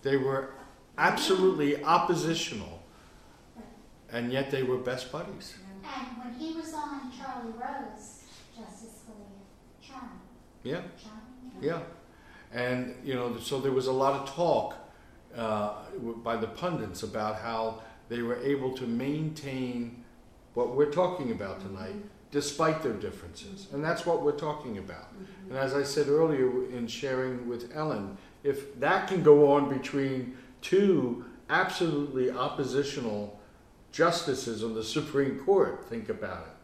They 0.00 0.16
were 0.16 0.48
absolutely 0.96 1.84
oppositional, 1.84 2.82
and 4.10 4.32
yet 4.32 4.50
they 4.50 4.62
were 4.62 4.78
best 4.78 5.12
buddies. 5.12 5.56
And 5.84 6.06
when 6.24 6.40
he 6.40 6.54
was 6.54 6.72
on 6.72 7.12
Charlie 7.12 7.52
Rose, 7.52 8.22
Justice 8.56 9.02
Scalia, 9.04 9.86
charming, 9.86 10.20
Yeah. 10.64 10.80
charming. 10.96 11.60
Yeah, 11.60 11.82
and 12.50 12.96
you 13.04 13.12
know, 13.12 13.36
so 13.40 13.60
there 13.60 13.72
was 13.72 13.88
a 13.88 13.92
lot 13.92 14.18
of 14.18 14.34
talk 14.34 14.85
uh, 15.36 15.74
by 16.22 16.36
the 16.36 16.46
pundits 16.46 17.02
about 17.02 17.36
how 17.36 17.82
they 18.08 18.22
were 18.22 18.42
able 18.42 18.72
to 18.76 18.86
maintain 18.86 20.04
what 20.54 20.74
we're 20.74 20.90
talking 20.90 21.32
about 21.32 21.60
tonight, 21.60 21.96
despite 22.30 22.82
their 22.82 22.94
differences, 22.94 23.68
and 23.72 23.84
that's 23.84 24.06
what 24.06 24.22
we're 24.22 24.32
talking 24.32 24.78
about. 24.78 25.08
And 25.48 25.58
as 25.58 25.74
I 25.74 25.82
said 25.82 26.08
earlier 26.08 26.64
in 26.70 26.86
sharing 26.86 27.48
with 27.48 27.70
Ellen, 27.74 28.16
if 28.42 28.78
that 28.80 29.08
can 29.08 29.22
go 29.22 29.52
on 29.52 29.68
between 29.68 30.36
two 30.62 31.24
absolutely 31.50 32.30
oppositional 32.30 33.38
justices 33.92 34.64
on 34.64 34.74
the 34.74 34.84
Supreme 34.84 35.38
Court, 35.38 35.84
think 35.88 36.08
about 36.08 36.46
it. 36.46 36.56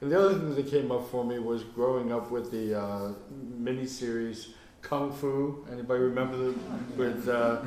And 0.00 0.12
the 0.12 0.18
other 0.18 0.34
thing 0.38 0.54
that 0.54 0.68
came 0.68 0.92
up 0.92 1.10
for 1.10 1.24
me 1.24 1.38
was 1.38 1.62
growing 1.62 2.12
up 2.12 2.30
with 2.30 2.50
the 2.50 2.78
uh, 2.78 3.12
miniseries 3.60 4.48
Kung 4.86 5.12
Fu. 5.12 5.66
Anybody 5.72 6.00
remember 6.00 6.36
the, 6.36 6.54
with 6.96 7.28
uh, 7.28 7.60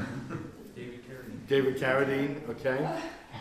David 0.73 1.03
Carradine. 1.05 1.47
David 1.49 1.77
Carradine? 1.77 2.49
Okay, 2.49 2.89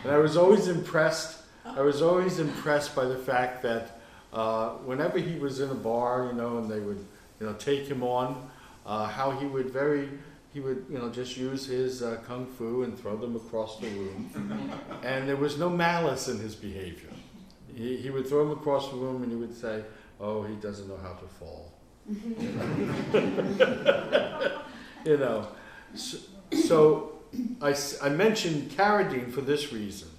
and 0.03 0.11
I 0.11 0.17
was 0.17 0.35
always 0.35 0.67
impressed. 0.67 1.43
I 1.63 1.81
was 1.81 2.01
always 2.01 2.39
impressed 2.39 2.93
by 2.93 3.05
the 3.05 3.15
fact 3.15 3.63
that 3.63 4.01
uh, 4.33 4.71
whenever 4.83 5.17
he 5.17 5.39
was 5.39 5.61
in 5.61 5.69
a 5.69 5.75
bar, 5.75 6.25
you 6.25 6.33
know, 6.33 6.57
and 6.57 6.69
they 6.69 6.81
would, 6.81 7.05
you 7.39 7.45
know, 7.45 7.53
take 7.53 7.87
him 7.87 8.03
on, 8.03 8.49
uh, 8.85 9.07
how 9.07 9.31
he 9.31 9.45
would 9.45 9.69
very, 9.69 10.09
he 10.53 10.59
would, 10.59 10.85
you 10.89 10.97
know, 10.97 11.09
just 11.09 11.37
use 11.37 11.65
his 11.65 12.03
uh, 12.03 12.17
kung 12.27 12.47
fu 12.47 12.83
and 12.83 12.99
throw 12.99 13.15
them 13.15 13.37
across 13.37 13.79
the 13.79 13.87
room, 13.87 14.29
and 15.03 15.27
there 15.27 15.37
was 15.37 15.57
no 15.57 15.69
malice 15.69 16.27
in 16.27 16.37
his 16.37 16.53
behavior. 16.53 17.09
He, 17.73 17.95
he 17.95 18.09
would 18.09 18.27
throw 18.27 18.49
them 18.49 18.57
across 18.57 18.89
the 18.89 18.97
room, 18.97 19.23
and 19.23 19.31
he 19.31 19.37
would 19.37 19.55
say, 19.55 19.83
"Oh, 20.19 20.43
he 20.43 20.55
doesn't 20.55 20.89
know 20.89 20.97
how 21.01 21.13
to 21.13 21.27
fall." 21.39 21.68
you 25.05 25.17
know, 25.17 25.47
so, 25.93 26.17
so 26.65 27.11
I, 27.61 27.75
I 28.01 28.09
mentioned 28.09 28.71
Carradine 28.71 29.31
for 29.31 29.41
this 29.41 29.71
reason. 29.71 30.09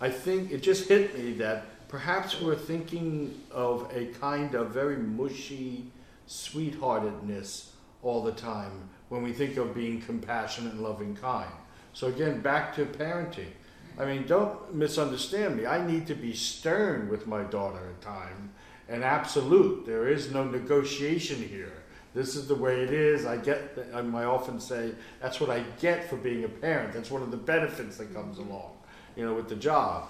I 0.00 0.10
think 0.10 0.50
it 0.50 0.62
just 0.64 0.88
hit 0.88 1.16
me 1.16 1.34
that 1.34 1.88
perhaps 1.88 2.40
we're 2.40 2.56
thinking 2.56 3.40
of 3.52 3.88
a 3.94 4.06
kind 4.06 4.56
of 4.56 4.70
very 4.70 4.96
mushy 4.96 5.84
sweetheartedness 6.26 7.72
all 8.02 8.24
the 8.24 8.32
time 8.32 8.88
when 9.08 9.22
we 9.22 9.32
think 9.32 9.56
of 9.58 9.74
being 9.74 10.00
compassionate 10.00 10.72
and 10.72 10.82
loving 10.82 11.14
kind. 11.14 11.50
So 11.92 12.08
again, 12.08 12.40
back 12.40 12.74
to 12.76 12.84
parenting. 12.84 13.52
I 13.96 14.04
mean, 14.06 14.26
don't 14.26 14.74
misunderstand 14.74 15.56
me. 15.56 15.66
I 15.66 15.84
need 15.84 16.08
to 16.08 16.14
be 16.14 16.32
stern 16.32 17.08
with 17.08 17.28
my 17.28 17.44
daughter 17.44 17.78
at 17.78 18.00
time 18.00 18.50
and 18.88 19.04
absolute. 19.04 19.86
There 19.86 20.08
is 20.08 20.32
no 20.32 20.44
negotiation 20.44 21.42
here. 21.42 21.72
This 22.14 22.34
is 22.34 22.48
the 22.48 22.54
way 22.54 22.80
it 22.80 22.92
is. 22.92 23.26
I 23.26 23.36
get. 23.36 23.78
I 23.94 23.98
I 23.98 24.24
often 24.24 24.60
say 24.60 24.92
that's 25.20 25.40
what 25.40 25.50
I 25.50 25.62
get 25.80 26.08
for 26.08 26.16
being 26.16 26.44
a 26.44 26.48
parent. 26.48 26.92
That's 26.92 27.10
one 27.10 27.22
of 27.22 27.30
the 27.30 27.36
benefits 27.36 27.98
that 27.98 28.14
comes 28.14 28.38
along, 28.38 28.72
you 29.14 29.24
know, 29.24 29.34
with 29.34 29.48
the 29.48 29.56
job. 29.56 30.08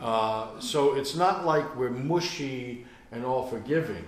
Uh, 0.00 0.58
so 0.60 0.94
it's 0.94 1.14
not 1.14 1.44
like 1.44 1.76
we're 1.76 1.90
mushy 1.90 2.86
and 3.12 3.24
all 3.24 3.46
forgiving. 3.46 4.04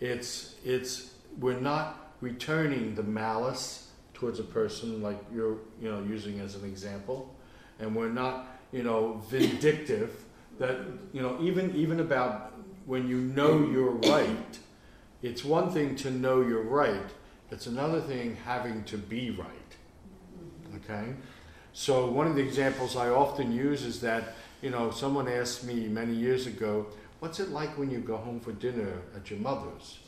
It's 0.00 0.54
it's 0.64 1.14
we're 1.38 1.60
not 1.60 2.14
returning 2.20 2.94
the 2.94 3.02
malice 3.02 3.88
towards 4.14 4.40
a 4.40 4.44
person 4.44 5.02
like 5.02 5.18
you're 5.32 5.58
you 5.80 5.90
know 5.90 6.02
using 6.02 6.40
as 6.40 6.54
an 6.54 6.64
example, 6.64 7.34
and 7.80 7.94
we're 7.94 8.08
not 8.08 8.46
you 8.72 8.82
know 8.82 9.20
vindictive. 9.28 10.24
That 10.58 10.78
you 11.12 11.22
know 11.22 11.38
even 11.40 11.74
even 11.76 12.00
about 12.00 12.52
when 12.88 13.06
you 13.06 13.18
know 13.18 13.68
you're 13.70 14.00
right. 14.16 14.58
It's 15.20 15.44
one 15.44 15.70
thing 15.70 15.94
to 15.96 16.10
know 16.10 16.40
you're 16.40 16.62
right. 16.62 17.10
It's 17.50 17.66
another 17.66 18.00
thing 18.00 18.38
having 18.46 18.82
to 18.84 18.96
be 18.96 19.30
right. 19.30 19.76
Okay? 20.76 21.12
So 21.74 22.10
one 22.10 22.26
of 22.26 22.34
the 22.34 22.40
examples 22.40 22.96
I 22.96 23.10
often 23.10 23.52
use 23.52 23.82
is 23.84 24.00
that, 24.00 24.36
you 24.62 24.70
know, 24.70 24.90
someone 24.90 25.28
asked 25.28 25.64
me 25.64 25.86
many 25.86 26.14
years 26.14 26.46
ago, 26.46 26.86
what's 27.20 27.40
it 27.40 27.50
like 27.50 27.76
when 27.76 27.90
you 27.90 27.98
go 27.98 28.16
home 28.16 28.40
for 28.40 28.52
dinner 28.52 29.02
at 29.14 29.30
your 29.30 29.40
mother's? 29.40 29.98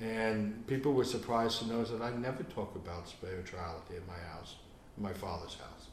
And 0.00 0.66
people 0.66 0.94
were 0.94 1.04
surprised 1.04 1.58
to 1.58 1.68
know 1.68 1.84
that 1.84 2.00
I 2.00 2.16
never 2.16 2.44
talk 2.44 2.74
about 2.76 3.08
spirituality 3.10 3.96
at 3.96 4.06
my 4.08 4.18
house, 4.32 4.56
my 4.96 5.12
father's 5.12 5.56
house. 5.56 5.88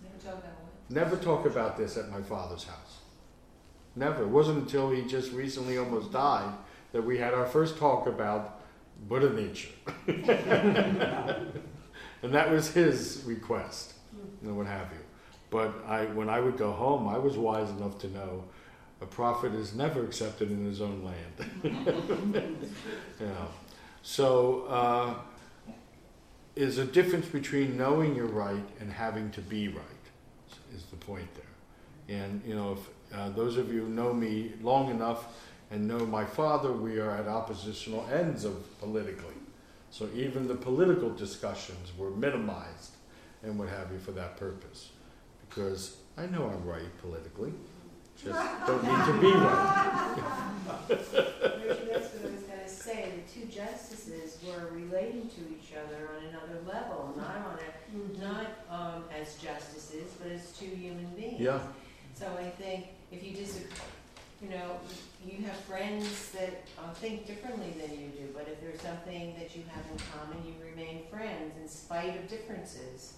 Never 0.00 0.18
talk 0.24 0.34
about 0.34 0.54
what? 0.60 0.90
Never 0.90 1.16
talk 1.16 1.46
about 1.46 1.76
this 1.76 1.96
at 1.96 2.10
my 2.12 2.22
father's 2.22 2.62
house. 2.62 2.98
Never. 3.96 4.22
It 4.22 4.28
wasn't 4.28 4.58
until 4.58 4.90
he 4.90 5.02
just 5.02 5.32
recently 5.32 5.78
almost 5.78 6.12
died 6.12 6.52
that 6.92 7.02
we 7.02 7.18
had 7.18 7.34
our 7.34 7.46
first 7.46 7.78
talk 7.78 8.06
about 8.06 8.60
Buddha 9.08 9.30
nature. 9.30 9.70
and 10.06 11.62
that 12.22 12.50
was 12.50 12.72
his 12.72 13.22
request, 13.26 13.94
and 14.42 14.56
what 14.56 14.66
have 14.66 14.90
you. 14.92 14.98
But 15.50 15.74
I, 15.86 16.06
when 16.06 16.28
I 16.28 16.40
would 16.40 16.56
go 16.56 16.72
home, 16.72 17.08
I 17.08 17.18
was 17.18 17.36
wise 17.36 17.70
enough 17.70 17.98
to 18.00 18.08
know 18.08 18.44
a 19.00 19.06
prophet 19.06 19.54
is 19.54 19.74
never 19.74 20.04
accepted 20.04 20.50
in 20.50 20.64
his 20.64 20.80
own 20.80 21.04
land. 21.04 22.66
yeah. 23.20 23.46
So, 24.02 24.66
uh, 24.68 25.14
is 26.56 26.78
a 26.78 26.84
difference 26.84 27.26
between 27.26 27.76
knowing 27.76 28.14
you're 28.14 28.26
right 28.26 28.64
and 28.80 28.92
having 28.92 29.30
to 29.32 29.40
be 29.40 29.68
right, 29.68 29.84
is 30.74 30.84
the 30.84 30.96
point 30.96 31.28
there. 31.34 32.20
And, 32.20 32.42
you 32.46 32.54
know, 32.54 32.72
if 32.72 32.78
uh, 33.14 33.30
those 33.30 33.56
of 33.56 33.72
you 33.72 33.82
who 33.82 33.88
know 33.88 34.12
me 34.12 34.52
long 34.62 34.90
enough 34.90 35.26
and 35.70 35.86
know 35.86 36.00
my 36.06 36.24
father, 36.24 36.72
we 36.72 36.98
are 36.98 37.10
at 37.10 37.26
oppositional 37.26 38.06
ends 38.12 38.44
of 38.44 38.80
politically. 38.80 39.34
So 39.90 40.08
even 40.14 40.48
the 40.48 40.54
political 40.54 41.10
discussions 41.10 41.92
were 41.96 42.10
minimized 42.10 42.92
and 43.42 43.58
what 43.58 43.68
have 43.68 43.92
you 43.92 43.98
for 43.98 44.12
that 44.12 44.36
purpose. 44.36 44.90
Because 45.48 45.96
I 46.16 46.26
know 46.26 46.46
I'm 46.48 46.66
right 46.66 46.98
politically, 47.00 47.52
just 48.22 48.66
don't 48.66 48.82
need 48.82 49.04
to 49.06 49.20
be 49.20 49.32
right. 49.32 50.16
That's 50.88 51.12
what 51.12 51.44
I 51.48 52.30
was 52.30 52.42
gonna 52.42 52.68
say, 52.68 53.10
the 53.16 53.40
two 53.40 53.46
justices 53.46 54.38
were 54.46 54.68
relating 54.72 55.28
to 55.28 55.40
each 55.50 55.72
other 55.76 56.10
on 56.16 56.24
another 56.28 56.60
level, 56.66 57.14
not 57.16 57.36
on 57.36 57.58
a, 57.58 58.20
not, 58.20 58.46
um, 58.70 59.04
as 59.16 59.36
justices, 59.36 60.12
but 60.22 60.32
as 60.32 60.52
two 60.58 60.66
human 60.66 61.06
beings. 61.16 61.40
Yeah, 61.40 61.60
So 62.14 62.26
I 62.38 62.50
think 62.50 62.86
if 63.14 63.24
you 63.24 63.34
disagree, 63.36 63.70
you 64.42 64.50
know, 64.50 64.78
you 65.24 65.44
have 65.44 65.56
friends 65.60 66.30
that 66.32 66.64
uh, 66.78 66.92
think 66.94 67.26
differently 67.26 67.72
than 67.80 67.90
you 67.92 68.08
do, 68.08 68.28
but 68.34 68.46
if 68.48 68.60
there's 68.60 68.80
something 68.80 69.34
that 69.38 69.56
you 69.56 69.62
have 69.72 69.84
in 69.90 69.98
common, 70.12 70.44
you 70.46 70.54
remain 70.62 71.02
friends 71.10 71.52
in 71.60 71.68
spite 71.68 72.16
of 72.16 72.28
differences. 72.28 73.14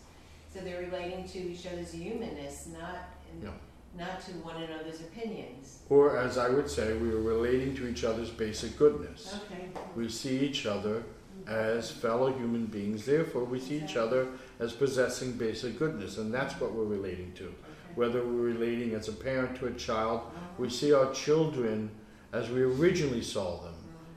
So 0.55 0.60
they're 0.60 0.81
relating 0.82 1.27
to 1.28 1.39
each 1.39 1.66
other's 1.66 1.93
humanness, 1.93 2.68
not, 2.73 3.10
Yeah. 3.43 3.51
not 3.97 4.20
to 4.27 4.32
one 4.32 4.62
another's 4.62 5.01
opinions. 5.01 5.78
or 5.89 6.16
as 6.18 6.36
I 6.39 6.48
would 6.48 6.68
say, 6.70 6.97
we 6.97 7.10
are 7.10 7.20
relating 7.20 7.74
to 7.77 7.86
each 7.89 8.05
other's 8.05 8.31
basic 8.31 8.77
goodness. 8.77 9.35
Okay. 9.44 9.68
We 9.94 10.09
see 10.09 10.39
each 10.40 10.66
other 10.66 11.05
as 11.47 11.90
fellow 11.90 12.32
human 12.32 12.66
beings, 12.66 13.05
therefore, 13.06 13.44
we 13.44 13.60
see 13.60 13.82
each 13.82 13.97
other 13.97 14.27
as 14.59 14.73
possessing 14.73 15.32
basic 15.32 15.78
goodness, 15.78 16.18
and 16.18 16.32
that's 16.32 16.59
what 16.60 16.73
we're 16.73 16.85
relating 16.85 17.32
to. 17.35 17.55
Whether 17.97 18.20
we're 18.20 18.52
relating 18.52 18.94
as 18.94 19.09
a 19.09 19.12
parent 19.12 19.59
to 19.59 19.66
a 19.66 19.73
child, 19.73 20.20
we 20.59 20.70
see 20.70 20.93
our 20.93 21.12
children 21.12 21.90
as 22.32 22.51
we 22.51 22.62
originally 22.62 23.23
saw 23.23 23.62
them, 23.62 23.74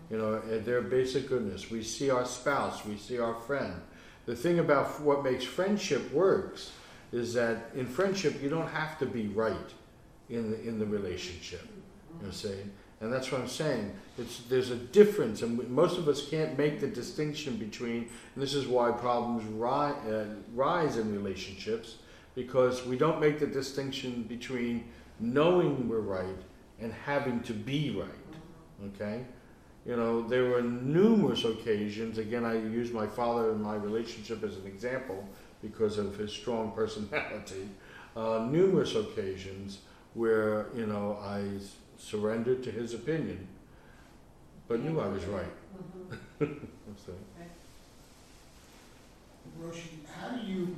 you 0.10 0.18
know, 0.18 0.40
their 0.60 0.82
basic 0.82 1.28
goodness. 1.28 1.72
We 1.72 1.84
see 1.84 2.10
our 2.10 2.26
spouse, 2.26 2.86
we 2.86 2.98
see 2.98 3.20
our 3.20 3.36
friend. 3.36 3.74
The 4.26 4.36
thing 4.36 4.60
about 4.60 5.00
what 5.02 5.24
makes 5.24 5.44
friendship 5.44 6.12
works 6.14 6.72
is 7.12 7.34
that 7.34 7.72
in 7.74 7.88
friendship, 7.88 8.42
you 8.44 8.50
don't 8.50 8.68
have 8.68 9.00
to 9.00 9.06
be 9.06 9.28
right 9.28 9.56
in 10.30 10.52
the, 10.52 10.62
in 10.62 10.78
the 10.78 10.86
relationship. 10.86 11.68
You 12.20 12.28
know, 12.28 12.32
saying, 12.32 12.72
and 13.02 13.14
that's 13.14 13.32
what 13.32 13.40
I'm 13.42 13.48
saying. 13.48 13.94
It's 14.18 14.40
there's 14.50 14.72
a 14.72 14.76
difference, 14.76 15.42
and 15.42 15.70
most 15.70 15.98
of 15.98 16.08
us 16.08 16.28
can't 16.28 16.58
make 16.58 16.82
the 16.82 16.88
distinction 16.88 17.56
between. 17.56 18.10
And 18.36 18.44
this 18.44 18.54
is 18.54 18.68
why 18.68 18.92
problems 18.92 19.44
ri- 19.46 20.14
uh, 20.14 20.26
rise 20.54 20.98
in 20.98 21.14
relationships 21.14 21.96
because 22.36 22.86
we 22.86 22.98
don't 22.98 23.20
make 23.20 23.40
the 23.40 23.48
distinction 23.48 24.24
between 24.24 24.86
knowing 25.20 25.90
we're 25.90 26.00
right 26.00 26.42
and 26.80 26.94
having 26.94 27.42
to 27.42 27.54
be 27.54 27.92
right. 27.92 28.10
Okay, 28.96 29.24
you 29.86 29.96
know 29.96 30.22
there 30.28 30.46
were 30.46 30.62
numerous 30.62 31.44
occasions. 31.46 32.18
Again, 32.18 32.46
I 32.46 32.54
use 32.56 32.92
my 32.92 33.08
father 33.08 33.52
and 33.52 33.62
my 33.62 33.76
relationship 33.76 34.44
as 34.44 34.56
an 34.58 34.68
example 34.68 35.28
because 35.62 35.98
of 35.98 36.18
his 36.18 36.32
strong 36.32 36.72
personality. 36.76 37.70
Uh, 38.16 38.48
numerous 38.50 38.96
occasions 38.96 39.80
where 40.14 40.68
you 40.76 40.86
know 40.86 41.18
I 41.22 41.44
surrendered 41.98 42.64
to 42.64 42.72
his 42.72 42.94
opinion, 42.94 43.48
but 44.68 44.82
knew 44.84 45.00
I 45.00 45.08
was 45.08 45.26
right. 45.26 45.52
So, 47.06 47.14
Roshi, 49.60 50.06
how 50.08 50.30
do 50.36 50.46
you 50.46 50.78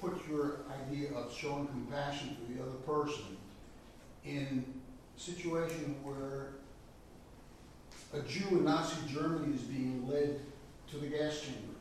put 0.00 0.20
your 0.28 0.60
idea 0.82 1.12
of 1.12 1.32
showing 1.32 1.66
compassion 1.68 2.36
to 2.36 2.52
the 2.52 2.62
other 2.62 2.78
person 2.86 3.36
in 4.24 4.64
a 5.16 5.20
situation 5.20 5.96
where 6.02 6.54
a 8.14 8.20
Jew 8.20 8.58
in 8.58 8.64
Nazi 8.64 8.96
Germany 9.12 9.54
is 9.54 9.62
being 9.62 10.08
led 10.08 10.40
to 10.90 10.96
the 10.96 11.08
gas 11.08 11.40
chamber, 11.40 11.74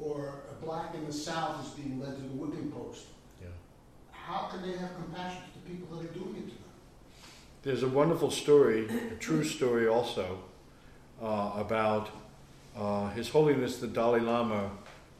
or 0.00 0.40
a 0.50 0.64
black 0.64 0.94
in 0.94 1.06
the 1.06 1.12
South 1.12 1.64
is 1.64 1.70
being 1.72 2.00
led 2.00 2.16
to 2.16 2.22
the 2.22 2.28
whipping 2.28 2.72
post? 2.72 3.06
yeah. 3.40 3.48
How 4.10 4.48
can 4.48 4.62
they 4.62 4.76
have 4.76 4.94
compassion 4.96 5.42
to 5.42 5.60
the 5.60 5.76
people 5.76 5.96
that 5.96 6.10
are 6.10 6.14
doing 6.14 6.36
it 6.36 6.48
to 6.48 6.54
them? 6.54 6.64
There's 7.62 7.82
a 7.82 7.88
wonderful 7.88 8.30
story, 8.30 8.88
a 9.12 9.14
true 9.16 9.44
story 9.44 9.86
also, 9.86 10.40
uh, 11.22 11.52
about 11.56 12.10
uh, 12.76 13.10
His 13.10 13.28
Holiness 13.28 13.78
the 13.78 13.86
Dalai 13.86 14.20
Lama 14.20 14.70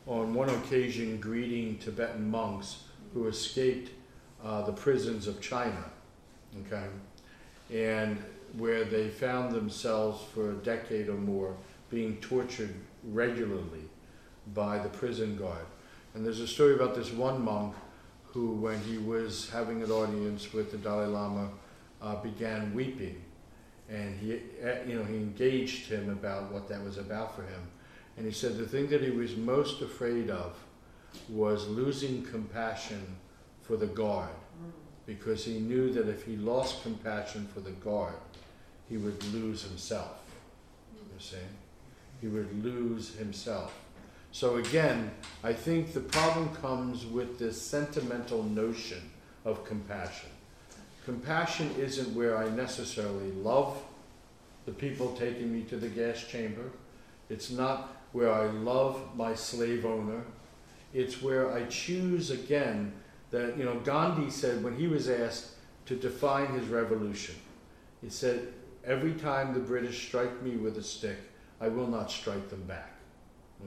on 0.08 0.32
one 0.32 0.48
occasion 0.48 1.20
greeting 1.20 1.78
Tibetan 1.78 2.30
monks 2.30 2.84
who 3.12 3.28
escaped 3.28 3.90
uh, 4.42 4.62
the 4.62 4.72
prisons 4.72 5.26
of 5.26 5.40
China, 5.40 5.84
okay, 6.66 6.86
and 7.72 8.18
where 8.56 8.84
they 8.84 9.08
found 9.08 9.52
themselves 9.52 10.24
for 10.32 10.52
a 10.52 10.54
decade 10.54 11.08
or 11.08 11.16
more 11.16 11.54
being 11.90 12.16
tortured 12.16 12.74
regularly 13.04 13.84
by 14.54 14.78
the 14.78 14.88
prison 14.88 15.36
guard. 15.36 15.66
And 16.14 16.24
there's 16.24 16.40
a 16.40 16.48
story 16.48 16.74
about 16.74 16.94
this 16.94 17.12
one 17.12 17.44
monk 17.44 17.74
who, 18.24 18.52
when 18.52 18.80
he 18.80 18.96
was 18.96 19.50
having 19.50 19.82
an 19.82 19.90
audience 19.90 20.52
with 20.52 20.70
the 20.70 20.78
Dalai 20.78 21.06
Lama, 21.06 21.50
uh, 22.00 22.16
began 22.16 22.72
weeping, 22.72 23.20
and 23.90 24.18
he, 24.18 24.40
uh, 24.64 24.76
you 24.86 24.98
know, 24.98 25.04
he 25.04 25.16
engaged 25.16 25.88
him 25.88 26.10
about 26.10 26.50
what 26.50 26.68
that 26.68 26.82
was 26.82 26.96
about 26.96 27.34
for 27.34 27.42
him, 27.42 27.60
and 28.18 28.26
he 28.26 28.32
said 28.32 28.58
the 28.58 28.66
thing 28.66 28.88
that 28.88 29.00
he 29.00 29.10
was 29.10 29.36
most 29.36 29.80
afraid 29.80 30.28
of 30.28 30.56
was 31.28 31.68
losing 31.68 32.24
compassion 32.24 33.16
for 33.62 33.76
the 33.76 33.86
guard, 33.86 34.28
because 35.06 35.44
he 35.44 35.60
knew 35.60 35.92
that 35.92 36.08
if 36.08 36.24
he 36.24 36.36
lost 36.36 36.82
compassion 36.82 37.48
for 37.54 37.60
the 37.60 37.70
guard, 37.70 38.14
he 38.88 38.96
would 38.96 39.22
lose 39.32 39.62
himself. 39.62 40.18
You 40.94 41.20
see, 41.20 41.36
he 42.20 42.26
would 42.26 42.64
lose 42.64 43.14
himself. 43.14 43.78
So 44.32 44.56
again, 44.56 45.12
I 45.44 45.52
think 45.52 45.92
the 45.92 46.00
problem 46.00 46.54
comes 46.56 47.06
with 47.06 47.38
this 47.38 47.60
sentimental 47.60 48.42
notion 48.42 49.10
of 49.44 49.64
compassion. 49.64 50.30
Compassion 51.04 51.74
isn't 51.78 52.14
where 52.14 52.36
I 52.36 52.50
necessarily 52.50 53.30
love 53.32 53.80
the 54.66 54.72
people 54.72 55.14
taking 55.16 55.52
me 55.52 55.62
to 55.62 55.76
the 55.76 55.88
gas 55.88 56.24
chamber. 56.24 56.70
It's 57.30 57.50
not 57.50 57.96
where 58.12 58.32
I 58.32 58.46
love 58.46 59.16
my 59.16 59.34
slave 59.34 59.84
owner. 59.84 60.24
It's 60.94 61.20
where 61.20 61.52
I 61.52 61.64
choose 61.64 62.30
again 62.30 62.92
that, 63.30 63.58
you 63.58 63.64
know, 63.64 63.78
Gandhi 63.80 64.30
said 64.30 64.62
when 64.64 64.76
he 64.76 64.88
was 64.88 65.08
asked 65.08 65.50
to 65.86 65.96
define 65.96 66.46
his 66.48 66.68
revolution, 66.68 67.34
he 68.00 68.08
said, 68.08 68.48
Every 68.84 69.12
time 69.12 69.52
the 69.52 69.60
British 69.60 70.06
strike 70.06 70.42
me 70.42 70.56
with 70.56 70.78
a 70.78 70.82
stick, 70.82 71.18
I 71.60 71.68
will 71.68 71.88
not 71.88 72.10
strike 72.10 72.48
them 72.48 72.62
back. 72.62 72.92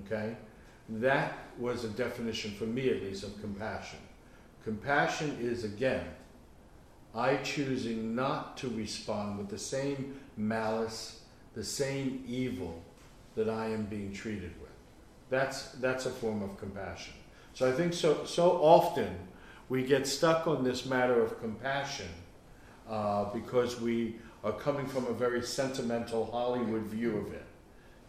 Okay? 0.05 0.35
That 0.89 1.37
was 1.59 1.83
a 1.83 1.89
definition, 1.89 2.51
for 2.51 2.65
me 2.65 2.89
at 2.89 3.03
least, 3.03 3.23
of 3.23 3.39
compassion. 3.39 3.99
Compassion 4.63 5.37
is, 5.39 5.63
again, 5.63 6.05
I 7.13 7.35
choosing 7.37 8.15
not 8.15 8.57
to 8.57 8.69
respond 8.69 9.37
with 9.37 9.49
the 9.49 9.59
same 9.59 10.19
malice, 10.37 11.21
the 11.53 11.63
same 11.63 12.23
evil 12.27 12.81
that 13.35 13.49
I 13.49 13.67
am 13.67 13.85
being 13.85 14.13
treated 14.13 14.53
with. 14.61 14.69
That's, 15.29 15.71
that's 15.73 16.05
a 16.05 16.09
form 16.09 16.43
of 16.43 16.57
compassion. 16.57 17.13
So 17.53 17.69
I 17.69 17.71
think 17.71 17.93
so, 17.93 18.25
so 18.25 18.51
often 18.61 19.15
we 19.69 19.83
get 19.83 20.05
stuck 20.05 20.47
on 20.47 20.63
this 20.63 20.85
matter 20.85 21.21
of 21.21 21.39
compassion 21.39 22.09
uh, 22.89 23.25
because 23.33 23.79
we 23.79 24.15
are 24.43 24.51
coming 24.51 24.85
from 24.85 25.05
a 25.07 25.13
very 25.13 25.41
sentimental 25.41 26.25
Hollywood 26.25 26.83
view 26.83 27.17
of 27.17 27.33
it. 27.33 27.45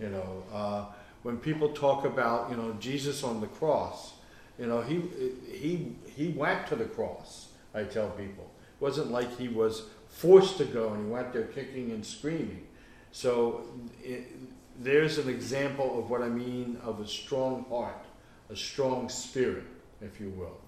You 0.00 0.08
know, 0.08 0.42
uh, 0.52 0.84
when 1.22 1.36
people 1.36 1.68
talk 1.68 2.04
about, 2.04 2.50
you 2.50 2.56
know, 2.56 2.74
Jesus 2.80 3.22
on 3.22 3.40
the 3.40 3.46
cross, 3.46 4.14
you 4.58 4.66
know, 4.66 4.80
he, 4.80 5.02
he, 5.50 5.94
he 6.06 6.28
went 6.28 6.66
to 6.68 6.76
the 6.76 6.84
cross, 6.84 7.48
I 7.74 7.84
tell 7.84 8.10
people. 8.10 8.50
It 8.80 8.82
wasn't 8.82 9.10
like 9.10 9.38
he 9.38 9.48
was 9.48 9.84
forced 10.08 10.58
to 10.58 10.64
go 10.64 10.92
and 10.92 11.06
he 11.06 11.10
went 11.10 11.32
there 11.32 11.44
kicking 11.44 11.90
and 11.92 12.04
screaming. 12.04 12.66
So 13.12 13.66
it, 14.02 14.41
there's 14.82 15.18
an 15.18 15.28
example 15.28 15.98
of 15.98 16.10
what 16.10 16.22
I 16.22 16.28
mean 16.28 16.78
of 16.82 17.00
a 17.00 17.06
strong 17.06 17.64
heart, 17.68 18.04
a 18.50 18.56
strong 18.56 19.08
spirit, 19.08 19.64
if 20.00 20.20
you 20.20 20.30
will. 20.30 20.58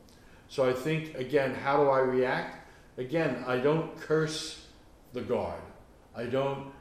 So 0.48 0.68
I 0.68 0.72
think, 0.72 1.14
again, 1.16 1.54
how 1.54 1.82
do 1.82 1.90
I 1.90 1.98
react? 1.98 2.68
Again, 2.96 3.42
I 3.46 3.58
don't 3.58 3.98
curse 4.00 4.66
the 5.12 5.20
guard. 5.20 5.60
I 6.14 6.24
don't, 6.24 6.72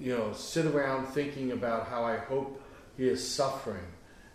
you 0.00 0.16
know, 0.16 0.32
sit 0.32 0.66
around 0.66 1.06
thinking 1.06 1.52
about 1.52 1.86
how 1.86 2.04
I 2.04 2.16
hope 2.16 2.60
he 2.96 3.08
is 3.08 3.26
suffering 3.26 3.86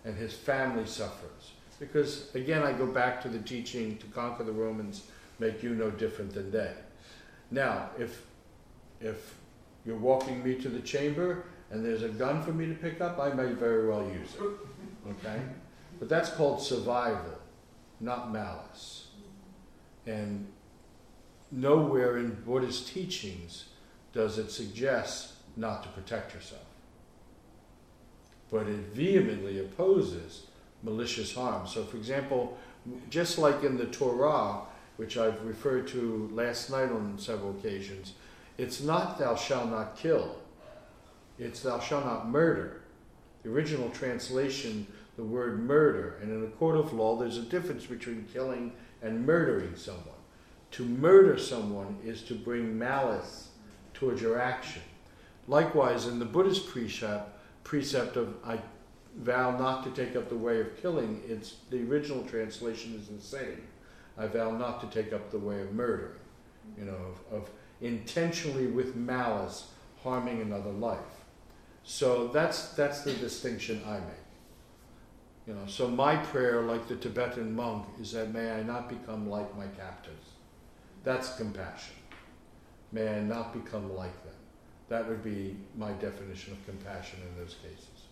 and 0.06 0.15
his 0.15 0.34
family 0.34 0.86
suffers. 0.86 1.52
Because, 1.80 2.34
again, 2.36 2.64
I 2.64 2.72
go 2.72 2.86
back 2.86 3.22
to 3.23 3.27
the 3.30 3.40
teaching 3.40 3.98
to 3.98 4.06
conquer 4.07 4.44
the 4.44 4.52
Romans, 4.53 5.07
make 5.40 5.61
you 5.61 5.76
no 5.76 5.90
different 5.90 6.34
than 6.34 6.52
they. 6.52 6.72
Now, 7.52 7.90
if, 7.99 8.26
if 9.02 9.36
you're 9.86 9.98
walking 9.98 10.41
me 10.41 10.56
to 10.56 10.69
the 10.69 10.80
chamber 10.80 11.44
and 11.76 11.86
there's 11.86 12.04
a 12.04 12.10
gun 12.10 12.42
for 12.42 12.54
me 12.54 12.68
to 12.68 12.74
pick 12.74 13.02
up, 13.02 13.20
I 13.20 13.34
may 13.34 13.52
very 13.52 13.86
well 13.86 14.02
use 14.08 14.34
it. 14.36 15.10
Okay? 15.10 15.42
But 16.00 16.08
that's 16.08 16.30
called 16.30 16.62
survival, 16.62 17.38
not 18.00 18.32
malice. 18.32 19.08
And 20.08 20.48
nowhere 21.52 22.18
in 22.18 22.34
Buddhist 22.46 22.88
teachings 22.88 23.66
does 24.14 24.38
it 24.38 24.52
suggest 24.52 25.34
not 25.58 25.84
to 25.84 25.90
protect 25.90 26.34
yourself. 26.34 26.64
But 28.50 28.68
it 28.68 28.94
vehemently 28.94 29.60
opposes 29.60 30.48
malicious 30.82 31.36
harm. 31.36 31.68
So, 31.68 31.84
for 31.84 31.98
example, 31.98 32.58
just 33.10 33.38
like 33.38 33.66
in 33.66 33.76
the 33.76 33.88
Torah, 33.88 34.62
which 34.96 35.18
I've 35.18 35.44
referred 35.44 35.90
to 35.90 36.30
last 36.32 36.70
night 36.70 36.90
on 36.90 37.20
several 37.20 37.52
occasions, 37.52 38.14
it's 38.58 38.82
not 38.82 39.20
thou 39.20 39.36
shalt 39.36 39.70
not 39.70 39.98
kill, 39.98 40.38
it's 41.38 41.62
thou 41.62 41.80
shalt 41.80 42.06
not 42.06 42.30
murder. 42.30 42.82
The 43.44 43.52
original 43.52 43.90
translation, 43.90 44.88
the 45.18 45.24
word 45.24 45.60
murder, 45.60 46.18
and 46.22 46.32
in 46.32 46.44
a 46.44 46.52
court 46.56 46.78
of 46.78 46.94
law, 46.94 47.18
there's 47.18 47.38
a 47.38 47.44
difference 47.44 47.86
between 47.86 48.28
killing 48.34 48.74
and 49.02 49.26
murdering 49.26 49.76
someone. 49.76 50.03
To 50.72 50.86
murder 50.86 51.38
someone 51.38 51.98
is 52.03 52.22
to 52.24 52.36
bring 52.36 52.78
malice 52.78 53.49
towards 53.94 54.22
your 54.22 54.40
action. 54.40 54.82
Likewise, 55.48 56.07
in 56.07 56.20
the 56.20 56.26
Buddhist 56.26 56.68
precept, 56.68 57.30
precept 57.64 58.18
of 58.18 58.36
I 58.44 58.60
vow 59.18 59.57
not 59.57 59.84
to 59.84 59.91
take 59.91 60.16
up 60.16 60.28
the 60.28 60.36
way 60.36 60.60
of 60.60 60.82
killing, 60.82 61.22
it's 61.28 61.56
the 61.70 61.82
original 61.84 62.24
translation 62.24 62.95
is 62.95 63.07
the 63.07 63.22
same. 63.22 63.62
I 64.18 64.28
vow 64.28 64.52
not 64.52 64.82
to 64.82 65.03
take 65.03 65.14
up 65.14 65.32
the 65.32 65.40
way 65.40 65.62
of 65.62 65.74
murdering, 65.74 66.20
you 66.78 66.86
know, 66.86 66.98
of, 67.32 67.41
of 67.41 67.49
intentionally 67.82 68.68
with 68.68 68.95
malice 68.95 69.68
harming 70.03 70.41
another 70.41 70.72
life. 70.72 71.25
So 71.86 72.28
that's 72.28 72.70
that's 72.70 73.02
the 73.02 73.14
distinction 73.14 73.82
I 73.86 73.99
make. 73.99 74.26
You 75.48 75.53
know, 75.53 75.68
so 75.68 75.88
my 75.88 76.16
prayer, 76.18 76.64
like 76.64 76.88
the 76.88 76.95
Tibetan 76.95 77.56
monk, 77.56 77.86
is 78.02 78.12
that 78.14 78.34
may 78.34 78.52
I 78.52 78.64
not 78.64 78.90
become 78.90 79.30
like 79.30 79.56
my 79.56 79.68
captors. 79.68 80.14
That's 81.03 81.38
compassion. 81.38 81.94
May 82.91 83.07
I 83.07 83.20
not 83.20 83.53
become 83.53 83.95
like 83.95 84.24
them. 84.24 84.34
That 84.90 85.07
would 85.07 85.24
be 85.24 85.56
my 85.78 85.91
definition 85.94 86.53
of 86.53 86.66
compassion 86.66 87.20
in 87.22 87.44
those 87.44 87.56
cases. 87.62 88.07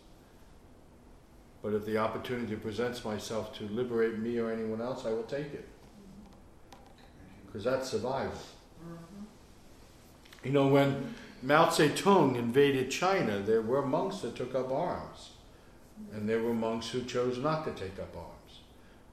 But 1.63 1.73
if 1.73 1.85
the 1.85 1.97
opportunity 1.97 2.55
presents 2.55 3.03
myself 3.03 3.57
to 3.57 3.63
liberate 3.69 4.19
me 4.19 4.37
or 4.37 4.51
anyone 4.51 4.81
else, 4.81 5.05
I 5.05 5.09
will 5.09 5.23
take 5.23 5.53
it. 5.53 5.67
Mm-hmm. 5.67 7.45
Because 7.47 7.63
that's 7.63 7.89
survival. 7.89 8.33
Mm-hmm. 8.33 9.23
You 10.43 10.51
know, 10.51 10.67
when 10.67 11.15
Mao 11.43 11.65
Zedong 11.67 12.37
invaded 12.37 12.89
China, 12.89 13.39
there 13.39 13.61
were 13.61 13.85
monks 13.85 14.19
that 14.19 14.33
took 14.33 14.55
up 14.55 14.71
arms. 14.71 15.31
And 16.13 16.27
there 16.27 16.41
were 16.41 16.53
monks 16.53 16.89
who 16.89 17.03
chose 17.03 17.37
not 17.37 17.65
to 17.65 17.71
take 17.71 17.99
up 17.99 18.15
arms. 18.15 18.61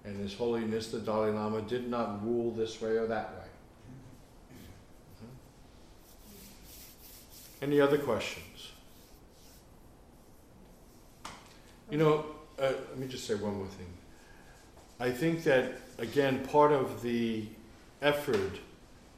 And 0.05 0.17
His 0.21 0.35
Holiness 0.35 0.89
the 0.93 1.01
Dalai 1.01 1.33
Lama 1.33 1.61
did 1.63 1.89
not 1.89 2.25
rule 2.25 2.53
this 2.53 2.81
way 2.81 2.91
or 2.91 3.07
that 3.09 3.33
way. 3.33 3.45
Any 7.63 7.81
other 7.81 7.99
questions? 7.99 8.71
You 11.91 11.99
know, 11.99 12.25
uh, 12.59 12.73
let 12.91 12.99
me 12.99 13.09
just 13.09 13.27
say 13.27 13.35
one 13.35 13.57
more 13.57 13.67
thing. 13.67 13.93
I 15.01 15.11
think 15.11 15.43
that, 15.45 15.73
again, 15.99 16.47
part 16.47 16.71
of 16.71 17.03
the 17.03 17.45
effort 18.01 18.61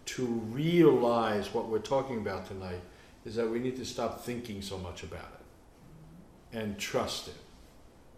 to 0.07 0.25
realize 0.25 1.53
what 1.53 1.69
we're 1.69 1.79
talking 1.79 2.17
about 2.17 2.47
tonight 2.47 2.81
is 3.25 3.35
that 3.37 3.51
we 3.51 3.59
need 3.59 3.77
to 3.77 3.85
stop 3.85 4.21
thinking 4.21 4.63
so 4.63 4.79
much 4.79 5.03
about 5.03 5.21
it 5.21 6.57
and 6.57 6.79
trust 6.79 7.29
it. 7.29 7.37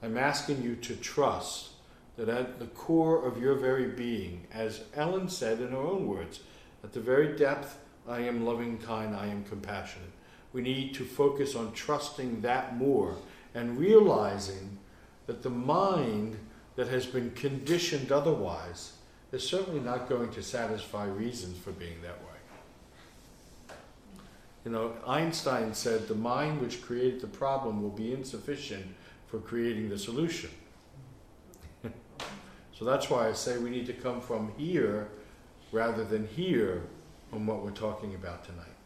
I'm 0.03 0.19
asking 0.19 0.63
you 0.63 0.77
to 0.77 0.97
trust 0.97 1.71
that 2.17 2.29
at 2.29 2.59
the 2.59 2.67
core 2.67 3.27
of 3.27 3.41
your 3.41 3.55
very 3.55 3.87
being, 3.87 4.47
as 4.53 4.83
Ellen 4.95 5.29
said 5.29 5.61
in 5.61 5.71
her 5.71 5.77
own 5.77 6.07
words, 6.07 6.41
at 6.83 6.93
the 6.93 7.01
very 7.01 7.37
depth, 7.37 7.79
I 8.09 8.21
am 8.21 8.45
loving, 8.45 8.79
kind, 8.79 9.17
I 9.17 9.27
am 9.27 9.45
compassionate. 9.45 10.11
We 10.53 10.63
need 10.63 10.95
to 10.95 11.05
focus 11.05 11.55
on 11.55 11.73
trusting 11.73 12.43
that 12.43 12.77
more 12.77 13.17
and 13.55 13.79
realizing 13.79 14.79
that 15.27 15.43
the 15.43 15.51
mind 15.51 16.37
that 16.77 16.89
has 16.89 17.07
been 17.07 17.31
conditioned 17.33 18.13
otherwise 18.13 18.93
is 19.33 19.47
certainly 19.47 19.81
not 19.81 20.09
going 20.09 20.31
to 20.33 20.43
satisfy 20.43 21.07
reasons 21.07 21.59
for 21.59 21.73
being 21.73 22.01
that 22.03 22.21
way. 22.23 22.34
You 24.65 24.71
know, 24.71 24.95
Einstein 25.07 25.75
said 25.75 26.09
the 26.09 26.15
mind 26.15 26.61
which 26.61 26.83
created 26.83 27.21
the 27.21 27.27
problem 27.27 27.83
will 27.83 27.91
be 27.91 28.13
insufficient 28.13 28.87
for 29.27 29.39
creating 29.39 29.91
the 29.91 29.99
solution. 29.99 30.51
so 32.73 32.85
that's 32.85 33.11
why 33.11 33.29
I 33.29 33.33
say 33.33 33.59
we 33.59 33.69
need 33.69 33.87
to 33.87 33.93
come 33.93 34.21
from 34.21 34.53
here 34.57 35.09
rather 35.73 36.05
than 36.05 36.27
here 36.29 36.83
on 37.33 37.47
what 37.47 37.63
we're 37.63 37.73
talking 37.73 38.15
about 38.15 38.45
tonight. 38.45 38.77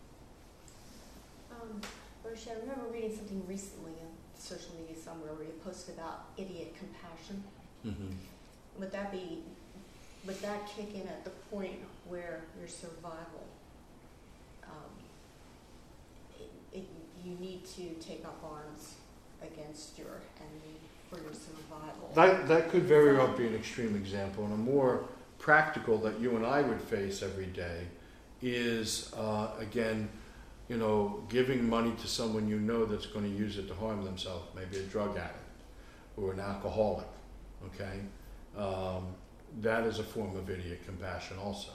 Um, 1.52 1.80
Roshi, 2.24 2.50
I 2.50 2.60
remember 2.60 2.86
reading 2.92 3.14
something 3.14 3.46
recently 3.46 3.92
on 3.92 4.08
social 4.38 4.70
media 4.80 4.96
somewhere 4.96 5.34
where 5.34 5.44
you 5.44 5.52
posted 5.64 5.96
about 5.96 6.26
idiot 6.36 6.74
compassion. 6.78 7.44
Mm-hmm. 7.86 8.80
Would 8.80 8.92
that 8.92 9.12
be, 9.12 9.42
would 10.26 10.40
that 10.40 10.66
kick 10.66 10.94
in 10.94 11.06
at 11.08 11.24
the 11.24 11.30
point 11.50 11.80
where 12.08 12.44
your 12.58 12.68
survival, 12.68 13.46
um, 14.64 14.90
it, 16.40 16.78
it, 16.78 16.86
you 17.28 17.36
need 17.38 17.64
to 17.64 17.94
take 18.00 18.24
up 18.24 18.42
arms 18.44 18.94
against 19.42 19.98
your 19.98 20.20
enemy 20.38 20.78
for 21.10 21.16
your 21.16 21.32
survival? 21.32 22.10
That, 22.14 22.48
that 22.48 22.70
could 22.70 22.84
very 22.84 23.16
well 23.16 23.28
be 23.36 23.46
an 23.46 23.54
extreme 23.54 23.96
example, 23.96 24.44
and 24.44 24.52
a 24.52 24.56
more 24.56 25.04
practical 25.38 25.98
that 25.98 26.18
you 26.20 26.36
and 26.36 26.44
I 26.44 26.62
would 26.62 26.80
face 26.80 27.22
every 27.22 27.46
day 27.46 27.86
is, 28.42 29.12
uh, 29.16 29.50
again, 29.58 30.08
you 30.68 30.76
know, 30.76 31.22
giving 31.28 31.68
money 31.68 31.92
to 32.00 32.06
someone 32.06 32.48
you 32.48 32.58
know 32.58 32.84
that's 32.84 33.06
going 33.06 33.24
to 33.24 33.36
use 33.36 33.58
it 33.58 33.68
to 33.68 33.74
harm 33.74 34.04
themselves, 34.04 34.46
maybe 34.54 34.78
a 34.78 34.86
drug 34.88 35.16
addict 35.16 35.36
or 36.16 36.32
an 36.32 36.40
alcoholic, 36.40 37.06
okay? 37.66 38.00
Um, 38.56 39.06
that 39.60 39.84
is 39.84 39.98
a 39.98 40.04
form 40.04 40.36
of 40.36 40.50
idiot 40.50 40.80
compassion 40.84 41.38
also. 41.38 41.70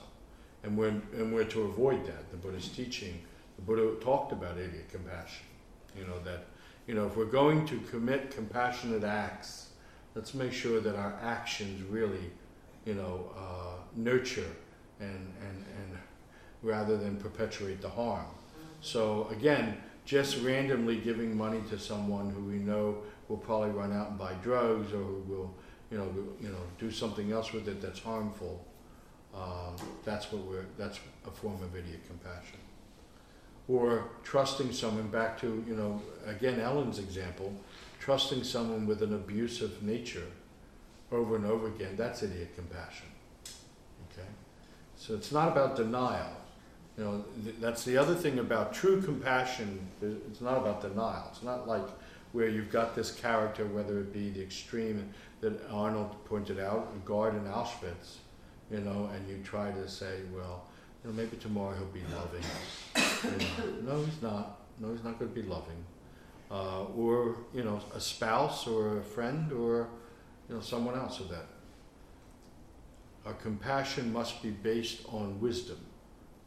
And 0.62 0.76
we're, 0.78 0.88
and 0.88 1.34
we're 1.34 1.44
to 1.44 1.62
avoid 1.62 2.06
that. 2.06 2.30
The 2.30 2.36
Buddha's 2.36 2.68
teaching, 2.68 3.20
the 3.56 3.62
Buddha 3.62 4.00
talked 4.00 4.32
about 4.32 4.58
idiot 4.58 4.88
compassion. 4.90 5.46
You 5.96 6.04
know, 6.04 6.18
that, 6.24 6.46
you 6.86 6.94
know, 6.94 7.06
if 7.06 7.16
we're 7.16 7.24
going 7.26 7.66
to 7.66 7.78
commit 7.90 8.30
compassionate 8.30 9.04
acts, 9.04 9.70
let's 10.14 10.34
make 10.34 10.52
sure 10.52 10.80
that 10.80 10.96
our 10.96 11.18
actions 11.22 11.82
really, 11.88 12.30
you 12.84 12.94
know, 12.94 13.30
uh, 13.36 13.76
nurture 13.94 14.50
and, 15.00 15.32
and, 15.40 15.64
and 15.76 15.98
rather 16.62 16.96
than 16.96 17.16
perpetuate 17.16 17.80
the 17.80 17.88
harm. 17.88 18.26
So 18.80 19.28
again, 19.30 19.78
just 20.04 20.42
randomly 20.42 20.96
giving 20.96 21.36
money 21.36 21.60
to 21.70 21.78
someone 21.78 22.30
who 22.30 22.42
we 22.44 22.56
know 22.56 22.98
will 23.28 23.38
probably 23.38 23.70
run 23.70 23.92
out 23.92 24.10
and 24.10 24.18
buy 24.18 24.34
drugs 24.42 24.92
or 24.92 24.98
who 24.98 25.24
will, 25.26 25.54
you 25.90 25.98
know, 25.98 26.08
you 26.40 26.48
know, 26.48 26.60
do 26.78 26.90
something 26.90 27.32
else 27.32 27.52
with 27.52 27.68
it 27.68 27.80
that's 27.80 28.00
harmful. 28.00 28.64
Um, 29.34 29.76
that's 30.04 30.30
what 30.30 30.42
we're. 30.42 30.66
That's 30.78 31.00
a 31.26 31.30
form 31.30 31.60
of 31.62 31.74
idiot 31.74 32.02
compassion. 32.06 32.58
Or 33.68 34.08
trusting 34.22 34.72
someone 34.72 35.08
back 35.08 35.40
to, 35.40 35.64
you 35.66 35.74
know, 35.74 36.02
again 36.26 36.60
Ellen's 36.60 36.98
example, 36.98 37.54
trusting 37.98 38.44
someone 38.44 38.86
with 38.86 39.02
an 39.02 39.14
abusive 39.14 39.82
nature 39.82 40.26
over 41.10 41.36
and 41.36 41.46
over 41.46 41.68
again. 41.68 41.96
That's 41.96 42.22
idiot 42.22 42.54
compassion. 42.54 43.06
Okay, 44.12 44.28
so 44.96 45.14
it's 45.14 45.32
not 45.32 45.48
about 45.48 45.76
denial 45.76 46.36
you 46.96 47.04
know, 47.04 47.24
th- 47.42 47.56
that's 47.60 47.84
the 47.84 47.96
other 47.96 48.14
thing 48.14 48.38
about 48.38 48.72
true 48.72 49.02
compassion. 49.02 49.86
It's 50.00 50.40
not 50.40 50.58
about 50.58 50.80
denial. 50.80 51.26
It's 51.30 51.42
not 51.42 51.66
like 51.66 51.86
where 52.32 52.48
you've 52.48 52.70
got 52.70 52.94
this 52.94 53.12
character, 53.12 53.66
whether 53.66 53.98
it 54.00 54.12
be 54.12 54.30
the 54.30 54.42
extreme 54.42 55.12
that 55.40 55.60
Arnold 55.70 56.14
pointed 56.24 56.58
out, 56.58 57.04
guard 57.04 57.34
in 57.34 57.44
Auschwitz, 57.44 58.18
you 58.70 58.80
know, 58.80 59.10
and 59.14 59.28
you 59.28 59.42
try 59.44 59.70
to 59.72 59.88
say, 59.88 60.20
well, 60.34 60.66
you 61.04 61.10
know, 61.10 61.16
maybe 61.16 61.36
tomorrow 61.36 61.74
he'll 61.76 61.86
be 61.86 62.02
loving. 62.14 62.42
You 63.24 63.30
know, 63.84 63.92
no, 63.98 64.04
he's 64.04 64.22
not. 64.22 64.60
No, 64.80 64.92
he's 64.92 65.04
not 65.04 65.18
going 65.18 65.32
to 65.32 65.40
be 65.42 65.46
loving. 65.48 65.84
uh, 66.50 66.84
or 66.96 67.36
you 67.54 67.64
know 67.64 67.80
a 67.94 68.00
spouse 68.00 68.66
or 68.66 68.98
a 68.98 69.02
friend 69.02 69.52
or 69.52 69.88
you 70.48 70.54
know 70.54 70.60
someone 70.60 70.96
else 70.96 71.20
of 71.20 71.28
that. 71.30 71.46
Our 73.26 73.34
compassion 73.34 74.12
must 74.12 74.42
be 74.42 74.50
based 74.50 75.02
on 75.08 75.40
wisdom, 75.40 75.78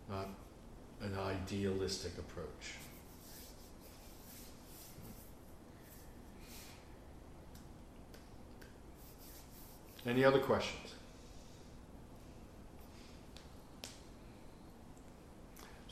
not 0.09 0.29
an 1.01 1.17
idealistic 1.17 2.17
approach. 2.17 2.75
Any 10.05 10.23
other 10.23 10.39
questions? 10.39 10.86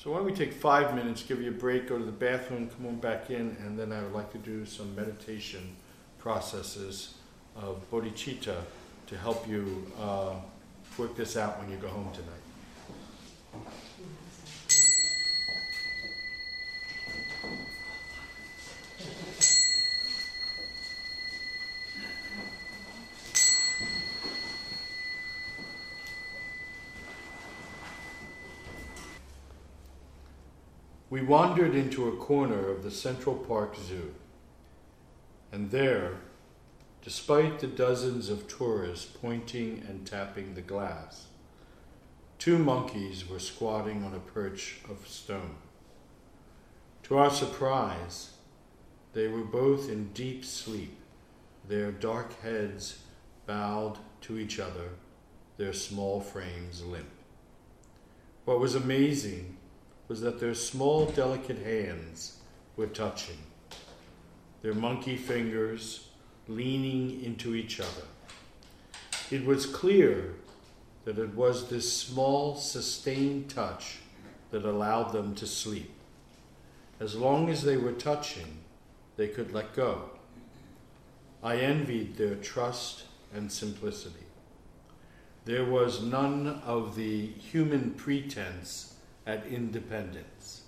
So 0.05 0.11
why 0.11 0.17
don't 0.17 0.27
we 0.27 0.33
take 0.33 0.53
five 0.53 0.93
minutes, 0.93 1.23
give 1.23 1.41
you 1.41 1.49
a 1.49 1.51
break, 1.51 1.87
go 1.87 1.97
to 1.97 2.05
the 2.05 2.11
bathroom, 2.11 2.69
come 2.69 2.85
on 2.85 2.97
back 2.97 3.31
in, 3.31 3.57
and 3.65 3.75
then 3.75 3.91
I 3.91 4.03
would 4.03 4.13
like 4.13 4.31
to 4.33 4.37
do 4.37 4.63
some 4.63 4.95
meditation 4.95 5.75
processes 6.19 7.15
of 7.55 7.81
bodhicitta 7.89 8.57
to 9.07 9.17
help 9.17 9.49
you 9.49 9.91
uh, 9.99 10.35
work 10.99 11.15
this 11.15 11.35
out 11.35 11.57
when 11.57 11.71
you 11.71 11.77
go 11.77 11.87
home 11.87 12.11
tonight. 12.13 13.73
We 31.15 31.21
wandered 31.21 31.75
into 31.75 32.09
a 32.09 32.17
corner 32.17 32.67
of 32.67 32.83
the 32.83 32.91
Central 32.91 33.35
Park 33.35 33.77
Zoo, 33.77 34.13
and 35.49 35.71
there, 35.71 36.17
despite 37.01 37.59
the 37.59 37.67
dozens 37.67 38.27
of 38.27 38.49
tourists 38.49 39.05
pointing 39.05 39.81
and 39.87 40.05
tapping 40.05 40.55
the 40.55 40.61
glass, 40.61 41.27
two 42.37 42.57
monkeys 42.57 43.29
were 43.29 43.39
squatting 43.39 44.03
on 44.03 44.13
a 44.13 44.19
perch 44.19 44.79
of 44.89 45.07
stone. 45.07 45.55
To 47.03 47.17
our 47.17 47.29
surprise, 47.29 48.33
they 49.13 49.29
were 49.29 49.45
both 49.45 49.89
in 49.89 50.11
deep 50.11 50.43
sleep, 50.43 50.97
their 51.65 51.93
dark 51.93 52.41
heads 52.41 53.03
bowed 53.45 53.99
to 54.23 54.37
each 54.37 54.59
other, 54.59 54.89
their 55.55 55.71
small 55.71 56.19
frames 56.19 56.83
limp. 56.83 57.07
What 58.43 58.59
was 58.59 58.75
amazing 58.75 59.54
was 60.07 60.21
that 60.21 60.39
their 60.39 60.53
small, 60.53 61.05
delicate 61.07 61.59
hands 61.59 62.39
were 62.75 62.87
touching, 62.87 63.37
their 64.61 64.73
monkey 64.73 65.17
fingers 65.17 66.09
leaning 66.47 67.23
into 67.23 67.55
each 67.55 67.79
other. 67.79 68.07
It 69.31 69.45
was 69.45 69.65
clear 69.65 70.35
that 71.05 71.17
it 71.17 71.33
was 71.33 71.69
this 71.69 71.91
small, 71.91 72.55
sustained 72.55 73.49
touch 73.49 73.99
that 74.51 74.65
allowed 74.65 75.11
them 75.11 75.33
to 75.35 75.47
sleep. 75.47 75.91
As 76.99 77.15
long 77.15 77.49
as 77.49 77.63
they 77.63 77.77
were 77.77 77.91
touching, 77.91 78.59
they 79.17 79.27
could 79.27 79.53
let 79.53 79.73
go. 79.73 80.09
I 81.43 81.57
envied 81.57 82.17
their 82.17 82.35
trust 82.35 83.03
and 83.33 83.51
simplicity. 83.51 84.25
There 85.45 85.65
was 85.65 86.01
none 86.01 86.61
of 86.65 86.95
the 86.95 87.27
human 87.27 87.91
pretense 87.91 88.94
at 89.25 89.45
independence. 89.47 90.63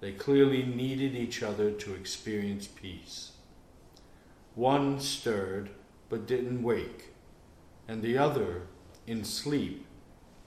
They 0.00 0.12
clearly 0.12 0.62
needed 0.62 1.16
each 1.16 1.42
other 1.42 1.70
to 1.70 1.94
experience 1.94 2.66
peace. 2.66 3.32
One 4.54 5.00
stirred 5.00 5.70
but 6.08 6.26
didn't 6.26 6.62
wake, 6.62 7.14
and 7.86 8.02
the 8.02 8.18
other, 8.18 8.62
in 9.06 9.24
sleep, 9.24 9.86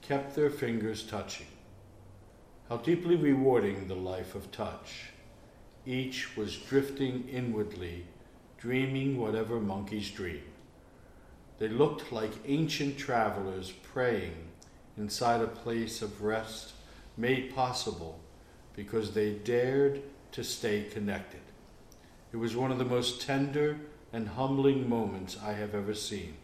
kept 0.00 0.34
their 0.34 0.50
fingers 0.50 1.02
touching. 1.02 1.46
How 2.68 2.78
deeply 2.78 3.16
rewarding 3.16 3.86
the 3.86 3.94
life 3.94 4.34
of 4.34 4.50
touch. 4.50 5.10
Each 5.84 6.36
was 6.36 6.56
drifting 6.56 7.28
inwardly, 7.28 8.06
dreaming 8.56 9.18
whatever 9.18 9.60
monkeys 9.60 10.10
dream. 10.10 10.42
They 11.58 11.68
looked 11.68 12.12
like 12.12 12.32
ancient 12.46 12.98
travelers 12.98 13.70
praying 13.70 14.34
inside 14.96 15.40
a 15.40 15.46
place 15.46 16.02
of 16.02 16.22
rest 16.22 16.72
made 17.16 17.54
possible 17.54 18.18
because 18.74 19.12
they 19.12 19.32
dared 19.32 20.02
to 20.32 20.42
stay 20.42 20.84
connected. 20.84 21.40
It 22.32 22.36
was 22.36 22.56
one 22.56 22.72
of 22.72 22.78
the 22.78 22.84
most 22.84 23.20
tender 23.20 23.78
and 24.12 24.28
humbling 24.28 24.88
moments 24.88 25.36
I 25.42 25.52
have 25.52 25.74
ever 25.74 25.94
seen. 25.94 26.34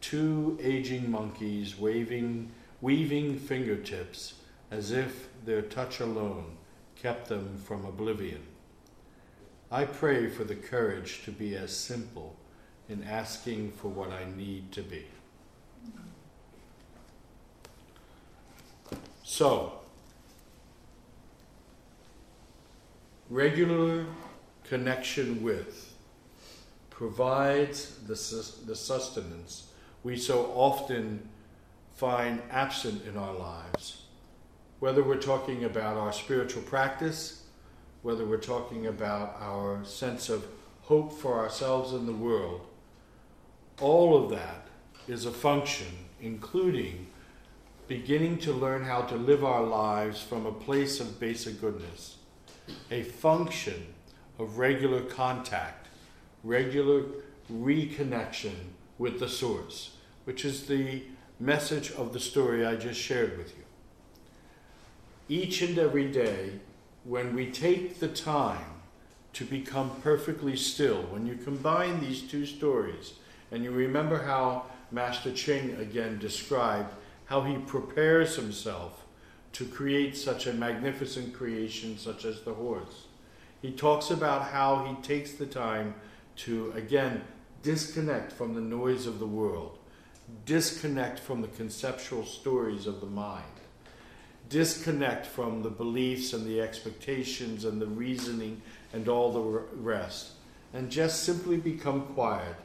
Two 0.00 0.58
aging 0.62 1.10
monkeys 1.10 1.78
waving, 1.78 2.50
weaving 2.80 3.38
fingertips 3.38 4.34
as 4.70 4.92
if 4.92 5.28
their 5.44 5.62
touch 5.62 6.00
alone 6.00 6.56
kept 6.96 7.28
them 7.28 7.58
from 7.64 7.84
oblivion. 7.84 8.42
I 9.70 9.84
pray 9.84 10.28
for 10.28 10.44
the 10.44 10.54
courage 10.54 11.22
to 11.24 11.30
be 11.30 11.56
as 11.56 11.74
simple 11.74 12.36
in 12.88 13.04
asking 13.04 13.72
for 13.72 13.88
what 13.88 14.10
I 14.10 14.24
need 14.36 14.72
to 14.72 14.82
be. 14.82 15.06
So, 19.30 19.74
regular 23.30 24.04
connection 24.64 25.40
with 25.40 25.94
provides 26.90 27.94
the, 28.08 28.16
the 28.66 28.74
sustenance 28.74 29.68
we 30.02 30.16
so 30.16 30.46
often 30.46 31.28
find 31.94 32.42
absent 32.50 33.06
in 33.06 33.16
our 33.16 33.32
lives. 33.32 34.02
Whether 34.80 35.04
we're 35.04 35.14
talking 35.14 35.62
about 35.62 35.96
our 35.96 36.12
spiritual 36.12 36.62
practice, 36.62 37.44
whether 38.02 38.24
we're 38.24 38.36
talking 38.36 38.88
about 38.88 39.36
our 39.40 39.84
sense 39.84 40.28
of 40.28 40.44
hope 40.82 41.12
for 41.12 41.38
ourselves 41.38 41.92
and 41.92 42.08
the 42.08 42.12
world, 42.12 42.62
all 43.80 44.24
of 44.24 44.30
that 44.30 44.66
is 45.06 45.24
a 45.24 45.30
function, 45.30 45.86
including 46.20 47.06
beginning 47.90 48.38
to 48.38 48.52
learn 48.52 48.84
how 48.84 49.02
to 49.02 49.16
live 49.16 49.44
our 49.44 49.64
lives 49.64 50.22
from 50.22 50.46
a 50.46 50.52
place 50.52 51.00
of 51.00 51.18
basic 51.18 51.60
goodness, 51.60 52.18
a 52.88 53.02
function 53.02 53.84
of 54.38 54.58
regular 54.58 55.00
contact, 55.00 55.88
regular 56.44 57.02
reconnection 57.52 58.54
with 58.96 59.18
the 59.18 59.28
source, 59.28 59.96
which 60.22 60.44
is 60.44 60.68
the 60.68 61.02
message 61.40 61.90
of 61.90 62.12
the 62.12 62.20
story 62.20 62.64
I 62.64 62.76
just 62.76 63.00
shared 63.00 63.36
with 63.36 63.52
you. 63.58 63.64
Each 65.28 65.60
and 65.60 65.76
every 65.76 66.06
day, 66.12 66.60
when 67.02 67.34
we 67.34 67.50
take 67.50 67.98
the 67.98 68.06
time 68.06 68.82
to 69.32 69.44
become 69.44 69.90
perfectly 70.00 70.54
still, 70.54 71.02
when 71.10 71.26
you 71.26 71.34
combine 71.34 71.98
these 71.98 72.22
two 72.22 72.46
stories, 72.46 73.14
and 73.50 73.64
you 73.64 73.72
remember 73.72 74.22
how 74.22 74.66
Master 74.92 75.32
Ching 75.32 75.74
again 75.74 76.20
described 76.20 76.94
how 77.30 77.42
he 77.42 77.56
prepares 77.58 78.34
himself 78.34 79.04
to 79.52 79.64
create 79.64 80.16
such 80.16 80.48
a 80.48 80.52
magnificent 80.52 81.32
creation 81.32 81.96
such 81.96 82.24
as 82.24 82.42
the 82.42 82.52
horse. 82.52 83.06
He 83.62 83.70
talks 83.70 84.10
about 84.10 84.48
how 84.48 84.84
he 84.84 85.00
takes 85.00 85.32
the 85.34 85.46
time 85.46 85.94
to, 86.38 86.72
again, 86.74 87.22
disconnect 87.62 88.32
from 88.32 88.54
the 88.54 88.60
noise 88.60 89.06
of 89.06 89.20
the 89.20 89.28
world, 89.28 89.78
disconnect 90.44 91.20
from 91.20 91.40
the 91.40 91.48
conceptual 91.48 92.26
stories 92.26 92.88
of 92.88 93.00
the 93.00 93.06
mind, 93.06 93.44
disconnect 94.48 95.24
from 95.24 95.62
the 95.62 95.70
beliefs 95.70 96.32
and 96.32 96.44
the 96.44 96.60
expectations 96.60 97.64
and 97.64 97.80
the 97.80 97.86
reasoning 97.86 98.60
and 98.92 99.06
all 99.06 99.30
the 99.32 99.62
rest, 99.76 100.32
and 100.74 100.90
just 100.90 101.22
simply 101.22 101.58
become 101.58 102.02
quiet 102.06 102.56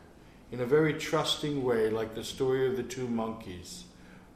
in 0.52 0.60
a 0.60 0.66
very 0.66 0.96
trusting 0.96 1.64
way, 1.64 1.92
like 1.92 2.16
the 2.16 2.24
story 2.24 2.68
of 2.68 2.78
the 2.78 2.84
two 2.84 3.08
monkeys 3.08 3.84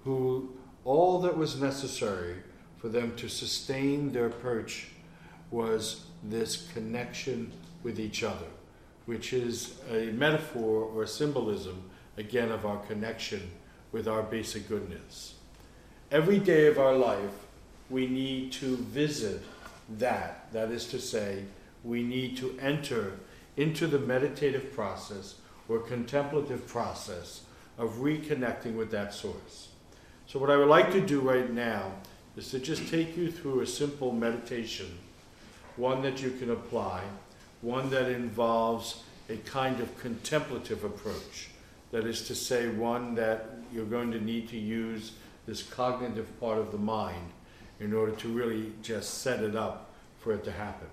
who 0.04 0.50
all 0.86 1.20
that 1.22 1.38
was 1.38 1.60
necessary 1.60 2.36
for 2.78 2.90
them 2.90 3.16
to 3.18 3.28
sustain 3.28 4.12
their 4.12 4.30
perch 4.30 4.88
was 5.52 6.06
this 6.24 6.70
connection 6.74 7.52
with 7.84 8.00
each 8.00 8.24
other, 8.24 8.48
which 9.06 9.34
is 9.34 9.76
a 9.92 10.06
metaphor 10.12 10.84
or 10.84 11.06
symbolism, 11.06 11.90
again, 12.18 12.52
of 12.52 12.66
our 12.66 12.78
connection 12.86 13.50
with 13.92 14.08
our 14.08 14.24
basic 14.24 14.68
goodness. 14.70 15.36
Every 16.12 16.40
day 16.40 16.68
of 16.68 16.78
our 16.80 16.96
life, 16.96 17.48
we 17.90 18.08
need 18.08 18.52
to 18.54 18.78
visit 18.78 19.42
that. 19.98 20.52
That 20.54 20.72
is 20.72 20.86
to 20.88 21.00
say, 21.00 21.44
we 21.84 22.04
need 22.04 22.38
to 22.38 22.58
enter 22.60 23.14
into 23.58 23.88
the 23.88 24.00
meditative 24.00 24.74
process 24.74 25.36
or 25.68 25.80
contemplative 25.80 26.68
process 26.68 27.42
of 27.78 27.96
reconnecting 27.96 28.76
with 28.76 28.92
that 28.92 29.14
source. 29.14 29.69
So, 30.30 30.38
what 30.38 30.52
I 30.52 30.58
would 30.58 30.68
like 30.68 30.92
to 30.92 31.02
do 31.02 31.22
right 31.22 31.52
now 31.52 31.92
is 32.38 32.52
to 32.52 32.60
just 32.60 32.88
take 32.88 33.18
you 33.18 33.32
through 33.32 33.62
a 33.62 33.66
simple 33.66 34.12
meditation, 34.12 35.00
one 35.76 36.04
that 36.04 36.22
you 36.22 36.30
can 36.30 36.52
apply, 36.52 37.02
one 37.62 37.90
that 37.90 38.12
involves 38.12 39.02
a 39.28 39.38
kind 39.38 39.80
of 39.80 39.98
contemplative 39.98 40.84
approach. 40.84 41.50
That 41.90 42.06
is 42.06 42.28
to 42.28 42.36
say, 42.36 42.68
one 42.68 43.16
that 43.16 43.50
you're 43.74 43.86
going 43.86 44.12
to 44.12 44.24
need 44.24 44.50
to 44.50 44.58
use 44.60 45.14
this 45.48 45.64
cognitive 45.64 46.40
part 46.40 46.60
of 46.60 46.72
the 46.72 46.78
mind 46.78 47.32
in 47.80 47.92
order 47.92 48.12
to 48.12 48.28
really 48.28 48.74
just 48.84 49.24
set 49.24 49.42
it 49.42 49.56
up 49.56 49.90
for 50.20 50.32
it 50.32 50.44
to 50.44 50.52
happen. 50.52 50.90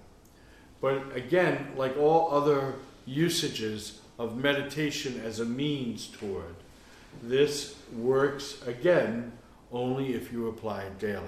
But 0.80 1.14
again, 1.14 1.72
like 1.76 1.98
all 1.98 2.32
other 2.32 2.76
usages 3.04 4.00
of 4.18 4.38
meditation 4.38 5.20
as 5.22 5.40
a 5.40 5.44
means 5.44 6.06
toward, 6.06 6.54
this 7.22 7.76
works 7.93 8.62
again 8.66 9.32
only 9.72 10.14
if 10.14 10.32
you 10.32 10.48
apply 10.48 10.82
it 10.82 10.98
daily. 10.98 11.24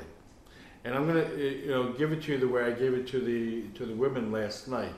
And 0.84 0.94
I'm 0.94 1.06
going 1.06 1.24
to 1.24 1.64
you 1.64 1.70
know 1.70 1.92
give 1.92 2.12
it 2.12 2.22
to 2.22 2.32
you 2.32 2.38
the 2.38 2.48
way 2.48 2.64
I 2.64 2.70
gave 2.70 2.94
it 2.94 3.06
to 3.08 3.20
the 3.20 3.62
to 3.78 3.86
the 3.86 3.94
women 3.94 4.32
last 4.32 4.68
night. 4.68 4.94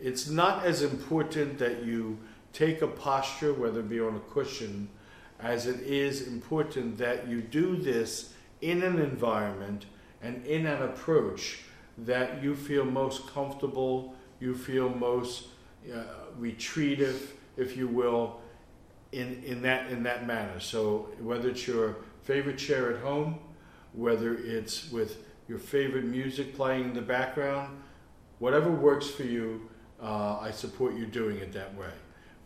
It's 0.00 0.28
not 0.28 0.64
as 0.64 0.82
important 0.82 1.58
that 1.58 1.84
you 1.84 2.18
take 2.52 2.82
a 2.82 2.88
posture, 2.88 3.52
whether 3.52 3.80
it 3.80 3.88
be 3.88 4.00
on 4.00 4.16
a 4.16 4.32
cushion, 4.32 4.88
as 5.40 5.66
it 5.66 5.80
is 5.80 6.26
important 6.26 6.98
that 6.98 7.28
you 7.28 7.40
do 7.40 7.76
this 7.76 8.34
in 8.60 8.82
an 8.82 9.00
environment 9.00 9.86
and 10.22 10.44
in 10.46 10.66
an 10.66 10.82
approach 10.82 11.60
that 11.98 12.42
you 12.42 12.54
feel 12.54 12.84
most 12.84 13.26
comfortable, 13.28 14.14
you 14.40 14.54
feel 14.54 14.88
most 14.88 15.48
uh, 15.92 16.02
retreative, 16.38 17.34
if 17.56 17.76
you 17.76 17.88
will, 17.88 18.40
in, 19.12 19.42
in, 19.44 19.62
that, 19.62 19.90
in 19.90 20.02
that 20.02 20.26
manner. 20.26 20.58
So, 20.58 21.08
whether 21.20 21.50
it's 21.50 21.66
your 21.66 21.96
favorite 22.22 22.58
chair 22.58 22.94
at 22.94 23.00
home, 23.00 23.38
whether 23.92 24.34
it's 24.34 24.90
with 24.90 25.18
your 25.48 25.58
favorite 25.58 26.04
music 26.04 26.56
playing 26.56 26.84
in 26.84 26.94
the 26.94 27.02
background, 27.02 27.76
whatever 28.38 28.70
works 28.70 29.08
for 29.08 29.24
you, 29.24 29.68
uh, 30.02 30.38
I 30.40 30.50
support 30.50 30.94
you 30.94 31.06
doing 31.06 31.36
it 31.38 31.52
that 31.52 31.74
way. 31.76 31.90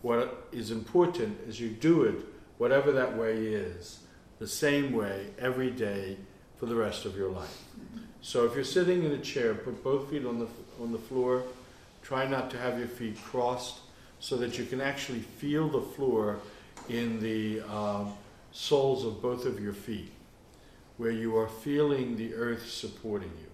What 0.03 0.49
is 0.53 0.71
important 0.71 1.39
is 1.49 1.59
you 1.61 1.71
do 1.71 2.03
it, 2.03 2.17
whatever 2.59 2.93
that 2.93 3.17
way 3.17 3.47
is, 3.47 4.01
the 4.39 4.47
same 4.47 4.93
way 4.93 5.29
every 5.39 5.71
day 5.71 6.17
for 6.59 6.67
the 6.67 6.75
rest 6.75 7.05
of 7.05 7.17
your 7.17 7.31
life. 7.31 7.63
So 8.21 8.45
if 8.45 8.55
you're 8.55 8.65
sitting 8.65 9.05
in 9.05 9.13
a 9.13 9.19
chair, 9.19 9.55
put 9.55 9.83
both 9.83 10.11
feet 10.11 10.27
on 10.27 10.39
the, 10.39 10.49
on 10.81 10.93
the 10.93 10.99
floor. 10.99 11.45
Try 12.03 12.27
not 12.27 12.51
to 12.51 12.59
have 12.59 12.79
your 12.79 12.89
feet 12.89 13.17
crossed 13.23 13.79
so 14.21 14.37
that 14.37 14.59
you 14.59 14.65
can 14.65 14.81
actually 14.81 15.21
feel 15.21 15.69
the 15.69 15.81
floor 15.81 16.41
in 16.89 17.21
the 17.21 17.61
um, 17.63 18.13
soles 18.53 19.05
of 19.05 19.21
both 19.21 19.45
of 19.47 19.61
your 19.61 19.73
feet, 19.73 20.13
where 20.97 21.11
you 21.11 21.37
are 21.37 21.49
feeling 21.49 22.17
the 22.17 22.35
earth 22.35 22.69
supporting 22.69 23.33
you. 23.41 23.51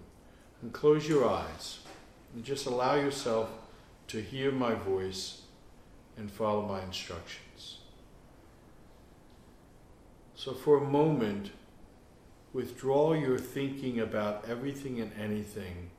And 0.61 0.71
close 0.71 1.07
your 1.07 1.27
eyes 1.27 1.79
and 2.33 2.43
just 2.43 2.65
allow 2.65 2.95
yourself 2.95 3.49
to 4.07 4.21
hear 4.21 4.51
my 4.51 4.73
voice 4.73 5.41
and 6.17 6.31
follow 6.31 6.61
my 6.67 6.81
instructions. 6.83 7.79
So, 10.35 10.53
for 10.53 10.77
a 10.77 10.83
moment, 10.83 11.51
withdraw 12.53 13.13
your 13.13 13.37
thinking 13.37 13.99
about 13.99 14.45
everything 14.47 14.99
and 14.99 15.11
anything 15.19 15.89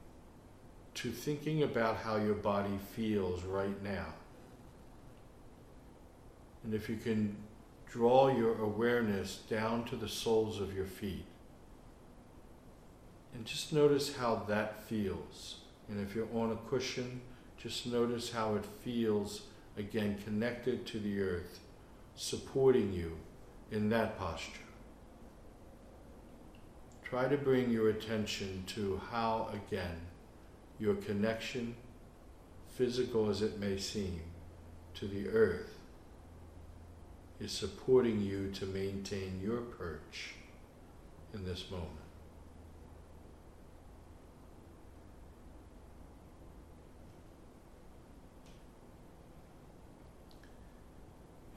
to 0.95 1.11
thinking 1.11 1.63
about 1.63 1.97
how 1.97 2.17
your 2.17 2.35
body 2.35 2.79
feels 2.95 3.43
right 3.43 3.83
now. 3.83 4.07
And 6.65 6.73
if 6.73 6.89
you 6.89 6.97
can 6.97 7.37
draw 7.87 8.35
your 8.35 8.61
awareness 8.61 9.43
down 9.49 9.85
to 9.85 9.97
the 9.97 10.09
soles 10.09 10.61
of 10.61 10.75
your 10.75 10.87
feet, 10.87 11.27
and 13.35 13.45
just 13.45 13.73
notice 13.73 14.17
how 14.17 14.45
that 14.49 14.83
feels. 14.85 15.59
And 15.89 16.01
if 16.01 16.15
you're 16.15 16.29
on 16.35 16.53
a 16.53 16.71
cushion, 16.71 17.21
just 17.59 17.87
notice 17.87 18.33
how 18.33 18.55
it 18.55 18.65
feels 18.83 19.43
again 19.77 20.19
connected 20.25 20.87
to 20.87 20.99
the 20.99 21.21
earth, 21.21 21.61
supporting 22.17 22.93
you 22.93 23.17
in 23.71 23.89
that 23.91 24.19
posture. 24.19 24.61
Try 27.03 27.29
to 27.29 27.37
bring 27.37 27.71
your 27.71 27.91
attention 27.91 28.65
to 28.69 29.01
how, 29.11 29.51
again, 29.53 30.01
your 30.79 30.95
connection, 30.95 31.75
physical 32.77 33.29
as 33.29 33.43
it 33.43 33.59
may 33.61 33.77
seem, 33.79 34.21
to 34.95 35.07
the 35.07 35.29
earth 35.29 35.74
is 37.45 37.53
supporting 37.53 38.23
you 38.23 38.51
to 38.53 38.65
maintain 38.65 39.39
your 39.45 39.61
perch 39.61 40.35
in 41.35 41.45
this 41.45 41.71
moment. 41.71 41.91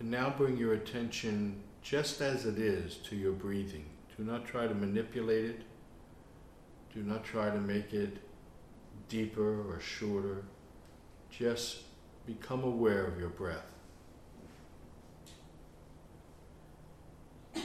And 0.02 0.12
now 0.12 0.34
bring 0.38 0.58
your 0.58 0.74
attention 0.74 1.64
just 1.82 2.20
as 2.20 2.46
it 2.46 2.60
is 2.60 2.98
to 3.06 3.16
your 3.16 3.32
breathing. 3.32 3.86
Do 4.18 4.26
not 4.26 4.46
try 4.46 4.68
to 4.68 4.76
manipulate 4.76 5.46
it. 5.46 5.62
Do 6.94 7.02
not 7.02 7.24
try 7.24 7.50
to 7.50 7.60
make 7.60 7.94
it 7.94 8.18
deeper 9.08 9.62
or 9.72 9.80
shorter. 9.80 10.44
Just 11.30 11.84
become 12.26 12.66
aware 12.66 13.06
of 13.06 13.18
your 13.18 13.30
breath. 13.30 13.77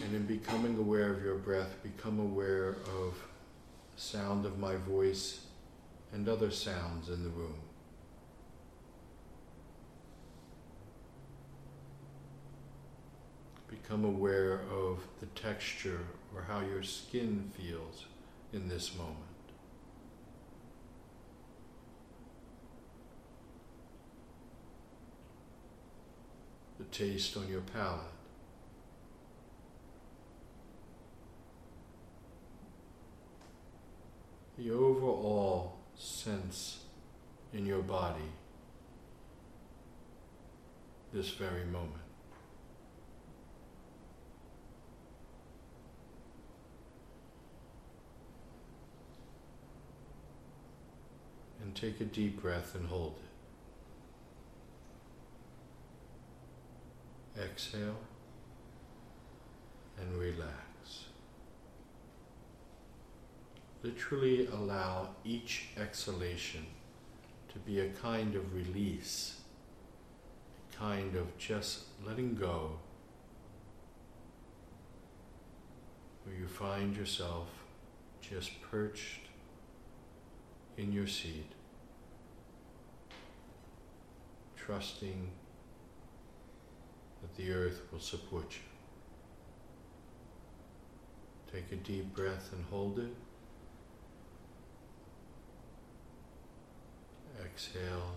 And 0.01 0.15
in 0.15 0.27
becoming 0.27 0.79
aware 0.79 1.13
of 1.13 1.23
your 1.23 1.37
breath, 1.37 1.83
become 1.83 2.19
aware 2.19 2.77
of 2.97 3.15
sound 3.97 4.47
of 4.47 4.59
my 4.59 4.77
voice 4.77 5.47
and 6.13 6.29
other 6.29 6.51
sounds 6.51 7.09
in 7.09 7.23
the 7.23 7.31
room. 7.31 7.59
Become 13.69 14.05
aware 14.05 14.61
of 14.71 15.01
the 15.21 15.27
texture 15.27 16.01
or 16.35 16.43
how 16.43 16.61
your 16.61 16.83
skin 16.83 17.51
feels 17.57 18.07
in 18.53 18.69
this 18.69 18.97
moment. 18.97 19.17
The 26.79 26.85
taste 26.85 27.37
on 27.37 27.49
your 27.49 27.61
palate. 27.61 28.01
The 34.63 34.71
overall 34.71 35.79
sense 35.97 36.85
in 37.53 37.67
your 37.67 37.83
body 37.83 38.31
this 41.13 41.31
very 41.31 41.65
moment. 41.65 41.97
and 51.61 51.77
take 51.77 52.01
a 52.01 52.05
deep 52.05 52.43
breath 52.43 52.75
and 52.75 52.89
hold 52.89 53.21
it. 57.37 57.41
Exhale 57.41 58.01
and 60.01 60.19
relax. 60.19 60.72
Literally 63.83 64.47
allow 64.47 65.11
each 65.25 65.69
exhalation 65.77 66.67
to 67.53 67.59
be 67.59 67.81
a 67.81 67.89
kind 67.89 68.37
of 68.37 68.55
release, 68.55 69.41
a 70.73 70.77
kind 70.77 71.17
of 71.17 71.37
just 71.37 71.85
letting 72.07 72.35
go, 72.35 72.79
where 76.25 76.37
you 76.37 76.47
find 76.47 76.97
yourself 76.97 77.49
just 78.21 78.63
perched 78.63 79.23
in 80.77 80.93
your 80.93 81.07
seat 81.07 81.53
trusting 84.57 85.29
that 87.21 87.35
the 87.37 87.53
earth 87.53 87.83
will 87.91 88.01
support 88.01 88.53
you. 88.53 88.61
Take 91.53 91.73
a 91.73 91.77
deep 91.77 92.15
breath 92.15 92.51
and 92.53 92.65
hold 92.71 92.99
it. 93.01 93.13
Exhale 97.55 98.17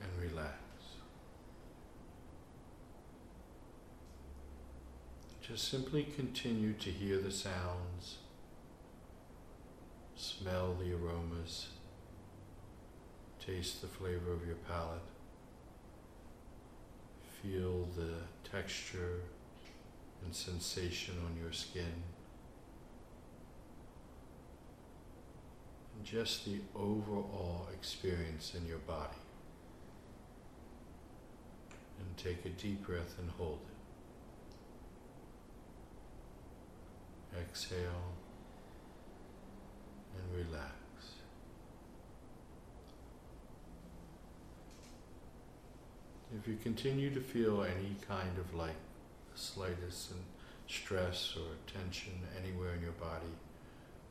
and 0.00 0.10
relax. 0.20 0.54
Just 5.40 5.68
simply 5.68 6.04
continue 6.04 6.72
to 6.74 6.90
hear 6.90 7.18
the 7.18 7.30
sounds, 7.30 8.18
smell 10.16 10.74
the 10.74 10.92
aromas, 10.92 11.68
taste 13.44 13.80
the 13.80 13.88
flavor 13.88 14.32
of 14.32 14.46
your 14.46 14.56
palate. 14.56 15.00
Feel 17.42 17.88
the 17.96 18.48
texture 18.48 19.20
and 20.24 20.34
sensation 20.34 21.14
on 21.24 21.40
your 21.42 21.52
skin. 21.52 22.02
just 26.04 26.44
the 26.44 26.60
overall 26.74 27.68
experience 27.72 28.54
in 28.54 28.66
your 28.66 28.78
body. 28.78 29.16
And 31.98 32.16
take 32.16 32.44
a 32.46 32.50
deep 32.50 32.86
breath 32.86 33.18
and 33.18 33.30
hold 33.30 33.60
it. 37.32 37.38
Exhale 37.38 38.14
and 40.16 40.46
relax. 40.46 40.74
If 46.38 46.46
you 46.46 46.56
continue 46.62 47.12
to 47.12 47.20
feel 47.20 47.62
any 47.62 47.96
kind 48.06 48.38
of 48.38 48.54
like 48.54 48.76
slightest 49.34 50.12
stress 50.68 51.34
or 51.36 51.56
tension 51.72 52.12
anywhere 52.40 52.74
in 52.74 52.82
your 52.82 52.92
body, 52.92 53.34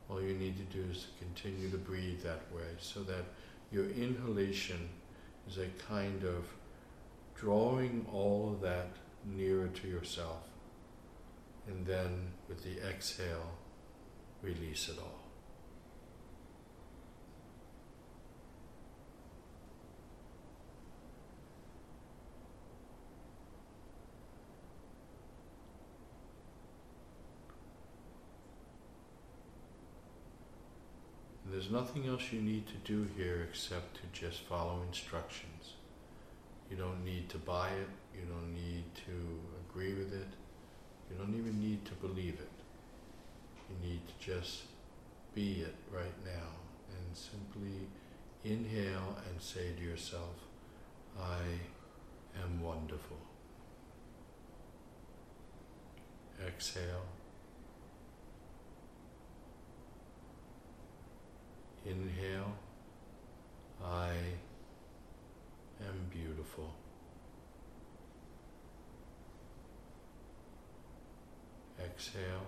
all 0.10 0.22
you 0.22 0.34
need 0.34 0.58
to 0.58 0.78
do 0.78 0.84
is 0.90 1.06
to 1.06 1.26
continue 1.26 1.70
to 1.70 1.78
breathe 1.78 2.24
that 2.24 2.42
way 2.54 2.68
so 2.80 3.04
that 3.04 3.26
your 3.72 3.86
inhalation 3.92 4.90
is 5.48 5.58
a 5.58 5.68
kind 5.88 6.24
of 6.24 6.46
drawing 7.36 8.06
all 8.12 8.52
of 8.54 8.62
that 8.62 8.90
nearer 9.26 9.68
to 9.68 9.88
yourself. 9.88 10.44
And 11.68 11.86
then 11.86 12.32
with 12.48 12.64
the 12.64 12.82
exhale, 12.88 13.52
release 14.42 14.90
it 14.90 14.98
all. 15.00 15.19
There's 31.52 31.72
nothing 31.72 32.08
else 32.08 32.32
you 32.32 32.42
need 32.42 32.68
to 32.68 32.76
do 32.86 33.08
here 33.18 33.48
except 33.50 33.96
to 33.96 34.02
just 34.20 34.42
follow 34.42 34.82
instructions. 34.88 35.74
You 36.70 36.78
don't 36.78 37.04
need 37.04 37.28
to 37.30 37.40
buy 37.40 37.70
it, 37.70 37.90
you 38.16 38.26
don't 38.26 38.54
need 38.54 38.84
to 39.08 39.40
agree 39.68 39.96
with 39.96 40.14
it, 40.14 40.28
you 41.10 41.18
don't 41.18 41.36
even 41.36 41.60
need 41.60 41.86
to 41.86 41.94
believe 41.94 42.36
it. 42.36 42.52
You 43.70 43.90
need 43.90 44.02
to 44.08 44.14
just 44.20 44.64
be 45.34 45.62
it 45.62 45.76
right 45.92 46.24
now 46.24 46.50
and 46.90 47.18
simply 47.18 47.88
inhale 48.44 49.18
and 49.28 49.42
say 49.42 49.74
to 49.76 49.84
yourself, 49.84 50.36
I 51.20 51.42
am 52.44 52.62
wonderful. 52.62 53.18
Exhale. 56.46 57.19
Inhale, 61.86 62.54
I 63.84 64.12
am 65.82 66.10
beautiful. 66.12 66.74
Exhale, 71.80 72.46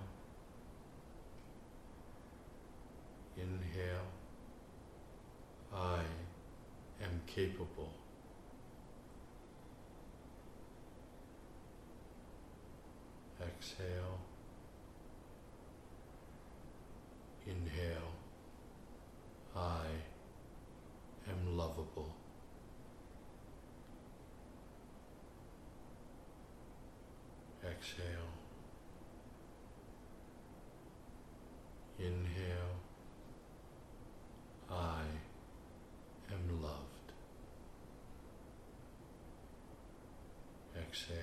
inhale, 3.37 4.11
I 5.73 6.01
am 7.01 7.21
capable. 7.25 7.93
Exhale, 13.41 14.19
inhale. 17.47 18.10
I 19.61 19.85
am 21.29 21.55
lovable. 21.55 22.15
Exhale. 27.63 28.31
Inhale. 31.99 32.75
I 34.71 35.03
am 36.31 36.63
loved. 36.63 37.11
Exhale. 40.75 41.17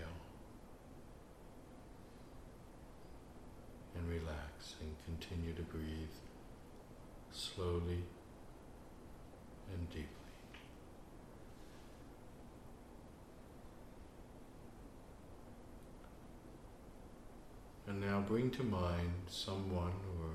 And 3.97 4.09
relax 4.09 4.77
and 4.81 4.95
continue 5.05 5.55
to 5.55 5.63
breathe 5.63 6.09
slowly 7.33 8.05
and 9.73 9.89
deeply. 9.91 10.07
And 17.87 18.01
now 18.01 18.17
bring 18.29 18.51
to 18.51 18.63
mind 18.63 19.11
someone 19.27 19.95
or 20.21 20.29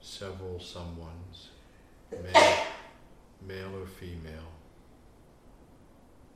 several 0.00 0.58
someones, 0.58 1.48
male, 2.10 2.56
male 3.46 3.82
or 3.82 3.86
female. 3.86 4.48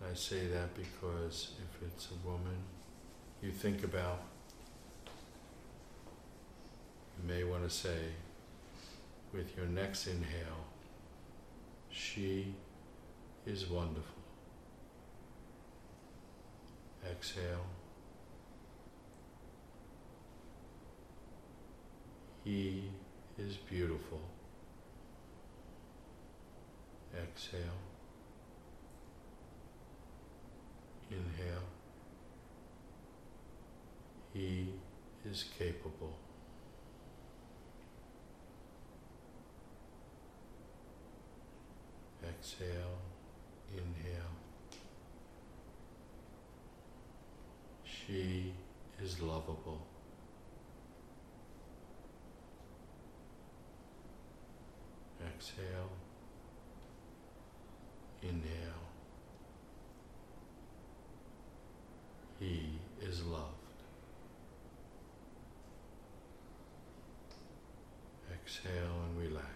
I 0.06 0.12
say 0.12 0.48
that 0.48 0.74
because 0.74 1.52
if 1.56 1.86
it's 1.88 2.08
a 2.10 2.28
woman, 2.28 2.58
you 3.40 3.50
think 3.50 3.82
about, 3.82 4.20
you 7.16 7.26
may 7.26 7.44
want 7.44 7.64
to 7.64 7.70
say, 7.70 8.10
with 9.32 9.56
your 9.56 9.64
next 9.64 10.06
inhale, 10.06 10.66
she 11.90 12.54
is 13.46 13.70
wonderful. 13.70 14.22
Exhale. 17.10 17.64
He 22.44 22.90
is 23.38 23.56
beautiful. 23.56 24.20
Exhale. 27.14 27.60
Inhale. 31.10 31.68
He 34.32 34.68
is 35.24 35.44
capable. 35.58 36.16
Exhale, 42.26 42.98
inhale. 43.72 44.32
She 47.84 48.52
is 49.02 49.20
lovable. 49.20 49.91
Exhale, 55.34 55.90
inhale. 58.22 58.82
He 62.38 62.78
is 63.00 63.24
loved. 63.24 63.52
Exhale 68.32 68.72
and 69.06 69.18
relax. 69.18 69.46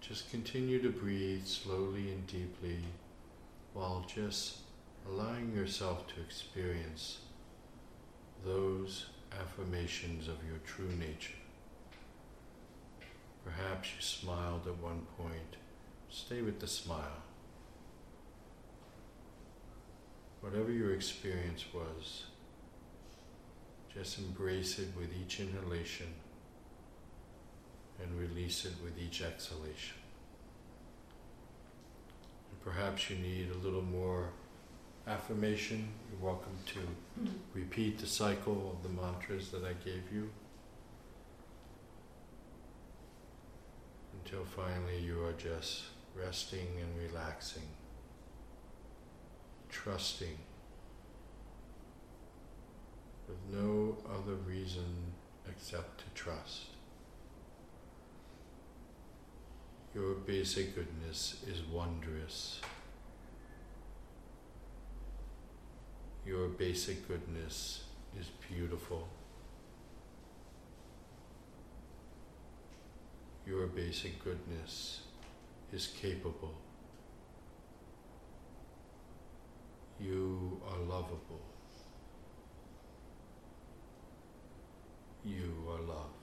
Just 0.00 0.30
continue 0.30 0.82
to 0.82 0.90
breathe 0.90 1.46
slowly 1.46 2.10
and 2.10 2.26
deeply 2.26 2.78
while 3.74 4.04
just 4.12 4.56
allowing 5.08 5.54
yourself 5.54 6.06
to 6.08 6.20
experience 6.20 7.18
those 8.44 9.06
affirmations 9.40 10.28
of 10.28 10.36
your 10.46 10.58
true 10.64 10.90
nature. 10.98 11.34
Perhaps 13.44 13.88
you 13.94 14.00
smiled 14.00 14.66
at 14.66 14.78
one 14.78 15.06
point. 15.16 15.56
Stay 16.08 16.42
with 16.42 16.60
the 16.60 16.66
smile. 16.66 17.22
Whatever 20.40 20.72
your 20.72 20.94
experience 20.94 21.64
was, 21.72 22.24
just 23.94 24.18
embrace 24.18 24.78
it 24.78 24.88
with 24.96 25.10
each 25.20 25.40
inhalation 25.40 26.06
and 28.02 28.18
release 28.18 28.64
it 28.64 28.72
with 28.82 28.98
each 28.98 29.22
exhalation. 29.22 29.96
Perhaps 32.64 33.10
you 33.10 33.16
need 33.16 33.50
a 33.50 33.58
little 33.64 33.82
more 33.82 34.30
affirmation. 35.10 35.88
You're 36.10 36.30
welcome 36.30 36.56
to 36.66 36.78
mm-hmm. 36.78 37.36
repeat 37.52 37.98
the 37.98 38.06
cycle 38.06 38.70
of 38.70 38.82
the 38.82 39.00
mantras 39.00 39.50
that 39.50 39.64
I 39.64 39.72
gave 39.84 40.04
you 40.12 40.30
until 44.14 44.44
finally 44.44 45.00
you 45.00 45.24
are 45.24 45.32
just 45.32 45.82
resting 46.14 46.68
and 46.80 47.10
relaxing, 47.10 47.68
trusting 49.68 50.38
with 53.26 53.38
no 53.60 53.96
other 54.08 54.34
reason 54.46 55.12
except 55.48 55.98
to 55.98 56.04
trust. 56.14 56.66
Your 59.92 60.14
basic 60.14 60.76
goodness 60.76 61.42
is 61.48 61.62
wondrous. 61.62 62.60
Your 66.26 66.48
basic 66.48 67.08
goodness 67.08 67.84
is 68.18 68.26
beautiful. 68.48 69.08
Your 73.46 73.66
basic 73.66 74.22
goodness 74.22 75.00
is 75.72 75.88
capable. 76.00 76.54
You 79.98 80.60
are 80.70 80.78
lovable. 80.78 81.42
You 85.24 85.54
are 85.68 85.80
loved. 85.80 86.19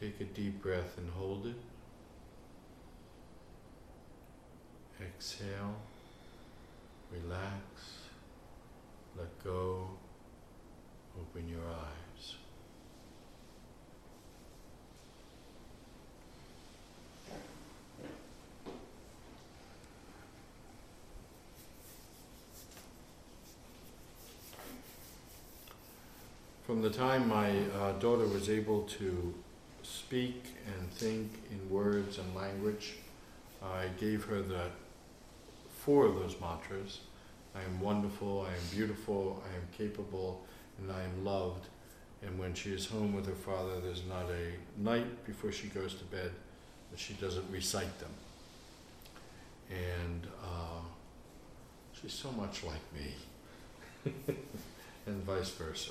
Take 0.00 0.20
a 0.20 0.24
deep 0.24 0.62
breath 0.62 0.96
and 0.96 1.10
hold 1.10 1.46
it. 1.46 1.56
Exhale, 5.02 5.74
relax, 7.10 7.62
let 9.16 9.42
go, 9.42 9.88
open 11.20 11.48
your 11.48 11.62
eyes. 11.66 12.34
From 26.64 26.82
the 26.82 26.90
time 26.90 27.28
my 27.28 27.50
uh, 27.76 27.92
daughter 27.98 28.26
was 28.26 28.48
able 28.48 28.82
to 28.82 29.34
speak 29.88 30.44
and 30.66 30.90
think 30.90 31.30
in 31.50 31.70
words 31.70 32.18
and 32.18 32.34
language, 32.34 32.94
I 33.62 33.86
gave 33.98 34.24
her 34.24 34.42
the 34.42 34.66
four 35.80 36.06
of 36.06 36.16
those 36.16 36.36
mantras. 36.40 37.00
I 37.54 37.62
am 37.62 37.80
wonderful, 37.80 38.46
I 38.48 38.52
am 38.52 38.62
beautiful, 38.70 39.42
I 39.50 39.56
am 39.56 39.66
capable, 39.76 40.44
and 40.78 40.92
I 40.92 41.02
am 41.02 41.24
loved. 41.24 41.66
And 42.22 42.38
when 42.38 42.54
she 42.54 42.70
is 42.70 42.86
home 42.86 43.14
with 43.14 43.26
her 43.26 43.34
father, 43.34 43.80
there's 43.80 44.02
not 44.08 44.26
a 44.30 44.80
night 44.80 45.24
before 45.24 45.52
she 45.52 45.68
goes 45.68 45.94
to 45.94 46.04
bed 46.04 46.32
that 46.90 46.98
she 46.98 47.14
doesn't 47.14 47.44
recite 47.50 47.98
them. 48.00 48.10
And 49.70 50.26
uh, 50.42 50.82
she's 52.00 52.12
so 52.12 52.30
much 52.32 52.64
like 52.64 52.80
me, 52.94 54.14
and 55.06 55.22
vice 55.24 55.50
versa. 55.50 55.90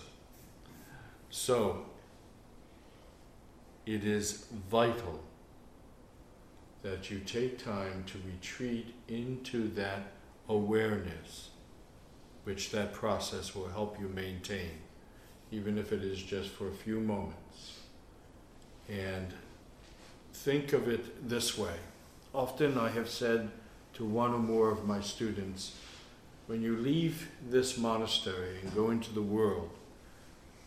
So, 1.30 1.86
it 3.88 4.04
is 4.04 4.46
vital 4.70 5.24
that 6.84 7.10
you 7.10 7.20
take 7.20 7.58
time 7.58 8.04
to 8.06 8.18
retreat 8.28 8.94
into 9.08 9.70
that 9.70 10.12
awareness, 10.50 11.50
which 12.44 12.72
that 12.72 12.94
process 12.94 13.56
will 13.56 13.70
help 13.70 13.98
you 13.98 14.10
maintain, 14.10 14.72
even 15.52 15.78
if 15.78 15.94
it 15.94 16.04
is 16.04 16.22
just 16.22 16.50
for 16.50 16.68
a 16.68 16.74
few 16.74 17.00
moments. 17.00 17.80
And 18.90 19.34
think 20.34 20.74
of 20.74 20.90
it 20.90 21.30
this 21.30 21.58
way. 21.58 21.76
Often 22.34 22.78
I 22.78 22.90
have 22.90 23.10
said 23.10 23.50
to 23.94 24.06
one 24.06 24.34
or 24.34 24.40
more 24.40 24.70
of 24.70 24.86
my 24.86 25.00
students, 25.00 25.78
when 26.48 26.62
you 26.62 26.76
leave 26.76 27.30
this 27.50 27.78
monastery 27.78 28.60
and 28.62 28.76
go 28.76 28.90
into 28.90 29.14
the 29.14 29.22
world, 29.22 29.70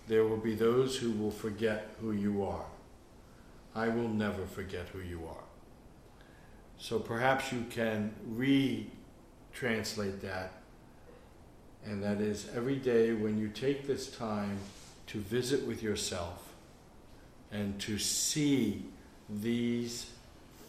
there 0.09 0.24
will 0.24 0.38
be 0.38 0.55
those 0.55 0.97
who 0.97 1.12
will 1.12 1.30
forget 1.30 1.90
who 2.01 2.12
you 2.12 2.42
are. 2.42 2.64
I 3.74 3.88
will 3.88 4.09
never 4.09 4.47
forget 4.47 4.88
who 4.88 5.01
you 5.01 5.22
are. 5.28 5.44
So 6.78 6.98
perhaps 6.98 7.52
you 7.52 7.66
can 7.70 8.14
re-translate 8.26 10.20
that, 10.22 10.52
and 11.84 12.02
that 12.02 12.20
is 12.20 12.48
every 12.55 12.76
day 12.76 13.12
when 13.12 13.38
you 13.38 13.48
take 13.48 13.86
this 13.86 14.10
time 14.10 14.59
to 15.09 15.18
visit 15.18 15.66
with 15.66 15.82
yourself 15.82 16.48
and 17.52 17.78
to 17.80 17.98
see 17.98 18.84
these 19.28 20.06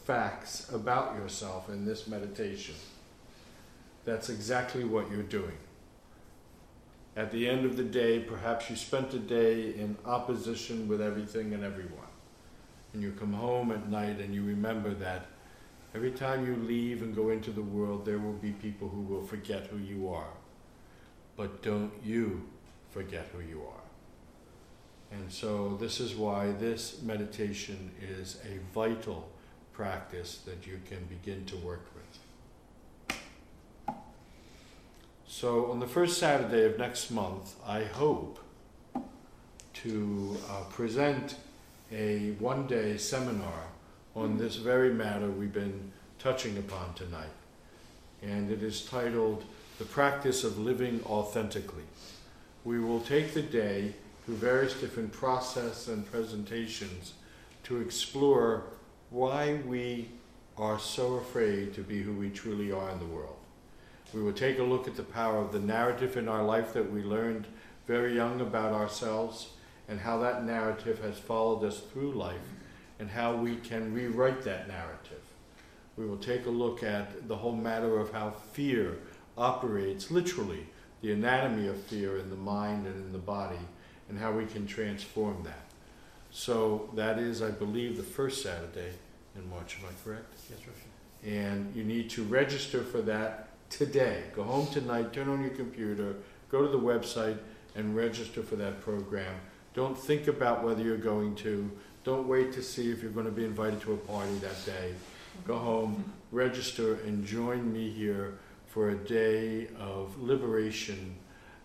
facts 0.05 0.69
about 0.73 1.15
yourself 1.15 1.69
in 1.69 1.85
this 1.85 2.07
meditation, 2.07 2.75
that's 4.03 4.29
exactly 4.29 4.83
what 4.83 5.09
you're 5.09 5.23
doing. 5.23 5.57
At 7.15 7.31
the 7.31 7.47
end 7.47 7.65
of 7.65 7.77
the 7.77 7.83
day, 7.83 8.19
perhaps 8.19 8.69
you 8.69 8.75
spent 8.75 9.13
a 9.13 9.19
day 9.19 9.73
in 9.75 9.97
opposition 10.05 10.87
with 10.87 11.01
everything 11.01 11.53
and 11.53 11.63
everyone. 11.63 12.10
And 12.93 13.01
you 13.01 13.11
come 13.11 13.33
home 13.33 13.71
at 13.71 13.89
night 13.89 14.19
and 14.19 14.33
you 14.33 14.43
remember 14.43 14.93
that 14.95 15.27
every 15.95 16.11
time 16.11 16.45
you 16.45 16.55
leave 16.55 17.01
and 17.01 17.15
go 17.15 17.29
into 17.29 17.51
the 17.51 17.61
world, 17.61 18.05
there 18.05 18.19
will 18.19 18.33
be 18.33 18.51
people 18.51 18.89
who 18.89 19.01
will 19.01 19.23
forget 19.23 19.67
who 19.67 19.77
you 19.77 20.09
are. 20.09 20.33
But 21.37 21.61
don't 21.61 21.91
you 22.03 22.43
forget 22.91 23.29
who 23.33 23.39
you 23.39 23.61
are. 23.61 25.17
And 25.17 25.31
so, 25.31 25.77
this 25.79 25.99
is 25.99 26.15
why 26.15 26.51
this 26.51 27.01
meditation 27.01 27.91
is 28.01 28.39
a 28.45 28.59
vital 28.73 29.29
practice 29.73 30.37
that 30.45 30.65
you 30.65 30.79
can 30.85 31.03
begin 31.05 31.45
to 31.45 31.57
work 31.57 31.85
with. 31.95 32.05
So, 35.27 35.71
on 35.71 35.79
the 35.79 35.87
first 35.87 36.17
Saturday 36.17 36.65
of 36.65 36.77
next 36.77 37.11
month, 37.11 37.55
I 37.65 37.83
hope 37.83 38.39
to 39.73 40.37
uh, 40.49 40.63
present 40.69 41.35
a 41.91 42.31
one 42.39 42.67
day 42.67 42.97
seminar 42.97 43.67
on 44.15 44.31
hmm. 44.31 44.37
this 44.37 44.55
very 44.55 44.93
matter 44.93 45.29
we've 45.29 45.53
been 45.53 45.91
touching 46.19 46.57
upon 46.57 46.93
tonight. 46.93 47.33
And 48.21 48.51
it 48.51 48.61
is 48.61 48.85
titled 48.85 49.43
The 49.79 49.85
Practice 49.85 50.43
of 50.43 50.59
Living 50.59 51.01
Authentically. 51.05 51.83
We 52.63 52.79
will 52.79 52.99
take 52.99 53.33
the 53.33 53.41
day 53.41 53.95
through 54.25 54.35
various 54.35 54.73
different 54.75 55.11
process 55.11 55.87
and 55.87 56.09
presentations 56.09 57.13
to 57.63 57.81
explore 57.81 58.63
why 59.09 59.59
we 59.65 60.09
are 60.57 60.77
so 60.77 61.15
afraid 61.15 61.73
to 61.73 61.81
be 61.81 62.01
who 62.01 62.13
we 62.13 62.29
truly 62.29 62.71
are 62.71 62.91
in 62.91 62.99
the 62.99 63.05
world. 63.05 63.37
We 64.13 64.21
will 64.21 64.33
take 64.33 64.59
a 64.59 64.63
look 64.63 64.87
at 64.87 64.95
the 64.95 65.03
power 65.03 65.37
of 65.37 65.51
the 65.51 65.59
narrative 65.59 66.17
in 66.17 66.27
our 66.27 66.43
life 66.43 66.73
that 66.73 66.91
we 66.91 67.01
learned 67.01 67.47
very 67.87 68.15
young 68.15 68.41
about 68.41 68.73
ourselves 68.73 69.47
and 69.91 69.99
how 69.99 70.17
that 70.19 70.45
narrative 70.45 71.03
has 71.03 71.19
followed 71.19 71.65
us 71.65 71.81
through 71.91 72.13
life 72.13 72.47
and 72.97 73.09
how 73.09 73.35
we 73.35 73.57
can 73.57 73.93
rewrite 73.93 74.41
that 74.43 74.69
narrative. 74.69 75.19
We 75.97 76.05
will 76.05 76.17
take 76.17 76.45
a 76.45 76.49
look 76.49 76.81
at 76.81 77.27
the 77.27 77.35
whole 77.35 77.55
matter 77.55 77.99
of 77.99 78.13
how 78.13 78.31
fear 78.53 78.99
operates 79.37 80.09
literally, 80.09 80.65
the 81.01 81.11
anatomy 81.11 81.67
of 81.67 81.77
fear 81.83 82.17
in 82.17 82.29
the 82.29 82.37
mind 82.37 82.87
and 82.87 82.95
in 82.95 83.11
the 83.11 83.17
body, 83.17 83.59
and 84.07 84.17
how 84.17 84.31
we 84.31 84.45
can 84.45 84.65
transform 84.65 85.43
that. 85.43 85.65
So 86.31 86.89
that 86.95 87.19
is, 87.19 87.41
I 87.41 87.51
believe, 87.51 87.97
the 87.97 88.03
first 88.03 88.41
Saturday 88.41 88.93
in 89.35 89.49
March. 89.49 89.77
Am 89.81 89.89
I 89.89 90.03
correct? 90.05 90.33
Yes, 90.49 90.59
Rosh. 90.65 91.29
And 91.29 91.75
you 91.75 91.83
need 91.83 92.09
to 92.11 92.23
register 92.23 92.81
for 92.81 93.01
that 93.01 93.49
today. 93.69 94.23
Go 94.33 94.43
home 94.43 94.67
tonight, 94.67 95.11
turn 95.11 95.27
on 95.27 95.41
your 95.41 95.51
computer, 95.51 96.15
go 96.49 96.61
to 96.61 96.69
the 96.69 96.79
website, 96.79 97.39
and 97.75 97.93
register 97.93 98.41
for 98.41 98.55
that 98.55 98.79
program. 98.79 99.35
Don't 99.73 99.97
think 99.97 100.27
about 100.27 100.63
whether 100.63 100.83
you're 100.83 100.97
going 100.97 101.35
to. 101.35 101.71
Don't 102.03 102.27
wait 102.27 102.51
to 102.53 102.61
see 102.61 102.91
if 102.91 103.01
you're 103.01 103.11
going 103.11 103.25
to 103.25 103.31
be 103.31 103.45
invited 103.45 103.79
to 103.81 103.93
a 103.93 103.97
party 103.97 104.33
that 104.39 104.65
day. 104.65 104.93
Go 105.47 105.57
home, 105.57 106.11
register, 106.31 106.95
and 106.95 107.25
join 107.25 107.71
me 107.71 107.89
here 107.89 108.37
for 108.67 108.89
a 108.89 108.95
day 108.95 109.67
of 109.79 110.21
liberation 110.21 111.15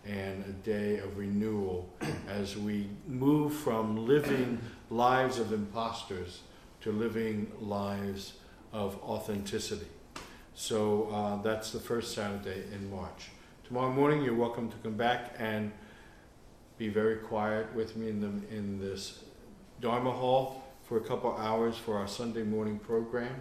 and 0.04 0.44
a 0.44 0.52
day 0.52 0.98
of 0.98 1.18
renewal 1.18 1.88
as 2.28 2.56
we 2.56 2.88
move 3.08 3.52
from 3.52 4.06
living 4.06 4.60
lives 4.90 5.38
of 5.38 5.52
imposters 5.52 6.42
to 6.82 6.92
living 6.92 7.50
lives 7.60 8.34
of 8.72 8.96
authenticity. 9.02 9.86
So 10.54 11.08
uh, 11.10 11.42
that's 11.42 11.72
the 11.72 11.80
first 11.80 12.14
Saturday 12.14 12.64
in 12.72 12.88
March. 12.90 13.30
Tomorrow 13.64 13.92
morning, 13.92 14.22
you're 14.22 14.34
welcome 14.34 14.70
to 14.70 14.76
come 14.76 14.94
back 14.94 15.34
and 15.38 15.72
be 16.78 16.88
very 16.88 17.16
quiet 17.16 17.72
with 17.74 17.96
me 17.96 18.08
in, 18.08 18.20
the, 18.20 18.54
in 18.54 18.78
this 18.78 19.24
Dharma 19.80 20.12
Hall 20.12 20.62
for 20.84 20.98
a 20.98 21.00
couple 21.00 21.34
hours 21.36 21.76
for 21.76 21.96
our 21.96 22.06
Sunday 22.06 22.42
morning 22.42 22.78
program. 22.78 23.40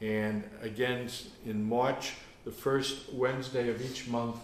And 0.00 0.44
again, 0.62 1.08
in 1.44 1.62
March, 1.62 2.14
the 2.44 2.50
first 2.50 3.12
Wednesday 3.12 3.68
of 3.68 3.82
each 3.82 4.08
month, 4.08 4.36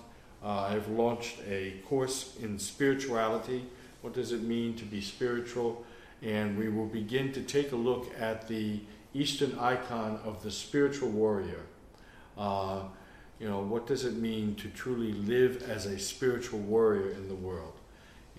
uh, 0.42 0.60
I've 0.60 0.88
launched 0.88 1.38
a 1.48 1.74
course 1.86 2.36
in 2.40 2.59
spirituality. 2.59 3.66
What 4.01 4.14
does 4.14 4.32
it 4.32 4.42
mean 4.42 4.74
to 4.76 4.84
be 4.84 5.01
spiritual? 5.01 5.84
And 6.22 6.59
we 6.59 6.68
will 6.68 6.86
begin 6.86 7.32
to 7.32 7.42
take 7.42 7.72
a 7.72 7.76
look 7.76 8.10
at 8.18 8.48
the 8.48 8.80
Eastern 9.12 9.59
icon 9.59 10.20
of 10.24 10.42
the 10.42 10.51
spiritual 10.51 11.09
warrior. 11.09 11.62
Uh, 12.38 12.82
you 13.38 13.48
know, 13.48 13.60
what 13.60 13.86
does 13.86 14.05
it 14.05 14.16
mean 14.16 14.55
to 14.56 14.68
truly 14.68 15.12
live 15.12 15.68
as 15.68 15.86
a 15.86 15.98
spiritual 15.98 16.60
warrior 16.60 17.10
in 17.10 17.28
the 17.28 17.34
world? 17.34 17.80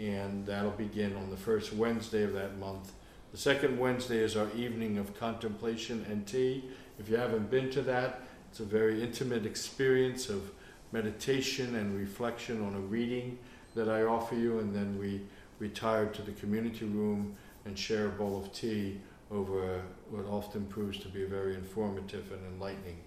And 0.02 0.48
that'll 0.48 0.72
begin 0.72 1.16
on 1.16 1.30
the 1.30 1.38
first 1.38 1.74
Wednesday 1.74 2.24
of 2.24 2.34
that 2.34 2.58
month. 2.58 2.92
The 3.32 3.38
second 3.38 3.78
Wednesday 3.78 4.18
is 4.18 4.36
our 4.36 4.50
evening 4.56 4.98
of 4.98 5.18
contemplation 5.20 6.04
and 6.10 6.26
tea. 6.26 6.64
If 6.98 7.08
you 7.08 7.18
haven't 7.18 7.52
been 7.52 7.70
to 7.70 7.84
that, 7.84 8.22
it's 8.50 8.62
a 8.62 8.66
very 8.66 9.04
intimate 9.04 9.46
experience 9.46 10.28
of 10.28 10.52
meditation 10.92 11.76
and 11.76 11.96
reflection 11.96 12.66
on 12.66 12.74
a 12.74 12.80
reading 12.80 13.38
that 13.76 13.90
I 13.90 14.02
offer 14.02 14.34
you, 14.34 14.58
and 14.58 14.76
then 14.76 14.98
we 14.98 15.22
retire 15.60 16.08
to 16.08 16.22
the 16.24 16.32
community 16.32 16.86
room 16.86 17.36
and 17.66 17.78
share 17.78 18.08
a 18.08 18.10
bowl 18.10 18.42
of 18.42 18.52
tea 18.52 19.00
over 19.30 19.84
what 20.10 20.26
often 20.26 20.66
proves 20.66 20.98
to 20.98 21.10
be 21.10 21.24
a 21.24 21.28
very 21.28 21.54
informative 21.54 22.32
and 22.32 22.42
enlightening 22.54 22.98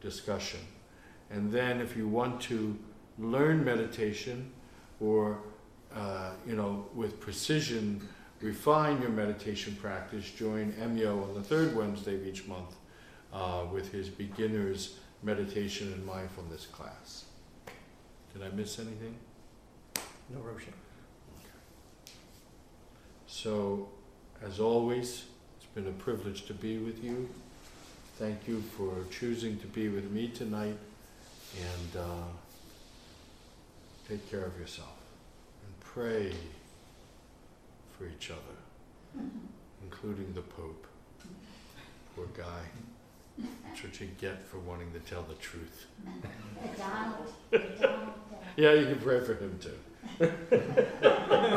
discussion. 0.00 0.60
And 1.30 1.52
then, 1.52 1.80
if 1.80 1.96
you 1.96 2.08
want 2.08 2.40
to 2.42 2.76
learn 3.16 3.64
meditation 3.64 4.50
or, 5.00 5.38
uh, 5.96 6.30
you 6.46 6.54
know, 6.54 6.86
with 6.94 7.20
precision, 7.20 8.06
refine 8.40 9.00
your 9.00 9.10
meditation 9.10 9.76
practice, 9.80 10.30
join 10.30 10.74
Emyo 10.80 11.22
on 11.22 11.34
the 11.34 11.42
third 11.42 11.76
Wednesday 11.76 12.14
of 12.14 12.26
each 12.26 12.46
month 12.46 12.74
uh, 13.32 13.64
with 13.72 13.92
his 13.92 14.08
beginner's 14.08 14.98
meditation 15.22 15.92
and 15.92 16.04
mindfulness 16.04 16.66
class. 16.66 17.24
Did 18.32 18.42
I 18.42 18.48
miss 18.50 18.78
anything? 18.78 19.14
No 20.30 20.38
Roshi. 20.38 20.72
So, 23.26 23.88
as 24.44 24.60
always, 24.60 25.24
it's 25.56 25.66
been 25.74 25.86
a 25.86 25.92
privilege 25.92 26.46
to 26.46 26.54
be 26.54 26.78
with 26.78 27.02
you. 27.02 27.28
Thank 28.18 28.46
you 28.46 28.60
for 28.76 28.92
choosing 29.10 29.58
to 29.58 29.66
be 29.66 29.88
with 29.88 30.10
me 30.10 30.28
tonight, 30.28 30.76
and 31.58 32.00
uh, 32.00 32.24
take 34.08 34.30
care 34.30 34.44
of 34.44 34.58
yourself 34.58 34.91
pray 35.92 36.32
for 37.96 38.06
each 38.06 38.30
other, 38.30 39.24
including 39.82 40.32
the 40.32 40.40
Pope. 40.40 40.86
Poor 42.16 42.26
guy. 42.36 42.62
That's 43.66 43.82
what 43.82 44.00
you 44.00 44.08
get 44.18 44.42
for 44.42 44.58
wanting 44.58 44.92
to 44.92 45.00
tell 45.00 45.22
the 45.22 45.34
truth. 45.34 45.86
Yeah, 48.54 48.74
you 48.74 48.84
can 48.84 48.98
pray 48.98 49.18
for 49.20 49.32
him 49.34 49.58
too. 49.58 49.78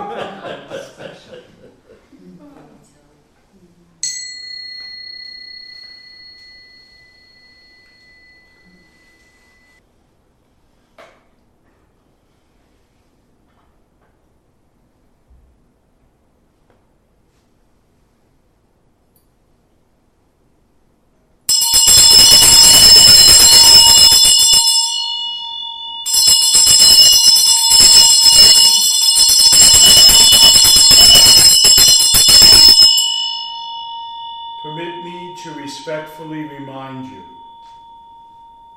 Permit 34.66 35.04
me 35.06 35.36
to 35.44 35.54
respectfully 35.54 36.44
remind 36.46 37.06
you 37.06 37.24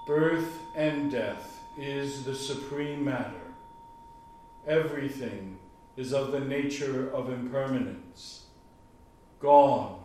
birth 0.07 0.61
and 0.75 1.11
death 1.11 1.61
is 1.79 2.25
the 2.25 2.35
supreme 2.35 3.03
matter. 3.03 3.41
Everything 5.21 5.59
is 5.97 6.13
of 6.13 6.31
the 6.31 6.39
nature 6.39 7.13
of 7.13 7.29
impermanence. 7.29 8.45
Gone, 9.41 10.05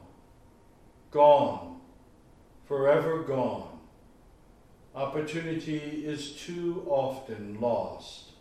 gone, 1.12 1.82
forever 2.66 3.22
gone. 3.22 3.80
Opportunity 4.96 6.04
is 6.04 6.32
too 6.32 6.84
often 6.88 7.60
lost. 7.62 8.32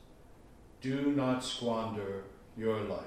Do 0.80 1.12
not 1.12 1.44
squander 1.44 2.24
your 2.56 2.80
life. 2.80 3.04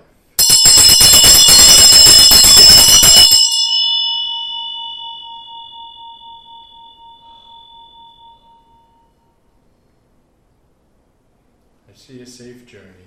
I 11.90 11.96
see 11.96 12.22
a 12.22 12.28
safe 12.28 12.68
journey. 12.68 13.06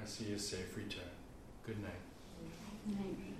I 0.00 0.04
see 0.06 0.32
a 0.32 0.38
safe 0.38 0.76
return. 0.76 1.10
Good 1.64 1.82
night. 1.82 2.02
Good 2.86 2.98
Night. 2.98 3.35